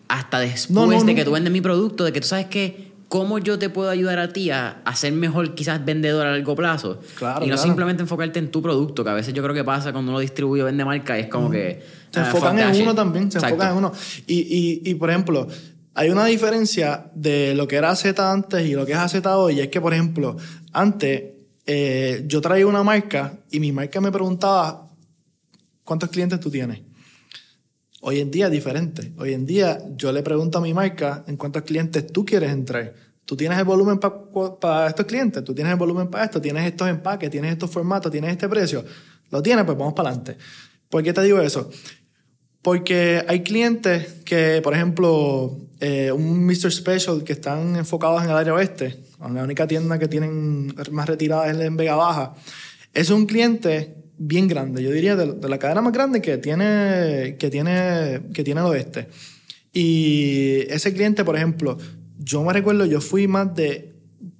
hasta 0.07 0.39
después 0.39 0.69
No, 0.75 0.85
no, 0.85 0.91
de 1.03 1.11
no. 1.13 1.15
que 1.15 1.25
tú 1.25 1.31
vendes 1.31 1.51
mi 1.51 1.61
producto, 1.61 2.03
de 2.03 2.13
que 2.13 2.21
tú 2.21 2.27
sabes 2.27 2.45
que 2.47 2.91
cómo 3.07 3.37
yo 3.39 3.59
te 3.59 3.69
puedo 3.69 3.89
ayudar 3.89 4.19
a 4.19 4.33
ti 4.33 4.49
a, 4.51 4.81
a 4.83 4.95
ser 4.95 5.13
mejor 5.13 5.55
quizás 5.55 5.83
vendedor 5.83 6.25
a 6.25 6.31
largo 6.31 6.55
plazo. 6.55 6.99
Claro, 7.17 7.45
y 7.45 7.47
no 7.49 7.55
claro. 7.55 7.61
simplemente 7.61 8.03
enfocarte 8.03 8.39
en 8.39 8.51
tu 8.51 8.61
producto, 8.61 9.03
que 9.03 9.09
a 9.09 9.13
veces 9.13 9.33
yo 9.33 9.43
creo 9.43 9.55
que 9.55 9.63
pasa 9.63 9.91
cuando 9.91 10.11
uno 10.11 10.19
distribuye 10.19 10.63
o 10.63 10.65
vende 10.65 10.85
marca, 10.85 11.17
es 11.17 11.27
como 11.27 11.49
que... 11.49 11.81
Se 12.11 12.19
ah, 12.19 12.25
enfocan 12.25 12.57
fuck 12.57 12.75
en 12.75 12.81
uno 12.81 12.95
también, 12.95 13.31
se 13.31 13.37
Exacto. 13.37 13.55
enfocan 13.55 13.71
en 13.71 13.77
uno. 13.77 13.91
Y, 14.25 14.39
y, 14.39 14.89
y, 14.89 14.95
por 14.95 15.09
ejemplo, 15.09 15.47
hay 15.93 16.09
una 16.09 16.25
diferencia 16.25 17.09
de 17.13 17.53
lo 17.55 17.67
que 17.67 17.75
era 17.75 17.95
Z 17.95 18.31
antes 18.31 18.65
y 18.65 18.73
lo 18.73 18.85
que 18.85 18.93
es 18.93 19.11
Z 19.11 19.37
hoy. 19.37 19.55
Y 19.55 19.59
es 19.61 19.67
que, 19.69 19.81
por 19.81 19.93
ejemplo, 19.93 20.35
antes 20.73 21.23
eh, 21.65 22.23
yo 22.27 22.41
traía 22.41 22.67
una 22.67 22.83
marca 22.83 23.39
y 23.51 23.59
mi 23.59 23.71
marca 23.71 24.01
me 24.01 24.11
preguntaba 24.11 24.89
cuántos 25.83 26.09
clientes 26.09 26.39
tú 26.39 26.49
tienes. 26.49 26.81
Hoy 28.07 28.19
en 28.19 28.29
día 28.29 28.45
es 28.45 28.51
diferente. 28.51 29.13
Hoy 29.17 29.33
en 29.33 29.47
día 29.47 29.79
yo 29.95 30.11
le 30.11 30.21
pregunto 30.21 30.59
a 30.59 30.61
mi 30.61 30.75
marca 30.75 31.23
en 31.25 31.37
cuántos 31.37 31.63
clientes 31.63 32.05
tú 32.05 32.23
quieres 32.23 32.51
entrar. 32.51 32.93
Tú 33.25 33.35
tienes 33.35 33.57
el 33.57 33.63
volumen 33.63 33.97
para 33.97 34.85
estos 34.85 35.07
clientes, 35.07 35.43
tú 35.43 35.55
tienes 35.55 35.73
el 35.73 35.79
volumen 35.79 36.07
para 36.11 36.25
esto, 36.25 36.39
tienes 36.39 36.67
estos 36.67 36.87
empaques, 36.87 37.31
tienes 37.31 37.53
estos 37.53 37.71
formatos, 37.71 38.11
tienes 38.11 38.29
este 38.29 38.47
precio. 38.47 38.85
¿Lo 39.31 39.41
tienes? 39.41 39.65
Pues 39.65 39.75
vamos 39.75 39.95
para 39.95 40.09
adelante. 40.09 40.37
¿Por 40.87 41.01
qué 41.01 41.13
te 41.13 41.23
digo 41.23 41.41
eso? 41.41 41.67
Porque 42.61 43.25
hay 43.27 43.41
clientes 43.41 44.21
que, 44.23 44.61
por 44.63 44.75
ejemplo, 44.75 45.57
eh, 45.79 46.11
un 46.11 46.45
Mr. 46.45 46.71
Special 46.71 47.23
que 47.23 47.33
están 47.33 47.75
enfocados 47.75 48.23
en 48.23 48.29
el 48.29 48.35
área 48.35 48.53
oeste, 48.53 48.99
la 49.19 49.43
única 49.43 49.65
tienda 49.65 49.97
que 49.97 50.07
tienen 50.07 50.75
más 50.91 51.07
retirada 51.07 51.49
es 51.49 51.57
en 51.59 51.75
Vega 51.75 51.95
Baja, 51.95 52.35
es 52.93 53.09
un 53.09 53.25
cliente 53.25 54.04
bien 54.17 54.47
grande, 54.47 54.81
yo 54.83 54.91
diría 54.91 55.15
de, 55.15 55.47
la 55.47 55.57
cadena 55.57 55.81
más 55.81 55.93
grande 55.93 56.21
que 56.21 56.37
tiene, 56.37 57.35
que, 57.37 57.49
tiene, 57.49 58.21
que 58.33 58.43
tiene 58.43 58.61
oeste. 58.61 59.07
Y 59.73 60.61
ese 60.69 60.93
cliente, 60.93 61.23
por 61.25 61.35
ejemplo, 61.35 61.77
yo 62.17 62.43
me 62.43 62.53
recuerdo, 62.53 62.85
yo 62.85 63.01
fui 63.01 63.27
más 63.27 63.53
de, 63.55 63.93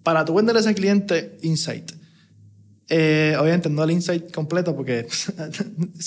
para 0.03 0.23
tú 0.23 0.35
vender 0.35 0.55
a 0.55 0.59
ese 0.59 0.73
cliente, 0.73 1.37
Insight. 1.41 1.91
Eh, 2.87 3.35
obviamente 3.39 3.67
no 3.67 3.83
el 3.83 3.89
insight 3.89 4.31
completo 4.31 4.75
porque 4.75 5.07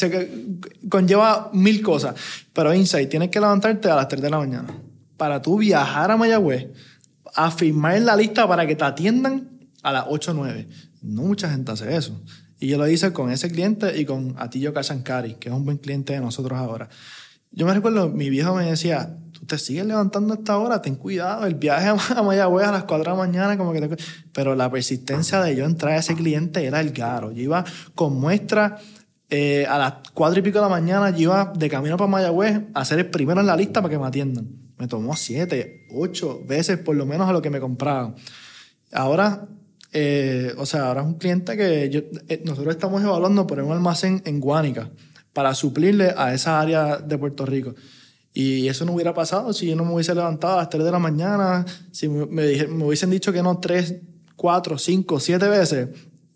conlleva 0.89 1.51
mil 1.53 1.83
cosas, 1.83 2.14
pero 2.53 2.73
insight, 2.73 3.11
tienes 3.11 3.31
que 3.31 3.41
levantarte 3.41 3.91
a 3.91 3.97
las 3.97 4.07
3 4.07 4.23
de 4.23 4.31
la 4.31 4.39
mañana 4.39 4.69
para 5.16 5.43
tú 5.43 5.59
viajar 5.59 6.12
a 6.12 6.16
Mayagüez 6.16 6.69
a 7.35 7.51
firmar 7.51 7.97
en 7.97 8.07
la 8.07 8.16
lista 8.16 8.47
para 8.47 8.66
que 8.66 8.77
te 8.77 8.85
atiendan 8.85 9.49
a 9.83 9.93
las 9.93 10.05
8 10.09 10.31
o 10.31 10.35
9. 10.35 10.69
No 11.03 11.23
mucha 11.23 11.51
gente 11.51 11.73
hace 11.73 11.95
eso. 11.95 12.21
Y 12.61 12.69
yo 12.69 12.79
lo 12.79 12.89
hice 12.89 13.13
con 13.13 13.31
ese 13.31 13.51
cliente 13.51 13.99
y 13.99 14.05
con 14.05 14.35
Atillo 14.39 14.73
Cachancari, 14.73 15.35
que 15.35 15.49
es 15.49 15.55
un 15.55 15.65
buen 15.65 15.79
cliente 15.79 16.13
de 16.13 16.21
nosotros 16.21 16.59
ahora. 16.59 16.89
Yo 17.51 17.67
me 17.67 17.73
recuerdo, 17.73 18.11
mi 18.11 18.29
viejo 18.31 18.55
me 18.55 18.65
decía, 18.65 19.17
tú 19.33 19.47
te 19.47 19.59
sigues 19.59 19.87
levantando 19.87 20.35
a 20.35 20.37
esta 20.37 20.59
hora, 20.59 20.83
ten 20.83 20.97
cuidado, 20.97 21.47
el 21.47 21.55
viaje 21.55 21.89
a 22.17 22.23
Mayagüez 22.23 22.67
a 22.67 22.73
las 22.73 22.85
4 22.85 23.05
de 23.05 23.11
la 23.11 23.17
mañana, 23.17 23.57
como 23.57 23.73
que 23.73 23.81
te... 23.81 23.97
Pero 24.33 24.55
la 24.55 24.71
persistencia 24.71 25.41
de 25.41 25.57
yo 25.57 25.65
entrar 25.65 25.95
a 25.95 25.97
ese 25.99 26.15
cliente 26.15 26.65
era 26.65 26.81
el 26.81 26.91
garo. 26.91 27.33
Yo 27.33 27.43
iba 27.43 27.65
con 27.95 28.19
muestra 28.19 28.79
eh, 29.31 29.67
a 29.67 29.79
las 29.79 29.95
4 30.13 30.41
y 30.41 30.43
pico 30.43 30.59
de 30.59 30.63
la 30.63 30.69
mañana, 30.69 31.11
yo 31.11 31.31
iba 31.31 31.53
de 31.57 31.69
camino 31.69 31.97
para 31.97 32.11
Mayagüez 32.11 32.63
a 32.75 32.85
ser 32.85 32.99
el 32.99 33.07
primero 33.11 33.41
en 33.41 33.47
la 33.47 33.57
lista 33.57 33.81
para 33.81 33.93
que 33.93 33.99
me 33.99 34.07
atiendan. 34.07 34.49
Me 34.77 34.87
tomó 34.87 35.17
7, 35.17 35.87
8 35.95 36.43
veces 36.47 36.79
por 36.79 36.97
lo 36.97 37.07
menos 37.07 37.29
a 37.29 37.33
lo 37.33 37.41
que 37.41 37.51
me 37.51 37.61
compraban. 37.61 38.15
Ahora, 38.93 39.47
eh, 39.93 40.53
o 40.59 40.66
sea, 40.66 40.89
ahora 40.89 41.01
es 41.03 41.07
un 41.07 41.14
cliente 41.14 41.57
que 41.57 41.89
yo- 41.91 42.01
eh, 42.28 42.43
nosotros 42.45 42.74
estamos 42.74 43.03
evaluando 43.03 43.47
por 43.47 43.61
un 43.61 43.72
almacén 43.72 44.22
en 44.26 44.41
Guánica 44.41 44.91
para 45.32 45.55
suplirle 45.55 46.12
a 46.16 46.34
esa 46.34 46.61
área 46.61 46.99
de 46.99 47.16
Puerto 47.18 47.47
Rico. 47.47 47.74
Y 48.34 48.68
eso 48.68 48.84
no 48.84 48.93
hubiera 48.93 49.14
pasado 49.14 49.53
si 49.53 49.66
yo 49.66 49.74
no 49.76 49.84
me 49.84 49.93
hubiese 49.95 50.14
levantado 50.14 50.55
a 50.55 50.57
las 50.59 50.68
3 50.68 50.84
de 50.84 50.91
la 50.91 50.99
mañana, 50.99 51.64
si 51.91 52.09
me, 52.09 52.26
me 52.26 52.66
me 52.66 52.84
hubiesen 52.84 53.11
dicho 53.11 53.32
que 53.32 53.43
no 53.43 53.59
3, 53.59 53.97
4, 54.36 54.78
5, 54.78 55.18
7 55.20 55.49
veces. 55.49 55.89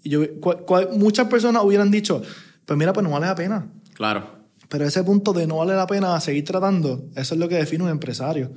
Y 0.02 0.10
yo, 0.10 0.22
cua- 0.40 0.64
cua- 0.64 0.90
muchas 0.96 1.28
personas 1.28 1.62
hubieran 1.64 1.90
dicho, 1.90 2.22
pues 2.64 2.78
mira, 2.78 2.92
pues 2.92 3.04
no 3.04 3.10
vale 3.10 3.26
la 3.26 3.34
pena. 3.34 3.70
Claro. 3.94 4.40
Pero 4.68 4.86
ese 4.86 5.04
punto 5.04 5.32
de 5.34 5.46
no 5.46 5.58
vale 5.58 5.74
la 5.74 5.86
pena 5.86 6.18
seguir 6.20 6.44
tratando, 6.44 7.04
eso 7.14 7.34
es 7.34 7.40
lo 7.40 7.48
que 7.48 7.56
define 7.56 7.84
un 7.84 7.90
empresario. 7.90 8.52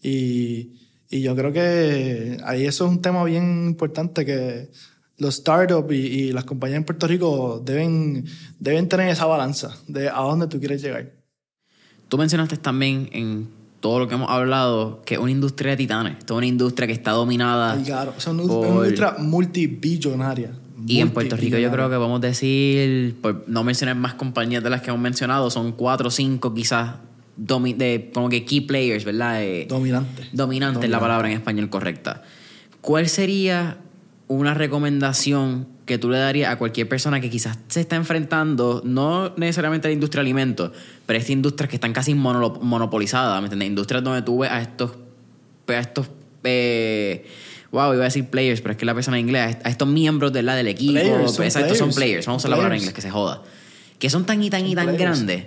Y, 0.00 0.72
y 1.10 1.20
yo 1.22 1.34
creo 1.36 1.52
que 1.52 2.38
ahí 2.44 2.64
eso 2.66 2.84
es 2.86 2.90
un 2.90 3.00
tema 3.02 3.22
bien 3.24 3.66
importante 3.66 4.24
que 4.24 4.68
los 5.18 5.36
startups 5.36 5.92
y, 5.92 5.96
y 5.96 6.32
las 6.32 6.44
compañías 6.44 6.78
en 6.78 6.84
Puerto 6.84 7.06
Rico 7.06 7.62
deben, 7.64 8.24
deben 8.58 8.88
tener 8.88 9.08
esa 9.08 9.26
balanza 9.26 9.76
de 9.88 10.08
a 10.08 10.20
dónde 10.20 10.46
tú 10.46 10.58
quieres 10.58 10.82
llegar. 10.82 11.12
Tú 12.08 12.18
mencionaste 12.18 12.56
también 12.58 13.08
en 13.12 13.48
todo 13.80 13.98
lo 14.00 14.08
que 14.08 14.14
hemos 14.14 14.30
hablado 14.30 15.02
que 15.04 15.14
es 15.14 15.20
una 15.20 15.30
industria 15.30 15.70
de 15.72 15.76
titanes, 15.78 16.18
toda 16.24 16.38
una 16.38 16.46
industria 16.46 16.86
que 16.86 16.92
está 16.92 17.12
dominada. 17.12 17.80
Claro, 17.84 18.12
una, 18.30 18.42
por- 18.46 18.66
una 18.66 18.68
industria 18.84 19.14
multibillonaria. 19.18 20.50
Y 20.86 21.00
en 21.00 21.10
Puerto 21.10 21.36
Rico 21.36 21.56
yo 21.56 21.70
creo 21.72 21.88
que 21.90 21.96
vamos 21.96 22.18
a 22.22 22.26
decir, 22.26 23.16
por 23.20 23.44
no 23.48 23.64
mencionar 23.64 23.96
más 23.96 24.14
compañías 24.14 24.62
de 24.62 24.70
las 24.70 24.82
que 24.82 24.90
hemos 24.90 25.00
mencionado, 25.00 25.50
son 25.50 25.72
cuatro 25.72 26.08
o 26.08 26.10
cinco 26.10 26.52
quizás 26.54 26.96
domi- 27.36 27.74
de 27.76 28.10
como 28.14 28.28
que 28.28 28.44
key 28.44 28.62
players, 28.62 29.04
¿verdad? 29.04 29.42
Eh, 29.42 29.66
Dominante. 29.68 30.26
Dominante 30.32 30.86
es 30.86 30.90
la 30.90 31.00
palabra 31.00 31.28
en 31.28 31.34
español 31.34 31.68
correcta. 31.70 32.22
¿Cuál 32.80 33.08
sería 33.08 33.78
una 34.28 34.54
recomendación 34.54 35.68
que 35.86 35.98
tú 35.98 36.10
le 36.10 36.18
darías 36.18 36.50
a 36.52 36.56
cualquier 36.58 36.88
persona 36.88 37.20
que 37.20 37.30
quizás 37.30 37.58
se 37.68 37.80
está 37.80 37.94
enfrentando, 37.96 38.82
no 38.84 39.32
necesariamente 39.36 39.86
a 39.86 39.90
la 39.90 39.94
industria 39.94 40.20
de 40.20 40.26
alimentos, 40.26 40.72
pero 41.06 41.16
a 41.16 41.18
estas 41.20 41.30
industrias 41.30 41.68
que 41.70 41.76
están 41.76 41.92
casi 41.92 42.12
mono- 42.14 42.58
monopolizadas, 42.60 43.40
¿me 43.40 43.46
entiendes? 43.46 43.68
Industrias 43.68 44.02
donde 44.02 44.22
tú 44.22 44.38
ves 44.40 44.50
a 44.50 44.60
estos, 44.60 44.92
a 45.68 45.78
estos 45.78 46.08
eh, 46.42 47.24
wow, 47.70 47.92
iba 47.92 48.02
a 48.02 48.04
decir 48.06 48.26
players, 48.26 48.60
pero 48.60 48.72
es 48.72 48.78
que 48.78 48.84
la 48.84 48.94
persona 48.94 49.18
en 49.18 49.26
inglés, 49.28 49.58
a 49.62 49.68
estos 49.68 49.86
miembros 49.86 50.32
de 50.32 50.42
la 50.42 50.54
del 50.56 50.68
equipo, 50.68 50.92
Players, 50.94 51.32
son 51.32 51.44
exacto, 51.44 51.74
son 51.74 51.90
players. 51.90 51.96
players, 51.96 52.26
vamos 52.26 52.40
a 52.40 52.42
usar 52.42 52.50
la 52.50 52.56
palabra 52.56 52.76
en 52.76 52.80
Players. 52.80 52.82
inglés, 52.82 52.94
que 52.94 53.02
se 53.02 53.10
joda, 53.10 53.42
que 54.00 54.10
son 54.10 54.24
tan 54.26 54.42
y 54.42 54.50
tan 54.50 54.66
y 54.66 54.74
tan 54.74 54.86
players. 54.86 55.02
grandes 55.02 55.44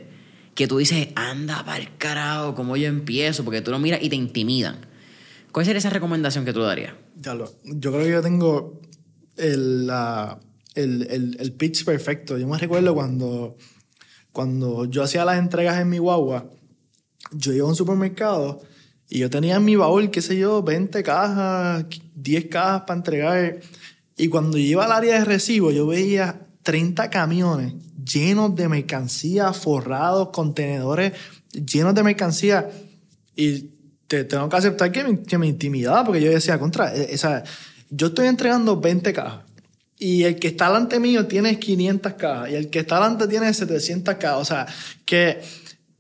que 0.60 0.68
tú 0.68 0.78
dices, 0.78 1.08
anda 1.16 1.64
para 1.64 1.78
el 1.78 1.96
carajo, 1.98 2.54
¿cómo 2.54 2.76
yo 2.76 2.88
empiezo? 2.90 3.46
Porque 3.46 3.62
tú 3.62 3.72
lo 3.72 3.80
miras 3.80 4.04
y 4.04 4.10
te 4.10 4.18
intimidan. 4.18 4.76
¿Cuál 5.54 5.66
sería 5.66 5.80
esa 5.80 5.90
recomendación 5.90 6.44
que 6.44 6.52
tú 6.52 6.60
darías? 6.60 6.96
Ya 7.16 7.34
lo, 7.34 7.50
yo 7.64 7.94
creo 7.94 8.04
que 8.04 8.12
yo 8.12 8.22
tengo 8.22 8.82
el, 9.38 9.88
la- 9.88 10.38
el, 10.76 11.08
el, 11.10 11.38
el 11.40 11.54
pitch 11.54 11.86
perfecto. 11.86 12.38
Yo 12.38 12.46
me 12.46 12.58
recuerdo 12.58 12.94
cuando, 12.94 13.56
cuando 14.34 14.84
yo 14.84 15.02
hacía 15.02 15.24
las 15.24 15.40
entregas 15.40 15.80
en 15.80 15.88
mi 15.88 15.98
guagua, 15.98 16.50
yo 17.32 17.54
iba 17.54 17.66
a 17.66 17.70
un 17.70 17.76
supermercado 17.78 18.60
y 19.10 19.20
yo 19.20 19.30
tenía 19.30 19.56
en 19.56 19.64
mi 19.64 19.78
baúl, 19.78 20.12
qué 20.12 20.22
sé 20.22 20.38
yo, 20.38 20.62
20 20.62 21.02
cajas, 21.04 21.86
10 22.16 22.48
cajas 22.48 22.82
para 22.82 22.98
entregar. 22.98 23.60
Y 24.18 24.28
cuando 24.28 24.58
yo 24.58 24.64
iba 24.66 24.84
al 24.84 24.92
área 24.92 25.20
de 25.20 25.24
recibo, 25.26 25.72
yo 25.72 25.88
veía 25.88 26.48
30 26.64 27.10
camiones 27.10 27.76
llenos 28.06 28.56
de 28.56 28.68
mercancía, 28.70 29.54
forrados, 29.54 30.30
contenedores 30.30 31.14
llenos 31.54 31.96
de 31.96 32.04
mercancía. 32.04 32.70
Y 33.36 33.70
te 34.08 34.24
tengo 34.24 34.50
que 34.50 34.58
aceptar 34.58 34.92
que 34.92 35.04
me, 35.04 35.24
que 35.24 35.38
me 35.38 35.48
intimidaba 35.48 36.04
porque 36.04 36.22
yo 36.22 36.32
decía, 36.32 36.60
contra, 36.60 36.96
eh, 36.96 37.10
esa, 37.12 37.44
yo 37.90 38.08
estoy 38.08 38.28
entregando 38.28 38.80
20 38.80 39.14
cajas. 39.14 39.44
Y 39.98 40.24
el 40.24 40.38
que 40.38 40.48
está 40.48 40.68
delante 40.68 41.00
mío 41.00 41.28
tiene 41.28 41.60
500 41.60 42.14
cajas. 42.14 42.52
Y 42.52 42.56
el 42.56 42.70
que 42.70 42.80
está 42.80 42.96
delante 42.96 43.28
tiene 43.28 43.54
700 43.54 44.16
cajas. 44.16 44.40
O 44.40 44.46
sea, 44.46 44.66
que 45.06 45.42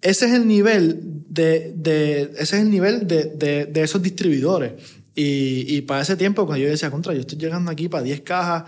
ese 0.01 0.25
es 0.25 0.33
el 0.33 0.47
nivel 0.47 0.99
de, 1.27 1.73
de 1.75 2.21
ese 2.37 2.57
es 2.57 2.61
el 2.61 2.71
nivel 2.71 3.07
de, 3.07 3.25
de, 3.25 3.65
de 3.65 3.83
esos 3.83 4.01
distribuidores. 4.01 4.73
Y, 5.15 5.75
y 5.75 5.81
para 5.81 6.01
ese 6.01 6.15
tiempo, 6.15 6.45
cuando 6.45 6.63
yo 6.63 6.69
decía, 6.69 6.89
contra, 6.89 7.13
yo 7.13 7.21
estoy 7.21 7.37
llegando 7.37 7.69
aquí 7.69 7.89
para 7.89 8.03
10 8.03 8.21
cajas 8.21 8.63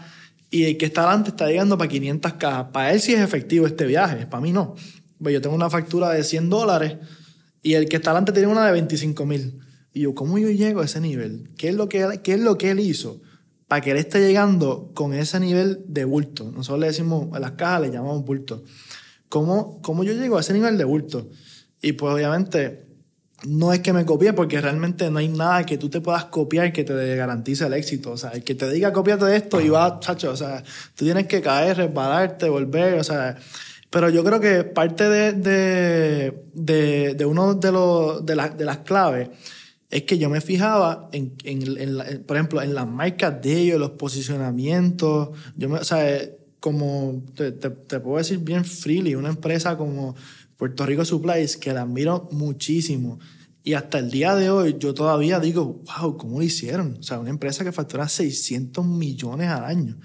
y 0.52 0.66
el 0.66 0.78
que 0.78 0.86
está 0.86 1.04
delante 1.04 1.30
está 1.30 1.47
llegando 1.47 1.78
para 1.78 1.88
500 1.88 2.34
cajas. 2.34 2.68
Para 2.74 2.91
él 2.91 2.99
sí 2.99 3.14
es 3.14 3.22
efectivo 3.22 3.66
este 3.66 3.86
viaje, 3.86 4.28
para 4.28 4.41
mí 4.41 4.52
no. 4.52 4.76
Pues 5.24 5.34
yo 5.34 5.41
tengo 5.41 5.56
una 5.56 5.70
factura 5.70 6.10
de 6.10 6.24
100 6.24 6.49
dólares 6.49 6.97
y 7.64 7.76
el 7.76 7.88
que 7.88 7.95
está 7.95 8.12
delante 8.12 8.34
tiene 8.34 8.49
una 8.49 8.66
de 8.66 8.74
25 8.74 9.26
mil. 9.26 9.60
Y 9.93 10.02
yo, 10.02 10.14
¿cómo 10.14 10.38
yo 10.38 10.49
llego 10.49 10.82
a 10.82 10.86
ese 10.86 10.99
nivel? 10.99 11.52
¿Qué 11.58 11.70
es 11.70 11.76
lo 11.76 11.88
que 11.88 12.02
él, 12.02 12.22
qué 12.22 12.34
es 12.34 12.41
lo 12.41 12.58
que 12.58 12.72
él 12.72 12.82
hizo 12.82 13.22
para 13.68 13.82
que 13.82 13.91
él 13.91 13.97
esté 13.97 14.20
llegando 14.20 14.91
con 14.93 15.14
ese 15.14 15.39
nivel 15.39 15.86
de 15.88 16.04
bulto? 16.04 16.52
Nosotros 16.52 16.82
le 16.82 16.88
decimos, 16.88 17.30
a 17.34 17.39
las 17.39 17.52
cajas 17.52 17.82
le 17.82 17.91
llamamos 17.91 18.26
bulto. 18.26 18.64
¿Cómo, 19.30 19.82
¿Cómo 19.82 20.04
yo 20.04 20.12
llego 20.12 20.38
a 20.38 20.41
ese 20.41 20.52
nivel 20.52 20.78
de 20.78 20.84
bulto? 20.84 21.30
Y 21.82 21.93
pues 21.93 22.14
obviamente 22.14 22.90
no 23.47 23.73
es 23.73 23.79
que 23.79 23.91
me 23.93 24.05
copie 24.05 24.33
porque 24.33 24.61
realmente 24.61 25.09
no 25.09 25.17
hay 25.19 25.27
nada 25.27 25.65
que 25.65 25.77
tú 25.77 25.89
te 25.89 25.99
puedas 26.01 26.25
copiar 26.25 26.71
que 26.71 26.83
te 26.83 27.15
garantice 27.15 27.65
el 27.65 27.73
éxito. 27.73 28.11
O 28.11 28.17
sea, 28.17 28.31
el 28.31 28.43
que 28.43 28.55
te 28.55 28.69
diga 28.69 28.93
copiate 28.93 29.25
de 29.25 29.35
esto 29.37 29.59
y 29.61 29.69
va, 29.69 29.99
chacho, 29.99 30.31
o 30.31 30.37
sea, 30.37 30.63
tú 30.95 31.05
tienes 31.05 31.27
que 31.27 31.41
caer, 31.41 31.77
resbalarte, 31.77 32.49
volver, 32.49 32.99
o 32.99 33.03
sea... 33.03 33.35
Pero 33.89 34.09
yo 34.09 34.23
creo 34.23 34.39
que 34.39 34.63
parte 34.63 35.09
de, 35.09 35.33
de, 35.33 36.43
de, 36.53 37.13
de 37.13 37.25
uno 37.25 37.55
de, 37.55 37.71
los, 37.73 38.25
de, 38.25 38.37
la- 38.37 38.47
de 38.47 38.63
las 38.63 38.77
claves 38.77 39.27
es 39.89 40.03
que 40.03 40.17
yo 40.17 40.29
me 40.29 40.39
fijaba 40.39 41.09
en, 41.11 41.33
en, 41.43 41.77
en 41.77 41.97
la- 41.97 42.05
por 42.25 42.37
ejemplo, 42.37 42.61
en 42.61 42.73
las 42.73 42.87
marcas 42.87 43.41
de 43.41 43.57
ellos, 43.57 43.77
los 43.81 43.89
posicionamientos. 44.51 45.29
Yo 45.57 45.67
me, 45.67 45.79
o 45.79 45.83
sea, 45.83 46.21
como 46.61 47.21
te, 47.35 47.51
te, 47.51 47.69
te 47.69 47.99
puedo 47.99 48.17
decir 48.17 48.37
bien 48.39 48.63
freely, 48.63 49.15
una 49.15 49.27
empresa 49.29 49.75
como 49.75 50.15
Puerto 50.62 50.86
Rico 50.86 51.03
Supplies, 51.03 51.57
que 51.57 51.74
la 51.74 51.82
admiro 51.82 52.30
muchísimo. 52.34 53.18
Y 53.64 53.74
hasta 53.74 53.97
el 53.97 54.12
día 54.12 54.36
de 54.36 54.51
hoy 54.51 54.76
yo 54.78 54.93
todavía 54.93 55.39
digo, 55.39 55.82
wow, 55.99 56.18
¿cómo 56.18 56.38
lo 56.38 56.43
hicieron? 56.45 56.97
O 56.99 57.01
sea, 57.01 57.18
una 57.20 57.32
empresa 57.32 57.64
que 57.64 57.72
factura 57.72 58.07
600 58.07 58.86
millones 58.86 59.47
al 59.47 59.66
año. 59.66 59.97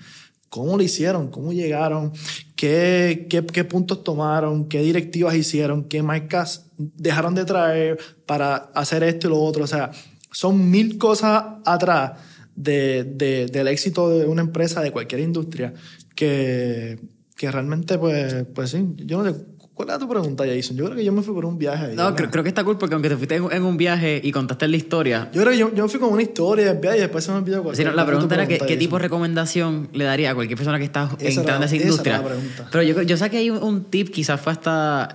¿Cómo 0.49 0.79
lo 0.79 0.83
hicieron? 0.83 1.29
¿Cómo 1.29 1.53
llegaron? 1.53 2.11
¿Qué, 2.57 3.27
qué, 3.29 3.45
qué 3.45 3.65
puntos 3.65 4.03
tomaron? 4.03 4.67
¿Qué 4.67 4.81
directivas 4.81 5.35
hicieron? 5.35 5.85
¿Qué 5.85 6.03
marcas 6.03 6.71
dejaron 6.79 7.35
de 7.35 7.45
traer 7.45 7.99
para 8.25 8.55
hacer 8.57 9.03
esto 9.03 9.27
y 9.27 9.31
lo 9.33 9.41
otro? 9.43 9.65
O 9.65 9.67
sea, 9.67 9.91
son 10.33 10.71
mil 10.71 10.97
cosas 10.97 11.45
atrás 11.67 12.13
de, 12.55 13.05
de- 13.05 13.45
del 13.53 13.69
éxito 13.69 14.09
de 14.09 14.25
una 14.25 14.41
empresa, 14.41 14.81
de 14.81 14.91
cualquier 14.91 15.21
industria, 15.21 15.75
que, 16.15 16.99
que 17.37 17.51
realmente, 17.51 17.99
pues, 17.99 18.47
pues 18.55 18.71
sí, 18.71 18.83
yo 19.05 19.23
no 19.23 19.31
sé. 19.31 19.39
¿Cuál 19.77 19.91
era 19.91 19.99
tu 19.99 20.09
pregunta, 20.09 20.45
Jason? 20.47 20.75
Yo 20.75 20.87
creo 20.87 20.97
que 20.97 21.05
yo 21.05 21.13
me 21.13 21.21
fui 21.21 21.35
por 21.35 21.45
un 21.45 21.59
viaje. 21.59 21.85
ahí, 21.87 21.95
No, 21.95 22.15
creo, 22.17 22.31
creo 22.31 22.43
que 22.43 22.49
está 22.49 22.65
cool 22.65 22.79
porque 22.79 22.95
aunque 22.95 23.11
te 23.11 23.17
fuiste 23.17 23.35
en, 23.37 23.53
en 23.53 23.63
un 23.63 23.77
viaje 23.77 24.23
y 24.25 24.33
contaste 24.33 24.67
la 24.69 24.77
historia, 24.77 25.29
Yo 25.35 25.43
creo 25.43 25.53
que 25.53 25.59
yo, 25.59 25.75
yo 25.75 25.83
me 25.83 25.89
fui 25.91 26.01
con 26.01 26.11
una 26.15 26.23
historia 26.23 26.65
del 26.73 26.79
viaje 26.79 26.97
y 26.97 27.01
después 27.03 27.23
se 27.23 27.31
me 27.31 27.37
olvidó 27.39 27.63
cuál 27.63 27.77
Sí, 27.77 27.85
no, 27.85 27.93
la 27.93 28.07
pregunta 28.07 28.35
era 28.37 28.47
que, 28.49 28.57
qué 28.59 28.79
tipo 28.79 28.97
de 28.97 29.03
recomendación 29.03 29.91
le 29.93 30.05
daría 30.05 30.31
a 30.31 30.35
cualquier 30.35 30.57
persona 30.57 30.79
que 30.79 30.85
está 30.87 31.11
Esa 31.19 31.41
entrando 31.41 31.65
a 31.65 31.67
esa 31.67 31.77
esa 31.77 31.85
industria. 31.85 32.25
pregunta. 32.25 32.69
Pero 32.73 32.83
yo, 32.85 33.03
yo 33.03 33.17
sé 33.19 33.29
que 33.29 33.37
hay 33.37 33.51
un, 33.51 33.63
un 33.63 33.85
tip, 33.85 34.09
quizás 34.11 34.41
fue 34.41 34.53
hasta 34.53 35.11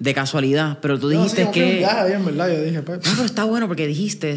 de 0.00 0.14
casualidad, 0.14 0.78
pero 0.82 0.98
tú 0.98 1.06
No, 1.08 1.22
dijiste 1.22 1.42
sí, 1.42 1.46
me 1.46 1.52
fui 1.52 1.60
en 1.62 1.66
un 1.68 1.72
que... 1.74 1.78
viaje 1.78 2.06
bien, 2.08 2.24
¿verdad? 2.24 2.48
Yo 2.48 2.62
dije, 2.64 2.82
pues, 2.82 2.98
No, 3.06 3.12
pero 3.12 3.24
está 3.24 3.44
bueno 3.44 3.68
porque 3.68 3.86
dijiste 3.86 4.34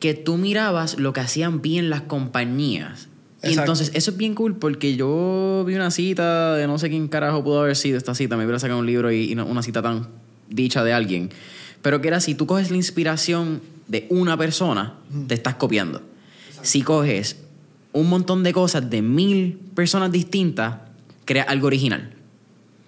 que 0.00 0.14
tú 0.14 0.36
mirabas 0.38 0.98
lo 0.98 1.12
que 1.12 1.20
hacían 1.20 1.62
bien 1.62 1.88
las 1.88 2.00
compañías. 2.02 3.08
Y 3.48 3.52
Exacto. 3.52 3.72
entonces, 3.72 3.90
eso 3.94 4.10
es 4.10 4.16
bien 4.16 4.34
cool 4.34 4.56
porque 4.56 4.96
yo 4.96 5.64
vi 5.66 5.74
una 5.74 5.90
cita 5.90 6.54
de 6.56 6.66
no 6.66 6.78
sé 6.78 6.88
quién 6.90 7.08
carajo 7.08 7.42
pudo 7.44 7.60
haber 7.60 7.76
sido 7.76 7.98
esta 7.98 8.14
cita. 8.14 8.36
Me 8.36 8.44
hubiera 8.44 8.58
sacado 8.58 8.78
un 8.80 8.86
libro 8.86 9.10
y, 9.12 9.32
y 9.32 9.34
no- 9.34 9.46
una 9.46 9.62
cita 9.62 9.82
tan 9.82 10.08
dicha 10.48 10.82
de 10.84 10.92
alguien. 10.92 11.30
Pero 11.82 12.00
que 12.00 12.08
era 12.08 12.20
si 12.20 12.34
tú 12.34 12.46
coges 12.46 12.70
la 12.70 12.76
inspiración 12.76 13.60
de 13.86 14.06
una 14.10 14.36
persona, 14.36 14.94
te 15.26 15.34
estás 15.34 15.54
copiando. 15.54 16.02
Si 16.62 16.82
coges 16.82 17.36
un 17.92 18.08
montón 18.08 18.42
de 18.42 18.52
cosas 18.52 18.90
de 18.90 19.00
mil 19.02 19.58
personas 19.74 20.10
distintas, 20.12 20.76
crea 21.24 21.44
algo 21.44 21.66
original. 21.68 22.14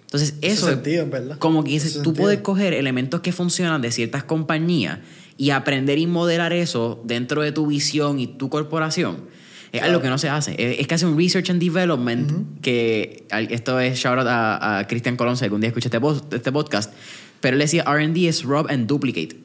Entonces, 0.05 0.35
eso 0.41 0.67
sentido, 0.67 1.03
en 1.03 1.09
verdad. 1.09 1.37
como 1.39 1.63
que 1.63 1.71
dices, 1.71 1.93
tú 1.93 2.03
sentido. 2.03 2.23
puedes 2.23 2.41
coger 2.41 2.73
elementos 2.73 3.21
que 3.21 3.31
funcionan 3.31 3.81
de 3.81 3.91
ciertas 3.91 4.25
compañías 4.25 4.99
y 5.37 5.51
aprender 5.51 5.97
y 5.97 6.05
modelar 6.05 6.51
eso 6.51 7.01
dentro 7.05 7.41
de 7.41 7.53
tu 7.53 7.65
visión 7.67 8.19
y 8.19 8.27
tu 8.27 8.49
corporación. 8.49 9.17
Es 9.71 9.81
algo 9.81 10.01
que 10.01 10.09
no 10.09 10.17
se 10.17 10.27
hace. 10.29 10.51
Es, 10.57 10.79
es 10.79 10.87
casi 10.87 11.05
un 11.05 11.17
research 11.17 11.49
and 11.49 11.61
development 11.61 12.59
que 12.61 13.23
al- 13.31 13.51
esto 13.51 13.79
es 13.79 13.97
shout 13.97 14.19
out 14.19 14.27
a, 14.27 14.79
a 14.79 14.87
Cristian 14.87 15.15
Colón, 15.15 15.37
si 15.37 15.45
algún 15.45 15.61
día 15.61 15.69
escucha 15.69 15.89
este, 15.91 16.35
este 16.35 16.51
podcast. 16.51 16.93
Pero 17.39 17.55
él 17.55 17.59
decía 17.59 17.83
R&D 17.87 18.27
es 18.27 18.43
rob 18.43 18.67
and 18.69 18.87
duplicate. 18.87 19.37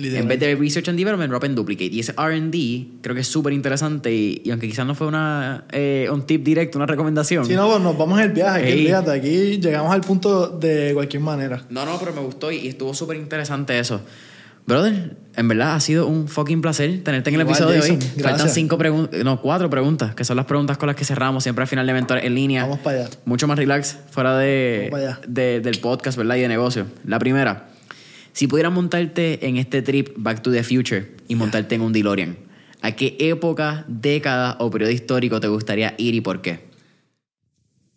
En 0.00 0.26
vez 0.26 0.40
de 0.40 0.54
research 0.56 0.88
and 0.88 0.96
development, 0.98 1.30
rob 1.30 1.44
and 1.44 1.54
duplicate. 1.54 1.90
Y 1.92 2.00
ese 2.00 2.12
R&D 2.16 2.86
creo 3.02 3.14
que 3.14 3.20
es 3.20 3.26
súper 3.28 3.52
interesante 3.52 4.10
y, 4.10 4.40
y 4.42 4.50
aunque 4.50 4.66
quizás 4.66 4.86
no 4.86 4.94
fue 4.94 5.06
una, 5.06 5.64
eh, 5.70 6.08
un 6.10 6.24
tip 6.26 6.42
directo, 6.42 6.78
una 6.78 6.86
recomendación. 6.86 7.44
Si 7.44 7.54
no, 7.54 7.68
pues 7.68 7.80
nos 7.82 7.98
vamos 7.98 8.18
en 8.20 8.26
el 8.26 8.32
viaje. 8.32 8.62
Aquí, 8.62 8.72
Ey. 8.72 8.86
fíjate, 8.86 9.10
aquí 9.10 9.58
llegamos 9.60 9.92
al 9.92 10.00
punto 10.00 10.48
de 10.48 10.92
cualquier 10.94 11.22
manera. 11.22 11.62
No, 11.68 11.84
no, 11.84 11.98
pero 11.98 12.14
me 12.14 12.20
gustó 12.22 12.50
y, 12.50 12.56
y 12.58 12.68
estuvo 12.68 12.94
súper 12.94 13.18
interesante 13.18 13.78
eso. 13.78 14.00
Brother, 14.66 15.16
en 15.34 15.48
verdad 15.48 15.74
ha 15.74 15.80
sido 15.80 16.06
un 16.06 16.28
fucking 16.28 16.60
placer 16.60 17.02
tenerte 17.02 17.30
en 17.30 17.34
el 17.34 17.40
Igual, 17.42 17.56
episodio 17.56 17.82
de 17.82 17.90
hoy. 17.90 17.98
Faltan 18.22 18.48
cinco 18.48 18.78
preguntas, 18.78 19.24
no, 19.24 19.40
cuatro 19.40 19.68
preguntas, 19.68 20.14
que 20.14 20.24
son 20.24 20.36
las 20.36 20.46
preguntas 20.46 20.78
con 20.78 20.86
las 20.86 20.96
que 20.96 21.04
cerramos 21.04 21.42
siempre 21.42 21.62
al 21.62 21.68
final 21.68 21.86
de 21.86 21.92
Mentor 21.92 22.18
en 22.18 22.34
línea. 22.34 22.62
Vamos 22.62 22.78
para 22.78 23.00
allá. 23.00 23.10
Mucho 23.24 23.48
más 23.48 23.58
relax 23.58 23.98
fuera 24.10 24.38
de, 24.38 24.90
del 25.28 25.80
podcast, 25.80 26.16
¿verdad? 26.16 26.36
Y 26.36 26.40
de 26.42 26.48
negocio. 26.48 26.86
La 27.04 27.18
primera, 27.18 27.70
si 28.32 28.46
pudieras 28.46 28.72
montarte 28.72 29.46
en 29.46 29.56
este 29.56 29.82
trip 29.82 30.10
Back 30.16 30.42
to 30.42 30.52
the 30.52 30.62
Future 30.62 31.16
y 31.28 31.34
montarte 31.34 31.74
en 31.74 31.80
un 31.80 31.92
DeLorean, 31.92 32.36
¿a 32.80 32.92
qué 32.92 33.16
época, 33.18 33.84
década 33.88 34.56
o 34.60 34.70
periodo 34.70 34.92
histórico 34.92 35.40
te 35.40 35.48
gustaría 35.48 35.94
ir 35.98 36.14
y 36.14 36.20
por 36.20 36.40
qué? 36.40 36.70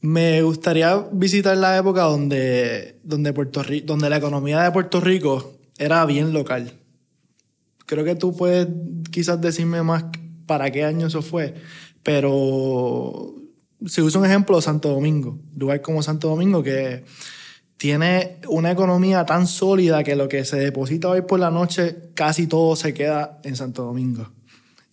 Me 0.01 0.41
gustaría 0.41 0.97
visitar 1.11 1.57
la 1.57 1.77
época 1.77 2.01
donde, 2.03 2.97
donde, 3.03 3.33
Puerto 3.33 3.63
Ri- 3.63 3.83
donde 3.83 4.09
la 4.09 4.17
economía 4.17 4.61
de 4.61 4.71
Puerto 4.71 4.99
Rico 5.01 5.53
era 5.77 6.05
bien 6.05 6.33
local. 6.33 6.73
Creo 7.85 8.03
que 8.03 8.15
tú 8.15 8.35
puedes 8.35 8.67
quizás 9.11 9.39
decirme 9.41 9.83
más 9.83 10.05
para 10.45 10.71
qué 10.71 10.83
año 10.83 11.07
eso 11.07 11.21
fue, 11.21 11.53
pero 12.03 13.35
si 13.85 14.01
uso 14.01 14.19
un 14.19 14.25
ejemplo, 14.25 14.61
Santo 14.61 14.89
Domingo, 14.89 15.39
lugar 15.55 15.81
como 15.81 16.01
Santo 16.01 16.29
Domingo 16.29 16.63
que 16.63 17.03
tiene 17.77 18.39
una 18.47 18.71
economía 18.71 19.25
tan 19.25 19.47
sólida 19.47 20.03
que 20.03 20.15
lo 20.15 20.27
que 20.27 20.45
se 20.45 20.57
deposita 20.57 21.09
hoy 21.09 21.21
por 21.21 21.39
la 21.39 21.51
noche 21.51 22.11
casi 22.13 22.47
todo 22.47 22.75
se 22.75 22.93
queda 22.93 23.39
en 23.43 23.55
Santo 23.55 23.83
Domingo. 23.83 24.31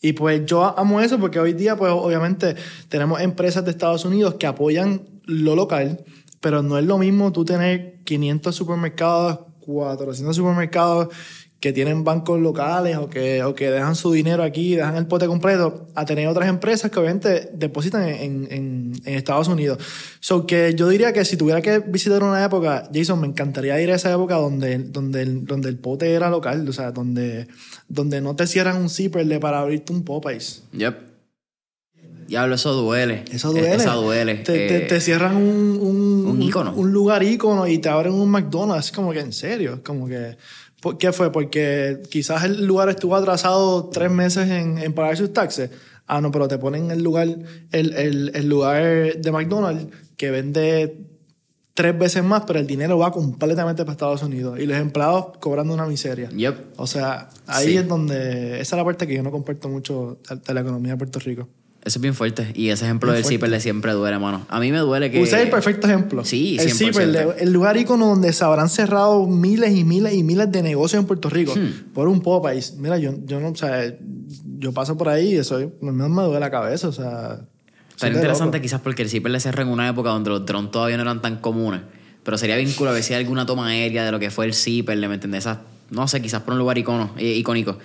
Y 0.01 0.15
pues 0.15 0.45
yo 0.47 0.77
amo 0.79 1.01
eso 1.01 1.19
porque 1.21 1.39
hoy 1.39 1.53
día, 1.53 1.77
pues 1.77 1.93
obviamente 1.93 2.57
tenemos 2.89 3.21
empresas 3.21 3.65
de 3.65 3.71
Estados 3.71 4.05
Unidos 4.05 4.35
que 4.35 4.49
apoyan 4.49 5.03
lo 5.25 5.55
local, 5.55 6.05
pero 6.41 6.61
no 6.61 6.77
es 6.77 6.85
lo 6.85 6.99
mismo 6.99 7.31
tú 7.31 7.45
tener 7.45 8.01
500 8.03 8.55
supermercados, 8.55 9.39
400 9.65 10.37
supermercados 10.37 11.09
que 11.63 11.73
tienen 11.73 12.03
bancos 12.03 12.41
locales 12.41 12.97
o 12.97 13.09
que, 13.09 13.45
o 13.45 13.55
que 13.55 13.71
dejan 13.71 13.95
su 13.95 14.11
dinero 14.11 14.43
aquí, 14.43 14.75
dejan 14.75 14.97
el 14.97 15.07
pote 15.07 15.29
completo, 15.29 15.87
a 15.95 16.05
tener 16.05 16.27
otras 16.27 16.49
empresas 16.49 16.91
que 16.91 16.99
obviamente 16.99 17.51
depositan 17.55 18.09
en, 18.09 18.49
en, 18.51 18.93
Estados 19.05 19.47
Unidos. 19.47 19.79
So 20.19 20.45
que 20.45 20.75
yo 20.75 20.89
diría 20.89 21.13
que 21.13 21.25
si 21.25 21.37
tuviera 21.37 21.63
que 21.63 21.79
visitar 21.79 22.25
una 22.25 22.45
época, 22.45 22.91
Jason, 22.93 23.21
me 23.21 23.29
encantaría 23.29 23.81
ir 23.81 23.93
a 23.93 23.95
esa 23.95 24.13
época 24.13 24.35
donde, 24.35 24.79
donde, 24.79 25.25
donde 25.25 25.69
el 25.69 25.79
pote 25.79 26.13
era 26.13 26.31
local, 26.31 26.69
o 26.69 26.73
sea, 26.73 26.91
donde, 26.91 27.47
donde 27.89 28.21
no 28.21 28.35
te 28.35 28.49
cierran 28.49 28.79
un 28.79 28.91
zipper 28.91 29.39
para 29.39 29.61
abrirte 29.61 29.93
un 29.93 30.03
Popeyes. 30.03 30.65
Yep. 30.73 31.12
Diablo, 32.33 32.55
eso 32.55 32.73
duele. 32.73 33.25
Eso 33.31 33.51
duele. 33.51 33.75
Esa 33.75 33.93
duele. 33.95 34.37
Te, 34.37 34.77
Eh, 34.77 34.81
te 34.89 35.01
cierran 35.03 35.37
un, 35.37 35.79
un, 35.81 36.27
un 36.27 36.43
ícono. 36.43 36.73
un 36.75 36.91
lugar 36.93 37.23
ícono 37.23 37.67
y 37.67 37.77
te 37.79 37.91
abren 37.91 38.15
un 38.15 38.31
McDonald's. 38.31 38.87
Es 38.87 38.93
como 38.93 39.13
que 39.13 39.21
en 39.21 39.33
serio. 39.35 39.81
Como 39.85 40.07
que. 40.09 40.37
¿por 40.81 40.97
¿Qué 40.97 41.13
fue? 41.13 41.31
Porque 41.31 42.01
quizás 42.11 42.43
el 42.45 42.65
lugar 42.67 42.89
estuvo 42.89 43.15
atrasado 43.17 43.91
tres 43.91 44.11
meses 44.11 44.49
en, 44.49 44.79
en 44.79 44.95
pagar 44.95 45.17
sus 45.17 45.33
taxes. 45.33 45.71
Ah, 46.07 46.21
no, 46.23 46.31
pero 46.31 46.49
te 46.49 46.57
ponen 46.59 46.91
el 46.91 47.03
lugar, 47.03 47.29
el, 47.71 47.93
el, 47.95 48.33
el 48.35 48.49
lugar 48.49 48.83
de 49.17 49.31
McDonald's 49.31 49.87
que 50.17 50.31
vende 50.31 50.97
tres 51.75 51.99
veces 51.99 52.23
más, 52.25 52.43
pero 52.47 52.59
el 52.59 52.67
dinero 52.67 52.99
va 52.99 53.13
completamente 53.13 53.83
para 53.85 53.93
Estados 53.93 54.23
Unidos. 54.23 54.59
Y 54.59 54.67
los 54.67 54.77
empleados 54.79 55.39
cobrando 55.39 55.73
una 55.73 55.87
miseria. 55.87 56.29
Yep. 56.31 56.75
O 56.77 56.87
sea, 56.87 57.29
ahí 57.47 57.69
Sí. 57.69 57.77
es 57.77 57.87
donde. 57.87 58.61
Esa 58.61 58.77
es 58.77 58.79
la 58.79 58.85
parte 58.85 59.07
que 59.07 59.15
yo 59.15 59.23
no 59.23 59.31
comparto 59.31 59.69
mucho 59.69 60.19
de 60.47 60.55
la 60.55 60.61
economía 60.63 60.93
de 60.93 60.99
Puerto 60.99 61.19
Rico. 61.21 61.49
Eso 61.85 61.99
es 61.99 62.01
bien 62.01 62.15
fuerte. 62.15 62.53
Y 62.55 62.69
ese 62.69 62.85
ejemplo 62.85 63.09
Bien 63.09 63.17
del 63.17 63.25
fuerte. 63.25 63.35
zipper 63.35 63.51
le 63.51 63.61
siempre 63.61 63.93
duele, 63.93 64.17
mano. 64.19 64.47
A 64.49 64.61
mí 64.61 64.71
me 64.71 64.79
duele 64.79 65.11
que. 65.11 65.21
Usted 65.21 65.39
es 65.39 65.43
el 65.45 65.51
perfecto 65.51 65.89
ejemplo. 65.89 66.25
Sí, 66.25 66.57
el 66.61 66.69
100%. 66.69 66.73
Zipper, 66.75 67.03
el, 67.03 67.35
el 67.41 67.53
lugar 67.53 67.77
ícono 67.77 68.07
donde 68.07 68.33
se 68.33 68.45
habrán 68.45 68.69
cerrado 68.69 69.27
miles 69.27 69.75
y 69.77 69.83
miles 69.83 70.15
y 70.15 70.23
miles 70.23 70.51
de 70.53 70.63
negocios 70.63 71.01
en 71.01 71.07
Puerto 71.09 71.29
Rico 71.29 71.55
Hmm. 71.57 71.93
por 71.93 72.07
un 72.07 72.21
poco 72.21 72.43
país. 72.43 72.75
Mira, 72.79 72.99
yo, 72.99 73.13
yo 73.25 73.41
no, 73.41 73.49
o 73.49 73.57
sea, 73.57 73.93
yo 74.59 74.73
paso 74.73 74.97
por 74.97 75.09
ahí 75.09 75.35
y 75.35 75.37
eso 75.39 75.73
no 75.81 75.93
me 75.93 76.23
duele 76.23 76.39
la 76.41 76.51
cabeza, 76.53 76.87
o 76.87 76.93
sea. 76.93 77.41
de 78.01 78.09
interesante 78.09 78.59
loco. 78.59 78.63
quizás 78.63 78.81
porque 78.81 79.03
el 79.03 79.09
zipper 79.11 79.33
le 79.33 79.41
cerró 79.41 79.63
en 79.63 79.69
una 79.69 79.89
época 79.89 80.11
donde 80.11 80.31
los 80.31 80.47
drones 80.47 80.71
todavía 80.71 80.97
no 80.97 81.03
eran 81.03 81.21
tan 81.21 81.39
comunes. 81.39 81.81
Pero 82.23 82.39
sería 82.39 82.57
bien 82.57 82.73
cool 82.75 82.87
a 82.87 82.93
ver 82.93 83.03
si 83.03 83.13
hay 83.15 83.21
alguna 83.25 83.45
toma 83.45 83.67
aérea 83.67 84.05
de 84.05 84.13
lo 84.13 84.21
que 84.21 84.31
fue 84.31 84.47
el 84.47 84.55
zipper, 84.55 84.97
¿me 84.97 85.15
entiendes? 85.15 85.41
Esas, 85.41 85.59
no 85.91 86.07
sé, 86.07 86.23
quizás 86.23 86.43
por 86.43 86.53
un 86.55 86.61
lugar 86.61 86.79
icono, 86.79 87.11
eh, 87.19 87.33
icónico. 87.35 87.77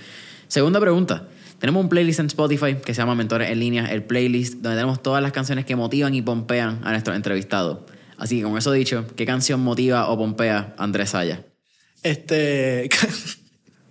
Segunda 0.47 0.79
pregunta. 0.79 1.27
Tenemos 1.59 1.83
un 1.83 1.89
playlist 1.89 2.19
en 2.19 2.27
Spotify 2.27 2.75
que 2.75 2.93
se 2.93 3.01
llama 3.01 3.15
Mentores 3.15 3.49
en 3.49 3.59
Línea, 3.59 3.85
el 3.87 4.03
playlist 4.03 4.55
donde 4.55 4.77
tenemos 4.77 5.01
todas 5.01 5.23
las 5.23 5.31
canciones 5.31 5.65
que 5.65 5.75
motivan 5.75 6.13
y 6.13 6.21
pompean 6.21 6.81
a 6.83 6.91
nuestros 6.91 7.15
entrevistados. 7.15 7.79
Así 8.17 8.37
que 8.37 8.43
con 8.43 8.57
eso 8.57 8.71
dicho, 8.71 9.05
¿qué 9.15 9.25
canción 9.25 9.61
motiva 9.61 10.07
o 10.09 10.17
pompea 10.17 10.75
a 10.77 10.83
Andrés 10.83 11.11
Saya? 11.11 11.45
Este. 12.03 12.89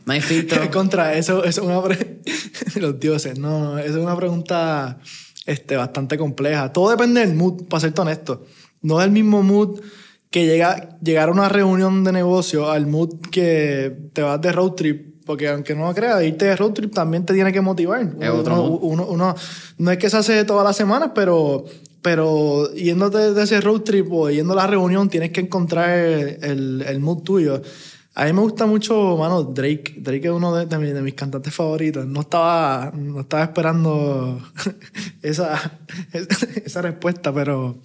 No 0.04 0.12
hay 0.12 0.20
filtro. 0.20 0.70
Contra 0.70 1.14
eso, 1.14 1.44
eso 1.44 1.62
es 1.62 1.66
una. 1.66 1.82
pre- 1.82 2.20
Los 2.80 2.98
dioses, 3.00 3.38
no, 3.38 3.58
no, 3.74 3.78
eso 3.78 3.98
es 3.98 4.04
una 4.04 4.16
pregunta 4.16 4.98
este, 5.46 5.76
bastante 5.76 6.16
compleja. 6.18 6.72
Todo 6.72 6.90
depende 6.90 7.20
del 7.20 7.34
mood, 7.34 7.64
para 7.68 7.80
serte 7.80 8.00
honesto. 8.00 8.44
No 8.82 9.00
es 9.00 9.06
el 9.06 9.12
mismo 9.12 9.42
mood 9.42 9.80
que 10.30 10.44
llega, 10.46 10.98
llegar 11.00 11.28
a 11.28 11.32
una 11.32 11.48
reunión 11.48 12.04
de 12.04 12.12
negocio 12.12 12.70
al 12.70 12.86
mood 12.86 13.20
que 13.30 13.96
te 14.12 14.22
vas 14.22 14.40
de 14.40 14.52
road 14.52 14.72
trip. 14.72 15.05
Porque 15.26 15.48
aunque 15.48 15.74
no 15.74 15.88
lo 15.88 15.94
creas, 15.94 16.22
irte 16.22 16.44
de 16.46 16.56
road 16.56 16.70
trip 16.72 16.94
también 16.94 17.26
te 17.26 17.34
tiene 17.34 17.52
que 17.52 17.60
motivar. 17.60 18.00
Es 18.20 18.30
otro 18.30 18.62
Uno- 18.62 18.76
uno, 18.78 19.06
uno- 19.08 19.34
no 19.78 19.90
es 19.90 19.98
que 19.98 20.08
se 20.08 20.16
hace 20.16 20.44
todas 20.44 20.64
las 20.64 20.76
semanas, 20.76 21.10
pero, 21.14 21.64
pero 22.00 22.72
yéndote 22.72 23.34
de 23.34 23.42
ese 23.42 23.60
road 23.60 23.80
trip 23.82 24.06
o 24.12 24.30
yendo 24.30 24.52
a 24.52 24.56
la 24.56 24.66
reunión, 24.68 25.08
tienes 25.10 25.32
que 25.32 25.40
encontrar 25.40 25.90
el, 25.98 26.82
el 26.86 27.00
mood 27.00 27.22
tuyo. 27.24 27.60
A 28.14 28.24
mí 28.24 28.32
me 28.32 28.40
gusta 28.40 28.64
mucho, 28.64 29.16
mano, 29.18 29.42
Drake. 29.42 29.96
Drake 29.98 30.26
es 30.28 30.32
uno 30.32 30.54
de, 30.54 30.64
de 30.64 30.78
mis, 30.78 30.94
de 30.94 31.02
mis 31.02 31.12
cantantes 31.14 31.52
favoritos. 31.52 32.06
No 32.06 32.20
estaba, 32.20 32.90
no 32.96 33.20
estaba 33.20 33.42
esperando 33.42 34.40
esa, 35.22 35.78
esa 36.64 36.82
respuesta, 36.82 37.32
pero... 37.34 37.76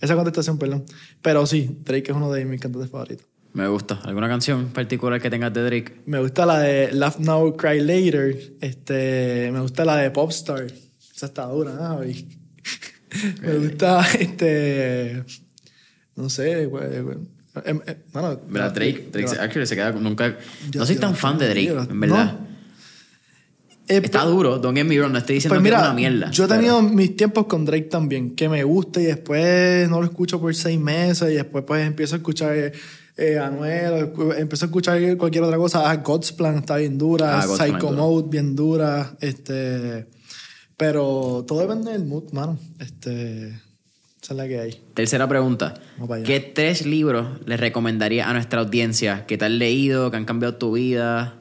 Esa 0.00 0.14
contestación, 0.16 0.58
perdón. 0.58 0.84
Pero 1.22 1.46
sí, 1.46 1.78
Drake 1.84 2.10
es 2.10 2.16
uno 2.16 2.30
de 2.32 2.44
mis 2.44 2.60
cantantes 2.60 2.90
favoritos. 2.90 3.26
Me 3.54 3.66
gusta. 3.66 3.98
¿Alguna 4.04 4.28
canción 4.28 4.66
particular 4.68 5.20
que 5.20 5.30
tengas 5.30 5.52
de 5.52 5.62
Drake? 5.64 6.02
Me 6.06 6.20
gusta 6.20 6.46
la 6.46 6.60
de 6.60 6.92
Laugh 6.92 7.18
Now, 7.18 7.56
Cry 7.56 7.80
Later. 7.80 8.36
Este, 8.60 9.50
me 9.52 9.60
gusta 9.60 9.84
la 9.84 9.96
de 9.96 10.10
Popstar. 10.10 10.66
Esa 11.14 11.26
está 11.26 11.46
dura, 11.46 11.72
¿no? 11.74 12.00
Me 13.42 13.54
gusta, 13.54 14.06
este... 14.20 15.24
No 16.14 16.28
sé, 16.28 16.68
pues, 16.70 16.88
pues, 17.02 17.16
em, 17.64 17.80
em, 17.86 17.96
mano, 18.12 18.38
¿Verdad? 18.48 18.72
Drake, 18.74 19.08
Drake 19.10 19.28
se- 19.28 19.40
actually 19.40 19.66
se 19.66 19.74
queda 19.76 19.92
con- 19.94 20.02
nunca. 20.02 20.36
Yo- 20.70 20.80
no 20.80 20.86
soy 20.86 20.96
yo 20.96 21.00
tan 21.00 21.16
fan 21.16 21.38
de 21.38 21.48
Drake, 21.48 21.68
en 21.90 22.00
verdad. 22.00 22.32
no. 22.38 22.48
Eh, 23.88 24.00
Está 24.04 24.22
pues- 24.24 24.34
duro, 24.34 24.58
don't 24.58 24.76
get 24.76 24.84
me 24.84 24.98
wrong, 24.98 25.12
no 25.12 25.18
estoy 25.18 25.36
diciendo 25.36 25.54
Pues 25.54 25.62
que 25.62 25.68
es 25.68 25.74
mira, 25.74 25.86
una 25.86 25.94
mierda. 25.94 26.30
yo 26.30 26.44
he 26.44 26.48
pero- 26.48 26.60
tenido 26.60 26.82
mis 26.82 27.16
tiempos 27.16 27.46
con 27.46 27.64
Drake 27.64 27.84
también, 27.86 28.34
que 28.36 28.48
me 28.48 28.62
gusta 28.64 29.00
y 29.00 29.04
después 29.04 29.88
no 29.88 30.00
lo 30.00 30.04
escucho 30.06 30.38
por 30.38 30.54
seis 30.54 30.78
meses 30.78 31.30
y 31.30 31.34
después 31.36 31.64
pues 31.66 31.86
empiezo 31.86 32.14
a 32.16 32.18
escuchar 32.18 32.72
eh, 33.18 33.38
Anuel, 33.38 34.12
empiezo 34.38 34.64
a 34.64 34.68
escuchar 34.68 35.16
cualquier 35.16 35.44
otra 35.44 35.56
cosa. 35.58 35.90
Ah, 35.90 35.96
God's 35.96 36.32
Plan 36.32 36.56
está 36.58 36.76
bien 36.76 36.96
dura, 36.96 37.40
Ah, 37.40 37.42
Psycho 37.42 37.88
dura. 37.90 37.96
Mode 38.02 38.28
bien 38.30 38.56
dura, 38.56 39.16
este... 39.20 40.06
Pero 40.76 41.44
todo 41.46 41.60
depende 41.60 41.90
del 41.92 42.04
mood, 42.04 42.30
mano. 42.32 42.58
Este... 42.78 43.48
Esa 43.48 44.34
es 44.34 44.36
la 44.36 44.48
que 44.48 44.60
hay. 44.60 44.82
Tercera 44.94 45.28
pregunta. 45.28 45.74
¿Qué 46.24 46.40
tres 46.40 46.84
libros 46.86 47.40
les 47.46 47.58
recomendaría 47.58 48.28
a 48.28 48.32
nuestra 48.32 48.60
audiencia 48.60 49.26
que 49.26 49.38
te 49.38 49.44
han 49.44 49.58
leído, 49.58 50.10
que 50.10 50.16
han 50.16 50.24
cambiado 50.24 50.56
tu 50.56 50.72
vida? 50.72 51.34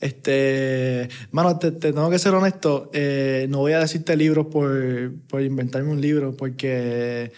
Este, 0.00 1.08
mano, 1.30 1.58
te, 1.58 1.70
te 1.70 1.92
tengo 1.92 2.10
que 2.10 2.18
ser 2.18 2.34
honesto. 2.34 2.90
eh, 2.92 3.46
no 3.48 3.58
voy 3.58 3.72
a 3.72 3.78
decirte 3.80 4.14
libros 4.16 4.48
por, 4.48 5.12
por 5.26 5.42
inventarme 5.42 5.90
un 5.90 6.00
libro, 6.00 6.36
porque 6.36 7.32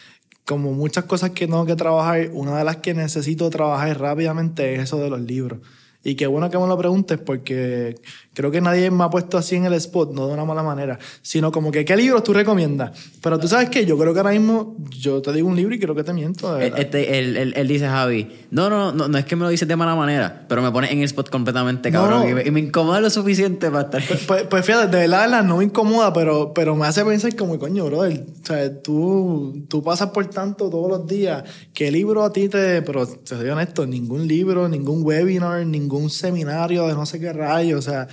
como 0.48 0.72
muchas 0.72 1.04
cosas 1.04 1.32
que 1.32 1.46
tengo 1.46 1.66
que 1.66 1.76
trabajar, 1.76 2.30
una 2.32 2.56
de 2.56 2.64
las 2.64 2.78
que 2.78 2.94
necesito 2.94 3.50
trabajar 3.50 4.00
rápidamente 4.00 4.74
es 4.74 4.80
eso 4.80 4.98
de 4.98 5.10
los 5.10 5.20
libros. 5.20 5.60
Y 6.02 6.14
qué 6.14 6.26
bueno 6.26 6.48
que 6.48 6.56
me 6.56 6.66
lo 6.66 6.78
preguntes, 6.78 7.18
porque 7.18 7.96
creo 8.34 8.50
que 8.50 8.60
nadie 8.60 8.90
me 8.90 9.02
ha 9.04 9.10
puesto 9.10 9.36
así 9.36 9.56
en 9.56 9.64
el 9.64 9.72
spot, 9.74 10.12
no 10.12 10.26
de 10.28 10.34
una 10.34 10.44
mala 10.44 10.62
manera, 10.62 10.98
sino 11.22 11.50
como 11.50 11.70
que, 11.72 11.84
¿qué 11.84 11.96
libros 11.96 12.22
tú 12.22 12.32
recomiendas? 12.32 12.92
Pero 13.20 13.38
tú 13.38 13.48
sabes 13.48 13.68
que 13.68 13.84
yo 13.84 13.98
creo 13.98 14.12
que 14.12 14.20
ahora 14.20 14.30
mismo, 14.32 14.76
yo 14.90 15.20
te 15.20 15.32
digo 15.32 15.48
un 15.48 15.56
libro 15.56 15.74
y 15.74 15.78
creo 15.80 15.94
que 15.94 16.04
te 16.04 16.12
miento. 16.12 16.54
de. 16.54 16.68
Este, 16.76 17.18
él, 17.18 17.36
él- 17.36 17.52
él 17.56 17.66
dice, 17.68 17.86
Javi, 17.88 18.30
no, 18.50 18.70
no, 18.70 18.92
no, 18.92 19.08
no 19.08 19.18
es 19.18 19.24
que 19.24 19.34
me 19.36 19.42
lo 19.42 19.48
dices 19.48 19.66
de 19.66 19.74
mala 19.76 19.96
manera, 19.96 20.46
pero 20.48 20.62
me 20.62 20.70
pones 20.70 20.90
en 20.92 20.98
el 20.98 21.04
spot 21.04 21.30
completamente, 21.30 21.90
cabrón. 21.90 22.20
no. 22.22 22.28
Y, 22.30 22.34
me, 22.34 22.42
y 22.46 22.50
me 22.52 22.60
incomoda 22.60 23.00
lo 23.00 23.10
suficiente 23.10 23.70
para 23.70 23.84
estar... 23.84 24.02
Pues, 24.06 24.20
pues, 24.26 24.42
pues 24.44 24.64
fíjate, 24.64 24.86
de 24.96 25.02
verdad, 25.02 25.22
de 25.22 25.26
verdad, 25.30 25.44
no 25.44 25.56
me 25.56 25.64
incomoda, 25.64 26.12
pero, 26.12 26.52
pero 26.54 26.76
me 26.76 26.86
hace 26.86 27.04
pensar 27.04 27.34
como, 27.34 27.58
coño, 27.58 27.86
brother, 27.86 28.24
o 28.42 28.46
sea, 28.46 28.80
tú, 28.82 29.64
tú 29.68 29.82
pasas 29.82 30.10
por 30.10 30.26
tanto 30.26 30.70
todos 30.70 30.88
los 30.88 31.06
días, 31.06 31.42
¿qué 31.74 31.90
libro 31.90 32.22
a 32.24 32.32
ti 32.32 32.48
te...? 32.48 32.82
Pero, 32.82 33.06
te 33.06 33.36
soy 33.36 33.48
honesto, 33.48 33.86
ningún 33.86 34.26
libro, 34.28 34.68
ningún 34.68 35.02
webinar, 35.02 35.66
ningún 35.66 36.08
seminario 36.10 36.86
de 36.86 36.94
no 36.94 37.04
sé 37.06 37.18
qué 37.20 37.32
rayo, 37.32 37.78
o 37.78 37.82
sea, 37.82 38.06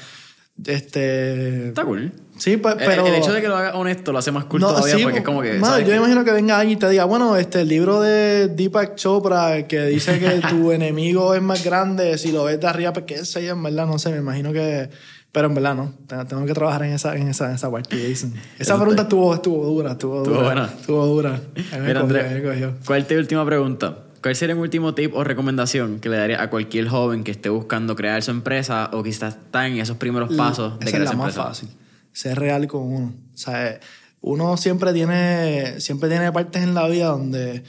este... 0.63 1.69
Está 1.69 1.83
cool. 1.83 2.11
Sí, 2.37 2.57
pues, 2.57 2.75
El- 2.79 2.85
pero... 2.85 3.07
El, 3.07 3.15
hecho 3.15 3.33
de 3.33 3.41
que 3.41 3.47
lo 3.47 3.55
haga 3.55 3.75
honesto 3.75 4.11
lo 4.11 4.19
hace 4.19 4.31
más 4.31 4.45
cool 4.45 4.61
No, 4.61 4.67
todavía 4.69 4.95
sí, 4.95 5.03
porque 5.03 5.19
es 5.19 5.25
como 5.25 5.41
que... 5.41 5.59
¿sabes 5.59 5.85
yo 5.85 5.91
qué? 5.91 5.97
imagino 5.97 6.23
que 6.23 6.31
venga 6.31 6.59
alguien 6.59 6.77
y 6.77 6.79
te 6.79 6.89
diga, 6.89 7.05
bueno, 7.05 7.35
este, 7.37 7.61
el 7.61 7.67
libro 7.67 8.01
de 8.01 8.47
Deepak 8.49 8.95
Chopra 8.95 9.67
que 9.67 9.83
dice 9.83 10.19
que 10.19 10.29
tu 10.49 10.71
enemigo 10.71 11.33
es 11.33 11.41
más 11.41 11.63
grande 11.63 12.17
si 12.17 12.31
lo 12.31 12.45
ves 12.45 12.59
de 12.59 12.67
arriba, 12.67 12.93
pues 12.93 13.05
qué 13.05 13.25
sé 13.25 13.47
en 13.47 13.61
verdad, 13.63 13.85
no 13.87 13.99
sé, 13.99 14.09
me 14.11 14.17
imagino 14.17 14.51
que... 14.53 14.89
Pero 15.31 15.47
en 15.47 15.53
verdad 15.55 15.75
no, 15.75 15.93
Te- 16.07 16.23
tengo 16.25 16.45
que 16.45 16.53
trabajar 16.53 16.83
en 16.83 16.93
esa, 16.93 17.13
en 17.17 17.27
esa, 17.27 17.49
en 17.49 17.55
esa 17.55 17.69
parte, 17.69 17.97
Jason. 17.97 18.33
Esa 18.57 18.73
Eso 18.73 18.77
pregunta 18.77 19.01
estuvo, 19.01 19.33
estuvo 19.33 19.65
dura, 19.65 19.91
estuvo 19.91 20.23
dura. 20.23 20.29
Estuvo 20.31 20.43
buena. 20.45 20.65
Estuvo 20.79 21.05
dura. 21.07 21.41
Mira, 21.85 21.99
Andrés. 21.99 22.69
¿cuál 22.85 23.01
es 23.01 23.07
tu 23.09 23.15
última 23.15 23.45
pregunta? 23.45 24.04
¿Cuál 24.25 24.35
sería 24.35 24.55
un 24.55 24.61
último 24.61 24.95
tip 24.95 25.13
o 25.13 25.23
recomendación 25.23 25.99
que 25.99 26.09
le 26.09 26.17
daría 26.17 26.41
a 26.41 26.49
cualquier 26.49 26.87
joven 26.87 27.23
que 27.23 27.29
esté 27.29 27.49
buscando 27.49 27.95
crear 27.95 28.23
su 28.23 28.31
empresa 28.31 28.89
o 28.91 29.03
quizás 29.03 29.35
está 29.35 29.67
en 29.67 29.77
esos 29.77 29.97
primeros 29.97 30.33
pasos 30.33 30.79
de 30.79 30.85
Esa 30.85 30.97
crear 30.97 31.03
es 31.03 31.05
la 31.05 31.11
su 31.11 31.17
más 31.17 31.27
empresa? 31.27 31.47
fácil. 31.49 31.69
Ser 32.11 32.39
real 32.39 32.65
con 32.65 32.81
uno. 32.91 33.13
O 33.35 33.37
sea, 33.37 33.79
uno 34.21 34.57
siempre 34.57 34.93
tiene, 34.93 35.79
siempre 35.79 36.09
tiene 36.09 36.31
partes 36.31 36.63
en 36.63 36.73
la 36.73 36.87
vida 36.87 37.09
donde, 37.09 37.61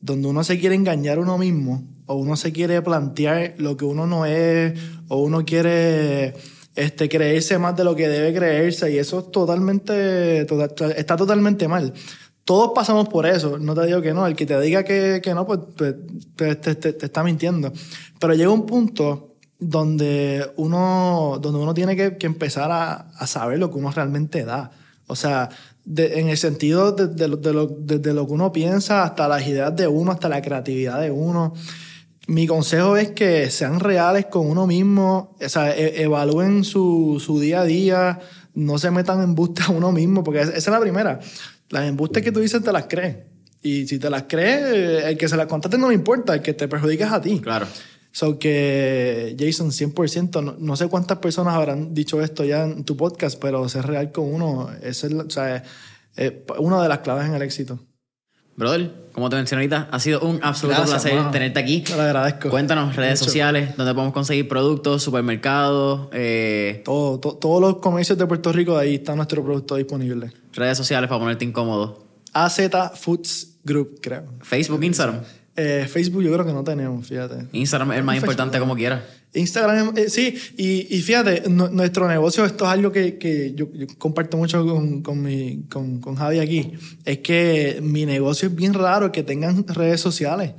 donde 0.00 0.28
uno 0.28 0.44
se 0.44 0.60
quiere 0.60 0.76
engañar 0.76 1.18
a 1.18 1.22
uno 1.22 1.38
mismo, 1.38 1.82
o 2.06 2.14
uno 2.14 2.36
se 2.36 2.52
quiere 2.52 2.80
plantear 2.82 3.54
lo 3.58 3.76
que 3.76 3.84
uno 3.84 4.06
no 4.06 4.26
es, 4.26 4.78
o 5.08 5.16
uno 5.16 5.44
quiere 5.44 6.34
este, 6.76 7.08
creerse 7.08 7.58
más 7.58 7.74
de 7.74 7.82
lo 7.82 7.96
que 7.96 8.06
debe 8.06 8.32
creerse, 8.32 8.92
y 8.92 8.98
eso 8.98 9.18
es 9.18 9.32
totalmente, 9.32 10.44
total- 10.44 10.92
está 10.96 11.16
totalmente 11.16 11.66
mal. 11.66 11.92
Todos 12.46 12.70
pasamos 12.74 13.08
por 13.08 13.26
eso, 13.26 13.58
no 13.58 13.74
te 13.74 13.84
digo 13.86 14.00
que 14.00 14.14
no, 14.14 14.26
el 14.26 14.34
que 14.36 14.46
te 14.46 14.58
diga 14.60 14.82
que, 14.84 15.20
que 15.22 15.34
no, 15.34 15.44
pues, 15.46 15.58
pues, 15.76 15.94
pues, 16.36 16.60
te, 16.60 16.74
te- 16.76 16.92
te 16.94 17.06
está 17.06 17.22
mintiendo. 17.22 17.72
Pero 18.18 18.32
llega 18.34 18.50
un 18.50 18.64
punto 18.64 19.34
donde 19.58 20.48
uno, 20.56 21.38
donde 21.42 21.58
uno 21.60 21.74
tiene 21.74 21.96
que, 21.96 22.16
que 22.16 22.26
empezar 22.26 22.70
a, 22.70 23.10
a 23.18 23.26
saber 23.26 23.58
lo 23.58 23.70
que 23.70 23.78
uno 23.78 23.90
realmente 23.90 24.44
da. 24.44 24.70
O 25.08 25.16
sea, 25.16 25.48
de- 25.84 26.20
en 26.20 26.28
el 26.28 26.36
sentido 26.38 26.92
de, 26.92 27.08
de 27.08 27.26
lo, 27.28 27.36
de 27.36 27.52
lo- 27.52 27.66
desde 27.66 28.14
lo 28.14 28.26
que 28.28 28.32
uno 28.34 28.52
piensa 28.52 29.02
hasta 29.02 29.26
las 29.28 29.46
ideas 29.46 29.74
de 29.74 29.88
uno, 29.88 30.12
hasta 30.12 30.28
la 30.28 30.40
creatividad 30.40 31.00
de 31.00 31.10
uno. 31.10 31.52
Mi 32.28 32.46
consejo 32.46 32.96
es 32.96 33.10
que 33.10 33.50
sean 33.50 33.80
reales 33.80 34.26
con 34.26 34.48
uno 34.48 34.66
mismo, 34.68 35.36
o 35.44 35.48
sea, 35.48 35.76
e- 35.76 36.02
evalúen 36.02 36.62
su, 36.64 37.20
su 37.24 37.40
día 37.40 37.62
a 37.62 37.64
día, 37.64 38.18
no 38.54 38.78
se 38.78 38.90
metan 38.92 39.18
en 39.18 39.24
embustes 39.24 39.68
a 39.68 39.72
uno 39.72 39.90
mismo, 39.90 40.22
porque 40.22 40.42
esa 40.42 40.52
es 40.56 40.66
la 40.68 40.80
primera. 40.80 41.18
Las 41.70 41.86
embustes 41.88 42.22
que 42.22 42.32
tú 42.32 42.40
dices 42.40 42.62
te 42.62 42.72
las 42.72 42.86
crees. 42.86 43.16
Y 43.62 43.86
si 43.86 43.98
te 43.98 44.08
las 44.10 44.24
crees, 44.28 44.62
eh, 44.62 45.08
el 45.10 45.16
que 45.18 45.28
se 45.28 45.36
las 45.36 45.46
contate 45.46 45.76
no 45.78 45.88
le 45.88 45.94
importa, 45.94 46.34
el 46.34 46.42
que 46.42 46.52
te 46.54 46.68
perjudica 46.68 47.06
es 47.06 47.12
a 47.12 47.20
ti. 47.20 47.40
Claro. 47.40 47.66
So 48.12 48.38
que, 48.38 49.36
Jason, 49.38 49.70
100%, 49.72 50.42
no, 50.42 50.54
no 50.58 50.76
sé 50.76 50.88
cuántas 50.88 51.18
personas 51.18 51.54
habrán 51.54 51.92
dicho 51.92 52.22
esto 52.22 52.44
ya 52.44 52.64
en 52.64 52.84
tu 52.84 52.96
podcast, 52.96 53.38
pero 53.40 53.68
ser 53.68 53.86
real 53.86 54.10
con 54.12 54.32
uno, 54.32 54.70
esa 54.82 55.06
es 55.06 55.12
la- 55.12 55.24
o 55.24 55.30
sea, 55.30 55.62
es 56.16 56.32
una 56.58 56.82
de 56.82 56.88
las 56.88 57.00
claves 57.00 57.26
en 57.26 57.34
el 57.34 57.42
éxito. 57.42 57.78
Brother, 58.56 58.90
como 59.12 59.28
te 59.28 59.36
mencioné 59.36 59.64
ahorita, 59.64 59.88
ha 59.90 60.00
sido 60.00 60.20
un 60.22 60.40
absoluto 60.42 60.78
Gracias, 60.78 61.02
placer 61.02 61.18
mano. 61.18 61.30
tenerte 61.30 61.60
aquí. 61.60 61.82
Te 61.82 61.94
lo 61.94 62.00
agradezco. 62.00 62.48
Cuéntanos, 62.48 62.96
redes 62.96 63.20
Mucho. 63.20 63.24
sociales, 63.30 63.76
donde 63.76 63.92
podemos 63.92 64.14
conseguir 64.14 64.48
productos, 64.48 65.02
supermercados, 65.02 66.08
eh, 66.12 66.80
Todo, 66.86 67.20
to- 67.20 67.34
todos 67.36 67.60
los 67.60 67.76
comercios 67.78 68.16
de 68.16 68.24
Puerto 68.26 68.50
Rico, 68.52 68.78
ahí 68.78 68.94
está 68.94 69.14
nuestro 69.14 69.44
producto 69.44 69.76
disponible. 69.76 70.32
Redes 70.56 70.76
sociales 70.76 71.08
para 71.08 71.20
ponerte 71.20 71.44
incómodo. 71.44 72.06
AZ 72.32 72.60
Foods 72.94 73.58
Group, 73.64 74.00
creo. 74.02 74.24
Facebook, 74.42 74.82
Instagram. 74.82 75.20
Eh, 75.58 75.86
Facebook 75.88 76.22
yo 76.22 76.32
creo 76.32 76.44
que 76.44 76.52
no 76.52 76.62
tenemos, 76.62 77.06
fíjate. 77.06 77.46
Instagram 77.52 77.92
es 77.92 77.98
el 77.98 78.04
más 78.04 78.14
Facebook, 78.16 78.32
importante 78.32 78.58
como 78.58 78.74
quieras. 78.76 79.02
Instagram, 79.32 79.92
eh, 79.96 80.08
sí, 80.10 80.34
y, 80.56 80.94
y 80.96 81.02
fíjate, 81.02 81.48
nu- 81.48 81.68
nuestro 81.68 82.08
negocio, 82.08 82.44
esto 82.44 82.64
es 82.64 82.70
algo 82.70 82.90
que, 82.92 83.16
que 83.18 83.52
yo, 83.54 83.70
yo 83.72 83.86
comparto 83.98 84.36
mucho 84.36 84.66
con, 84.66 85.02
con, 85.02 85.22
mi, 85.22 85.64
con, 85.70 86.00
con 86.00 86.14
Javi 86.14 86.38
aquí, 86.40 86.72
es 87.04 87.18
que 87.18 87.78
mi 87.82 88.06
negocio 88.06 88.48
es 88.48 88.54
bien 88.54 88.74
raro 88.74 89.12
que 89.12 89.22
tengan 89.22 89.66
redes 89.68 90.00
sociales. 90.00 90.52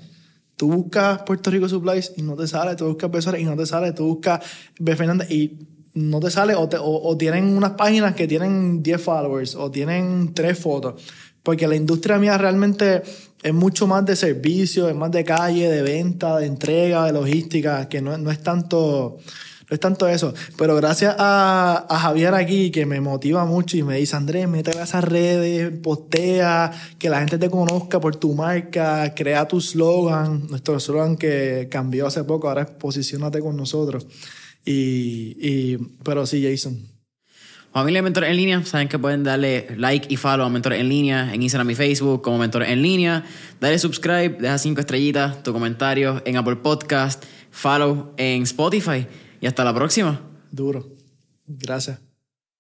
Tú 0.56 0.72
buscas 0.72 1.22
Puerto 1.24 1.52
Rico 1.52 1.70
Supplies 1.70 2.14
y 2.18 2.24
no 2.24 2.36
te 2.36 2.48
sale, 2.48 2.76
tú 2.76 2.86
buscas 2.88 3.12
Besores 3.12 3.42
y 3.42 3.46
no 3.46 3.56
te 3.56 3.66
sale, 3.68 3.94
tú 3.94 4.06
buscas 4.06 4.44
B. 4.80 4.96
Fernández 4.96 5.30
y 5.30 5.58
no 5.98 6.20
te 6.20 6.30
sale, 6.32 6.56
o, 6.56 6.68
te- 6.70 6.78
o- 6.80 7.18
tienen 7.18 7.46
unas 7.58 7.72
páginas 7.72 8.14
que 8.16 8.28
tienen 8.28 8.82
10 8.84 9.02
followers 9.02 9.56
o 9.56 9.70
tienen 9.72 10.34
3 10.34 10.58
fotos. 10.58 11.02
Porque 11.44 11.68
la 11.68 11.76
industria 11.76 12.18
mía 12.18 12.38
realmente 12.38 13.02
es 13.42 13.54
mucho 13.54 13.88
más 13.88 14.06
de 14.06 14.16
servicio, 14.16 14.90
es 14.90 14.96
más 14.96 15.12
de 15.12 15.24
calle, 15.24 15.70
de 15.70 15.82
venta, 15.82 16.38
de 16.38 16.46
entrega, 16.46 17.06
de 17.06 17.14
logística, 17.14 17.88
que 17.90 18.02
no, 18.02 18.18
no 18.18 18.32
es 18.32 18.42
tanto 18.44 19.18
no 19.70 19.74
es 19.74 19.82
tanto 19.82 20.08
eso. 20.08 20.34
Pero 20.58 20.76
gracias 20.78 21.14
a, 21.18 21.86
a 21.90 22.00
Javier 22.00 22.34
aquí, 22.34 22.72
que 22.72 22.86
me 22.86 23.02
motiva 23.02 23.44
mucho 23.46 23.76
y 23.76 23.84
me 23.84 23.98
dice, 23.98 24.16
Andrés, 24.16 24.48
métete 24.48 24.80
a 24.80 24.84
esas 24.84 25.04
redes, 25.04 25.72
postea, 25.84 26.72
que 26.98 27.10
la 27.10 27.20
gente 27.20 27.38
te 27.38 27.50
conozca 27.50 28.00
por 28.00 28.16
tu 28.16 28.34
marca, 28.34 29.14
crea 29.14 29.46
tu 29.48 29.60
slogan. 29.60 30.48
Nuestro 30.50 30.80
slogan 30.80 31.18
que 31.18 31.68
cambió 31.70 32.08
hace 32.08 32.24
poco, 32.24 32.48
ahora 32.48 32.62
es 32.62 32.70
posicionate 32.72 33.42
con 33.42 33.58
nosotros. 33.58 34.08
Y, 34.68 35.38
y, 35.40 35.78
pero 36.04 36.26
sí, 36.26 36.44
Jason. 36.44 36.78
Familia 37.72 38.00
de 38.00 38.04
Mentores 38.04 38.30
en 38.30 38.36
Línea, 38.36 38.66
saben 38.66 38.90
que 38.90 39.00
pueden 39.00 39.24
darle 39.24 39.68
like 39.78 40.08
y 40.10 40.18
follow 40.18 40.46
a 40.46 40.50
Mentores 40.50 40.82
en 40.82 40.90
Línea 40.90 41.34
en 41.34 41.42
Instagram 41.42 41.70
y 41.70 41.76
Facebook 41.76 42.22
como 42.22 42.38
Mentores 42.38 42.70
en 42.70 42.82
Línea. 42.82 43.24
Dale 43.62 43.80
subscribe, 43.80 44.38
deja 44.40 44.58
cinco 44.58 44.82
estrellitas, 44.82 45.42
tu 45.44 45.54
comentario 45.54 46.22
en 46.26 46.36
Apple 46.36 46.58
Podcast, 46.58 47.24
follow 47.52 48.14
en 48.18 48.44
Spotify 48.44 49.08
y 49.40 49.48
hasta 49.48 49.64
la 49.64 49.74
próxima. 49.74 50.20
Duro. 50.52 50.98
Gracias. 51.46 52.07